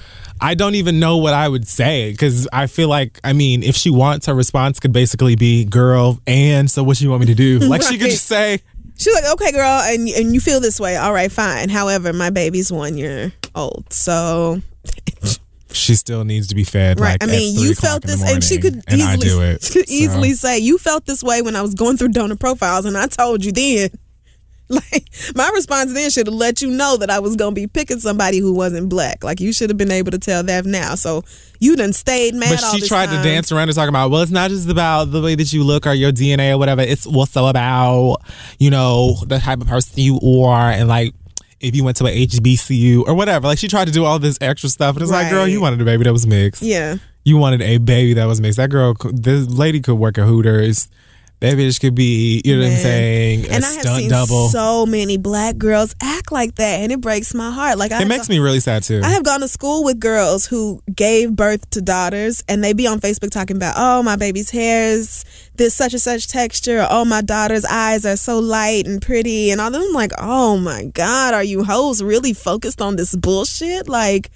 I 0.42 0.56
don't 0.56 0.76
even 0.76 1.00
know 1.00 1.18
what 1.18 1.34
I 1.34 1.48
would 1.48 1.68
say 1.68 2.12
because 2.12 2.48
I 2.52 2.66
feel 2.66 2.90
like, 2.90 3.20
I 3.24 3.34
mean, 3.34 3.62
if 3.62 3.76
she 3.76 3.92
wants, 3.92 4.26
her 4.26 4.34
response 4.34 4.80
could 4.80 4.92
basically 4.92 5.36
be, 5.36 5.66
girl, 5.66 6.20
and 6.26 6.70
so 6.70 6.84
what 6.84 7.00
you 7.00 7.10
want 7.12 7.22
me 7.22 7.28
to 7.28 7.36
do? 7.36 7.60
Like, 7.72 7.84
she 7.84 7.98
could 7.98 8.10
just 8.10 8.26
say, 8.26 8.60
She's 8.98 9.16
like, 9.16 9.34
okay, 9.34 9.52
girl, 9.52 9.82
and 9.82 10.08
and 10.10 10.32
you 10.32 10.40
feel 10.40 10.60
this 10.60 10.80
way. 10.80 10.96
All 10.96 11.12
right, 11.12 11.32
fine. 11.32 11.70
However, 11.70 12.14
my 12.14 12.30
baby's 12.30 12.72
one 12.72 12.98
year 13.00 13.32
old, 13.56 13.92
so 13.92 14.62
she 15.72 15.96
still 15.96 16.24
needs 16.24 16.48
to 16.48 16.56
be 16.56 16.64
fed. 16.64 17.00
right. 17.00 17.20
Like 17.20 17.24
I 17.24 17.26
mean, 17.26 17.60
you 17.60 17.74
felt 17.74 18.04
this, 18.04 18.24
and 18.24 18.44
she 18.44 18.60
could 18.60 18.84
and 18.88 19.02
easily 19.02 19.28
it. 19.48 19.64
she 19.64 19.74
could 19.80 19.90
so. 19.90 19.96
easily 19.96 20.34
say, 20.34 20.60
"You 20.60 20.78
felt 20.78 21.06
this 21.08 21.24
way 21.24 21.42
when 21.42 21.56
I 21.56 21.64
was 21.64 21.74
going 21.74 21.98
through 21.98 22.10
donor 22.10 22.36
profiles," 22.36 22.86
and 22.86 22.96
I 22.96 23.08
told 23.08 23.44
you 23.44 23.52
then. 23.52 23.90
Like 24.92 25.10
my 25.36 25.50
response 25.54 25.94
then 25.94 26.10
should 26.10 26.28
have 26.28 26.34
let 26.34 26.62
you 26.62 26.70
know 26.70 26.98
that 26.98 27.10
I 27.10 27.20
was 27.20 27.36
gonna 27.36 27.54
be 27.54 27.68
picking 27.68 28.00
somebody 28.00 28.40
who 28.40 28.54
wasn't 28.54 28.90
black. 28.90 29.24
Like 29.24 29.40
you 29.40 29.54
should 29.54 29.70
have 29.70 29.78
been 29.78 29.92
able 29.92 30.12
to 30.12 30.18
tell 30.18 30.44
that 30.44 30.66
now. 30.66 30.96
So 30.96 31.24
you 31.60 31.76
done 31.76 31.94
stayed 31.94 32.34
mad. 32.34 32.60
But 32.62 32.80
she 32.80 32.88
tried 32.88 33.08
to 33.08 33.22
dance 33.22 33.52
around 33.52 33.70
and 33.70 33.76
talking 33.76 33.90
about, 33.90 34.12
well, 34.12 34.22
it's 34.22 34.32
not 34.32 34.50
just 34.50 34.70
about 34.70 35.12
the 35.12 35.22
way 35.22 35.36
that 35.36 35.52
you 35.54 35.64
look 35.64 35.86
or 35.86 35.94
your 35.94 36.12
DNA 36.12 36.54
or 36.54 36.58
whatever. 36.58 36.82
It's 36.82 37.06
also 37.06 37.48
about, 37.48 38.18
you 38.60 38.70
know, 38.70 39.16
the 39.26 39.40
type 39.40 39.62
of 39.62 39.68
person 39.68 40.00
you 40.00 40.20
are 40.46 40.72
and 40.72 40.88
like 40.88 41.14
if 41.60 41.76
you 41.76 41.84
went 41.84 41.98
to 41.98 42.08
a 42.08 42.28
HBCU 42.28 43.08
or 43.08 43.14
whatever. 43.14 43.48
Like 43.48 43.60
she 43.60 43.68
tried 43.68 43.86
to 43.86 43.94
do 43.94 44.06
all 44.06 44.20
this 44.20 44.38
extra 44.42 44.70
stuff. 44.70 44.96
And 44.96 45.04
it's 45.04 45.12
like, 45.12 45.30
girl, 45.30 45.48
you 45.48 45.62
wanted 45.62 45.82
a 45.82 45.86
baby 45.86 46.04
that 46.06 46.14
was 46.14 46.26
mixed. 46.26 46.62
Yeah. 46.62 46.96
You 47.24 47.38
wanted 47.38 47.62
a 47.62 47.78
baby 47.78 48.14
that 48.16 48.26
was 48.26 48.42
mixed. 48.42 48.58
That 48.58 48.70
girl, 48.70 48.96
this 49.14 49.48
lady 49.48 49.80
could 49.80 49.96
work 49.96 50.18
at 50.18 50.26
Hooters. 50.26 50.90
That 51.42 51.58
bitch 51.58 51.82
could 51.82 51.96
be, 51.96 52.40
you 52.46 52.56
know 52.56 52.62
what 52.62 52.72
I'm 52.72 52.78
saying, 52.78 53.46
a 53.46 53.50
And 53.50 53.66
I 53.66 53.72
have 53.72 53.82
stunt 53.82 54.00
seen 54.02 54.10
double. 54.12 54.50
so 54.50 54.86
many 54.86 55.18
black 55.18 55.58
girls 55.58 55.96
act 56.00 56.32
like 56.32 56.54
that, 56.56 56.82
and 56.82 56.92
it 56.92 57.02
breaks 57.02 57.34
my 57.34 57.50
heart. 57.50 57.80
Like 57.80 57.92
I 57.92 58.04
it 58.04 58.08
makes 58.08 58.28
go- 58.28 58.34
me 58.36 58.40
really 58.40 58.60
sad 58.60 58.84
too. 58.84 59.02
I 59.04 59.10
have 59.10 59.24
gone 59.24 59.40
to 59.40 59.48
school 59.48 59.84
with 59.84 60.00
girls 60.00 60.46
who 60.46 60.84
gave 60.94 61.36
birth 61.36 61.68
to 61.72 61.82
daughters, 61.82 62.44
and 62.48 62.64
they 62.64 62.74
be 62.74 62.86
on 62.86 63.00
Facebook 63.00 63.32
talking 63.32 63.56
about, 63.58 63.74
oh, 63.76 64.04
my 64.04 64.16
baby's 64.18 64.52
hair 64.52 64.92
is 64.92 65.26
this 65.56 65.74
such 65.74 65.94
and 65.94 66.02
such 66.02 66.28
texture. 66.28 66.82
Or, 66.82 66.88
oh, 66.92 67.06
my 67.06 67.22
daughter's 67.22 67.66
eyes 67.66 68.06
are 68.06 68.18
so 68.18 68.38
light 68.38 68.86
and 68.86 69.02
pretty, 69.02 69.50
and 69.50 69.60
all 69.60 69.72
them. 69.72 69.82
I'm 69.82 69.94
like, 69.94 70.12
oh 70.20 70.58
my 70.58 70.86
god, 70.94 71.34
are 71.34 71.44
you 71.44 71.64
hoes 71.64 72.04
really 72.04 72.34
focused 72.34 72.84
on 72.84 72.98
this 72.98 73.16
bullshit? 73.16 73.90
Like, 73.90 74.30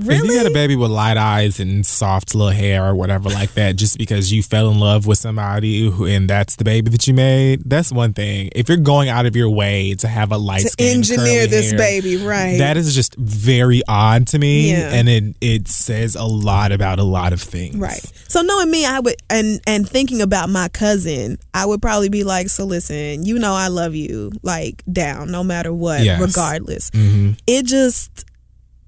If 0.00 0.06
you 0.06 0.10
Really? 0.12 0.36
had 0.36 0.46
a 0.46 0.50
baby 0.50 0.74
with 0.74 0.90
light 0.90 1.16
eyes 1.16 1.60
and 1.60 1.86
soft 1.86 2.34
little 2.34 2.50
hair 2.52 2.84
or 2.84 2.96
whatever 2.96 3.28
like 3.30 3.54
that, 3.54 3.76
just 3.76 3.96
because 3.96 4.32
you 4.32 4.42
fell 4.42 4.68
in 4.70 4.80
love 4.80 5.06
with 5.06 5.18
somebody 5.18 5.88
who, 5.88 6.04
and 6.04 6.28
that's 6.28 6.56
the 6.56 6.64
baby 6.64 6.90
that 6.90 7.06
you 7.06 7.14
made, 7.14 7.62
that's 7.64 7.92
one 7.92 8.12
thing. 8.12 8.50
If 8.56 8.68
you're 8.68 8.76
going 8.78 9.08
out 9.08 9.24
of 9.24 9.36
your 9.36 9.48
way 9.50 9.94
to 9.94 10.08
have 10.08 10.32
a 10.32 10.36
light 10.36 10.62
to 10.62 10.68
skin, 10.70 10.96
engineer 10.96 11.46
this 11.46 11.72
baby, 11.74 12.16
right? 12.16 12.58
that 12.58 12.76
is 12.76 12.92
just 12.94 13.14
very 13.16 13.82
odd 13.86 14.26
to 14.28 14.38
me, 14.40 14.72
Yeah. 14.72 14.92
and 14.94 15.08
it 15.08 15.36
it 15.40 15.68
says 15.68 16.16
a 16.16 16.24
lot 16.24 16.72
about 16.72 16.98
a 16.98 17.04
lot 17.04 17.32
of 17.32 17.40
things. 17.40 17.76
Right. 17.76 18.02
So 18.28 18.42
knowing 18.42 18.70
me, 18.72 18.84
I 18.84 18.98
would 18.98 19.14
and 19.30 19.60
and 19.66 19.88
thinking 19.88 20.20
about 20.20 20.50
my 20.50 20.68
cousin, 20.70 21.38
I 21.54 21.66
would 21.66 21.80
probably 21.80 22.08
be 22.08 22.24
like, 22.24 22.48
so 22.48 22.64
listen, 22.64 23.24
you 23.24 23.38
know 23.38 23.54
I 23.54 23.68
love 23.68 23.94
you, 23.94 24.32
like 24.42 24.82
down, 24.92 25.30
no 25.30 25.44
matter 25.44 25.72
what, 25.72 26.02
Yes. 26.02 26.20
regardless. 26.20 26.90
hmm 26.92 27.32
It 27.46 27.66
just 27.66 28.24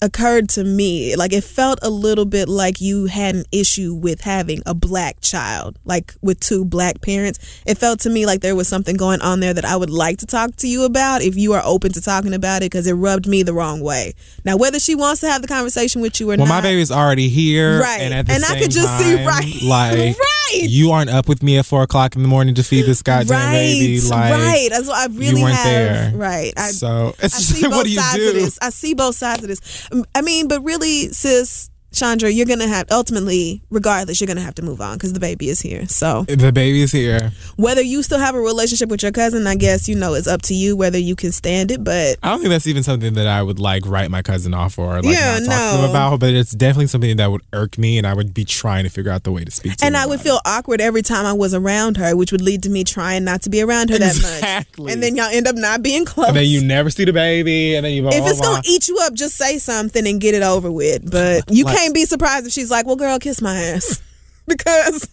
occurred 0.02 0.48
to 0.50 0.62
me 0.62 1.16
like 1.16 1.32
it 1.32 1.42
felt 1.42 1.78
a 1.82 1.88
little 1.88 2.26
bit 2.26 2.48
like 2.48 2.80
you 2.82 3.06
had 3.06 3.34
an 3.34 3.44
issue 3.50 3.94
with 3.94 4.20
having 4.20 4.60
a 4.66 4.74
black 4.74 5.20
child 5.22 5.78
like 5.86 6.12
with 6.20 6.38
two 6.38 6.64
black 6.66 7.00
parents 7.00 7.62
it 7.66 7.78
felt 7.78 7.98
to 7.98 8.10
me 8.10 8.26
like 8.26 8.40
there 8.42 8.54
was 8.54 8.68
something 8.68 8.94
going 8.96 9.20
on 9.22 9.40
there 9.40 9.54
that 9.54 9.64
i 9.64 9.74
would 9.74 9.88
like 9.88 10.18
to 10.18 10.26
talk 10.26 10.54
to 10.56 10.68
you 10.68 10.84
about 10.84 11.22
if 11.22 11.34
you 11.36 11.54
are 11.54 11.62
open 11.64 11.90
to 11.92 12.00
talking 12.02 12.34
about 12.34 12.58
it 12.62 12.66
because 12.66 12.86
it 12.86 12.92
rubbed 12.92 13.26
me 13.26 13.42
the 13.42 13.54
wrong 13.54 13.80
way 13.80 14.12
now 14.44 14.54
whether 14.56 14.78
she 14.78 14.94
wants 14.94 15.22
to 15.22 15.28
have 15.30 15.40
the 15.40 15.48
conversation 15.48 16.02
with 16.02 16.20
you 16.20 16.26
or 16.30 16.36
Well, 16.36 16.46
not 16.46 16.48
my 16.48 16.60
baby's 16.60 16.90
already 16.90 17.28
here, 17.30 17.80
Right. 17.80 18.00
And 18.02 18.12
And 18.28 18.44
I 18.44 18.58
could 18.60 18.70
just 18.70 18.98
see- 18.98 19.24
right. 19.24 19.62
like 19.62 20.16
Right. 20.18 20.62
you 20.68 20.90
aren't 20.92 21.10
up 21.10 21.26
with 21.28 21.42
me 21.42 21.58
at 21.58 21.66
four 21.66 21.82
o'clock 21.82 22.14
in 22.16 22.22
the 22.22 22.28
morning 22.28 22.54
to 22.56 22.62
feed 22.62 22.84
this 22.86 23.02
goddamn 23.02 23.36
right, 23.36 23.52
baby. 23.52 24.00
Like, 24.00 24.32
right. 24.32 24.68
That's 24.70 24.86
what 24.86 24.96
I 24.96 25.06
really 25.12 25.38
you 25.40 25.42
weren't 25.44 25.56
have. 25.56 25.64
there. 25.64 26.12
Right. 26.14 26.52
I, 26.56 26.68
so 26.68 27.14
it's 27.18 27.34
I 27.34 27.38
just 27.38 27.48
see 27.50 27.62
like, 27.62 27.70
both 27.70 27.76
what 27.78 27.84
do 27.86 27.90
you 27.92 27.98
sides 28.00 28.16
do? 28.16 28.28
of 28.28 28.34
this. 28.34 28.58
I 28.62 28.70
see 28.70 28.94
both 28.94 29.16
sides 29.16 29.42
of 29.42 29.48
this. 29.48 29.85
I 30.14 30.22
mean, 30.22 30.48
but 30.48 30.62
really, 30.62 31.08
sis 31.08 31.70
Chandra, 31.96 32.30
you're 32.30 32.46
gonna 32.46 32.68
have 32.68 32.86
ultimately, 32.90 33.62
regardless, 33.70 34.20
you're 34.20 34.28
gonna 34.28 34.40
have 34.42 34.54
to 34.56 34.62
move 34.62 34.80
on 34.80 34.94
because 34.96 35.12
the 35.14 35.20
baby 35.20 35.48
is 35.48 35.60
here. 35.60 35.86
So 35.88 36.24
The 36.28 36.52
baby 36.52 36.82
is 36.82 36.92
here. 36.92 37.32
whether 37.56 37.80
you 37.80 38.02
still 38.02 38.18
have 38.18 38.34
a 38.34 38.40
relationship 38.40 38.90
with 38.90 39.02
your 39.02 39.12
cousin, 39.12 39.46
I 39.46 39.54
guess 39.54 39.88
you 39.88 39.96
know 39.96 40.14
it's 40.14 40.26
up 40.28 40.42
to 40.42 40.54
you 40.54 40.76
whether 40.76 40.98
you 40.98 41.16
can 41.16 41.32
stand 41.32 41.70
it. 41.70 41.82
But 41.82 42.18
I 42.22 42.28
don't 42.30 42.40
think 42.40 42.50
that's 42.50 42.66
even 42.66 42.82
something 42.82 43.14
that 43.14 43.26
I 43.26 43.42
would 43.42 43.58
like 43.58 43.86
write 43.86 44.10
my 44.10 44.20
cousin 44.22 44.52
off 44.52 44.74
for, 44.74 44.96
like 45.00 45.04
Yeah, 45.06 45.38
not 45.40 45.46
talk 45.46 45.72
to 45.72 45.76
no. 45.78 45.84
him 45.84 45.90
about. 45.90 46.20
But 46.20 46.34
it's 46.34 46.52
definitely 46.52 46.88
something 46.88 47.16
that 47.16 47.30
would 47.30 47.42
irk 47.54 47.78
me, 47.78 47.96
and 47.98 48.06
I 48.06 48.12
would 48.14 48.34
be 48.34 48.44
trying 48.44 48.84
to 48.84 48.90
figure 48.90 49.10
out 49.10 49.24
the 49.24 49.32
way 49.32 49.44
to 49.44 49.50
speak 49.50 49.76
to. 49.76 49.84
and 49.86 49.96
I 49.96 50.04
would 50.06 50.20
feel 50.20 50.40
awkward 50.44 50.80
every 50.82 51.02
time 51.02 51.24
I 51.24 51.32
was 51.32 51.54
around 51.54 51.96
her, 51.96 52.14
which 52.14 52.30
would 52.30 52.42
lead 52.42 52.62
to 52.64 52.68
me 52.70 52.84
trying 52.84 53.24
not 53.24 53.40
to 53.42 53.50
be 53.50 53.62
around 53.62 53.88
her 53.90 53.98
that 53.98 54.14
Exactly. 54.16 54.84
much. 54.84 54.92
And 54.92 55.02
then 55.02 55.16
y'all 55.16 55.30
end 55.32 55.46
up 55.48 55.56
not 55.56 55.82
being 55.82 56.04
close. 56.04 56.28
And 56.28 56.36
then 56.36 56.46
you 56.46 56.62
never 56.62 56.90
see 56.90 57.04
the 57.04 57.12
baby, 57.14 57.74
and 57.74 57.86
then 57.86 57.92
you. 57.94 58.02
Blah, 58.02 58.12
if 58.12 58.26
it's 58.26 58.38
blah. 58.38 58.50
gonna 58.56 58.62
eat 58.66 58.86
you 58.88 58.98
up, 59.02 59.14
just 59.14 59.36
say 59.36 59.56
something 59.58 60.06
and 60.06 60.20
get 60.20 60.34
it 60.34 60.42
over 60.42 60.70
with. 60.70 61.10
But 61.10 61.44
you 61.50 61.64
Like- 61.64 61.76
can't 61.76 61.85
be 61.92 62.04
surprised 62.04 62.46
if 62.46 62.52
she's 62.52 62.70
like, 62.70 62.86
"Well, 62.86 62.96
girl, 62.96 63.18
kiss 63.18 63.40
my 63.40 63.56
ass," 63.56 64.00
because 64.46 65.08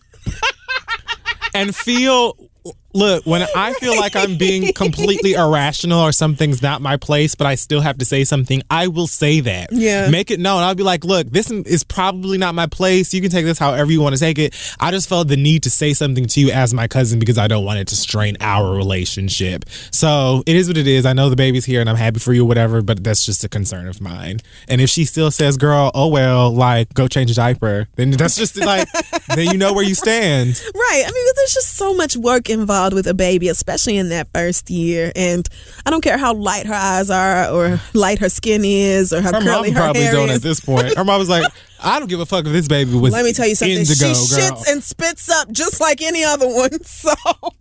and 1.54 1.76
feel 1.76 2.38
look 2.94 3.26
when 3.26 3.45
i 3.56 3.74
feel 3.74 3.95
like 3.95 4.15
i'm 4.15 4.38
being 4.38 4.74
completely 4.76 5.34
irrational 5.34 5.99
or 5.99 6.11
something's 6.11 6.61
not 6.61 6.82
my 6.82 6.98
place 6.98 7.36
but 7.36 7.48
i 7.48 7.56
still 7.56 7.82
have 7.82 7.98
to 7.98 8.06
say 8.06 8.24
something 8.24 8.61
i 8.70 8.88
will 8.88 9.07
say 9.07 9.40
that. 9.41 9.70
Yeah. 9.72 10.10
make 10.10 10.32
it 10.32 10.40
known. 10.40 10.64
I'll 10.64 10.76
be 10.76 10.84
like 10.84 11.03
look 11.03 11.28
this 11.30 11.49
is 11.52 11.84
probably 11.84 12.38
not 12.38 12.56
my 12.56 12.68
place. 12.68 13.14
You 13.14 13.22
can 13.22 13.32
take 13.32 13.45
this 13.45 13.57
however 13.57 13.91
you 13.91 14.02
want 14.02 14.15
to 14.15 14.20
take 14.20 14.38
it. 14.40 14.56
I 14.80 14.91
just 14.91 15.07
felt 15.10 15.28
the 15.28 15.38
need 15.38 15.64
to 15.64 15.70
say 15.70 15.94
something 15.94 16.26
to 16.26 16.40
you 16.40 16.52
as 16.52 16.74
my 16.74 16.88
cousin 16.88 17.20
because 17.20 17.38
i 17.38 17.48
don't 17.48 17.65
want 17.65 17.80
it 17.80 17.88
to 17.90 17.95
strain 17.95 18.38
our 18.41 18.76
relationship. 18.76 19.65
So 19.91 20.44
it 20.45 20.56
is 20.56 20.68
what 20.68 20.78
it 20.78 20.88
is. 20.88 21.06
I 21.06 21.14
know 21.14 21.30
the 21.30 21.36
baby's 21.36 21.65
here 21.65 21.82
and 21.82 21.90
i'm 21.90 21.95
happy 21.95 22.20
for 22.20 22.34
you 22.34 22.45
whatever 22.45 22.82
but 22.82 23.03
that's 23.03 23.26
just 23.26 23.44
a 23.44 23.49
concern 23.49 23.88
of 23.88 24.02
mine. 24.02 24.40
And 24.68 24.82
if 24.82 24.90
she 24.90 25.06
still 25.06 25.32
says 25.32 25.57
girl 25.57 25.91
oh 25.94 26.07
well 26.07 26.52
like 26.52 26.94
go 26.94 27.07
change 27.07 27.32
a 27.32 27.36
diaper 27.36 27.88
then 27.95 28.11
that's 28.11 28.36
just 28.36 28.57
like 28.57 28.88
then 29.36 29.48
you 29.52 29.57
know 29.57 29.74
where 29.74 29.86
you 29.86 29.95
stand. 29.95 30.61
Right. 30.74 31.03
I 31.07 31.11
mean, 31.11 31.26
there's 31.36 31.53
just 31.53 31.76
so 31.78 31.94
much 31.94 32.18
work 32.18 32.49
involved 32.49 32.83
with 32.92 33.08
a 33.08 33.14
baby, 33.14 33.48
especially 33.48 33.96
in 33.96 34.10
that 34.10 34.28
first 34.34 34.70
year. 34.70 35.12
And 35.16 35.48
I 35.86 35.92
don't 35.92 36.02
care 36.02 36.18
how 36.18 36.34
light 36.34 36.66
her 36.66 36.74
eyes 36.74 37.10
are, 37.10 37.50
or 37.50 37.80
light 37.94 38.20
her 38.20 38.28
skin 38.30 38.64
is, 38.66 39.14
or 39.14 39.22
how 39.22 39.32
Her 39.32 39.40
curly 39.40 39.70
mom 39.70 39.76
her 39.76 39.80
probably 39.82 40.02
hair 40.02 40.12
don't 40.12 40.30
is. 40.32 40.38
at 40.38 40.42
this 40.42 40.60
point. 40.60 40.96
Her 40.98 41.06
mom 41.06 41.20
was 41.20 41.30
like, 41.30 41.46
I 41.84 42.00
don't 42.00 42.08
give 42.08 42.20
a 42.20 42.26
fuck 42.26 42.46
if 42.46 42.52
this 42.52 42.68
baby 42.68 42.98
was 42.98 43.14
Let 43.14 43.26
me 43.26 43.34
tell 43.34 43.48
you 43.48 43.56
something. 43.56 43.78
indigo, 43.78 43.94
she 43.94 44.04
girl. 44.06 44.16
shits 44.52 44.72
and 44.72 44.84
spits 44.84 45.30
up 45.30 45.52
just 45.52 45.82
like 45.82 46.02
any 46.02 46.24
other 46.24 46.48
one. 46.48 46.70
So 46.84 47.14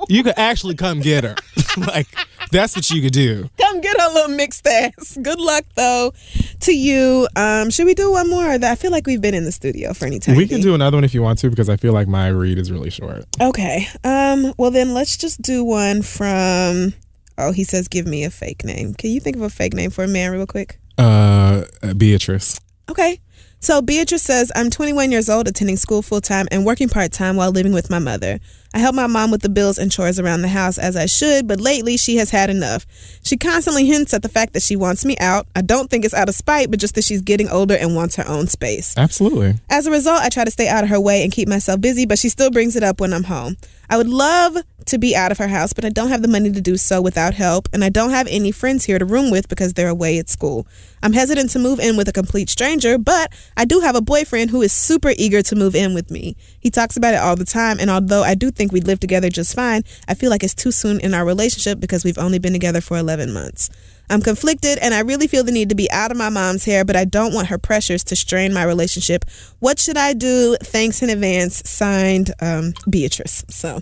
you 0.09 0.23
could 0.23 0.39
actually 0.39 0.74
come 0.77 1.01
get 1.01 1.24
her. 1.24 1.35
like, 1.77 2.07
that's 2.51 2.77
what 2.77 2.89
you 2.90 3.03
could 3.03 3.12
do. 3.12 3.49
come 3.61 3.81
get 3.81 3.99
her 4.01 4.11
a 4.11 4.15
little 4.15 4.36
mixed 4.36 4.66
ass. 4.66 5.19
Good 5.20 5.40
luck 5.40 5.65
though 5.74 6.12
to 6.61 6.73
you. 6.73 7.27
Um, 7.35 7.70
should 7.70 7.86
we 7.86 7.94
do 7.94 8.11
one 8.12 8.31
more? 8.31 8.44
I 8.44 8.74
feel 8.77 8.90
like 8.93 9.07
we've 9.07 9.20
been 9.20 9.35
in 9.35 9.44
the 9.44 9.53
studio 9.53 9.93
for 9.94 10.07
any 10.07 10.19
time. 10.20 10.36
We 10.36 10.47
can 10.47 10.61
do 10.61 10.74
another 10.74 10.97
one 10.97 11.05
if 11.05 11.15
you 11.15 11.23
want 11.23 11.39
to, 11.40 11.51
because 11.51 11.69
I 11.69 11.77
feel 11.77 11.93
like 11.93 12.07
my 12.09 12.28
read 12.28 12.59
is 12.59 12.70
really 12.70 12.90
short. 12.90 13.24
Okay. 13.40 13.89
Um. 14.05 14.55
Well, 14.59 14.70
then 14.70 14.94
let's 14.94 15.16
just 15.16 15.43
do 15.43 15.65
one 15.65 16.03
from. 16.03 16.94
Oh, 17.39 17.53
he 17.53 17.65
says, 17.65 17.89
"Give 17.89 18.07
me 18.07 18.24
a 18.24 18.31
fake 18.31 18.65
name." 18.65 18.94
Can 18.94 19.11
you 19.11 19.20
think 19.20 19.36
of 19.36 19.43
a 19.43 19.51
fake 19.51 19.74
name 19.74 19.90
for 19.90 20.05
a 20.05 20.09
man, 20.09 20.31
real 20.32 20.47
quick? 20.47 20.78
Uh, 20.99 21.65
Beatrice. 21.97 22.61
Okay. 22.90 23.20
So 23.62 23.80
Beatrice 23.80 24.24
says, 24.24 24.51
I'm 24.56 24.70
21 24.70 25.12
years 25.12 25.30
old, 25.30 25.47
attending 25.47 25.76
school 25.76 26.02
full 26.02 26.20
time 26.20 26.48
and 26.51 26.66
working 26.66 26.89
part 26.89 27.12
time 27.12 27.36
while 27.36 27.52
living 27.52 27.72
with 27.72 27.90
my 27.90 28.01
mother. 28.01 28.40
I 28.74 28.78
help 28.78 28.94
my 28.94 29.07
mom 29.07 29.31
with 29.31 29.43
the 29.43 29.49
bills 29.49 29.78
and 29.78 29.93
chores 29.93 30.19
around 30.19 30.43
the 30.43 30.49
house 30.49 30.78
as 30.78 30.97
I 30.97 31.07
should, 31.07 31.47
but 31.47 31.61
lately 31.61 31.97
she 31.97 32.16
has 32.16 32.31
had 32.31 32.49
enough. 32.49 32.86
She 33.23 33.36
constantly 33.36 33.86
hints 33.86 34.15
at 34.15 34.23
the 34.23 34.28
fact 34.28 34.55
that 34.55 34.62
she 34.62 34.77
wants 34.77 35.05
me 35.05 35.16
out. 35.19 35.47
I 35.55 35.62
don't 35.62 35.90
think 35.90 36.05
it's 36.05 36.15
out 36.15 36.28
of 36.28 36.35
spite, 36.35 36.70
but 36.70 36.81
just 36.81 36.94
that 36.94 37.05
she's 37.05 37.20
getting 37.20 37.49
older 37.49 37.74
and 37.74 37.94
wants 37.94 38.16
her 38.16 38.27
own 38.27 38.47
space. 38.47 38.94
Absolutely. 38.97 39.55
As 39.69 39.86
a 39.86 39.90
result, 39.90 40.23
I 40.23 40.28
try 40.31 40.44
to 40.44 40.51
stay 40.51 40.69
out 40.69 40.85
of 40.85 40.90
her 40.90 41.01
way 41.01 41.23
and 41.23 41.31
keep 41.31 41.49
myself 41.49 41.81
busy, 41.81 42.07
but 42.07 42.19
she 42.19 42.28
still 42.28 42.51
brings 42.51 42.77
it 42.77 42.82
up 42.82 43.01
when 43.01 43.12
I'm 43.12 43.24
home. 43.24 43.57
I 43.90 43.99
would 43.99 44.09
love 44.09 44.57
to 44.86 44.99
be 44.99 45.15
out 45.15 45.32
of 45.32 45.39
her 45.39 45.49
house, 45.49 45.74
but 45.74 45.85
I 45.85 45.90
don't 45.90 46.09
have 46.09 46.23
the 46.23 46.28
money 46.28 46.51
to 46.51 46.61
do 46.61 46.77
so 46.77 47.03
without 47.03 47.35
help, 47.35 47.69
and 47.74 47.85
I 47.85 47.90
don't 47.90 48.11
have 48.11 48.27
any 48.28 48.51
friends 48.51 48.85
here 48.85 48.99
to 48.99 49.05
room 49.05 49.31
with 49.31 49.49
because 49.49 49.74
they're 49.74 49.89
away 49.89 50.19
at 50.19 50.31
school. 50.31 50.66
I'm 51.03 51.12
hesitant 51.12 51.51
to 51.51 51.59
move 51.59 51.78
in 51.78 51.97
with 51.97 52.09
a 52.09 52.12
complete 52.12 52.49
stranger, 52.49 52.97
but 52.97 53.32
I 53.57 53.65
do 53.65 53.81
have 53.81 53.94
a 53.94 54.01
boyfriend 54.01 54.51
who 54.51 54.62
is 54.62 54.73
super 54.73 55.12
eager 55.16 55.43
to 55.43 55.57
move 55.57 55.74
in 55.74 55.94
with 55.94 56.11
me. 56.11 56.36
He 56.59 56.70
talks 56.70 56.97
about 56.97 57.15
it 57.15 57.20
all 57.20 57.36
the 57.36 57.44
time, 57.44 57.78
and 57.78 57.90
although 57.90 58.23
I 58.23 58.35
do 58.35 58.51
think 58.62 58.72
we'd 58.72 58.86
live 58.86 59.01
together 59.01 59.28
just 59.28 59.56
fine, 59.56 59.82
I 60.06 60.14
feel 60.14 60.30
like 60.30 60.44
it's 60.44 60.55
too 60.55 60.70
soon 60.70 61.01
in 61.01 61.14
our 61.14 61.24
relationship 61.24 61.80
because 61.80 62.05
we've 62.05 62.18
only 62.18 62.39
been 62.39 62.52
together 62.52 62.80
for 62.80 62.97
11 62.97 63.32
months. 63.32 63.70
I'm 64.09 64.22
conflicted 64.22 64.78
and 64.78 64.94
I 64.94 65.01
really 65.01 65.26
feel 65.26 65.43
the 65.43 65.51
need 65.51 65.68
to 65.70 65.74
be 65.74 65.90
out 65.90 66.12
of 66.12 66.16
my 66.16 66.28
mom's 66.28 66.64
hair, 66.64 66.84
but 66.84 66.94
I 66.94 67.05
don't 67.05 67.34
want 67.34 67.48
her 67.48 67.59
pressures 67.59 68.05
to 68.05 68.14
strain 68.14 68.55
my 68.55 68.62
relationship. 68.62 69.24
What 69.59 69.80
should 69.80 69.97
I 69.97 70.12
do? 70.12 70.56
Thanks 70.62 71.02
in 71.02 71.10
advance. 71.10 71.68
Signed, 71.68 72.30
um, 72.40 72.72
Beatrice. 72.89 73.44
So, 73.48 73.80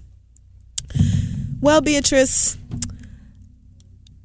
well, 1.61 1.83
Beatrice, 1.83 2.57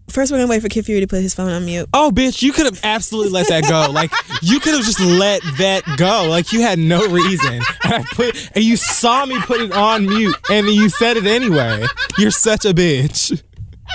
first 0.09 0.31
we're 0.31 0.37
gonna 0.37 0.49
wait 0.49 0.61
for 0.61 0.69
Kid 0.69 0.85
Fury 0.85 1.01
to 1.01 1.07
put 1.07 1.21
his 1.21 1.33
phone 1.33 1.49
on 1.49 1.65
mute. 1.65 1.87
Oh, 1.93 2.11
bitch, 2.13 2.41
you 2.41 2.51
could 2.51 2.65
have 2.65 2.79
absolutely 2.83 3.31
let 3.31 3.47
that 3.49 3.63
go. 3.67 3.91
Like, 3.91 4.11
you 4.41 4.59
could 4.59 4.73
have 4.73 4.83
just 4.83 4.99
let 4.99 5.41
that 5.57 5.83
go. 5.97 6.27
Like, 6.29 6.53
you 6.53 6.61
had 6.61 6.79
no 6.79 7.07
reason. 7.07 7.53
And 7.53 7.63
I 7.83 8.03
put, 8.13 8.51
and 8.55 8.63
you 8.63 8.77
saw 8.77 9.25
me 9.25 9.39
put 9.41 9.61
it 9.61 9.71
on 9.71 10.05
mute, 10.05 10.35
and 10.49 10.67
then 10.67 10.73
you 10.73 10.89
said 10.89 11.17
it 11.17 11.25
anyway. 11.25 11.85
You're 12.17 12.31
such 12.31 12.65
a 12.65 12.73
bitch. 12.73 13.41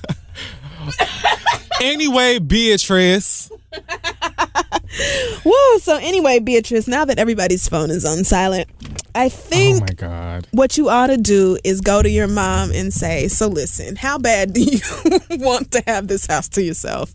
anyway, 1.81 2.39
Beatrice. 2.39 3.51
Woo! 5.45 5.79
So 5.79 5.97
anyway, 5.97 6.39
Beatrice, 6.39 6.87
now 6.87 7.05
that 7.05 7.19
everybody's 7.19 7.67
phone 7.67 7.89
is 7.91 8.05
on 8.05 8.23
silent, 8.23 8.67
I 9.13 9.25
Oh 9.25 9.29
think 9.29 9.81
my 9.81 9.93
God. 9.95 10.47
what 10.51 10.77
you 10.77 10.89
ought 10.89 11.07
to 11.07 11.17
do 11.17 11.57
is 11.63 11.81
go 11.81 12.01
to 12.01 12.09
your 12.09 12.27
mom 12.27 12.71
and 12.71 12.93
say, 12.93 13.27
So 13.27 13.47
listen, 13.47 13.95
how 13.95 14.17
bad 14.17 14.53
do 14.53 14.61
you 14.61 14.79
want 15.31 15.71
to 15.71 15.83
have 15.87 16.07
this 16.07 16.25
house 16.27 16.47
to 16.49 16.63
yourself? 16.63 17.13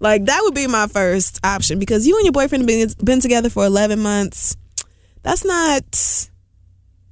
Like, 0.00 0.24
that 0.26 0.40
would 0.42 0.54
be 0.54 0.66
my 0.66 0.86
first 0.86 1.40
option 1.44 1.78
because 1.78 2.06
you 2.06 2.16
and 2.16 2.24
your 2.24 2.32
boyfriend 2.32 2.62
have 2.62 2.66
been, 2.98 3.04
been 3.04 3.20
together 3.20 3.50
for 3.50 3.64
11 3.66 4.00
months. 4.00 4.56
That's 5.22 5.44
not, 5.44 5.84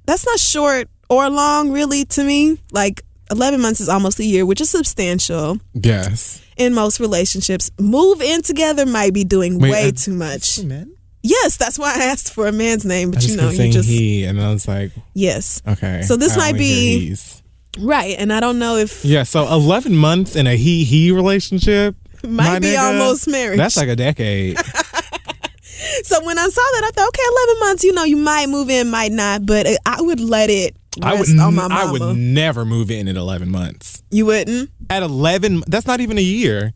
that's 0.05 0.25
not 0.25 0.39
short 0.39 0.87
or 1.09 1.29
long, 1.29 1.71
really, 1.71 2.05
to 2.05 2.23
me. 2.23 2.59
Like, 2.71 3.03
11 3.31 3.61
months 3.61 3.79
is 3.79 3.89
almost 3.89 4.19
a 4.19 4.23
year, 4.25 4.45
which 4.45 4.61
is 4.61 4.69
substantial 4.69 5.57
Yes. 5.73 6.41
in 6.57 6.73
most 6.73 6.99
relationships. 6.99 7.71
Move 7.79 8.21
in 8.21 8.41
together 8.41 8.85
might 8.85 9.13
be 9.13 9.23
doing 9.23 9.59
Wait, 9.59 9.71
way 9.71 9.87
uh, 9.89 9.91
too 9.91 10.13
much. 10.13 10.61
Men? 10.63 10.95
Yes, 11.21 11.55
that's 11.57 11.79
why 11.79 11.93
I 11.95 12.03
asked 12.05 12.33
for 12.33 12.47
a 12.47 12.51
man's 12.51 12.83
name, 12.85 13.11
but 13.11 13.19
just 13.21 13.29
you 13.35 13.37
know, 13.37 13.49
you 13.49 13.71
just 13.71 13.87
he, 13.89 14.25
and 14.25 14.41
I 14.41 14.51
was 14.51 14.67
like, 14.67 14.91
yes, 15.13 15.61
okay. 15.65 16.01
So 16.01 16.17
this 16.17 16.35
I 16.35 16.51
might 16.51 16.57
be- 16.57 17.15
right. 17.79 18.15
And 18.19 18.31
I 18.33 18.39
don't 18.41 18.59
know 18.59 18.75
if 18.75 19.05
Yeah, 19.05 19.23
so 19.23 19.47
11 19.47 19.95
months 19.95 20.35
in 20.35 20.47
a 20.47 20.55
he 20.57 20.83
he 20.83 21.11
relationship. 21.11 21.95
might 22.27 22.59
be 22.59 22.67
nigga, 22.67 22.99
almost 22.99 23.27
marriage. 23.29 23.57
That's 23.57 23.77
like 23.77 23.87
a 23.87 23.95
decade. 23.95 24.57
so 26.03 26.23
when 26.25 26.37
I 26.37 26.43
saw 26.47 26.61
that, 26.61 26.83
I 26.85 26.91
thought, 26.93 27.07
okay, 27.09 27.21
eleven 27.27 27.59
months. 27.61 27.83
You 27.83 27.93
know, 27.93 28.03
you 28.03 28.17
might 28.17 28.47
move 28.49 28.69
in, 28.69 28.89
might 28.89 29.11
not, 29.11 29.45
but 29.45 29.65
I 29.85 30.01
would 30.01 30.19
let 30.19 30.49
it 30.49 30.75
I 31.01 31.15
would, 31.15 31.29
on 31.29 31.39
oh, 31.39 31.51
my 31.51 31.67
mama. 31.67 31.75
I 31.75 31.91
would 31.91 32.17
never 32.17 32.65
move 32.65 32.91
in 32.91 33.07
at 33.07 33.15
11 33.15 33.49
months. 33.49 34.03
you 34.11 34.25
wouldn't. 34.27 34.69
At 34.89 35.01
11, 35.03 35.63
that's 35.67 35.87
not 35.87 36.01
even 36.01 36.17
a 36.17 36.21
year. 36.21 36.73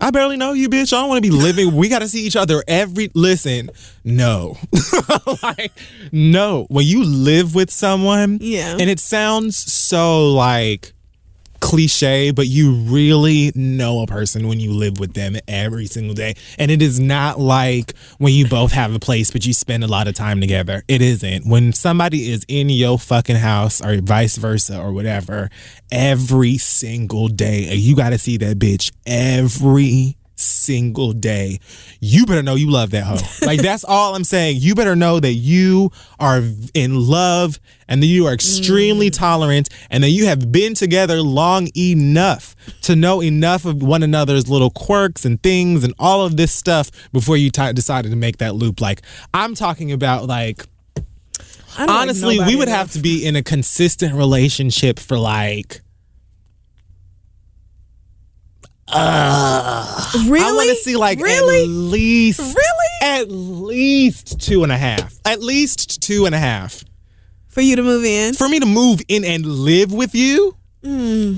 I 0.00 0.10
barely 0.10 0.36
know 0.38 0.52
you, 0.54 0.68
bitch. 0.70 0.92
I 0.94 1.00
don't 1.00 1.08
want 1.10 1.22
to 1.22 1.30
be 1.30 1.36
living. 1.36 1.76
We 1.76 1.88
got 1.90 1.98
to 1.98 2.08
see 2.08 2.24
each 2.24 2.36
other 2.36 2.64
every. 2.66 3.10
Listen, 3.14 3.68
no, 4.02 4.56
like 5.42 5.72
no. 6.10 6.64
When 6.70 6.86
you 6.86 7.04
live 7.04 7.54
with 7.54 7.70
someone, 7.70 8.38
Yeah. 8.40 8.76
and 8.80 8.88
it 8.88 8.98
sounds 8.98 9.56
so 9.58 10.30
like 10.30 10.94
cliche, 11.60 12.30
but 12.30 12.46
you 12.46 12.72
really 12.72 13.52
know 13.54 14.00
a 14.02 14.06
person 14.06 14.48
when 14.48 14.60
you 14.60 14.72
live 14.72 14.98
with 14.98 15.14
them 15.14 15.36
every 15.46 15.86
single 15.86 16.14
day. 16.14 16.34
And 16.58 16.70
it 16.70 16.82
is 16.82 16.98
not 16.98 17.38
like 17.38 17.94
when 18.18 18.32
you 18.32 18.48
both 18.48 18.72
have 18.72 18.94
a 18.94 18.98
place, 18.98 19.30
but 19.30 19.46
you 19.46 19.52
spend 19.52 19.84
a 19.84 19.86
lot 19.86 20.08
of 20.08 20.14
time 20.14 20.40
together. 20.40 20.82
It 20.88 21.02
isn't. 21.02 21.46
When 21.46 21.72
somebody 21.72 22.30
is 22.30 22.44
in 22.48 22.68
your 22.68 22.98
fucking 22.98 23.36
house 23.36 23.84
or 23.84 24.00
vice 24.00 24.36
versa 24.36 24.80
or 24.80 24.92
whatever, 24.92 25.50
every 25.92 26.58
single 26.58 27.28
day, 27.28 27.74
you 27.74 27.96
got 27.96 28.10
to 28.10 28.18
see 28.18 28.36
that 28.38 28.58
bitch 28.58 28.92
every 29.06 30.16
single 30.40 31.12
day. 31.12 31.60
You 32.00 32.26
better 32.26 32.42
know 32.42 32.54
you 32.54 32.70
love 32.70 32.90
that 32.90 33.04
hoe. 33.04 33.18
Like 33.46 33.62
that's 33.62 33.84
all 33.84 34.14
I'm 34.14 34.24
saying. 34.24 34.58
You 34.60 34.74
better 34.74 34.94
know 34.94 35.18
that 35.20 35.32
you 35.32 35.90
are 36.18 36.42
in 36.74 36.94
love 37.08 37.58
and 37.88 38.02
that 38.02 38.06
you 38.06 38.26
are 38.26 38.32
extremely 38.32 39.10
tolerant 39.10 39.68
and 39.90 40.04
that 40.04 40.10
you 40.10 40.26
have 40.26 40.52
been 40.52 40.74
together 40.74 41.20
long 41.20 41.68
enough 41.76 42.54
to 42.82 42.94
know 42.94 43.22
enough 43.22 43.64
of 43.64 43.82
one 43.82 44.02
another's 44.02 44.48
little 44.48 44.70
quirks 44.70 45.24
and 45.24 45.42
things 45.42 45.82
and 45.84 45.94
all 45.98 46.24
of 46.24 46.36
this 46.36 46.52
stuff 46.52 46.90
before 47.12 47.36
you 47.36 47.50
t- 47.50 47.72
decided 47.72 48.10
to 48.10 48.16
make 48.16 48.38
that 48.38 48.54
loop. 48.54 48.80
Like 48.80 49.02
I'm 49.34 49.54
talking 49.54 49.90
about 49.90 50.26
like 50.26 50.66
don't 51.76 51.88
like 51.88 52.02
honestly, 52.02 52.38
we 52.38 52.56
would 52.56 52.68
have 52.68 52.90
to 52.92 52.98
be 52.98 53.24
in 53.24 53.36
a 53.36 53.42
consistent 53.42 54.14
relationship 54.14 54.98
for 54.98 55.18
like 55.18 55.80
Really? 58.92 60.44
I 60.44 60.52
want 60.52 60.68
to 60.70 60.76
see 60.76 60.96
like 60.96 61.20
really, 61.20 61.62
at 61.64 61.68
least 61.68 62.40
Really? 62.40 63.20
at 63.20 63.30
least 63.30 64.40
two 64.40 64.62
and 64.62 64.72
a 64.72 64.76
half. 64.78 65.14
At 65.24 65.42
least 65.42 66.02
two 66.02 66.26
and 66.26 66.34
a 66.34 66.38
half. 66.38 66.84
for 67.48 67.60
you 67.60 67.76
to 67.76 67.82
move 67.82 68.04
in. 68.04 68.34
For 68.34 68.48
me 68.48 68.60
to 68.60 68.66
move 68.66 69.00
in 69.08 69.24
and 69.24 69.44
live 69.44 69.92
with 69.92 70.14
you, 70.14 70.56
hmm. 70.82 71.36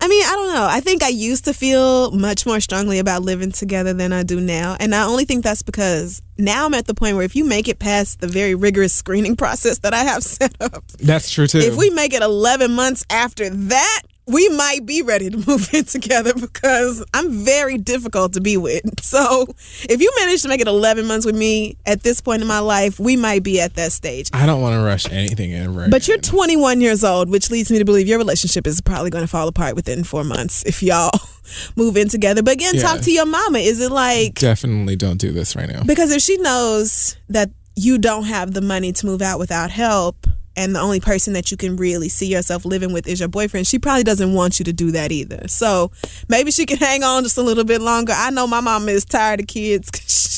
I 0.00 0.08
mean, 0.08 0.22
I 0.24 0.32
don't 0.34 0.52
know. 0.52 0.66
I 0.70 0.80
think 0.80 1.02
I 1.02 1.08
used 1.08 1.46
to 1.46 1.54
feel 1.54 2.10
much 2.10 2.44
more 2.44 2.60
strongly 2.60 2.98
about 2.98 3.22
living 3.22 3.50
together 3.50 3.94
than 3.94 4.12
I 4.12 4.22
do 4.22 4.38
now. 4.40 4.76
And 4.78 4.94
I 4.94 5.04
only 5.06 5.24
think 5.24 5.42
that's 5.42 5.62
because 5.62 6.20
now 6.36 6.66
I'm 6.66 6.74
at 6.74 6.86
the 6.86 6.92
point 6.92 7.16
where 7.16 7.24
if 7.24 7.34
you 7.34 7.44
make 7.46 7.66
it 7.66 7.78
past 7.78 8.20
the 8.20 8.26
very 8.28 8.54
rigorous 8.54 8.92
screening 8.92 9.36
process 9.42 9.78
that 9.78 9.94
I 9.94 10.04
have 10.04 10.22
set 10.22 10.54
up, 10.60 10.84
that's 10.98 11.30
true 11.30 11.46
too. 11.46 11.58
if 11.60 11.76
we 11.76 11.88
make 11.90 12.12
it 12.12 12.22
11 12.22 12.72
months 12.72 13.06
after 13.08 13.48
that, 13.48 14.02
we 14.26 14.48
might 14.50 14.86
be 14.86 15.02
ready 15.02 15.30
to 15.30 15.36
move 15.48 15.72
in 15.74 15.84
together 15.84 16.32
because 16.34 17.04
I'm 17.12 17.44
very 17.44 17.78
difficult 17.78 18.32
to 18.34 18.40
be 18.40 18.56
with. 18.56 18.82
So 19.04 19.46
if 19.88 20.00
you 20.00 20.12
manage 20.18 20.42
to 20.42 20.48
make 20.48 20.60
it 20.60 20.66
11 20.66 21.06
months 21.06 21.26
with 21.26 21.36
me 21.36 21.76
at 21.86 22.02
this 22.02 22.20
point 22.20 22.42
in 22.42 22.48
my 22.48 22.58
life, 22.58 22.98
we 22.98 23.16
might 23.16 23.42
be 23.42 23.60
at 23.60 23.74
that 23.74 23.92
stage. 23.92 24.30
I 24.32 24.46
don't 24.46 24.60
want 24.60 24.74
to 24.74 24.84
rush 24.84 25.10
anything 25.10 25.50
in. 25.50 25.74
Right 25.74 25.90
But 25.90 26.08
you're 26.08 26.18
21 26.18 26.80
years 26.80 27.04
old, 27.04 27.28
which 27.28 27.50
leads 27.50 27.70
me 27.70 27.78
to 27.78 27.84
believe 27.84 28.08
your 28.08 28.18
relationship 28.18 28.66
is 28.66 28.80
probably 28.80 29.10
going 29.10 29.24
to 29.24 29.28
fall 29.28 29.46
apart 29.46 29.76
within 29.76 30.04
four 30.04 30.24
months 30.24 30.64
if 30.64 30.82
y'all 30.82 31.10
move 31.76 31.96
in 31.96 32.08
together. 32.08 32.42
But 32.42 32.54
again, 32.54 32.74
talk 32.76 33.00
to 33.02 33.12
your 33.12 33.26
mama. 33.26 33.58
Is 33.58 33.80
it 33.80 33.90
like, 33.92 34.34
definitely 34.34 34.96
don't 34.96 35.18
do 35.18 35.32
this 35.32 35.54
right 35.54 35.68
now. 35.68 35.82
because 35.84 36.10
if 36.10 36.22
she 36.22 36.36
knows 36.38 37.16
that 37.28 37.50
you 37.76 37.98
don't 37.98 38.24
have 38.24 38.54
the 38.54 38.60
money 38.60 38.92
to 38.92 39.06
move 39.06 39.20
out 39.22 39.38
without 39.38 39.70
help, 39.70 40.26
and 40.56 40.74
the 40.74 40.80
only 40.80 41.00
person 41.00 41.32
that 41.34 41.50
you 41.50 41.56
can 41.56 41.76
really 41.76 42.08
see 42.08 42.26
yourself 42.26 42.64
living 42.64 42.92
with 42.92 43.06
is 43.06 43.20
your 43.20 43.28
boyfriend, 43.28 43.66
she 43.66 43.78
probably 43.78 44.04
doesn't 44.04 44.32
want 44.34 44.58
you 44.58 44.64
to 44.66 44.72
do 44.72 44.90
that 44.92 45.12
either. 45.12 45.46
So 45.48 45.90
maybe 46.28 46.50
she 46.50 46.66
can 46.66 46.76
hang 46.78 47.02
on 47.02 47.22
just 47.24 47.38
a 47.38 47.42
little 47.42 47.64
bit 47.64 47.80
longer. 47.80 48.12
I 48.14 48.30
know 48.30 48.46
my 48.46 48.60
mama 48.60 48.90
is 48.92 49.04
tired 49.04 49.40
of 49.40 49.46
kids. 49.46 49.90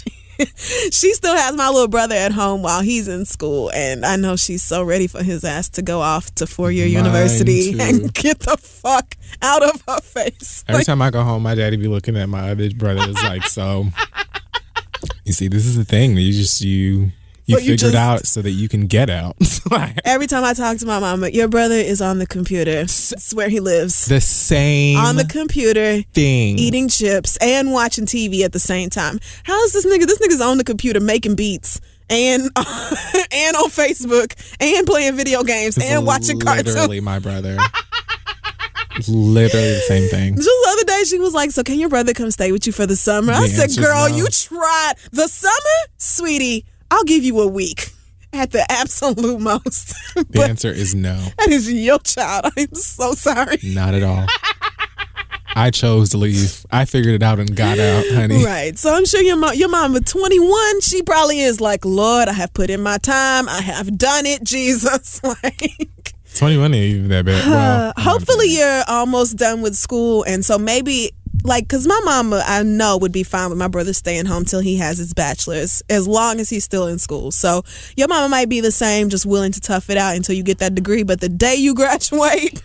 She, 0.39 0.91
she 0.91 1.15
still 1.15 1.35
has 1.35 1.57
my 1.57 1.71
little 1.71 1.89
brother 1.89 2.15
at 2.15 2.31
home 2.31 2.61
while 2.61 2.83
he's 2.83 3.09
in 3.09 3.25
school, 3.25 3.71
and 3.75 4.05
I 4.05 4.17
know 4.17 4.37
she's 4.37 4.63
so 4.63 4.83
ready 4.83 5.07
for 5.07 5.23
his 5.23 5.45
ass 5.45 5.71
to 5.71 5.83
go 5.83 6.03
off 6.03 6.35
to 6.35 6.47
four 6.47 6.71
year 6.71 6.85
university 6.87 7.73
too. 7.73 7.79
and 7.81 8.13
get 8.13 8.41
the 8.41 8.59
fuck 8.59 9.17
out 9.41 9.63
of 9.63 9.83
her 9.89 9.99
face. 10.03 10.63
Every 10.69 10.81
Like, 10.81 10.87
time 10.87 11.01
I 11.01 11.09
go 11.11 11.23
home, 11.23 11.43
my 11.43 11.55
daddy 11.55 11.79
be 11.79 11.89
looking 11.89 12.19
at 12.19 12.29
my 12.29 12.51
other 12.51 12.69
brother. 12.75 13.09
Is 13.09 13.23
like, 13.23 13.45
so 13.45 13.87
you 15.25 15.33
see, 15.33 15.49
this 15.49 15.65
is 15.65 15.77
the 15.79 15.87
thing 15.87 16.19
you 16.19 16.33
just 16.35 16.61
you 16.61 17.13
you 17.47 17.57
you 17.57 17.61
figured 17.61 17.79
just- 17.79 17.95
out 17.95 18.27
so 18.27 18.43
that 18.43 18.51
you 18.51 18.69
can 18.69 18.87
get 18.87 19.09
out. 19.09 19.37
Every 20.05 20.27
time 20.27 20.45
I 20.45 20.53
talk 20.53 20.79
to 20.79 20.87
my 20.87 20.99
mama, 20.99 21.29
your 21.29 21.49
brother 21.49 21.75
is 21.75 22.01
on 22.01 22.19
the 22.19 22.27
computer. 22.27 22.81
It's 22.81 23.33
where 23.35 23.49
he 23.49 23.61
lives. 23.61 24.07
the 24.07 24.21
same 24.21 24.99
on 24.99 25.17
the 25.17 25.25
computer 25.25 26.03
thing. 26.15 26.59
eating 26.59 26.89
chips 26.89 27.37
and 27.39 27.73
watching 27.73 28.07
TV 28.07 28.43
at 28.43 28.53
the 28.53 28.59
same 28.59 28.91
time. 28.91 29.19
How 29.45 29.63
is 29.65 29.73
this 29.73 29.87
nigga? 29.87 30.07
This 30.07 30.19
nigga's 30.19 30.41
on 30.41 30.59
the 30.59 30.65
computer 30.65 31.01
making 31.01 31.35
beats 31.37 31.81
and 32.09 32.43
and 32.57 33.57
on 33.57 33.71
Facebook 33.71 34.35
and 34.61 34.87
playing 34.87 35.17
video 35.17 35.43
games 35.43 35.77
It's 35.77 35.87
and 35.87 36.07
watching 36.07 36.39
cartoons. 36.41 36.75
Literally, 36.75 37.01
my 37.01 37.19
brother. 37.19 37.57
Literally 39.09 39.75
the 39.75 39.85
same 39.87 40.09
thing. 40.09 40.37
Just 40.37 40.47
the 40.47 40.69
other 40.71 40.85
day, 40.85 41.05
she 41.05 41.19
was 41.19 41.35
like, 41.35 41.51
"So 41.51 41.63
can 41.63 41.79
your 41.79 41.91
brother 41.91 42.15
come 42.15 42.31
stay 42.31 42.51
with 42.51 42.67
you 42.67 42.73
for 42.73 42.87
the 42.87 42.97
summer?" 42.97 43.33
I 43.33 43.47
said, 43.47 43.77
"Girl, 43.77 44.09
no. 44.09 44.17
you 44.17 44.27
tried 44.29 44.95
the 45.13 45.29
summer, 45.29 45.93
sweetie. 45.99 46.65
I'll 46.91 47.05
give 47.05 47.25
you 47.25 47.41
a 47.41 47.47
week 47.49 47.91
at 48.33 48.51
the 48.53 48.65
absolute 48.71 49.41
most." 49.41 49.95
The 50.31 50.43
answer 50.45 50.71
is 50.71 50.95
no, 50.95 51.15
that 51.39 51.49
is 51.49 51.71
your 51.71 51.99
child. 51.99 52.53
I'm 52.57 52.75
so 52.75 53.13
sorry. 53.13 53.59
not 53.63 53.95
at 53.95 54.03
all. 54.03 54.27
I 55.55 55.71
chose 55.71 56.11
to 56.11 56.19
leave. 56.19 56.67
I 56.71 56.85
figured 56.85 57.15
it 57.15 57.23
out 57.23 57.39
and 57.39 57.57
got 57.57 57.79
out, 57.79 58.05
honey. 58.13 58.45
Right. 58.45 58.79
So 58.79 58.93
I'm 58.93 59.07
sure 59.07 59.23
your 59.23 59.37
mom, 59.37 59.55
your 59.55 59.71
mom 59.71 59.97
at 59.97 60.05
21, 60.05 60.83
she 60.83 61.01
probably 61.03 61.41
is 61.41 61.63
like, 61.63 61.83
Lord, 61.87 62.29
I 62.29 62.33
have 62.35 62.53
put 62.53 62.69
in 62.69 62.83
my 62.83 62.99
time. 62.99 63.49
I 63.49 63.63
have 63.63 63.97
done 63.97 64.27
it, 64.27 64.45
Jesus. 64.45 65.23
Like, 65.25 66.13
21 66.35 66.75
ain't 66.75 66.75
even 66.75 67.09
that 67.09 67.25
bad. 67.25 67.47
Well, 67.51 67.95
uh, 67.97 68.01
hopefully 68.03 68.49
you're 68.55 68.83
almost 68.87 69.39
done 69.39 69.63
with 69.63 69.75
school. 69.77 70.25
And 70.25 70.45
so 70.45 70.59
maybe, 70.59 71.13
like, 71.47 71.65
because 71.65 71.87
my 71.87 72.01
mama, 72.05 72.43
I 72.47 72.63
know, 72.63 72.99
would 72.99 73.13
be 73.13 73.23
fine 73.23 73.49
with 73.51 73.59
my 73.59 73.69
brother 73.69 73.93
staying 73.93 74.27
home 74.27 74.45
till 74.45 74.61
he 74.61 74.77
has 74.77 74.99
his 74.99 75.15
bachelor's, 75.15 75.83
as 75.89 76.07
long 76.07 76.41
as 76.41 76.51
he's 76.51 76.65
still 76.65 76.87
in 76.87 76.99
school. 76.99 77.31
So 77.31 77.63
your 77.97 78.09
mama 78.09 78.29
might 78.29 78.49
be 78.49 78.61
the 78.61 78.73
same, 78.73 79.09
just 79.09 79.25
willing 79.27 79.53
to 79.53 79.61
tough 79.61 79.89
it 79.91 79.97
out 79.97 80.17
until 80.17 80.35
you 80.35 80.43
get 80.43 80.59
that 80.59 80.75
degree. 80.75 81.03
But 81.03 81.21
the 81.21 81.29
day 81.29 81.55
you 81.55 81.75
graduate, 81.83 82.63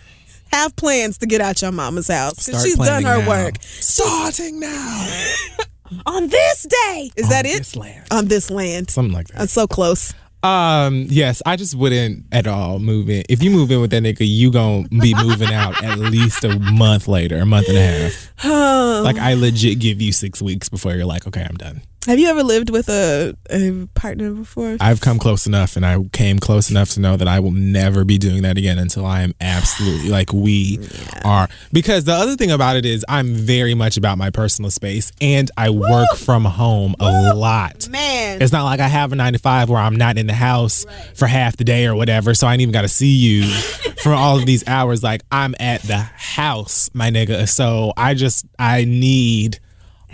have 0.52 0.76
plans 0.76 1.16
to 1.18 1.26
get 1.26 1.40
out 1.40 1.62
your 1.62 1.72
mama's 1.72 2.08
house. 2.08 2.34
'cause 2.34 2.44
Start 2.46 2.64
she's 2.64 2.76
done 2.76 3.04
her 3.04 3.18
now. 3.22 3.28
work. 3.28 3.54
Starting 3.62 4.60
now. 4.60 5.08
On 6.06 6.28
this 6.28 6.66
day. 6.68 7.10
Is 7.16 7.28
that 7.28 7.44
it? 7.46 7.58
this 7.58 7.76
land. 7.76 8.06
On 8.10 8.26
this 8.26 8.50
land. 8.50 8.90
Something 8.90 9.12
like 9.14 9.28
that. 9.28 9.38
That's 9.38 9.52
so 9.52 9.66
close. 9.66 10.14
Um, 10.42 11.06
yes, 11.08 11.40
I 11.46 11.54
just 11.56 11.74
wouldn't 11.76 12.26
at 12.32 12.46
all 12.46 12.80
move 12.80 13.08
in. 13.08 13.22
If 13.28 13.42
you 13.42 13.50
move 13.50 13.70
in 13.70 13.80
with 13.80 13.90
that 13.92 14.02
nigga, 14.02 14.26
you 14.26 14.50
gonna 14.50 14.88
be 14.88 15.14
moving 15.14 15.52
out 15.52 15.82
at 15.84 15.98
least 15.98 16.42
a 16.44 16.58
month 16.58 17.06
later, 17.06 17.38
a 17.38 17.46
month 17.46 17.68
and 17.68 17.78
a 17.78 17.82
half. 17.82 18.32
Like 19.02 19.18
I 19.18 19.34
legit 19.34 19.78
give 19.78 20.00
you 20.00 20.12
six 20.12 20.42
weeks 20.42 20.68
before 20.68 20.94
you're 20.94 21.06
like, 21.06 21.26
okay, 21.26 21.46
I'm 21.48 21.56
done. 21.56 21.82
Have 22.06 22.18
you 22.18 22.26
ever 22.26 22.42
lived 22.42 22.70
with 22.70 22.88
a, 22.88 23.36
a 23.48 23.86
partner 23.94 24.32
before? 24.32 24.76
I've 24.80 25.00
come 25.00 25.20
close 25.20 25.46
enough 25.46 25.76
and 25.76 25.86
I 25.86 26.02
came 26.12 26.40
close 26.40 26.68
enough 26.68 26.90
to 26.90 27.00
know 27.00 27.16
that 27.16 27.28
I 27.28 27.38
will 27.38 27.52
never 27.52 28.04
be 28.04 28.18
doing 28.18 28.42
that 28.42 28.58
again 28.58 28.78
until 28.78 29.06
I 29.06 29.22
am 29.22 29.34
absolutely 29.40 30.08
like 30.08 30.32
we 30.32 30.80
are. 31.24 31.48
Because 31.72 32.02
the 32.02 32.12
other 32.12 32.34
thing 32.34 32.50
about 32.50 32.74
it 32.74 32.84
is 32.84 33.04
I'm 33.08 33.34
very 33.34 33.74
much 33.74 33.96
about 33.96 34.18
my 34.18 34.30
personal 34.30 34.72
space 34.72 35.12
and 35.20 35.48
I 35.56 35.70
work 35.70 36.08
from 36.16 36.44
home 36.44 36.96
a 36.98 37.34
lot. 37.36 37.88
Man. 37.88 38.42
It's 38.42 38.52
not 38.52 38.64
like 38.64 38.80
I 38.80 38.88
have 38.88 39.12
a 39.12 39.14
nine 39.14 39.34
to 39.34 39.38
five 39.38 39.70
where 39.70 39.80
I'm 39.80 39.94
not 39.94 40.18
in 40.18 40.26
the 40.26 40.34
house 40.34 40.84
for 41.14 41.28
half 41.28 41.56
the 41.56 41.64
day 41.64 41.86
or 41.86 41.94
whatever. 41.94 42.34
So 42.34 42.48
I 42.48 42.52
ain't 42.54 42.62
even 42.62 42.72
got 42.72 42.82
to 42.82 42.88
see 42.88 43.14
you 43.14 43.44
for 44.02 44.12
all 44.12 44.36
of 44.38 44.44
these 44.44 44.66
hours. 44.66 45.04
Like 45.04 45.22
I'm 45.30 45.54
at 45.60 45.82
the 45.82 45.98
house, 45.98 46.90
my 46.94 47.12
nigga. 47.12 47.48
So 47.48 47.92
I 47.96 48.14
just, 48.14 48.44
I 48.58 48.86
need 48.86 49.60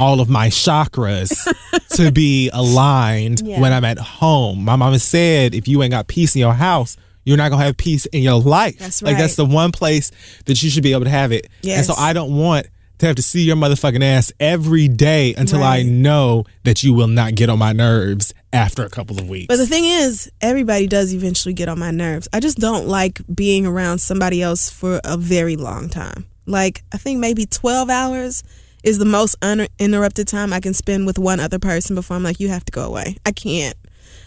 all 0.01 0.21
of 0.21 0.29
my 0.29 0.49
chakras 0.49 1.47
to 1.97 2.11
be 2.13 2.51
aligned 2.53 3.41
Yeah. 3.41 3.61
when 3.61 3.73
I'm 3.73 3.85
at 3.85 3.99
home. 3.99 4.65
My 4.65 4.77
mama 4.77 4.99
said, 4.99 5.55
if 5.55 5.67
you 5.69 5.83
ain't 5.83 5.93
got 5.93 6.07
peace 6.09 6.35
in 6.35 6.41
your 6.41 6.55
house, 6.55 6.97
you're 7.25 7.37
not 7.37 7.51
gonna 7.51 7.65
have 7.65 7.77
peace 7.77 8.07
in 8.07 8.23
your 8.23 8.41
life. 8.41 8.79
That's 8.79 9.03
Like 9.03 9.19
that's 9.19 9.37
the 9.37 9.45
one 9.45 9.71
place 9.73 10.11
that 10.47 10.63
you 10.63 10.71
should 10.71 10.83
be 10.83 10.93
able 10.93 11.05
to 11.05 11.11
have 11.11 11.31
it. 11.33 11.47
And 11.67 11.85
so 11.85 11.95
I 11.95 12.13
don't 12.13 12.35
want 12.37 12.67
to 12.99 13.07
have 13.07 13.17
to 13.17 13.23
see 13.23 13.43
your 13.43 13.55
motherfucking 13.55 14.03
ass 14.03 14.33
every 14.41 14.89
day 14.89 15.35
until 15.37 15.63
I 15.63 15.83
know 15.83 16.45
that 16.65 16.83
you 16.83 16.95
will 16.95 17.07
not 17.07 17.35
get 17.37 17.49
on 17.49 17.59
my 17.59 17.73
nerves 17.73 18.35
after 18.53 18.83
a 18.83 18.89
couple 18.89 19.19
of 19.21 19.29
weeks. 19.29 19.47
But 19.49 19.59
the 19.59 19.67
thing 19.67 19.85
is, 19.85 20.31
everybody 20.41 20.87
does 20.89 21.15
eventually 21.15 21.53
get 21.55 21.69
on 21.69 21.79
my 21.79 21.91
nerves. 21.93 22.29
I 22.33 22.41
just 22.41 22.59
don't 22.59 22.89
like 22.89 23.21
being 23.33 23.67
around 23.67 23.99
somebody 24.01 24.43
else 24.43 24.69
for 24.71 25.01
a 25.05 25.17
very 25.17 25.55
long 25.55 25.89
time. 25.91 26.27
Like, 26.47 26.83
I 26.93 26.97
think 26.97 27.21
maybe 27.21 27.45
12 27.47 27.89
hours 27.91 28.43
is 28.83 28.99
the 28.99 29.05
most 29.05 29.37
uninterrupted 29.43 30.29
time 30.29 30.53
I 30.53 30.61
can 30.61 30.75
spend 30.75 31.07
with 31.07 31.19
one 31.19 31.41
other 31.41 31.59
person 31.59 31.95
before 31.95 32.17
I'm 32.17 32.23
like, 32.23 32.41
you 32.41 32.49
have 32.49 32.65
to 32.67 32.73
go 32.73 32.85
away. 32.85 33.17
I 33.27 33.33
can't. 33.33 33.77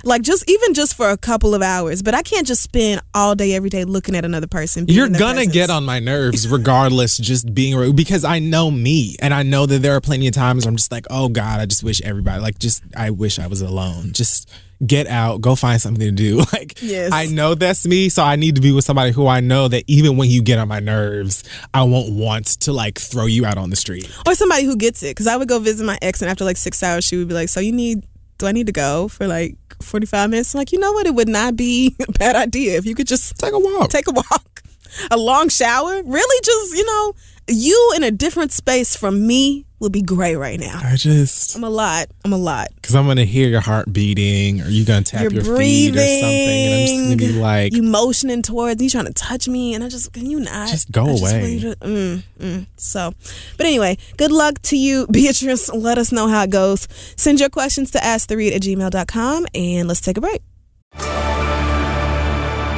Like 0.03 0.23
just 0.23 0.49
even 0.49 0.73
just 0.73 0.95
for 0.95 1.09
a 1.09 1.17
couple 1.17 1.53
of 1.53 1.61
hours. 1.61 2.01
But 2.01 2.15
I 2.15 2.23
can't 2.23 2.47
just 2.47 2.63
spend 2.63 3.01
all 3.13 3.35
day 3.35 3.53
every 3.53 3.69
day 3.69 3.83
looking 3.83 4.15
at 4.15 4.25
another 4.25 4.47
person. 4.47 4.85
You're 4.87 5.09
gonna 5.09 5.33
presence. 5.33 5.53
get 5.53 5.69
on 5.69 5.85
my 5.85 5.99
nerves 5.99 6.47
regardless, 6.47 7.17
just 7.17 7.53
being 7.53 7.75
rude 7.75 7.95
because 7.95 8.23
I 8.23 8.39
know 8.39 8.71
me 8.71 9.15
and 9.19 9.33
I 9.33 9.43
know 9.43 9.65
that 9.65 9.81
there 9.81 9.95
are 9.95 10.01
plenty 10.01 10.27
of 10.27 10.33
times 10.33 10.65
I'm 10.65 10.75
just 10.75 10.91
like, 10.91 11.05
oh 11.09 11.29
God, 11.29 11.59
I 11.59 11.65
just 11.65 11.83
wish 11.83 12.01
everybody, 12.01 12.41
like, 12.41 12.57
just, 12.57 12.83
I 12.95 13.11
wish 13.11 13.37
I 13.37 13.47
was 13.47 13.61
alone. 13.61 14.13
Just 14.13 14.49
get 14.85 15.07
out, 15.07 15.41
go 15.41 15.55
find 15.55 15.79
something 15.81 16.01
to 16.07 16.11
do. 16.11 16.43
Like, 16.53 16.81
Yes. 16.81 17.11
I 17.13 17.25
know 17.27 17.53
that's 17.55 17.85
me. 17.85 18.09
So 18.09 18.23
I 18.23 18.35
need 18.35 18.55
to 18.55 18.61
be 18.61 18.71
with 18.71 18.83
somebody 18.83 19.11
who 19.11 19.27
I 19.27 19.39
know 19.39 19.67
that 19.67 19.83
even 19.87 20.17
when 20.17 20.29
you 20.29 20.41
get 20.41 20.57
on 20.59 20.67
my 20.67 20.79
nerves, 20.79 21.43
I 21.73 21.83
won't 21.83 22.13
want 22.13 22.47
to 22.61 22.73
like 22.73 22.99
throw 22.99 23.25
you 23.27 23.45
out 23.45 23.57
on 23.57 23.69
the 23.69 23.75
street. 23.75 24.09
or 24.25 24.33
somebody 24.35 24.63
who 24.63 24.75
gets 24.75 25.03
it. 25.03 25.09
Because 25.11 25.27
I 25.27 25.37
would 25.37 25.47
go 25.47 25.59
visit 25.59 25.85
my 25.85 25.97
ex, 26.01 26.21
and 26.21 26.29
after 26.31 26.43
like 26.43 26.57
six 26.57 26.81
hours, 26.83 27.05
she 27.05 27.17
would 27.17 27.27
be 27.27 27.33
like, 27.33 27.49
"So 27.49 27.59
you 27.59 27.71
need? 27.71 28.05
Do 28.37 28.47
I 28.47 28.51
need 28.51 28.65
to 28.67 28.71
go 28.73 29.07
for 29.07 29.27
like 29.27 29.55
forty 29.83 30.05
five 30.07 30.29
minutes?" 30.29 30.53
I'm 30.55 30.59
like, 30.59 30.71
you 30.71 30.79
know 30.79 30.91
what? 30.93 31.05
It 31.05 31.13
would 31.15 31.29
not 31.29 31.55
be 31.55 31.95
a 32.07 32.11
bad 32.13 32.35
idea 32.35 32.77
if 32.77 32.85
you 32.85 32.95
could 32.95 33.07
just 33.07 33.37
Take 33.37 33.53
a 33.53 33.59
walk. 33.59 33.89
take 33.89 34.07
a 34.07 34.11
walk, 34.11 34.61
a 35.11 35.17
long 35.17 35.49
shower. 35.49 36.01
Really, 36.03 36.41
just 36.43 36.75
you 36.75 36.85
know, 36.85 37.13
you 37.47 37.93
in 37.95 38.03
a 38.03 38.11
different 38.11 38.51
space 38.51 38.95
from 38.95 39.25
me 39.27 39.65
would 39.79 39.91
be 39.91 40.01
great 40.03 40.35
right 40.35 40.59
now. 40.59 40.79
I 40.83 40.95
just, 40.95 41.55
I'm 41.55 41.63
a 41.63 41.69
lot. 41.69 42.05
I'm 42.23 42.33
a 42.33 42.37
lot. 42.37 42.67
because 42.75 42.93
I'm 42.93 43.07
gonna 43.07 43.25
hear 43.25 43.47
your 43.49 43.61
heart 43.61 43.91
beating, 43.91 44.61
or 44.61 44.67
you 44.67 44.85
gonna 44.85 45.01
tap 45.01 45.23
You're 45.23 45.31
your 45.31 45.43
breathing. 45.43 45.93
feet 45.93 45.99
or 45.99 46.19
something, 46.21 46.29
and 46.29 46.73
I'm 46.73 46.87
just 46.87 47.19
gonna 47.19 47.33
be 47.33 47.39
like, 47.39 47.73
you 47.73 47.81
motioning 47.83 48.41
towards 48.43 48.81
you 48.81 48.89
trying 48.91 49.05
to 49.07 49.13
touch 49.13 49.47
me, 49.47 49.73
and 49.73 49.83
I 49.83 49.89
just 49.89 50.13
can 50.13 50.27
you 50.29 50.39
not 50.39 50.69
Just 50.69 50.91
go 50.91 51.07
I 51.07 51.09
away. 51.11 51.59
to- 51.61 51.75
mm, 51.77 52.23
mm. 52.39 52.67
So, 52.77 53.11
but 53.57 53.65
anyway, 53.65 53.97
good 54.17 54.31
luck 54.31 54.61
to 54.63 54.77
you, 54.77 55.07
Beatrice. 55.11 55.69
Let 55.73 55.97
us 55.97 56.11
know 56.11 56.27
how 56.27 56.43
it 56.43 56.51
goes. 56.51 56.87
Send 57.17 57.39
your 57.39 57.49
questions 57.49 57.89
to 57.91 57.97
asktheread 57.99 58.53
at 58.55 58.61
gmail.com 58.61 59.47
and 59.55 59.87
let's 59.87 60.01
take 60.01 60.17
a 60.17 60.21
break. 60.21 60.41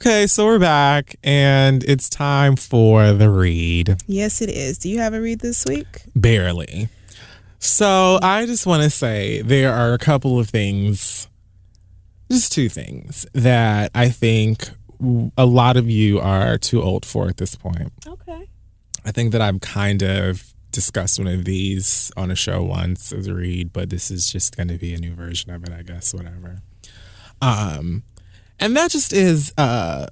Okay, 0.00 0.28
so 0.28 0.46
we're 0.46 0.60
back, 0.60 1.16
and 1.24 1.82
it's 1.82 2.08
time 2.08 2.54
for 2.54 3.12
the 3.12 3.28
read. 3.28 3.96
Yes, 4.06 4.40
it 4.40 4.48
is. 4.48 4.78
Do 4.78 4.88
you 4.88 5.00
have 5.00 5.12
a 5.12 5.20
read 5.20 5.40
this 5.40 5.64
week? 5.66 6.02
Barely. 6.14 6.88
So 7.58 8.20
I 8.22 8.46
just 8.46 8.64
want 8.64 8.84
to 8.84 8.90
say 8.90 9.42
there 9.42 9.72
are 9.72 9.92
a 9.92 9.98
couple 9.98 10.38
of 10.38 10.48
things, 10.48 11.26
just 12.30 12.52
two 12.52 12.68
things 12.68 13.26
that 13.34 13.90
I 13.92 14.08
think 14.08 14.70
a 15.36 15.44
lot 15.44 15.76
of 15.76 15.90
you 15.90 16.20
are 16.20 16.58
too 16.58 16.80
old 16.80 17.04
for 17.04 17.28
at 17.28 17.38
this 17.38 17.56
point. 17.56 17.92
Okay. 18.06 18.48
I 19.04 19.10
think 19.10 19.32
that 19.32 19.40
I've 19.40 19.60
kind 19.60 20.02
of 20.02 20.54
discussed 20.70 21.18
one 21.18 21.26
of 21.26 21.44
these 21.44 22.12
on 22.16 22.30
a 22.30 22.36
show 22.36 22.62
once 22.62 23.12
as 23.12 23.26
a 23.26 23.34
read, 23.34 23.72
but 23.72 23.90
this 23.90 24.12
is 24.12 24.30
just 24.30 24.56
going 24.56 24.68
to 24.68 24.78
be 24.78 24.94
a 24.94 24.98
new 24.98 25.14
version 25.14 25.50
of 25.50 25.64
it, 25.64 25.72
I 25.72 25.82
guess, 25.82 26.14
whatever. 26.14 26.62
Um, 27.42 28.04
and 28.60 28.76
that 28.76 28.90
just 28.90 29.12
is 29.12 29.52
uh, 29.58 30.06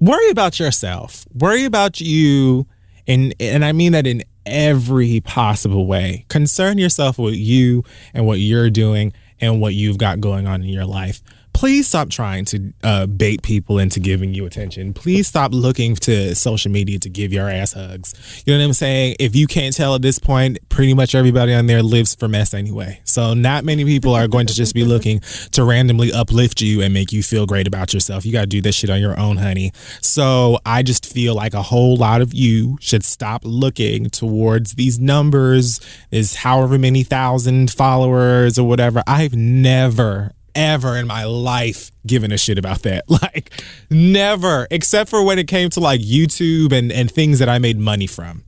worry 0.00 0.30
about 0.30 0.58
yourself. 0.58 1.26
Worry 1.34 1.64
about 1.64 2.00
you, 2.00 2.66
and 3.06 3.34
and 3.40 3.64
I 3.64 3.72
mean 3.72 3.92
that 3.92 4.06
in 4.06 4.22
every 4.44 5.20
possible 5.20 5.86
way. 5.86 6.24
Concern 6.28 6.78
yourself 6.78 7.18
with 7.18 7.34
you 7.34 7.84
and 8.14 8.26
what 8.26 8.38
you're 8.38 8.70
doing 8.70 9.12
and 9.40 9.60
what 9.60 9.74
you've 9.74 9.98
got 9.98 10.20
going 10.20 10.46
on 10.46 10.62
in 10.62 10.68
your 10.68 10.86
life. 10.86 11.20
Please 11.56 11.88
stop 11.88 12.10
trying 12.10 12.44
to 12.44 12.74
uh, 12.84 13.06
bait 13.06 13.42
people 13.42 13.78
into 13.78 13.98
giving 13.98 14.34
you 14.34 14.44
attention. 14.44 14.92
Please 14.92 15.26
stop 15.26 15.54
looking 15.54 15.96
to 15.96 16.34
social 16.34 16.70
media 16.70 16.98
to 16.98 17.08
give 17.08 17.32
your 17.32 17.48
ass 17.48 17.72
hugs. 17.72 18.42
You 18.44 18.52
know 18.52 18.58
what 18.58 18.66
I'm 18.66 18.72
saying? 18.74 19.16
If 19.18 19.34
you 19.34 19.46
can't 19.46 19.74
tell 19.74 19.94
at 19.94 20.02
this 20.02 20.18
point, 20.18 20.58
pretty 20.68 20.92
much 20.92 21.14
everybody 21.14 21.54
on 21.54 21.64
there 21.64 21.82
lives 21.82 22.14
for 22.14 22.28
mess 22.28 22.52
anyway. 22.52 23.00
So 23.04 23.32
not 23.32 23.64
many 23.64 23.86
people 23.86 24.14
are 24.14 24.28
going 24.28 24.46
to 24.48 24.54
just 24.54 24.74
be 24.74 24.84
looking 24.84 25.20
to 25.52 25.64
randomly 25.64 26.12
uplift 26.12 26.60
you 26.60 26.82
and 26.82 26.92
make 26.92 27.10
you 27.10 27.22
feel 27.22 27.46
great 27.46 27.66
about 27.66 27.94
yourself. 27.94 28.26
You 28.26 28.32
got 28.32 28.42
to 28.42 28.46
do 28.46 28.60
this 28.60 28.74
shit 28.74 28.90
on 28.90 29.00
your 29.00 29.18
own, 29.18 29.38
honey. 29.38 29.72
So 30.02 30.58
I 30.66 30.82
just 30.82 31.10
feel 31.10 31.34
like 31.34 31.54
a 31.54 31.62
whole 31.62 31.96
lot 31.96 32.20
of 32.20 32.34
you 32.34 32.76
should 32.82 33.02
stop 33.02 33.40
looking 33.46 34.10
towards 34.10 34.74
these 34.74 35.00
numbers, 35.00 35.80
is 36.10 36.34
however 36.34 36.78
many 36.78 37.02
thousand 37.02 37.70
followers 37.70 38.58
or 38.58 38.68
whatever. 38.68 39.02
I've 39.06 39.34
never 39.34 40.34
ever 40.56 40.96
in 40.96 41.06
my 41.06 41.24
life 41.24 41.92
given 42.06 42.32
a 42.32 42.38
shit 42.38 42.58
about 42.58 42.82
that. 42.82 43.04
Like 43.16 43.50
never, 43.90 44.66
except 44.70 45.08
for 45.10 45.22
when 45.22 45.38
it 45.38 45.48
came 45.48 45.70
to 45.70 45.80
like 45.80 46.00
YouTube 46.00 46.72
and 46.72 46.92
and 46.92 47.10
things 47.10 47.38
that 47.38 47.48
I 47.48 47.58
made 47.58 47.78
money 47.78 48.06
from. 48.06 48.44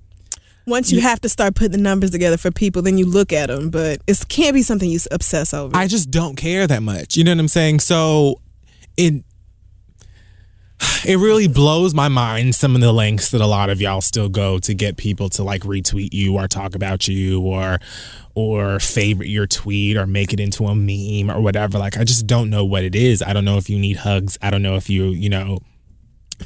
Once 0.67 0.93
you 0.93 1.01
have 1.01 1.21
to 1.23 1.29
start 1.29 1.55
putting 1.55 1.73
the 1.73 1.79
numbers 1.79 2.11
together 2.11 2.37
for 2.37 2.51
people, 2.51 2.83
then 2.83 2.99
you 2.99 3.07
look 3.07 3.33
at 3.33 3.47
them, 3.47 3.71
but 3.71 4.01
it 4.07 4.23
can't 4.29 4.53
be 4.53 4.63
something 4.63 4.91
you 4.91 4.99
obsess 5.11 5.55
over. 5.55 5.75
I 5.75 5.87
just 5.87 6.11
don't 6.11 6.37
care 6.37 6.67
that 6.67 6.83
much. 6.83 7.17
You 7.17 7.25
know 7.25 7.31
what 7.31 7.41
I'm 7.41 7.49
saying? 7.49 7.81
So 7.81 8.43
it 8.99 9.25
it 11.07 11.19
really 11.19 11.49
blows 11.49 11.95
my 11.95 12.09
mind 12.09 12.55
some 12.55 12.75
of 12.75 12.81
the 12.81 12.93
lengths 12.93 13.31
that 13.31 13.41
a 13.41 13.47
lot 13.47 13.71
of 13.71 13.81
y'all 13.81 14.01
still 14.01 14.29
go 14.29 14.59
to 14.61 14.75
get 14.75 14.97
people 14.97 15.29
to 15.31 15.43
like 15.43 15.63
retweet 15.63 16.13
you 16.13 16.37
or 16.37 16.49
talk 16.49 16.75
about 16.75 17.09
you 17.09 17.41
or 17.41 17.79
or 18.35 18.79
favorite 18.79 19.29
your 19.29 19.47
tweet 19.47 19.97
or 19.97 20.07
make 20.07 20.33
it 20.33 20.41
into 20.41 20.65
a 20.67 20.75
meme 20.75 21.35
or 21.35 21.41
whatever. 21.41 21.79
Like 21.79 21.97
I 21.97 22.05
just 22.05 22.27
don't 22.27 22.51
know 22.51 22.65
what 22.65 22.85
it 22.85 22.95
is. 22.95 23.23
I 23.23 23.33
don't 23.33 23.45
know 23.45 23.57
if 23.57 23.69
you 23.69 23.79
need 23.79 23.99
hugs. 23.99 24.39
I 24.41 24.51
don't 24.51 24.63
know 24.63 24.77
if 24.77 24.89
you, 24.89 25.07
you 25.07 25.29
know, 25.29 25.59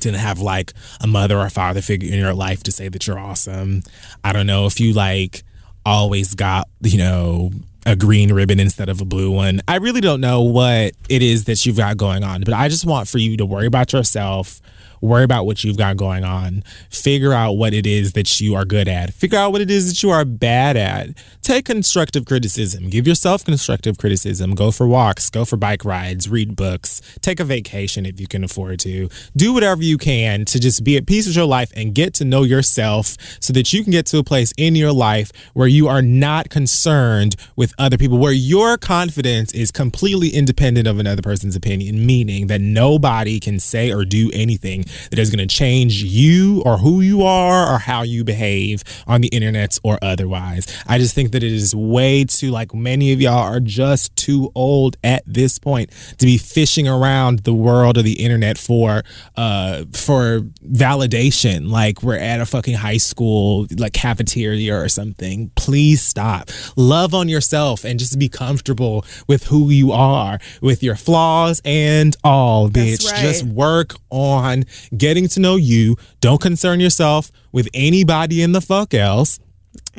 didn't 0.01 0.21
have 0.21 0.41
like 0.41 0.73
a 1.01 1.07
mother 1.07 1.39
or 1.39 1.51
father 1.51 1.83
figure 1.83 2.11
in 2.11 2.19
your 2.19 2.35
life 2.35 2.63
to 2.63 2.73
say 2.73 2.89
that 2.89 3.07
you're 3.07 3.19
awesome. 3.19 3.83
I 4.25 4.33
don't 4.33 4.47
know 4.47 4.67
if 4.67 4.81
you 4.81 4.93
like 4.95 5.43
always 5.85 6.35
got, 6.35 6.69
you 6.81 6.99
know, 6.99 7.51
a 7.87 7.97
green 7.97 8.33
ribbon 8.33 8.61
instead 8.61 8.89
of 8.89 9.01
a 9.01 9.05
blue 9.05 9.31
one. 9.31 9.61
I 9.67 9.77
really 9.77 10.01
don't 10.01 10.21
know 10.21 10.43
what 10.43 10.93
it 11.09 11.23
is 11.23 11.45
that 11.45 11.65
you've 11.67 11.77
got 11.77 11.97
going 11.97 12.23
on, 12.23 12.43
but 12.43 12.55
I 12.55 12.69
just 12.69 12.87
want 12.87 13.09
for 13.09 13.19
you 13.19 13.37
to 13.37 13.47
worry 13.47 13.67
about 13.67 13.93
yourself, 13.93 14.61
worry 15.03 15.25
about 15.25 15.45
what 15.45 15.65
you've 15.65 15.77
got 15.77 15.97
going 15.97 16.25
on, 16.25 16.63
figure 16.89 17.33
out 17.33 17.55
what 17.55 17.75
it 17.75 17.87
is 17.87 18.13
that 18.13 18.41
you 18.41 18.55
are 18.55 18.65
good 18.65 18.89
at, 18.89 19.13
figure 19.13 19.39
out 19.39 19.51
what 19.51 19.61
it 19.61 19.71
is 19.71 19.89
that 19.89 20.03
you 20.03 20.11
are 20.11 20.25
bad 20.25 20.77
at. 20.77 21.09
Take 21.43 21.65
constructive 21.65 22.25
criticism, 22.25 22.89
give 22.89 23.07
yourself 23.07 23.45
constructive 23.45 23.99
criticism, 23.99 24.55
go 24.55 24.71
for 24.71 24.87
walks, 24.87 25.29
go 25.29 25.45
for 25.45 25.57
bike 25.57 25.85
rides, 25.85 26.29
read 26.29 26.55
books, 26.55 27.03
take 27.21 27.41
a 27.41 27.45
vacation 27.45 28.07
if 28.07 28.21
you 28.21 28.29
can 28.29 28.45
afford 28.45 28.79
to. 28.81 29.09
Do 29.37 29.53
whatever 29.53 29.83
you 29.83 29.99
can 29.99 30.45
to 30.47 30.61
just 30.61 30.85
be 30.85 30.97
at 30.97 31.07
peace 31.07 31.27
with 31.27 31.35
your 31.35 31.47
life 31.47 31.73
and 31.75 31.95
get 31.95 32.15
to 32.15 32.25
know 32.25 32.45
yourself 32.45 33.17
so 33.41 33.53
that 33.53 33.73
you 33.73 33.83
can 33.83 33.91
get 33.91 34.07
to 34.07 34.19
a 34.19 34.25
place 34.25 34.53
in 34.57 34.77
your 34.77 34.93
life 34.93 35.33
where 35.53 35.67
you 35.67 35.89
are 35.89 36.03
not 36.03 36.49
concerned 36.49 37.35
with 37.57 37.75
other 37.77 37.99
people, 37.99 38.19
where 38.19 38.33
your 38.33 38.79
confidence 38.79 39.53
is 39.53 39.73
completely 39.73 40.29
independent 40.29 40.87
of 40.87 41.01
another 41.01 41.23
person's 41.23 41.57
opinion, 41.57 42.07
meaning 42.07 42.47
that 42.47 42.61
nobody 42.61 43.41
can 43.41 43.59
say 43.59 43.91
or 43.91 44.05
do 44.05 44.31
anything 44.33 44.85
that 45.11 45.19
is 45.19 45.31
going 45.31 45.47
to 45.47 45.53
change 45.53 46.03
you 46.03 46.63
or 46.65 46.79
who 46.79 47.01
you 47.01 47.23
are 47.23 47.75
or 47.75 47.79
how 47.79 48.03
you 48.03 48.25
behave 48.25 48.83
on 49.07 49.21
the 49.21 49.29
internet 49.29 49.79
or 49.83 49.99
otherwise. 50.03 50.67
I 50.87 50.99
just 50.99 51.15
think 51.15 51.33
that 51.33 51.43
it 51.43 51.53
is 51.53 51.75
way 51.75 52.25
too, 52.25 52.51
like 52.51 52.75
many 52.75 53.13
of 53.13 53.21
y'all 53.21 53.39
are 53.39 53.61
just 53.61 54.15
too 54.17 54.51
old 54.55 54.97
at 55.05 55.23
this 55.27 55.59
point 55.59 55.91
to 56.19 56.27
be 56.27 56.39
fishing 56.39 56.89
around 56.89 57.41
the 57.41 57.55
world 57.55 57.99
of 57.99 58.05
the 58.05 58.25
internet 58.25 58.59
for, 58.59 59.03
uh, 59.37 59.85
for 59.93 60.41
validation. 60.67 61.71
Like 61.71 62.03
we're 62.03 62.19
at 62.19 62.41
a 62.41 62.47
fucking 62.47 62.75
high 62.75 62.97
school, 62.97 63.67
like 63.77 63.93
cafeteria 63.93 64.77
or 64.77 64.89
something. 64.89 65.51
Please 65.57 66.03
stop. 66.03 66.51
Love 66.77 67.15
on 67.15 67.29
yourself 67.29 67.85
and 67.85 67.99
just 67.99 68.19
be 68.19 68.29
comfortable 68.29 69.05
with 69.27 69.45
who 69.45 69.71
you 69.71 69.93
are, 69.93 70.39
with 70.61 70.83
your 70.83 70.97
flaws 70.97 71.61
and 71.65 72.17
all, 72.25 72.69
bitch. 72.69 73.11
right. 73.11 73.21
Just 73.21 73.45
work 73.45 73.95
on 74.11 74.65
getting 74.97 75.29
to 75.29 75.41
know 75.41 75.57
you. 75.57 75.97
Don't 76.21 76.41
concern 76.41 76.81
yourself 76.81 77.31
with 77.53 77.69
anybody 77.75 78.43
in 78.43 78.53
the 78.53 78.61
fuck 78.61 78.95
else. 78.95 79.39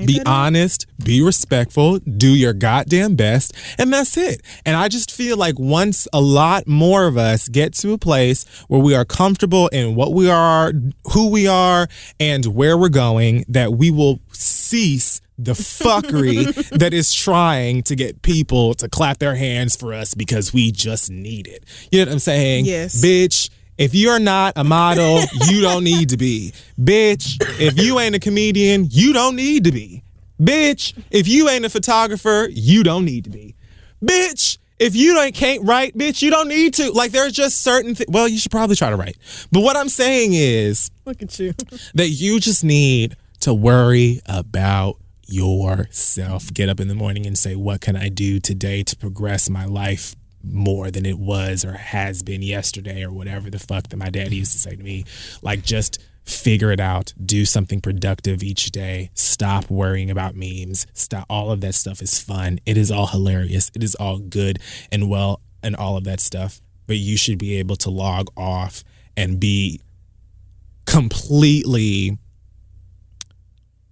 be 0.05 0.19
honest, 0.25 0.87
be 1.03 1.21
respectful, 1.21 1.99
do 1.99 2.29
your 2.29 2.53
goddamn 2.53 3.15
best, 3.15 3.53
and 3.77 3.93
that's 3.93 4.17
it. 4.17 4.41
And 4.65 4.75
I 4.75 4.87
just 4.87 5.11
feel 5.11 5.37
like 5.37 5.59
once 5.59 6.07
a 6.11 6.21
lot 6.21 6.67
more 6.67 7.05
of 7.05 7.17
us 7.17 7.47
get 7.47 7.73
to 7.75 7.93
a 7.93 7.97
place 7.97 8.43
where 8.67 8.81
we 8.81 8.95
are 8.95 9.05
comfortable 9.05 9.67
in 9.67 9.95
what 9.95 10.13
we 10.13 10.29
are, 10.29 10.73
who 11.11 11.29
we 11.29 11.47
are, 11.47 11.87
and 12.19 12.45
where 12.47 12.77
we're 12.77 12.89
going, 12.89 13.45
that 13.47 13.73
we 13.73 13.91
will 13.91 14.19
cease 14.31 15.21
the 15.37 15.53
fuckery 15.53 16.53
that 16.79 16.93
is 16.93 17.13
trying 17.13 17.83
to 17.83 17.95
get 17.95 18.21
people 18.21 18.73
to 18.75 18.87
clap 18.87 19.17
their 19.17 19.35
hands 19.35 19.75
for 19.75 19.93
us 19.93 20.13
because 20.13 20.53
we 20.53 20.71
just 20.71 21.09
need 21.09 21.47
it. 21.47 21.65
You 21.91 21.99
know 21.99 22.05
what 22.05 22.13
I'm 22.13 22.19
saying? 22.19 22.65
Yes. 22.65 23.03
Bitch, 23.03 23.49
if 23.77 23.95
you're 23.95 24.19
not 24.19 24.53
a 24.55 24.63
model, 24.63 25.21
you 25.47 25.61
don't 25.61 25.83
need 25.83 26.09
to 26.09 26.17
be. 26.17 26.53
Bitch, 26.79 27.37
if 27.59 27.81
you 27.81 27.99
ain't 27.99 28.15
a 28.15 28.19
comedian, 28.19 28.87
you 28.89 29.13
don't 29.13 29.35
need 29.35 29.63
to 29.65 29.71
be. 29.71 30.03
Bitch, 30.39 30.93
if 31.11 31.27
you 31.27 31.49
ain't 31.49 31.65
a 31.65 31.69
photographer, 31.69 32.47
you 32.51 32.83
don't 32.83 33.05
need 33.05 33.23
to 33.23 33.29
be. 33.29 33.55
Bitch, 34.03 34.57
if 34.79 34.95
you 34.95 35.13
don't 35.13 35.33
can't 35.33 35.63
write, 35.63 35.97
bitch, 35.97 36.21
you 36.21 36.29
don't 36.29 36.47
need 36.49 36.73
to. 36.75 36.91
Like 36.91 37.11
there's 37.11 37.33
just 37.33 37.61
certain 37.61 37.95
things. 37.95 38.09
Well, 38.09 38.27
you 38.27 38.37
should 38.37 38.51
probably 38.51 38.75
try 38.75 38.89
to 38.89 38.97
write. 38.97 39.17
But 39.51 39.61
what 39.61 39.77
I'm 39.77 39.89
saying 39.89 40.33
is 40.33 40.91
Look 41.05 41.21
at 41.21 41.39
you. 41.39 41.53
that 41.93 42.09
you 42.09 42.39
just 42.39 42.63
need 42.63 43.15
to 43.41 43.53
worry 43.53 44.19
about 44.25 44.97
yourself. 45.27 46.53
Get 46.53 46.69
up 46.69 46.79
in 46.79 46.87
the 46.87 46.95
morning 46.95 47.25
and 47.25 47.37
say, 47.37 47.55
What 47.55 47.81
can 47.81 47.95
I 47.95 48.09
do 48.09 48.39
today 48.39 48.83
to 48.83 48.95
progress 48.95 49.49
my 49.49 49.65
life 49.65 50.15
more 50.43 50.91
than 50.91 51.05
it 51.05 51.17
was 51.17 51.63
or 51.63 51.73
has 51.73 52.21
been 52.23 52.41
yesterday 52.41 53.03
or 53.03 53.11
whatever 53.11 53.49
the 53.49 53.59
fuck 53.59 53.89
that 53.89 53.97
my 53.97 54.09
dad 54.09 54.33
used 54.33 54.51
to 54.53 54.59
say 54.59 54.75
to 54.75 54.83
me? 54.83 55.05
Like, 55.41 55.63
just 55.63 55.99
figure 56.25 56.71
it 56.71 56.79
out. 56.79 57.13
Do 57.23 57.45
something 57.45 57.81
productive 57.81 58.43
each 58.43 58.71
day. 58.71 59.09
Stop 59.13 59.69
worrying 59.69 60.09
about 60.09 60.35
memes. 60.35 60.87
Stop. 60.93 61.25
All 61.29 61.51
of 61.51 61.61
that 61.61 61.75
stuff 61.75 62.01
is 62.01 62.19
fun. 62.19 62.59
It 62.65 62.77
is 62.77 62.91
all 62.91 63.07
hilarious. 63.07 63.71
It 63.75 63.83
is 63.83 63.95
all 63.95 64.19
good 64.19 64.59
and 64.91 65.09
well 65.09 65.41
and 65.61 65.75
all 65.75 65.97
of 65.97 66.03
that 66.05 66.19
stuff. 66.19 66.61
But 66.87 66.97
you 66.97 67.17
should 67.17 67.37
be 67.37 67.55
able 67.55 67.75
to 67.77 67.89
log 67.89 68.27
off 68.35 68.83
and 69.15 69.39
be 69.39 69.81
completely 70.85 72.17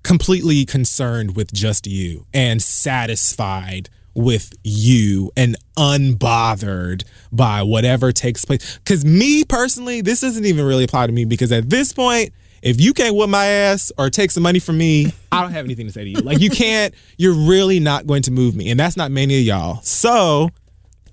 completely 0.03 0.65
concerned 0.65 1.36
with 1.36 1.53
just 1.53 1.86
you 1.86 2.26
and 2.34 2.61
satisfied 2.61 3.88
with 4.13 4.53
you 4.63 5.31
and 5.38 5.55
unbothered 5.77 7.03
by 7.31 7.61
whatever 7.63 8.11
takes 8.11 8.43
place 8.43 8.79
cuz 8.85 9.05
me 9.05 9.43
personally 9.43 10.01
this 10.01 10.19
doesn't 10.21 10.45
even 10.45 10.65
really 10.65 10.83
apply 10.83 11.07
to 11.07 11.13
me 11.13 11.25
because 11.25 11.51
at 11.51 11.69
this 11.69 11.93
point 11.93 12.31
if 12.61 12.79
you 12.79 12.93
can't 12.93 13.15
whip 13.15 13.29
my 13.29 13.45
ass 13.45 13.91
or 13.97 14.09
take 14.09 14.29
some 14.29 14.43
money 14.43 14.59
from 14.59 14.77
me 14.77 15.13
I 15.31 15.41
don't 15.41 15.51
have 15.53 15.65
anything 15.65 15.88
to 15.88 15.93
say 15.93 16.03
to 16.03 16.09
you 16.09 16.19
like 16.19 16.39
you 16.39 16.49
can't 16.49 16.93
you're 17.17 17.33
really 17.33 17.79
not 17.79 18.05
going 18.05 18.23
to 18.23 18.31
move 18.31 18.55
me 18.55 18.69
and 18.69 18.79
that's 18.79 18.97
not 18.97 19.11
many 19.11 19.39
of 19.39 19.45
y'all 19.45 19.81
so 19.81 20.49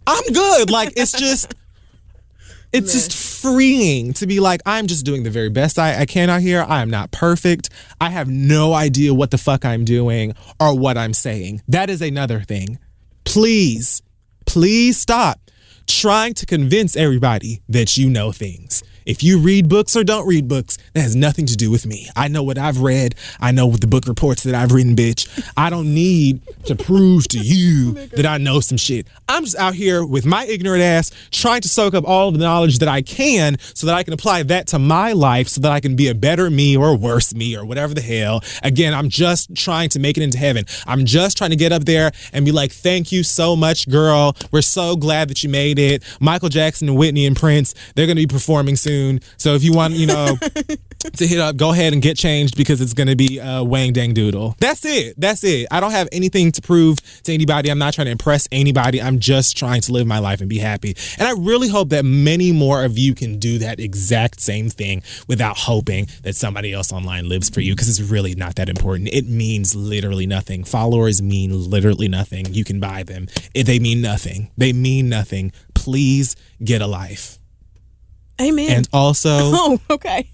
I'm 0.06 0.32
good 0.32 0.70
like 0.70 0.92
it's 0.96 1.12
just 1.12 1.54
it's 2.72 2.92
just 2.92 3.14
freeing 3.14 4.12
to 4.14 4.26
be 4.26 4.40
like, 4.40 4.60
I'm 4.66 4.86
just 4.86 5.04
doing 5.04 5.22
the 5.22 5.30
very 5.30 5.48
best 5.48 5.78
I, 5.78 6.00
I 6.00 6.06
can 6.06 6.28
out 6.28 6.40
here. 6.42 6.64
I 6.66 6.82
am 6.82 6.90
not 6.90 7.10
perfect. 7.10 7.70
I 8.00 8.10
have 8.10 8.28
no 8.28 8.74
idea 8.74 9.14
what 9.14 9.30
the 9.30 9.38
fuck 9.38 9.64
I'm 9.64 9.84
doing 9.84 10.34
or 10.60 10.78
what 10.78 10.98
I'm 10.98 11.14
saying. 11.14 11.62
That 11.68 11.88
is 11.88 12.02
another 12.02 12.40
thing. 12.40 12.78
Please, 13.28 14.00
please 14.46 14.96
stop 14.96 15.38
trying 15.86 16.32
to 16.32 16.46
convince 16.46 16.96
everybody 16.96 17.60
that 17.68 17.98
you 17.98 18.08
know 18.08 18.32
things. 18.32 18.82
If 19.08 19.22
you 19.22 19.38
read 19.38 19.70
books 19.70 19.96
or 19.96 20.04
don't 20.04 20.28
read 20.28 20.48
books, 20.48 20.76
that 20.92 21.00
has 21.00 21.16
nothing 21.16 21.46
to 21.46 21.56
do 21.56 21.70
with 21.70 21.86
me. 21.86 22.10
I 22.14 22.28
know 22.28 22.42
what 22.42 22.58
I've 22.58 22.80
read. 22.82 23.14
I 23.40 23.52
know 23.52 23.66
what 23.66 23.80
the 23.80 23.86
book 23.86 24.06
reports 24.06 24.42
that 24.42 24.54
I've 24.54 24.70
written, 24.70 24.94
bitch. 24.94 25.50
I 25.56 25.70
don't 25.70 25.94
need 25.94 26.42
to 26.66 26.76
prove 26.76 27.26
to 27.28 27.38
you 27.38 27.92
that 28.08 28.26
I 28.26 28.36
know 28.36 28.60
some 28.60 28.76
shit. 28.76 29.06
I'm 29.26 29.44
just 29.44 29.56
out 29.56 29.74
here 29.74 30.04
with 30.04 30.26
my 30.26 30.44
ignorant 30.44 30.82
ass 30.82 31.10
trying 31.30 31.62
to 31.62 31.70
soak 31.70 31.94
up 31.94 32.06
all 32.06 32.30
the 32.32 32.38
knowledge 32.38 32.80
that 32.80 32.88
I 32.88 33.00
can 33.00 33.56
so 33.58 33.86
that 33.86 33.94
I 33.94 34.02
can 34.02 34.12
apply 34.12 34.42
that 34.42 34.66
to 34.68 34.78
my 34.78 35.12
life 35.12 35.48
so 35.48 35.62
that 35.62 35.72
I 35.72 35.80
can 35.80 35.96
be 35.96 36.08
a 36.08 36.14
better 36.14 36.50
me 36.50 36.76
or 36.76 36.94
worse 36.94 37.34
me 37.34 37.56
or 37.56 37.64
whatever 37.64 37.94
the 37.94 38.02
hell. 38.02 38.44
Again, 38.62 38.92
I'm 38.92 39.08
just 39.08 39.54
trying 39.54 39.88
to 39.90 39.98
make 39.98 40.18
it 40.18 40.22
into 40.22 40.36
heaven. 40.36 40.66
I'm 40.86 41.06
just 41.06 41.38
trying 41.38 41.50
to 41.50 41.56
get 41.56 41.72
up 41.72 41.86
there 41.86 42.12
and 42.34 42.44
be 42.44 42.52
like, 42.52 42.72
thank 42.72 43.10
you 43.10 43.22
so 43.22 43.56
much, 43.56 43.88
girl. 43.88 44.36
We're 44.52 44.60
so 44.60 44.96
glad 44.96 45.30
that 45.30 45.42
you 45.42 45.48
made 45.48 45.78
it. 45.78 46.02
Michael 46.20 46.50
Jackson 46.50 46.90
and 46.90 46.98
Whitney 46.98 47.24
and 47.24 47.34
Prince, 47.34 47.74
they're 47.94 48.04
going 48.04 48.16
to 48.16 48.22
be 48.22 48.26
performing 48.26 48.76
soon. 48.76 48.97
So 49.36 49.54
if 49.54 49.62
you 49.62 49.72
want, 49.72 49.94
you 49.94 50.06
know, 50.06 50.36
to 51.16 51.26
hit 51.26 51.38
up, 51.38 51.56
go 51.56 51.72
ahead 51.72 51.92
and 51.92 52.02
get 52.02 52.16
changed 52.16 52.56
because 52.56 52.80
it's 52.80 52.94
going 52.94 53.08
to 53.08 53.16
be 53.16 53.40
uh, 53.40 53.62
Wang 53.62 53.92
Dang 53.92 54.14
Doodle. 54.14 54.56
That's 54.58 54.84
it. 54.84 55.14
That's 55.18 55.44
it. 55.44 55.66
I 55.70 55.80
don't 55.80 55.92
have 55.92 56.08
anything 56.12 56.52
to 56.52 56.62
prove 56.62 56.98
to 57.22 57.32
anybody. 57.32 57.70
I'm 57.70 57.78
not 57.78 57.94
trying 57.94 58.06
to 58.06 58.12
impress 58.12 58.48
anybody. 58.50 59.00
I'm 59.00 59.18
just 59.18 59.56
trying 59.56 59.80
to 59.82 59.92
live 59.92 60.06
my 60.06 60.18
life 60.18 60.40
and 60.40 60.48
be 60.48 60.58
happy. 60.58 60.96
And 61.18 61.28
I 61.28 61.32
really 61.32 61.68
hope 61.68 61.90
that 61.90 62.04
many 62.04 62.52
more 62.52 62.84
of 62.84 62.98
you 62.98 63.14
can 63.14 63.38
do 63.38 63.58
that 63.58 63.80
exact 63.80 64.40
same 64.40 64.68
thing 64.68 65.02
without 65.26 65.56
hoping 65.56 66.08
that 66.22 66.34
somebody 66.34 66.72
else 66.72 66.92
online 66.92 67.28
lives 67.28 67.48
for 67.48 67.60
you 67.60 67.74
because 67.74 67.88
it's 67.88 68.10
really 68.10 68.34
not 68.34 68.56
that 68.56 68.68
important. 68.68 69.08
It 69.12 69.26
means 69.26 69.74
literally 69.74 70.26
nothing. 70.26 70.64
Followers 70.64 71.22
mean 71.22 71.70
literally 71.70 72.08
nothing. 72.08 72.46
You 72.52 72.64
can 72.64 72.80
buy 72.80 73.02
them. 73.02 73.28
They 73.54 73.78
mean 73.78 74.00
nothing. 74.00 74.50
They 74.56 74.72
mean 74.72 75.08
nothing. 75.08 75.52
Please 75.74 76.36
get 76.62 76.82
a 76.82 76.86
life. 76.86 77.37
Amen. 78.40 78.70
And 78.70 78.88
also, 78.92 79.30
oh, 79.34 79.80
okay. 79.90 80.30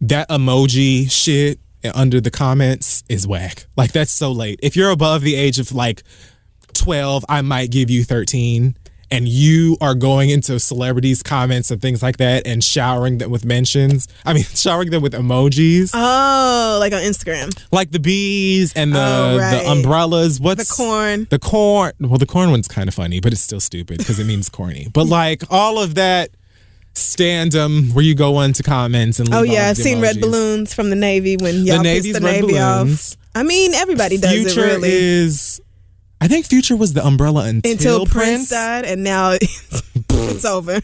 that 0.00 0.28
emoji 0.28 1.10
shit 1.10 1.58
under 1.94 2.20
the 2.20 2.30
comments 2.30 3.02
is 3.08 3.26
whack. 3.26 3.66
Like 3.76 3.92
that's 3.92 4.12
so 4.12 4.32
late. 4.32 4.58
If 4.62 4.74
you're 4.76 4.90
above 4.90 5.22
the 5.22 5.34
age 5.34 5.58
of 5.58 5.72
like 5.72 6.02
12, 6.74 7.24
I 7.28 7.42
might 7.42 7.70
give 7.70 7.90
you 7.90 8.04
13 8.04 8.76
and 9.10 9.28
you 9.28 9.76
are 9.80 9.94
going 9.94 10.30
into 10.30 10.58
celebrities 10.58 11.22
comments 11.22 11.70
and 11.70 11.80
things 11.80 12.02
like 12.02 12.16
that 12.16 12.46
and 12.46 12.64
showering 12.64 13.18
them 13.18 13.30
with 13.30 13.44
mentions. 13.44 14.08
I 14.24 14.32
mean, 14.32 14.42
showering 14.54 14.90
them 14.90 15.02
with 15.02 15.12
emojis. 15.12 15.90
Oh, 15.94 16.78
like 16.80 16.92
on 16.92 17.00
Instagram. 17.02 17.54
like 17.70 17.90
the 17.90 18.00
bees 18.00 18.72
and 18.74 18.94
the 18.94 18.98
Oh, 18.98 19.36
right. 19.38 19.62
the 19.62 19.70
umbrellas. 19.70 20.40
What's 20.40 20.68
The 20.68 20.74
corn. 20.74 21.26
The 21.30 21.38
corn. 21.38 21.92
Well, 22.00 22.18
the 22.18 22.26
corn 22.26 22.50
one's 22.50 22.66
kind 22.66 22.88
of 22.88 22.94
funny, 22.94 23.20
but 23.20 23.32
it's 23.32 23.42
still 23.42 23.60
stupid 23.60 23.98
because 23.98 24.18
it 24.18 24.24
means 24.26 24.48
corny. 24.48 24.88
But 24.92 25.04
like 25.06 25.42
all 25.50 25.78
of 25.78 25.94
that 25.96 26.30
standum 26.94 27.92
where 27.92 28.04
you 28.04 28.14
go 28.14 28.40
into 28.40 28.62
comments 28.62 29.18
and 29.20 29.28
leave 29.28 29.38
Oh 29.38 29.42
yeah, 29.42 29.68
I've 29.70 29.76
the 29.76 29.82
seen 29.82 30.00
red 30.00 30.20
balloons 30.20 30.72
from 30.74 30.90
the 30.90 30.96
Navy 30.96 31.36
when 31.36 31.64
y'all 31.66 31.82
Navy's 31.82 32.12
pissed 32.12 32.20
the 32.22 32.26
Navy 32.26 32.52
balloons. 32.54 33.12
off. 33.12 33.18
I 33.34 33.42
mean, 33.42 33.74
everybody 33.74 34.16
does 34.16 34.32
Future 34.32 34.64
it 34.64 34.74
really. 34.74 34.90
is. 34.92 35.60
I 36.20 36.28
think 36.28 36.46
Future 36.46 36.76
was 36.76 36.92
the 36.94 37.04
umbrella 37.04 37.44
until, 37.48 37.72
Until 37.72 38.06
Prince 38.06 38.12
Prince. 38.12 38.50
died, 38.50 38.84
and 38.84 39.02
now 39.04 39.32
it's 39.40 40.44
over. 40.44 40.80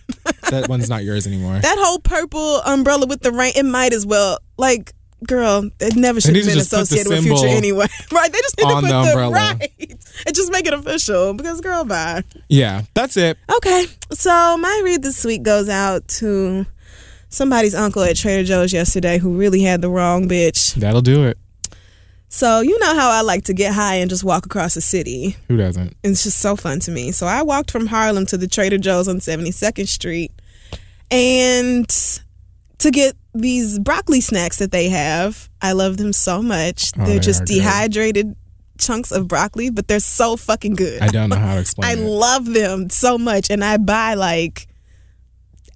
that 0.51 0.67
one's 0.69 0.89
not 0.91 1.05
yours 1.05 1.27
anymore. 1.27 1.59
that 1.61 1.77
whole 1.79 1.99
purple 2.01 2.57
umbrella 2.67 3.07
with 3.07 3.21
the 3.21 3.33
rain, 3.33 3.53
it 3.57 3.65
might 3.65 3.93
as 3.93 4.05
well 4.05 4.39
like. 4.59 4.93
Girl, 5.27 5.69
it 5.81 5.97
never 5.97 6.21
should 6.21 6.35
have 6.35 6.47
been 6.47 6.55
just 6.55 6.71
put 6.71 6.77
the 6.77 6.83
associated 6.83 7.11
with 7.11 7.25
Future 7.25 7.47
anyway. 7.47 7.87
right? 8.13 8.33
They 8.33 8.39
just 8.39 8.59
need 8.59 8.69
to 8.69 8.75
put 8.75 8.83
the 8.83 8.89
the, 8.89 8.97
umbrella. 8.97 9.33
right 9.33 9.73
and 10.27 10.35
just 10.35 10.51
make 10.51 10.67
it 10.67 10.73
official 10.73 11.35
because 11.35 11.61
girl, 11.61 11.85
bye. 11.85 12.25
yeah, 12.49 12.83
that's 12.95 13.17
it. 13.17 13.39
Okay, 13.57 13.87
so 14.13 14.57
my 14.57 14.81
read 14.85 15.03
this 15.03 15.25
week 15.25 15.43
goes 15.43 15.69
out 15.69 16.09
to 16.09 16.67
somebody's 17.29 17.75
uncle 17.75 18.03
at 18.03 18.17
Trader 18.17 18.45
Joe's 18.45 18.73
yesterday 18.73 19.19
who 19.19 19.37
really 19.37 19.63
had 19.63 19.83
the 19.83 19.91
wrong 19.91 20.29
bitch. 20.29 20.75
That'll 20.75 21.03
do 21.03 21.27
it. 21.27 21.39
So 22.33 22.61
you 22.61 22.79
know 22.79 22.95
how 22.95 23.11
I 23.11 23.23
like 23.23 23.45
to 23.45 23.53
get 23.53 23.75
high 23.75 23.97
and 23.97 24.09
just 24.09 24.23
walk 24.23 24.47
across 24.47 24.75
the 24.75 24.81
city. 24.81 25.37
Who 25.49 25.57
doesn't? 25.57 25.97
It's 26.05 26.23
just 26.23 26.39
so 26.39 26.55
fun 26.55 26.79
to 26.81 26.91
me. 26.93 27.11
So 27.11 27.27
I 27.27 27.43
walked 27.43 27.73
from 27.73 27.87
Harlem 27.87 28.25
to 28.27 28.37
the 28.37 28.47
Trader 28.47 28.79
Joe's 28.79 29.09
on 29.09 29.17
72nd 29.17 29.89
Street 29.89 30.33
and 31.11 32.21
to 32.81 32.91
get 32.91 33.15
these 33.35 33.79
broccoli 33.79 34.21
snacks 34.21 34.59
that 34.59 34.73
they 34.73 34.89
have. 34.89 35.49
I 35.63 35.73
love 35.73 35.97
them 35.97 36.13
so 36.13 36.43
much. 36.43 36.93
Oh, 36.99 37.05
they're 37.05 37.15
they 37.15 37.19
just 37.21 37.43
are 37.43 37.47
good. 37.47 37.55
dehydrated 37.55 38.37
chunks 38.79 39.13
of 39.13 39.29
broccoli, 39.29 39.71
but 39.71 39.87
they're 39.89 40.01
so 40.01 40.37
fucking 40.37 40.75
good. 40.75 41.03
I 41.03 41.09
don't 41.09 41.29
know 41.29 41.37
how 41.37 41.55
to 41.55 41.61
explain 41.61 41.91
I 41.99 42.01
it. 42.01 42.05
love 42.05 42.47
them 42.47 42.91
so 42.91 43.19
much, 43.19 43.51
and 43.51 43.65
I 43.65 43.77
buy 43.77 44.15
like 44.15 44.67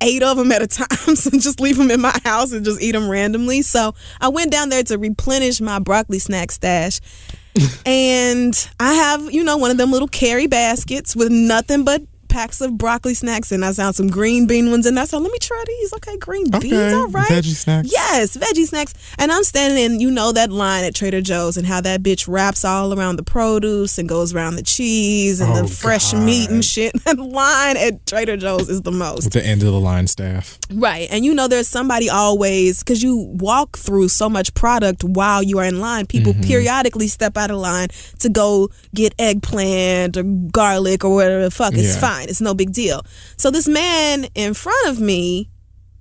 eight 0.01 0.23
of 0.23 0.37
them 0.37 0.51
at 0.53 0.63
a 0.63 0.67
time 0.67 0.89
and 1.07 1.41
just 1.41 1.61
leave 1.61 1.77
them 1.77 1.91
in 1.91 2.01
my 2.01 2.19
house 2.25 2.53
and 2.53 2.65
just 2.65 2.83
eat 2.83 2.93
them 2.93 3.09
randomly. 3.09 3.63
So 3.63 3.95
I 4.21 4.29
went 4.29 4.51
down 4.51 4.69
there 4.69 4.83
to 4.85 4.99
replenish 4.99 5.61
my 5.61 5.79
broccoli 5.79 6.19
snack 6.19 6.53
stash. 6.53 7.01
and 7.87 8.69
I 8.81 8.95
have, 8.95 9.33
you 9.33 9.45
know, 9.45 9.57
one 9.57 9.71
of 9.71 9.77
them 9.77 9.93
little 9.93 10.09
carry 10.09 10.47
baskets 10.49 11.15
with 11.15 11.31
nothing 11.31 11.85
but 11.85 12.03
packs 12.35 12.61
of 12.61 12.77
broccoli 12.77 13.15
snacks 13.15 13.53
and 13.53 13.65
I 13.65 13.73
found 13.73 13.95
some 13.95 14.09
green 14.09 14.49
bean 14.49 14.69
ones 14.71 14.87
and 14.87 14.99
I 14.99 15.05
said, 15.05 15.19
let 15.19 15.31
me 15.31 15.39
try 15.41 15.63
these. 15.69 15.93
Okay, 15.95 16.17
green 16.19 16.51
beans, 16.51 16.93
all 16.93 17.07
right. 17.09 17.29
veggie 17.31 17.55
snacks. 17.55 17.89
Yes, 17.93 18.37
veggie 18.37 18.67
snacks. 18.67 18.93
And 19.19 19.31
I'm 19.31 19.45
standing 19.45 19.79
in, 19.85 20.01
you 20.01 20.11
know, 20.11 20.33
that 20.33 20.51
line 20.51 20.83
at 20.85 20.97
Trader 20.97 21.21
Joe's 21.21 21.57
and 21.57 21.65
how 21.65 21.81
that 21.83 22.03
bitch 22.03 22.27
wraps 22.27 22.65
all 22.65 22.93
around 22.99 23.17
the 23.17 23.23
produce 23.23 23.99
and 23.99 24.09
goes 24.09 24.35
around 24.35 24.57
the 24.57 24.65
cheese 24.65 25.41
and 25.41 25.53
Oh, 25.53 25.63
the 25.63 25.69
fresh 25.69 26.11
God. 26.13 26.25
meat 26.27 26.51
and 26.51 26.65
shit. 26.65 26.93
That 27.05 27.19
line 27.19 27.77
at 27.77 28.05
Trader 28.07 28.37
Joe's 28.37 28.69
is 28.69 28.83
the 28.83 28.91
most. 28.91 29.25
With 29.25 29.33
the 29.35 29.45
end 29.47 29.63
of 29.63 29.69
the 29.73 29.79
line 29.81 30.07
staff. 30.09 30.59
Right. 30.73 31.07
And 31.13 31.25
you 31.25 31.35
know, 31.35 31.47
there's 31.49 31.69
somebody 31.69 32.09
always, 32.11 32.81
because 32.81 33.03
you 33.03 33.17
walk 33.39 33.77
through 33.79 34.09
so 34.09 34.29
much 34.29 34.55
product 34.55 35.05
while 35.05 35.43
you 35.43 35.59
are 35.59 35.65
in 35.67 35.79
line, 35.81 36.07
people 36.07 36.33
Mm-hmm. 36.33 36.43
periodically 36.49 37.07
step 37.07 37.37
out 37.37 37.51
of 37.51 37.59
line 37.59 37.89
to 38.21 38.29
go 38.29 38.71
get 38.95 39.15
eggplant 39.21 40.17
or 40.17 40.23
garlic 40.25 41.05
or 41.05 41.15
whatever 41.15 41.43
the 41.45 41.51
fuck. 41.51 41.75
It's 41.75 41.95
Yeah. 41.95 42.01
Fine. 42.25 42.31
It's 42.31 42.41
no 42.41 42.55
big 42.55 42.73
deal. 42.73 43.03
So 43.37 43.51
this 43.51 43.69
man 43.69 44.27
in 44.35 44.55
front 44.55 44.89
of 44.89 45.01
me 45.01 45.51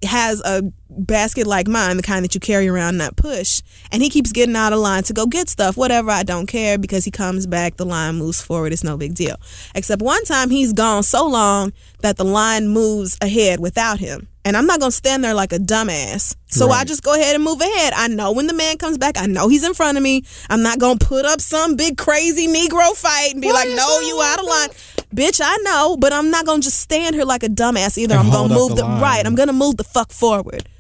has 0.04 0.42
a 0.42 0.64
basket 0.90 1.48
like 1.48 1.68
mine, 1.68 1.98
the 1.98 2.04
kind 2.04 2.24
that 2.26 2.36
you 2.36 2.42
carry 2.42 2.68
around, 2.68 2.98
not 2.98 3.16
push, 3.16 3.62
and 3.92 4.04
he 4.04 4.10
keeps 4.10 4.34
getting 4.34 4.56
out 4.56 4.74
of 4.74 4.80
line 4.80 5.02
to 5.04 5.14
go 5.14 5.26
get 5.26 5.48
stuff, 5.48 5.78
whatever, 5.78 6.12
I 6.12 6.24
don't 6.24 6.46
care 6.46 6.78
because 6.78 7.06
he 7.06 7.12
comes 7.12 7.48
back, 7.48 7.78
the 7.78 7.86
line 7.86 8.16
moves 8.16 8.42
forward, 8.42 8.74
it's 8.74 8.84
no 8.84 8.98
big 8.98 9.16
deal. 9.16 9.38
Except 9.74 10.02
one 10.02 10.24
time 10.26 10.50
he's 10.50 10.74
gone 10.74 11.04
so 11.04 11.26
long 11.26 11.72
that 12.02 12.18
the 12.18 12.26
line 12.26 12.68
moves 12.68 13.18
ahead 13.22 13.60
without 13.60 14.00
him. 14.00 14.28
And 14.46 14.58
I'm 14.58 14.66
not 14.66 14.82
gonna 14.82 14.92
stand 14.92 15.24
there 15.24 15.34
like 15.34 15.54
a 15.54 15.58
dumbass. 15.58 16.36
So 16.48 16.70
I 16.70 16.84
just 16.84 17.02
go 17.02 17.16
ahead 17.16 17.34
and 17.34 17.44
move 17.44 17.62
ahead. 17.62 17.94
I 17.96 18.10
know 18.10 18.34
when 18.34 18.46
the 18.46 18.54
man 18.54 18.78
comes 18.78 18.98
back, 18.98 19.18
I 19.18 19.26
know 19.26 19.48
he's 19.48 19.64
in 19.64 19.74
front 19.74 19.98
of 19.98 20.04
me. 20.04 20.24
I'm 20.50 20.62
not 20.62 20.80
gonna 20.80 21.00
put 21.00 21.26
up 21.26 21.40
some 21.40 21.78
big 21.78 21.98
crazy 21.98 22.48
Negro 22.48 22.94
fight 22.96 23.32
and 23.32 23.42
be 23.42 23.52
like, 23.52 23.70
no, 23.70 24.00
you 24.02 24.22
out 24.22 24.40
of 24.40 24.46
line. 24.46 24.70
Bitch, 25.14 25.42
I 25.44 25.56
know, 25.64 25.98
but 25.98 26.12
I'm 26.12 26.32
not 26.32 26.46
gonna 26.46 26.62
just 26.62 26.80
stand 26.80 27.16
here 27.16 27.26
like 27.26 27.44
a 27.44 27.48
dumbass 27.48 27.98
either. 27.98 28.16
And 28.16 28.28
I'm 28.28 28.34
gonna 28.34 28.54
move 28.54 28.70
the 28.70 28.84
the, 28.84 28.84
right. 28.84 29.26
I'm 29.26 29.36
gonna 29.36 29.54
move 29.54 29.78
the 29.78 29.84
fuck 29.84 30.12
forward. 30.12 30.68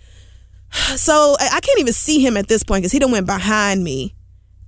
So 0.95 1.35
I 1.39 1.49
I 1.53 1.60
can't 1.60 1.80
even 1.80 1.93
see 1.93 2.19
him 2.19 2.35
at 2.35 2.47
this 2.47 2.64
point 2.64 2.81
because 2.81 2.91
he 2.91 2.99
done 2.99 3.11
went 3.11 3.27
behind 3.27 3.84
me, 3.84 4.15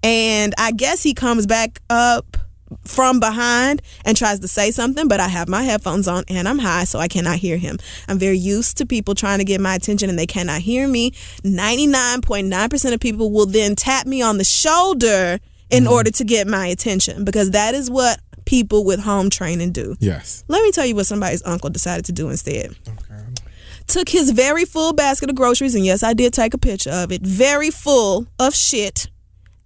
and 0.03 0.53
I 0.57 0.71
guess 0.71 1.01
he 1.01 1.15
comes 1.15 1.47
back 1.47 1.81
up 1.89 2.37
from 2.83 3.19
behind 3.19 3.81
and 4.03 4.17
tries 4.17 4.39
to 4.39 4.47
say 4.47 4.71
something, 4.71 5.07
but 5.07 5.19
I 5.19 5.27
have 5.27 5.47
my 5.47 5.63
headphones 5.63 6.07
on 6.07 6.23
and 6.27 6.47
I'm 6.47 6.59
high, 6.59 6.83
so 6.83 6.99
I 6.99 7.07
cannot 7.07 7.37
hear 7.37 7.57
him. 7.57 7.77
I'm 8.07 8.19
very 8.19 8.37
used 8.37 8.77
to 8.77 8.85
people 8.85 9.15
trying 9.15 9.39
to 9.39 9.45
get 9.45 9.61
my 9.61 9.75
attention 9.75 10.09
and 10.09 10.17
they 10.17 10.27
cannot 10.27 10.61
hear 10.61 10.87
me. 10.87 11.11
99.9% 11.43 12.93
of 12.93 12.99
people 12.99 13.31
will 13.31 13.45
then 13.45 13.75
tap 13.75 14.05
me 14.07 14.21
on 14.21 14.37
the 14.37 14.43
shoulder 14.43 15.39
in 15.69 15.83
mm-hmm. 15.83 15.93
order 15.93 16.11
to 16.11 16.23
get 16.23 16.47
my 16.47 16.67
attention 16.67 17.23
because 17.23 17.51
that 17.51 17.73
is 17.73 17.89
what 17.89 18.19
people 18.45 18.85
with 18.85 18.99
home 18.99 19.29
training 19.29 19.71
do. 19.71 19.95
Yes. 19.99 20.43
Let 20.47 20.63
me 20.63 20.71
tell 20.71 20.85
you 20.85 20.95
what 20.95 21.05
somebody's 21.05 21.43
uncle 21.45 21.69
decided 21.69 22.05
to 22.05 22.11
do 22.11 22.29
instead. 22.29 22.75
Okay. 22.87 23.23
Took 23.87 24.09
his 24.09 24.31
very 24.31 24.65
full 24.65 24.93
basket 24.93 25.29
of 25.29 25.35
groceries, 25.35 25.75
and 25.75 25.85
yes, 25.85 26.01
I 26.01 26.13
did 26.13 26.33
take 26.33 26.53
a 26.53 26.57
picture 26.57 26.91
of 26.91 27.11
it, 27.11 27.21
very 27.21 27.69
full 27.69 28.27
of 28.39 28.55
shit, 28.55 29.09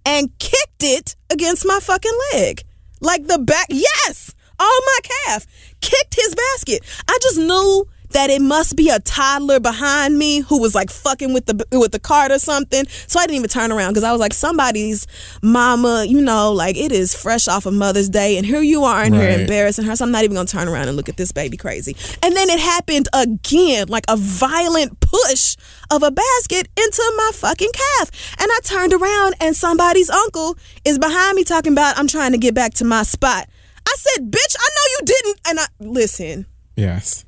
and 0.04 0.36
kicked 0.38 0.82
it 0.82 1.16
against 1.30 1.66
my 1.66 1.78
fucking 1.80 2.18
leg. 2.34 2.62
Like 3.00 3.26
the 3.26 3.38
back, 3.38 3.66
yes, 3.70 4.34
on 4.58 4.66
my 4.66 4.98
calf. 5.02 5.46
Kicked 5.80 6.14
his 6.14 6.34
basket. 6.34 6.84
I 7.08 7.18
just 7.22 7.38
knew 7.38 7.86
that 8.10 8.30
it 8.30 8.42
must 8.42 8.76
be 8.76 8.88
a 8.88 8.98
toddler 9.00 9.60
behind 9.60 10.18
me 10.18 10.40
who 10.40 10.60
was 10.60 10.74
like 10.74 10.90
fucking 10.90 11.32
with 11.32 11.46
the 11.46 11.66
with 11.72 11.92
the 11.92 11.98
cart 12.00 12.30
or 12.32 12.38
something. 12.38 12.86
So 13.06 13.18
I 13.20 13.24
didn't 13.26 13.36
even 13.36 13.48
turn 13.50 13.72
around 13.72 13.90
because 13.92 14.04
I 14.04 14.12
was 14.12 14.20
like, 14.20 14.32
somebody's 14.32 15.06
mama, 15.42 16.04
you 16.06 16.20
know, 16.20 16.52
like 16.52 16.76
it 16.76 16.92
is 16.92 17.14
fresh 17.14 17.48
off 17.48 17.66
of 17.66 17.74
Mother's 17.74 18.08
Day, 18.08 18.36
and 18.36 18.46
here 18.46 18.62
you 18.62 18.84
are 18.84 19.04
in 19.04 19.12
here 19.12 19.28
Right. 19.28 19.40
embarrassing 19.40 19.84
her. 19.84 19.96
So 19.96 20.04
I'm 20.04 20.10
not 20.10 20.24
even 20.24 20.34
gonna 20.34 20.46
turn 20.48 20.68
around 20.68 20.88
and 20.88 20.96
look 20.96 21.08
at 21.08 21.16
this 21.16 21.32
baby 21.32 21.56
crazy. 21.56 21.96
And 22.22 22.36
then 22.36 22.50
it 22.50 22.58
happened 22.60 23.08
again, 23.12 23.88
like 23.88 24.04
a 24.08 24.16
violent 24.16 25.00
push 25.00 25.56
of 25.90 26.02
a 26.02 26.10
basket 26.10 26.68
into 26.76 27.12
my 27.16 27.30
fucking 27.34 27.70
calf. 27.72 28.10
And 28.40 28.48
I 28.50 28.58
turned 28.64 28.92
around 28.92 29.34
and 29.40 29.56
somebody's 29.56 30.10
uncle 30.10 30.56
is 30.84 30.98
behind 30.98 31.36
me 31.36 31.44
talking 31.44 31.72
about 31.72 31.98
I'm 31.98 32.06
trying 32.08 32.32
to 32.32 32.38
get 32.38 32.54
back 32.54 32.74
to 32.74 32.84
my 32.84 33.02
spot. 33.02 33.48
I 33.86 33.94
said, 33.98 34.30
bitch, 34.30 34.56
I 34.58 34.68
know 34.68 34.84
you 34.92 34.98
didn't. 35.06 35.40
And 35.48 35.60
I 35.60 35.66
listen, 35.80 36.46
Yes. 36.76 37.24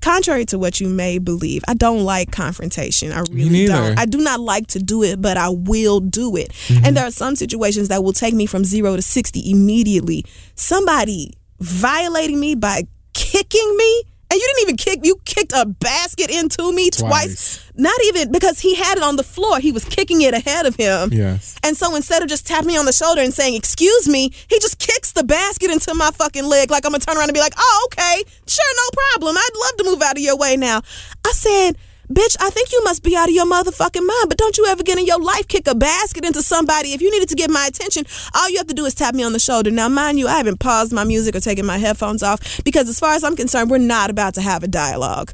Contrary 0.00 0.44
to 0.46 0.58
what 0.58 0.80
you 0.80 0.88
may 0.88 1.18
believe, 1.18 1.62
I 1.68 1.74
don't 1.74 2.04
like 2.04 2.32
confrontation. 2.32 3.12
I 3.12 3.20
really 3.30 3.66
don't. 3.66 3.98
I 3.98 4.06
do 4.06 4.18
not 4.18 4.40
like 4.40 4.66
to 4.68 4.78
do 4.78 5.02
it, 5.02 5.20
but 5.20 5.36
I 5.36 5.50
will 5.50 6.00
do 6.00 6.36
it. 6.36 6.50
Mm-hmm. 6.50 6.84
And 6.84 6.96
there 6.96 7.06
are 7.06 7.10
some 7.10 7.36
situations 7.36 7.88
that 7.88 8.02
will 8.02 8.12
take 8.12 8.34
me 8.34 8.46
from 8.46 8.64
zero 8.64 8.96
to 8.96 9.02
60 9.02 9.50
immediately. 9.50 10.24
Somebody 10.54 11.34
violating 11.60 12.40
me 12.40 12.54
by 12.54 12.84
kicking 13.12 13.76
me. 13.76 14.04
And 14.30 14.38
you 14.38 14.46
didn't 14.46 14.62
even 14.62 14.76
kick, 14.76 15.00
you 15.02 15.20
kicked 15.24 15.52
a 15.52 15.66
basket 15.66 16.30
into 16.30 16.72
me 16.72 16.90
twice. 16.90 17.58
Twice. 17.58 17.72
Not 17.74 17.98
even 18.04 18.30
because 18.30 18.60
he 18.60 18.76
had 18.76 18.96
it 18.96 19.02
on 19.02 19.16
the 19.16 19.24
floor. 19.24 19.58
He 19.58 19.72
was 19.72 19.84
kicking 19.84 20.22
it 20.22 20.34
ahead 20.34 20.66
of 20.66 20.76
him. 20.76 21.12
Yes. 21.12 21.56
And 21.64 21.76
so 21.76 21.96
instead 21.96 22.22
of 22.22 22.28
just 22.28 22.46
tapping 22.46 22.68
me 22.68 22.76
on 22.76 22.84
the 22.84 22.92
shoulder 22.92 23.22
and 23.22 23.34
saying, 23.34 23.56
excuse 23.56 24.08
me, 24.08 24.30
he 24.48 24.58
just 24.60 24.78
kicks 24.78 25.12
the 25.12 25.24
basket 25.24 25.70
into 25.70 25.94
my 25.94 26.10
fucking 26.12 26.44
leg 26.44 26.70
like 26.70 26.84
I'm 26.86 26.92
gonna 26.92 27.02
turn 27.02 27.16
around 27.16 27.28
and 27.28 27.34
be 27.34 27.40
like, 27.40 27.54
oh, 27.58 27.88
okay, 27.92 28.22
sure, 28.46 28.74
no 28.76 29.02
problem. 29.10 29.36
I'd 29.36 29.48
love 29.60 29.76
to 29.78 29.84
move 29.84 30.02
out 30.02 30.16
of 30.16 30.22
your 30.22 30.36
way 30.36 30.56
now. 30.56 30.82
I 31.26 31.32
said, 31.32 31.76
bitch, 32.12 32.36
I 32.40 32.50
think 32.50 32.72
you 32.72 32.82
must 32.84 33.02
be 33.02 33.16
out 33.16 33.28
of 33.28 33.34
your 33.34 33.46
motherfucking 33.46 34.06
mind, 34.06 34.28
but 34.28 34.36
don't 34.36 34.58
you 34.58 34.66
ever 34.66 34.82
get 34.82 34.98
in 34.98 35.06
your 35.06 35.20
life 35.20 35.48
kick 35.48 35.66
a 35.66 35.74
basket 35.74 36.24
into 36.24 36.42
somebody. 36.42 36.92
If 36.92 37.00
you 37.00 37.10
needed 37.10 37.28
to 37.28 37.34
get 37.34 37.50
my 37.50 37.66
attention, 37.66 38.04
all 38.34 38.50
you 38.50 38.58
have 38.58 38.66
to 38.66 38.74
do 38.74 38.84
is 38.84 38.94
tap 38.94 39.14
me 39.14 39.22
on 39.22 39.32
the 39.32 39.38
shoulder. 39.38 39.70
Now, 39.70 39.88
mind 39.88 40.18
you, 40.18 40.28
I 40.28 40.36
haven't 40.36 40.60
paused 40.60 40.92
my 40.92 41.04
music 41.04 41.36
or 41.36 41.40
taken 41.40 41.64
my 41.64 41.78
headphones 41.78 42.22
off 42.22 42.62
because 42.64 42.88
as 42.88 42.98
far 42.98 43.14
as 43.14 43.24
I'm 43.24 43.36
concerned, 43.36 43.70
we're 43.70 43.78
not 43.78 44.10
about 44.10 44.34
to 44.34 44.42
have 44.42 44.62
a 44.62 44.68
dialogue. 44.68 45.32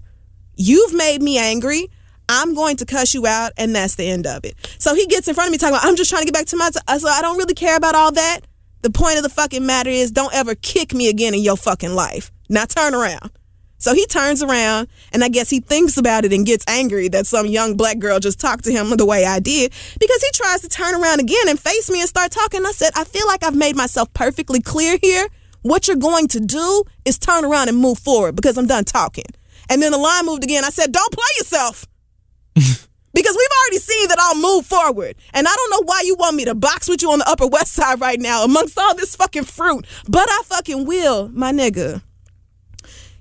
You've 0.54 0.94
made 0.94 1.22
me 1.22 1.38
angry. 1.38 1.90
I'm 2.28 2.54
going 2.54 2.76
to 2.78 2.86
cuss 2.86 3.14
you 3.14 3.26
out, 3.26 3.52
and 3.56 3.74
that's 3.74 3.94
the 3.94 4.08
end 4.08 4.26
of 4.26 4.44
it. 4.44 4.56
So 4.78 4.94
he 4.94 5.06
gets 5.06 5.28
in 5.28 5.34
front 5.34 5.48
of 5.48 5.52
me 5.52 5.58
talking 5.58 5.76
about, 5.76 5.86
I'm 5.86 5.94
just 5.94 6.10
trying 6.10 6.22
to 6.22 6.26
get 6.26 6.34
back 6.34 6.46
to 6.46 6.56
my. 6.56 6.70
T-. 6.70 6.98
So 6.98 7.08
I 7.08 7.22
don't 7.22 7.38
really 7.38 7.54
care 7.54 7.76
about 7.76 7.94
all 7.94 8.10
that. 8.12 8.40
The 8.82 8.90
point 8.90 9.16
of 9.16 9.22
the 9.22 9.28
fucking 9.28 9.64
matter 9.64 9.90
is, 9.90 10.10
don't 10.10 10.34
ever 10.34 10.54
kick 10.54 10.92
me 10.92 11.08
again 11.08 11.34
in 11.34 11.40
your 11.40 11.56
fucking 11.56 11.94
life. 11.94 12.32
Now 12.48 12.64
turn 12.64 12.94
around. 12.94 13.30
So 13.78 13.94
he 13.94 14.06
turns 14.06 14.42
around, 14.42 14.88
and 15.12 15.22
I 15.22 15.28
guess 15.28 15.50
he 15.50 15.60
thinks 15.60 15.96
about 15.96 16.24
it 16.24 16.32
and 16.32 16.46
gets 16.46 16.64
angry 16.66 17.08
that 17.08 17.26
some 17.26 17.46
young 17.46 17.76
black 17.76 17.98
girl 17.98 18.18
just 18.18 18.40
talked 18.40 18.64
to 18.64 18.72
him 18.72 18.96
the 18.96 19.06
way 19.06 19.24
I 19.24 19.38
did 19.38 19.72
because 20.00 20.22
he 20.22 20.30
tries 20.32 20.62
to 20.62 20.68
turn 20.68 20.94
around 20.94 21.20
again 21.20 21.48
and 21.48 21.58
face 21.60 21.90
me 21.90 22.00
and 22.00 22.08
start 22.08 22.30
talking. 22.30 22.64
I 22.64 22.72
said, 22.72 22.90
I 22.94 23.04
feel 23.04 23.26
like 23.26 23.44
I've 23.44 23.54
made 23.54 23.76
myself 23.76 24.12
perfectly 24.14 24.60
clear 24.60 24.98
here. 25.02 25.28
What 25.62 25.88
you're 25.88 25.96
going 25.96 26.28
to 26.28 26.40
do 26.40 26.84
is 27.04 27.18
turn 27.18 27.44
around 27.44 27.68
and 27.68 27.76
move 27.76 27.98
forward 27.98 28.36
because 28.36 28.56
I'm 28.56 28.66
done 28.66 28.84
talking. 28.84 29.26
And 29.68 29.82
then 29.82 29.92
the 29.92 29.98
line 29.98 30.24
moved 30.24 30.44
again. 30.44 30.64
I 30.64 30.70
said, 30.70 30.92
Don't 30.92 31.12
play 31.12 31.24
yourself. 31.38 31.86
Because 33.16 33.34
we've 33.34 33.58
already 33.62 33.78
seen 33.78 34.08
that 34.08 34.18
I'll 34.20 34.38
move 34.38 34.66
forward. 34.66 35.16
And 35.32 35.48
I 35.48 35.56
don't 35.56 35.70
know 35.70 35.86
why 35.86 36.02
you 36.04 36.16
want 36.16 36.36
me 36.36 36.44
to 36.44 36.54
box 36.54 36.86
with 36.86 37.00
you 37.00 37.10
on 37.10 37.20
the 37.20 37.26
Upper 37.26 37.46
West 37.46 37.72
Side 37.72 37.98
right 37.98 38.20
now 38.20 38.44
amongst 38.44 38.78
all 38.78 38.94
this 38.94 39.16
fucking 39.16 39.44
fruit. 39.44 39.86
But 40.06 40.28
I 40.28 40.42
fucking 40.44 40.84
will, 40.84 41.30
my 41.30 41.50
nigga. 41.50 42.02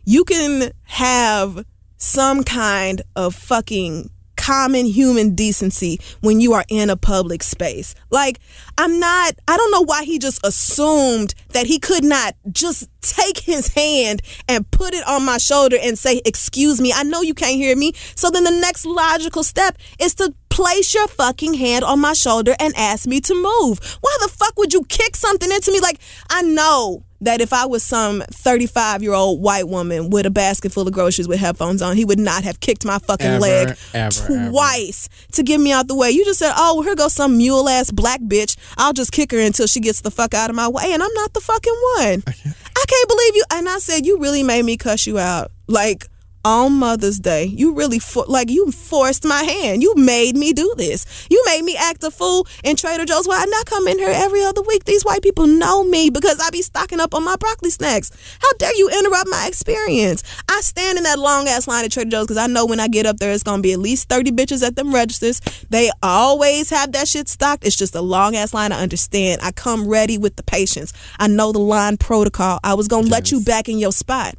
You 0.06 0.24
can 0.24 0.72
have 0.84 1.66
some 1.98 2.44
kind 2.44 3.02
of 3.16 3.34
fucking 3.34 4.12
common 4.36 4.86
human 4.86 5.34
decency 5.34 6.00
when 6.22 6.40
you 6.40 6.54
are 6.54 6.64
in 6.70 6.92
a 6.92 6.96
public 6.96 7.42
space. 7.42 7.96
Like, 8.12 8.40
I'm 8.78 9.00
not, 9.00 9.34
I 9.48 9.58
don't 9.58 9.72
know 9.72 9.82
why 9.84 10.04
he 10.04 10.20
just 10.20 10.46
assumed 10.46 11.34
that 11.50 11.66
he 11.66 11.80
could 11.80 12.04
not 12.04 12.36
just 12.52 12.88
take 13.02 13.40
his 13.40 13.70
hand 13.74 14.22
and 14.48 14.70
put 14.70 14.94
it 14.94 15.08
on 15.08 15.26
my 15.26 15.40
shoulder 15.40 15.78
and 15.82 15.98
say, 15.98 16.22
Excuse 16.26 16.80
me, 16.80 16.94
I 16.94 17.02
know 17.02 17.22
you 17.22 17.34
can't 17.34 17.56
hear 17.56 17.76
me. 17.76 17.94
So 18.16 18.30
then 18.30 18.44
the 18.44 18.52
next 18.52 18.86
logical 18.86 19.44
step 19.44 19.80
is 20.00 20.14
to 20.16 20.32
place 20.50 20.94
your 20.94 21.08
fucking 21.08 21.56
hand 21.56 21.84
on 21.84 22.00
my 22.00 22.14
shoulder 22.14 22.56
and 22.60 22.76
ask 22.78 23.08
me 23.08 23.20
to 23.22 23.34
move. 23.34 23.80
Why 24.02 24.16
the 24.22 24.30
fuck 24.30 24.58
would 24.60 24.74
you 24.74 24.84
kick 24.84 25.16
something 25.16 25.52
into 25.52 25.72
me? 25.72 25.80
Like, 25.80 26.00
I 26.30 26.44
know 26.44 27.04
that 27.26 27.42
if 27.42 27.54
I 27.54 27.66
was 27.66 27.84
some 27.84 28.24
35 28.32 29.04
year 29.04 29.14
old 29.14 29.42
white 29.42 29.68
woman 29.68 30.10
with 30.10 30.26
a 30.26 30.30
basket 30.32 30.72
full 30.72 30.88
of 30.88 30.94
groceries 30.94 31.28
with 31.28 31.40
headphones 31.40 31.82
on, 31.82 31.96
he 31.96 32.06
would 32.06 32.20
not 32.20 32.44
have 32.44 32.60
kicked 32.60 32.86
my 32.86 33.00
fucking 33.00 33.26
Ever, 33.26 33.40
leg 33.40 33.78
ever, 33.94 34.34
ever. 34.34 34.50
twice 34.52 35.10
to 35.34 35.44
get 35.44 35.60
me 35.60 35.72
out 35.72 35.88
the 35.88 35.96
way. 35.96 36.12
You 36.12 36.24
just 36.26 36.40
said, 36.40 36.54
oh, 36.56 36.76
well, 36.76 36.84
here 36.84 36.96
goes 36.96 37.14
some 37.14 37.38
mule 37.38 37.68
ass 37.70 37.92
black 37.92 38.22
bitch. 38.22 38.56
I'll 38.78 38.94
just 38.94 39.12
kick 39.12 39.32
her 39.32 39.40
until 39.40 39.68
she 39.68 39.80
gets 39.80 40.02
the 40.02 40.12
fuck 40.12 40.34
out 40.34 40.50
of 40.50 40.56
my 40.56 40.68
way. 40.68 40.92
And 40.94 41.04
I'm 41.04 41.14
not 41.14 41.34
the 41.34 41.42
fucking 41.42 41.76
one. 41.98 42.24
I 42.28 42.84
can't 42.88 43.08
believe 43.10 43.36
you. 43.36 43.44
And 43.52 43.70
I 43.70 43.78
said, 43.80 44.06
you 44.06 44.20
really 44.20 44.44
made 44.44 44.64
me 44.64 44.78
cuss 44.78 45.06
you 45.08 45.18
out. 45.20 45.52
Like, 45.68 46.08
on 46.46 46.74
Mother's 46.74 47.20
Day, 47.20 47.46
you 47.46 47.74
really 47.74 47.98
for, 47.98 48.24
like 48.28 48.52
you 48.52 48.72
forced 48.72 49.26
my 49.26 49.42
hand. 49.44 49.82
You 49.82 49.96
made 49.96 50.38
me 50.38 50.54
do 50.54 50.72
this. 50.78 51.28
You 51.30 51.44
made 51.48 51.64
me 51.64 51.76
act 51.76 52.04
a 52.04 52.12
fool 52.12 52.48
in 52.64 52.76
Trader 52.76 53.04
Joe's. 53.04 53.28
Why 53.28 53.42
I 53.42 53.46
not 53.46 53.66
come 53.66 53.88
in 53.88 53.98
here 53.98 54.14
every 54.14 54.44
other 54.44 54.62
week? 54.62 54.86
These 54.86 55.04
white 55.04 55.24
people 55.24 55.48
know 55.48 55.84
me 55.84 56.12
because 56.12 56.40
I 56.40 56.52
be 56.52 56.62
stocking 56.62 57.00
up 57.00 57.16
on 57.16 57.26
my 57.26 57.36
broccoli 57.36 57.72
snacks. 57.72 58.12
How 58.40 58.54
dare 58.60 58.76
you 58.76 58.90
interrupt 58.90 59.28
my 59.28 59.46
experience? 59.48 60.24
I 60.48 60.62
stand 60.62 61.00
in 61.00 61.04
that 61.06 61.18
long 61.18 61.48
ass 61.48 61.68
line 61.68 61.84
at 61.84 61.92
Trader 61.92 62.12
Joe's 62.12 62.28
because 62.28 62.38
I 62.38 62.46
know 62.48 62.68
when 62.68 62.80
I 62.80 62.88
get 62.88 63.08
up 63.08 63.18
there, 63.18 63.32
it's 63.32 63.44
gonna 63.44 63.64
be 63.64 63.74
at 63.74 63.80
least 63.80 64.08
thirty 64.08 64.32
bitches 64.32 64.66
at 64.66 64.76
them 64.76 64.94
registers. 64.94 65.42
They 65.72 65.90
always 66.04 66.70
have 66.70 66.92
that 66.92 67.08
shit 67.08 67.28
stocked. 67.28 67.66
It's 67.66 67.76
just 67.76 67.96
a 67.96 68.02
long 68.02 68.36
ass 68.36 68.54
line. 68.54 68.72
I 68.72 68.82
understand. 68.84 69.42
I 69.42 69.52
come 69.52 69.88
ready 69.88 70.20
with 70.20 70.36
the 70.36 70.44
patience. 70.44 70.94
I 71.18 71.28
know 71.28 71.52
the 71.52 71.60
line 71.60 71.98
protocol. 71.98 72.60
I 72.64 72.76
was 72.76 72.88
gonna 72.88 73.08
let 73.08 73.32
you 73.32 73.44
back 73.44 73.68
in 73.68 73.80
your 73.80 73.92
spot. 73.92 74.36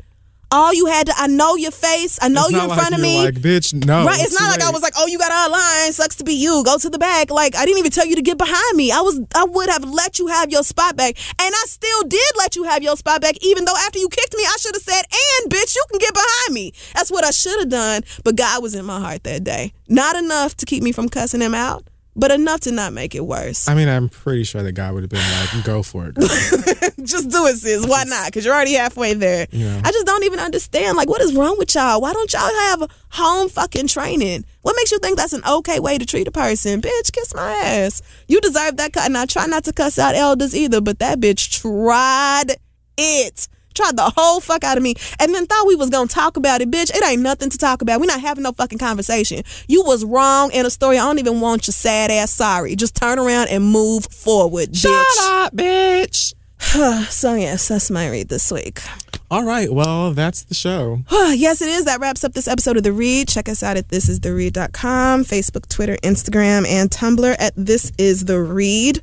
All 0.51 0.73
you 0.73 0.87
had 0.87 1.09
to, 1.09 1.15
I 1.17 1.27
know 1.27 1.57
your 1.57 1.73
face. 1.73 2.19
I 2.23 2.29
know 2.29 2.43
It's 2.43 2.53
you 2.53 2.61
in 2.61 2.69
like 2.69 2.79
front 2.79 2.95
of 2.95 3.01
me. 3.01 3.25
Like, 3.25 3.35
bitch, 3.35 3.75
no. 3.87 4.07
Right, 4.07 4.21
it's 4.21 4.39
not 4.39 4.49
like 4.49 4.63
I 4.63 4.71
was 4.71 4.81
like, 4.81 4.93
"Oh, 4.97 5.07
you 5.07 5.19
got 5.19 5.33
out 5.33 5.51
line. 5.51 5.93
Sucks 5.93 6.17
to 6.17 6.25
be 6.25 6.35
you. 6.35 6.63
Go 6.65 6.79
to 6.79 6.89
the 6.89 6.99
back." 6.99 7.31
Like 7.31 7.57
I 7.57 7.65
didn't 7.65 7.79
even 7.79 7.91
tell 7.91 8.07
you 8.07 8.15
to 8.15 8.23
get 8.23 8.39
behind 8.39 8.77
me. 8.77 8.93
I 8.93 9.01
was, 9.01 9.21
I 9.35 9.45
would 9.45 9.69
have 9.69 9.85
let 9.85 10.19
you 10.21 10.29
have 10.29 10.51
your 10.51 10.63
spot 10.63 10.97
back, 10.97 11.17
and 11.41 11.53
I 11.55 11.65
still 11.67 12.03
did 12.05 12.33
let 12.39 12.55
you 12.55 12.63
have 12.65 12.83
your 12.83 12.97
spot 12.97 13.21
back, 13.21 13.35
even 13.41 13.65
though 13.65 13.75
after 13.77 13.99
you 13.99 14.09
kicked 14.09 14.37
me, 14.37 14.45
I 14.45 14.57
should 14.61 14.75
have 14.77 14.83
said, 14.83 15.03
"And 15.43 15.51
bitch, 15.53 15.75
you 15.75 15.85
can 15.91 15.99
get 15.99 16.15
behind 16.15 16.55
me." 16.55 16.73
That's 16.95 17.11
what 17.11 17.25
I 17.25 17.33
should 17.33 17.59
have 17.59 17.69
done. 17.69 18.03
But 18.23 18.37
God 18.37 18.63
was 18.63 18.75
in 18.75 18.85
my 18.85 19.01
heart 19.01 19.25
that 19.25 19.43
day. 19.43 19.73
Not 19.89 20.15
enough 20.17 20.57
to 20.59 20.67
keep 20.67 20.83
me 20.83 20.93
from 20.93 21.09
cussing 21.09 21.41
him 21.41 21.55
out, 21.55 21.85
but 22.17 22.31
enough 22.33 22.61
to 22.61 22.73
not 22.73 22.93
make 22.93 23.15
it 23.15 23.25
worse. 23.25 23.69
I 23.69 23.75
mean, 23.75 23.89
I'm 23.89 24.09
pretty 24.09 24.43
sure 24.43 24.63
that 24.63 24.73
God 24.73 24.95
would 24.95 25.03
have 25.03 25.11
been 25.11 25.21
like, 25.21 25.65
"Go 25.65 25.83
for 25.83 26.09
it." 26.09 26.15
just 27.05 27.29
do 27.29 27.47
it, 27.47 27.57
sis. 27.57 27.87
Why 27.87 28.05
not? 28.05 28.27
Because 28.27 28.45
you're 28.45 28.55
already 28.55 28.73
halfway 28.73 29.15
there. 29.15 29.47
Yeah. 29.51 29.81
I 29.85 29.93
just 29.93 30.07
don't 30.07 30.25
even 30.25 30.41
understand. 30.41 30.97
Like, 30.97 31.09
what 31.09 31.21
is 31.21 31.35
wrong 31.35 31.57
with 31.59 31.75
y'all? 31.75 32.01
Why 32.01 32.13
don't 32.13 32.33
y'all 32.33 32.41
have 32.43 32.91
home 33.11 33.49
fucking 33.49 33.89
training? 33.89 34.45
What 34.63 34.75
makes 34.77 34.91
you 34.91 34.99
think 34.99 35.17
that's 35.17 35.35
an 35.35 35.43
okay 35.47 35.79
way 35.79 35.99
to 35.99 36.07
treat 36.07 36.27
a 36.27 36.33
person? 36.33 36.81
Bitch, 36.81 37.13
kiss 37.13 37.35
my 37.35 37.53
ass. 37.53 38.03
You 38.27 38.41
deserve 38.41 38.79
that 38.79 38.93
cut. 38.93 39.07
And 39.07 39.17
I 39.17 39.27
try 39.27 39.47
not 39.47 39.65
to 39.65 39.73
cuss 39.73 39.99
out 39.99 40.15
elders 40.15 40.57
either, 40.57 40.81
but 40.81 40.99
that 40.99 41.21
bitch 41.21 41.61
tried 41.61 42.57
it. 42.97 43.49
Tried 43.77 43.97
the 43.97 44.13
whole 44.17 44.41
fuck 44.41 44.65
out 44.65 44.77
of 44.77 44.83
me 44.83 44.95
and 45.21 45.35
then 45.35 45.47
thought 45.47 45.67
we 45.67 45.75
was 45.75 45.91
gonna 45.91 46.09
talk 46.09 46.37
about 46.37 46.61
it, 46.61 46.71
bitch. 46.71 46.91
It 46.95 47.05
ain't 47.05 47.23
nothing 47.23 47.51
to 47.51 47.59
talk 47.59 47.83
about. 47.83 48.01
we 48.01 48.07
not 48.07 48.21
having 48.21 48.43
no 48.43 48.53
fucking 48.53 48.79
conversation. 48.79 49.43
You 49.69 49.83
was 49.83 50.05
wrong 50.05 50.51
in 50.53 50.67
a 50.67 50.71
story. 50.71 50.99
I 50.99 51.03
don't 51.03 51.19
even 51.19 51.41
want 51.41 51.67
your 51.67 51.73
sad 51.73 52.11
ass 52.11 52.33
sorry. 52.33 52.75
Just 52.75 52.95
turn 52.95 53.19
around 53.19 53.49
and 53.49 53.65
move 53.65 54.07
forward, 54.07 54.71
bitch. 54.71 54.83
Shut 54.83 55.31
up, 55.31 55.55
bitch. 55.55 56.35
so 57.11 57.35
yes, 57.35 57.69
that's 57.69 57.91
my 57.91 58.09
read 58.09 58.29
this 58.29 58.51
week. 58.51 58.81
All 59.29 59.45
right, 59.45 59.73
well, 59.73 60.13
that's 60.13 60.45
the 60.45 60.55
show. 60.55 61.01
yes, 61.11 61.61
it 61.61 61.69
is. 61.69 61.85
That 61.85 62.01
wraps 62.01 62.23
up 62.23 62.33
this 62.33 62.47
episode 62.47 62.77
of 62.77 62.85
The 62.85 62.93
Read. 62.93 63.29
Check 63.29 63.49
us 63.49 63.63
out 63.63 63.77
at 63.77 63.89
thisistheread.com, 63.89 65.25
Facebook, 65.25 65.69
Twitter, 65.69 65.97
Instagram, 66.05 66.65
and 66.67 66.91
Tumblr 66.91 67.37
at 67.39 67.53
This 67.57 67.91
Is 67.99 68.27
The 68.27 68.41
Read. 68.41 69.03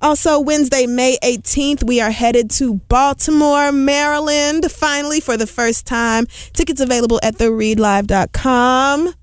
Also, 0.00 0.40
Wednesday, 0.40 0.86
May 0.86 1.18
18th, 1.22 1.84
we 1.84 2.00
are 2.00 2.10
headed 2.10 2.50
to 2.52 2.74
Baltimore, 2.88 3.72
Maryland, 3.72 4.70
finally 4.70 5.20
for 5.20 5.36
the 5.36 5.46
first 5.46 5.86
time. 5.86 6.26
Tickets 6.52 6.80
available 6.80 7.20
at 7.22 7.36
thereadlive.com 7.36 9.14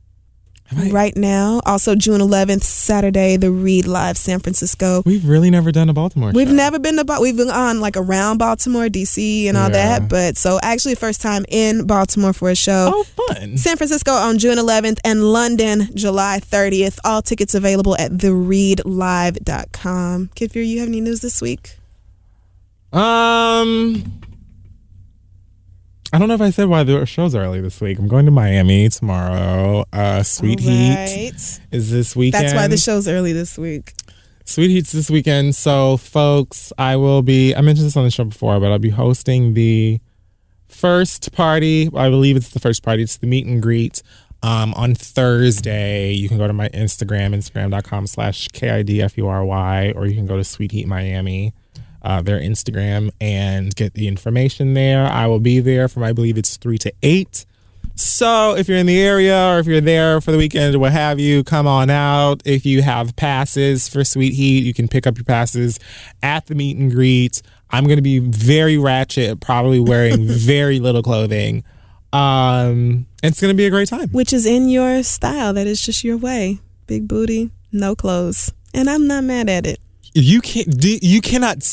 right 0.91 1.15
now. 1.15 1.61
Also, 1.65 1.93
June 1.95 2.19
11th, 2.21 2.63
Saturday, 2.63 3.37
The 3.37 3.51
Read 3.51 3.85
Live, 3.85 4.17
San 4.17 4.39
Francisco. 4.39 5.03
We've 5.05 5.25
really 5.27 5.49
never 5.51 5.71
done 5.71 5.89
a 5.89 5.93
Baltimore 5.93 6.31
We've 6.33 6.47
show. 6.47 6.53
never 6.53 6.79
been 6.79 6.95
to 6.97 7.05
Ba- 7.05 7.19
we've 7.21 7.37
been 7.37 7.51
on 7.51 7.79
like 7.79 7.95
around 7.95 8.39
Baltimore, 8.39 8.87
DC, 8.89 9.47
and 9.47 9.55
all 9.57 9.69
Yeah. 9.69 9.99
that, 9.99 10.09
but 10.09 10.37
so 10.37 10.59
actually 10.63 10.95
first 10.95 11.21
time 11.21 11.45
in 11.47 11.85
Baltimore 11.85 12.33
for 12.33 12.49
a 12.49 12.55
show. 12.55 12.91
Oh, 12.95 13.03
fun. 13.29 13.57
San 13.57 13.77
Francisco 13.77 14.11
on 14.11 14.39
June 14.39 14.57
11th 14.57 14.97
and 15.03 15.23
London 15.31 15.89
July 15.93 16.39
30th. 16.39 16.97
All 17.03 17.21
tickets 17.21 17.53
available 17.53 17.95
at 17.97 18.17
thereadlive.com. 18.17 20.29
Kid 20.35 20.51
Fury, 20.51 20.67
you 20.67 20.79
have 20.79 20.87
any 20.89 21.01
news 21.01 21.19
this 21.21 21.39
week? 21.41 21.77
Um, 22.91 24.03
I 26.13 26.19
don't 26.19 26.27
know 26.27 26.35
if 26.35 26.41
I 26.41 26.51
said 26.51 26.69
why 26.69 26.83
the 26.83 27.05
show's 27.07 27.33
early 27.33 27.59
this 27.59 27.81
week. 27.81 27.97
I'm 27.97 28.07
going 28.07 28.25
to 28.25 28.31
Miami 28.31 28.87
tomorrow. 28.89 29.83
Uh, 29.91 30.21
Sweet 30.21 30.59
Heat 30.59 30.95
Right. 30.95 31.59
is 31.71 31.89
this 31.89 32.15
weekend. 32.15 32.43
That's 32.45 32.53
why 32.53 32.67
the 32.67 32.77
show's 32.77 33.07
early 33.07 33.33
this 33.33 33.57
week. 33.57 33.93
Sweet 34.45 34.69
Heat's 34.69 34.91
this 34.91 35.09
weekend. 35.09 35.55
So, 35.55 35.97
folks, 35.97 36.71
I 36.77 36.97
will 36.97 37.23
be, 37.23 37.55
I 37.55 37.61
mentioned 37.61 37.87
this 37.87 37.97
on 37.97 38.03
the 38.03 38.11
show 38.11 38.25
before, 38.25 38.59
but 38.59 38.71
I'll 38.71 38.77
be 38.77 38.91
hosting 38.91 39.55
the 39.55 39.99
first 40.67 41.31
party. 41.31 41.89
I 41.95 42.09
believe 42.09 42.35
it's 42.35 42.49
the 42.49 42.59
first 42.59 42.83
party. 42.83 43.01
It's 43.01 43.17
the 43.17 43.25
meet 43.25 43.47
and 43.47 43.59
greet 43.59 44.03
um, 44.43 44.75
on 44.75 44.93
Thursday. 44.93 46.11
You 46.11 46.29
can 46.29 46.37
go 46.37 46.45
to 46.45 46.53
my 46.53 46.69
Instagram, 46.69 47.33
instagram.com 47.33 48.05
slash 48.05 48.49
K-I-D-F-U-R-Y, 48.49 49.93
or 49.95 50.05
you 50.05 50.13
can 50.13 50.27
go 50.27 50.37
to 50.37 50.43
Sweet 50.43 50.73
Heat 50.73 50.87
Miami, 50.87 51.53
uh, 52.03 52.21
their 52.21 52.39
Instagram, 52.39 53.09
and 53.21 53.75
get 53.75 53.93
the 53.93 54.07
information 54.07 54.73
there. 54.73 55.05
I 55.05 55.27
will 55.27 55.39
be 55.39 55.59
there 55.59 55.87
from, 55.87 56.03
I 56.03 56.13
believe 56.13 56.37
it's 56.37 56.57
3 56.57 56.77
to 56.79 56.93
8. 57.01 57.45
So 57.95 58.55
if 58.55 58.67
you're 58.67 58.77
in 58.77 58.87
the 58.87 58.99
area 58.99 59.49
or 59.49 59.59
if 59.59 59.67
you're 59.67 59.81
there 59.81 60.19
for 60.19 60.31
the 60.31 60.37
weekend 60.37 60.73
or 60.73 60.79
what 60.79 60.93
have 60.93 61.19
you, 61.19 61.43
come 61.43 61.67
on 61.67 61.89
out. 61.89 62.41
If 62.43 62.65
you 62.65 62.81
have 62.81 63.15
passes 63.15 63.87
for 63.87 64.03
Sweet 64.03 64.33
Heat, 64.33 64.63
you 64.63 64.73
can 64.73 64.87
pick 64.87 65.05
up 65.05 65.17
your 65.17 65.25
passes 65.25 65.79
at 66.23 66.47
the 66.47 66.55
meet 66.55 66.77
and 66.77 66.91
greet. 66.91 67.41
I'm 67.69 67.85
going 67.85 67.97
to 67.97 68.03
be 68.03 68.19
very 68.19 68.77
ratchet, 68.77 69.41
probably 69.41 69.79
wearing 69.79 70.25
very 70.27 70.79
little 70.79 71.03
clothing. 71.03 71.63
Um, 72.11 73.05
it's 73.21 73.39
going 73.39 73.53
to 73.53 73.57
be 73.57 73.65
a 73.65 73.69
great 73.69 73.89
time. 73.89 74.09
Which 74.09 74.33
is 74.33 74.45
in 74.45 74.69
your 74.69 75.03
style. 75.03 75.53
That 75.53 75.67
is 75.67 75.81
just 75.81 76.03
your 76.03 76.17
way. 76.17 76.59
Big 76.87 77.07
booty, 77.07 77.51
no 77.71 77.95
clothes. 77.95 78.53
And 78.73 78.89
I'm 78.89 79.07
not 79.07 79.23
mad 79.23 79.49
at 79.49 79.65
it. 79.65 79.79
You 80.13 80.41
can't. 80.41 80.83
You 80.83 81.21
cannot 81.21 81.63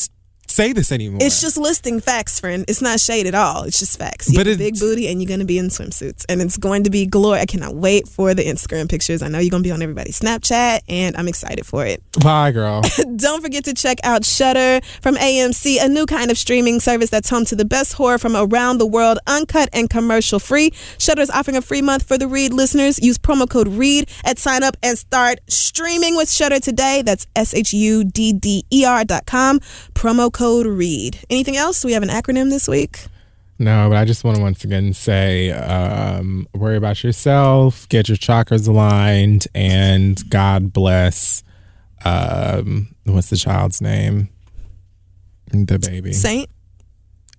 say 0.51 0.73
this 0.73 0.91
anymore. 0.91 1.19
It's 1.21 1.41
just 1.41 1.57
listing 1.57 1.99
facts, 1.99 2.39
friend. 2.39 2.65
It's 2.67 2.81
not 2.81 2.99
shade 2.99 3.27
at 3.27 3.35
all. 3.35 3.63
It's 3.63 3.79
just 3.79 3.97
facts. 3.97 4.29
You 4.31 4.37
But 4.37 4.47
have 4.47 4.55
a 4.55 4.57
big 4.57 4.79
booty 4.79 5.07
and 5.07 5.21
you're 5.21 5.27
going 5.27 5.39
to 5.39 5.45
be 5.45 5.57
in 5.57 5.67
swimsuits. 5.67 6.25
And 6.29 6.41
it's 6.41 6.57
going 6.57 6.83
to 6.83 6.89
be 6.89 7.05
glory. 7.05 7.39
I 7.39 7.45
cannot 7.45 7.75
wait 7.75 8.07
for 8.07 8.33
the 8.33 8.43
Instagram 8.43 8.89
pictures. 8.89 9.21
I 9.21 9.27
know 9.27 9.39
you're 9.39 9.49
going 9.51 9.63
to 9.63 9.67
be 9.67 9.71
on 9.71 9.81
everybody's 9.81 10.19
Snapchat 10.19 10.81
and 10.87 11.15
I'm 11.17 11.27
excited 11.27 11.65
for 11.65 11.85
it. 11.85 12.01
bye, 12.23 12.51
girl. 12.51 12.81
Don't 13.15 13.41
forget 13.41 13.65
to 13.65 13.73
check 13.73 13.97
out 14.03 14.25
Shudder 14.25 14.81
from 15.01 15.15
AMC, 15.15 15.83
a 15.83 15.87
new 15.87 16.05
kind 16.05 16.31
of 16.31 16.37
streaming 16.37 16.79
service 16.79 17.09
that's 17.09 17.29
home 17.29 17.45
to 17.45 17.55
the 17.55 17.65
best 17.65 17.93
horror 17.93 18.17
from 18.17 18.35
around 18.35 18.77
the 18.77 18.87
world, 18.87 19.19
uncut 19.27 19.69
and 19.73 19.89
commercial 19.89 20.39
free. 20.39 20.71
Shudder 20.97 21.21
is 21.21 21.29
offering 21.29 21.57
a 21.57 21.61
free 21.61 21.81
month 21.81 22.03
for 22.03 22.17
the 22.17 22.27
Read 22.27 22.53
listeners. 22.53 22.99
Use 22.99 23.17
promo 23.17 23.49
code 23.49 23.67
READ 23.67 24.09
at 24.23 24.37
sign 24.37 24.63
up 24.63 24.77
and 24.83 24.97
start 24.97 25.39
streaming 25.47 26.15
with 26.15 26.31
Shudder 26.31 26.59
today. 26.59 27.01
That's 27.03 27.27
S 27.35 27.53
H 27.53 27.73
U 27.73 28.03
D 28.03 28.33
D 28.33 28.63
E 28.71 28.85
R 28.85 29.03
dot 29.05 29.25
com. 29.25 29.59
Promo 30.01 30.33
code 30.33 30.65
READ. 30.65 31.19
Anything 31.29 31.57
else? 31.57 31.85
We 31.85 31.91
have 31.91 32.01
an 32.01 32.09
acronym 32.09 32.49
this 32.49 32.67
week. 32.67 33.05
No, 33.59 33.87
but 33.87 33.99
I 33.99 34.03
just 34.03 34.23
want 34.23 34.37
to 34.37 34.41
once 34.41 34.63
again 34.63 34.95
say, 34.95 35.51
um, 35.51 36.47
worry 36.55 36.75
about 36.75 37.03
yourself, 37.03 37.87
get 37.87 38.09
your 38.09 38.17
chakras 38.17 38.67
aligned, 38.67 39.47
and 39.53 40.27
God 40.27 40.73
bless. 40.73 41.43
Um, 42.03 42.95
what's 43.03 43.29
the 43.29 43.37
child's 43.37 43.79
name? 43.79 44.29
The 45.51 45.77
baby. 45.77 46.13
Saint. 46.13 46.49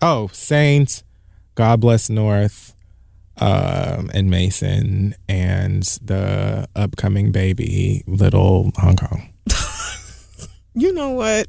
Oh, 0.01 0.29
Saint. 0.33 1.03
God 1.57 1.81
bless 1.81 2.09
North, 2.09 2.77
um, 3.39 4.09
and 4.15 4.31
Mason, 4.31 5.17
and 5.29 5.83
the 6.01 6.69
upcoming 6.77 7.33
baby, 7.33 8.05
little 8.07 8.71
Hong 8.77 8.95
Kong, 8.95 9.33
You 10.75 10.95
know 10.95 11.11
what? 11.11 11.49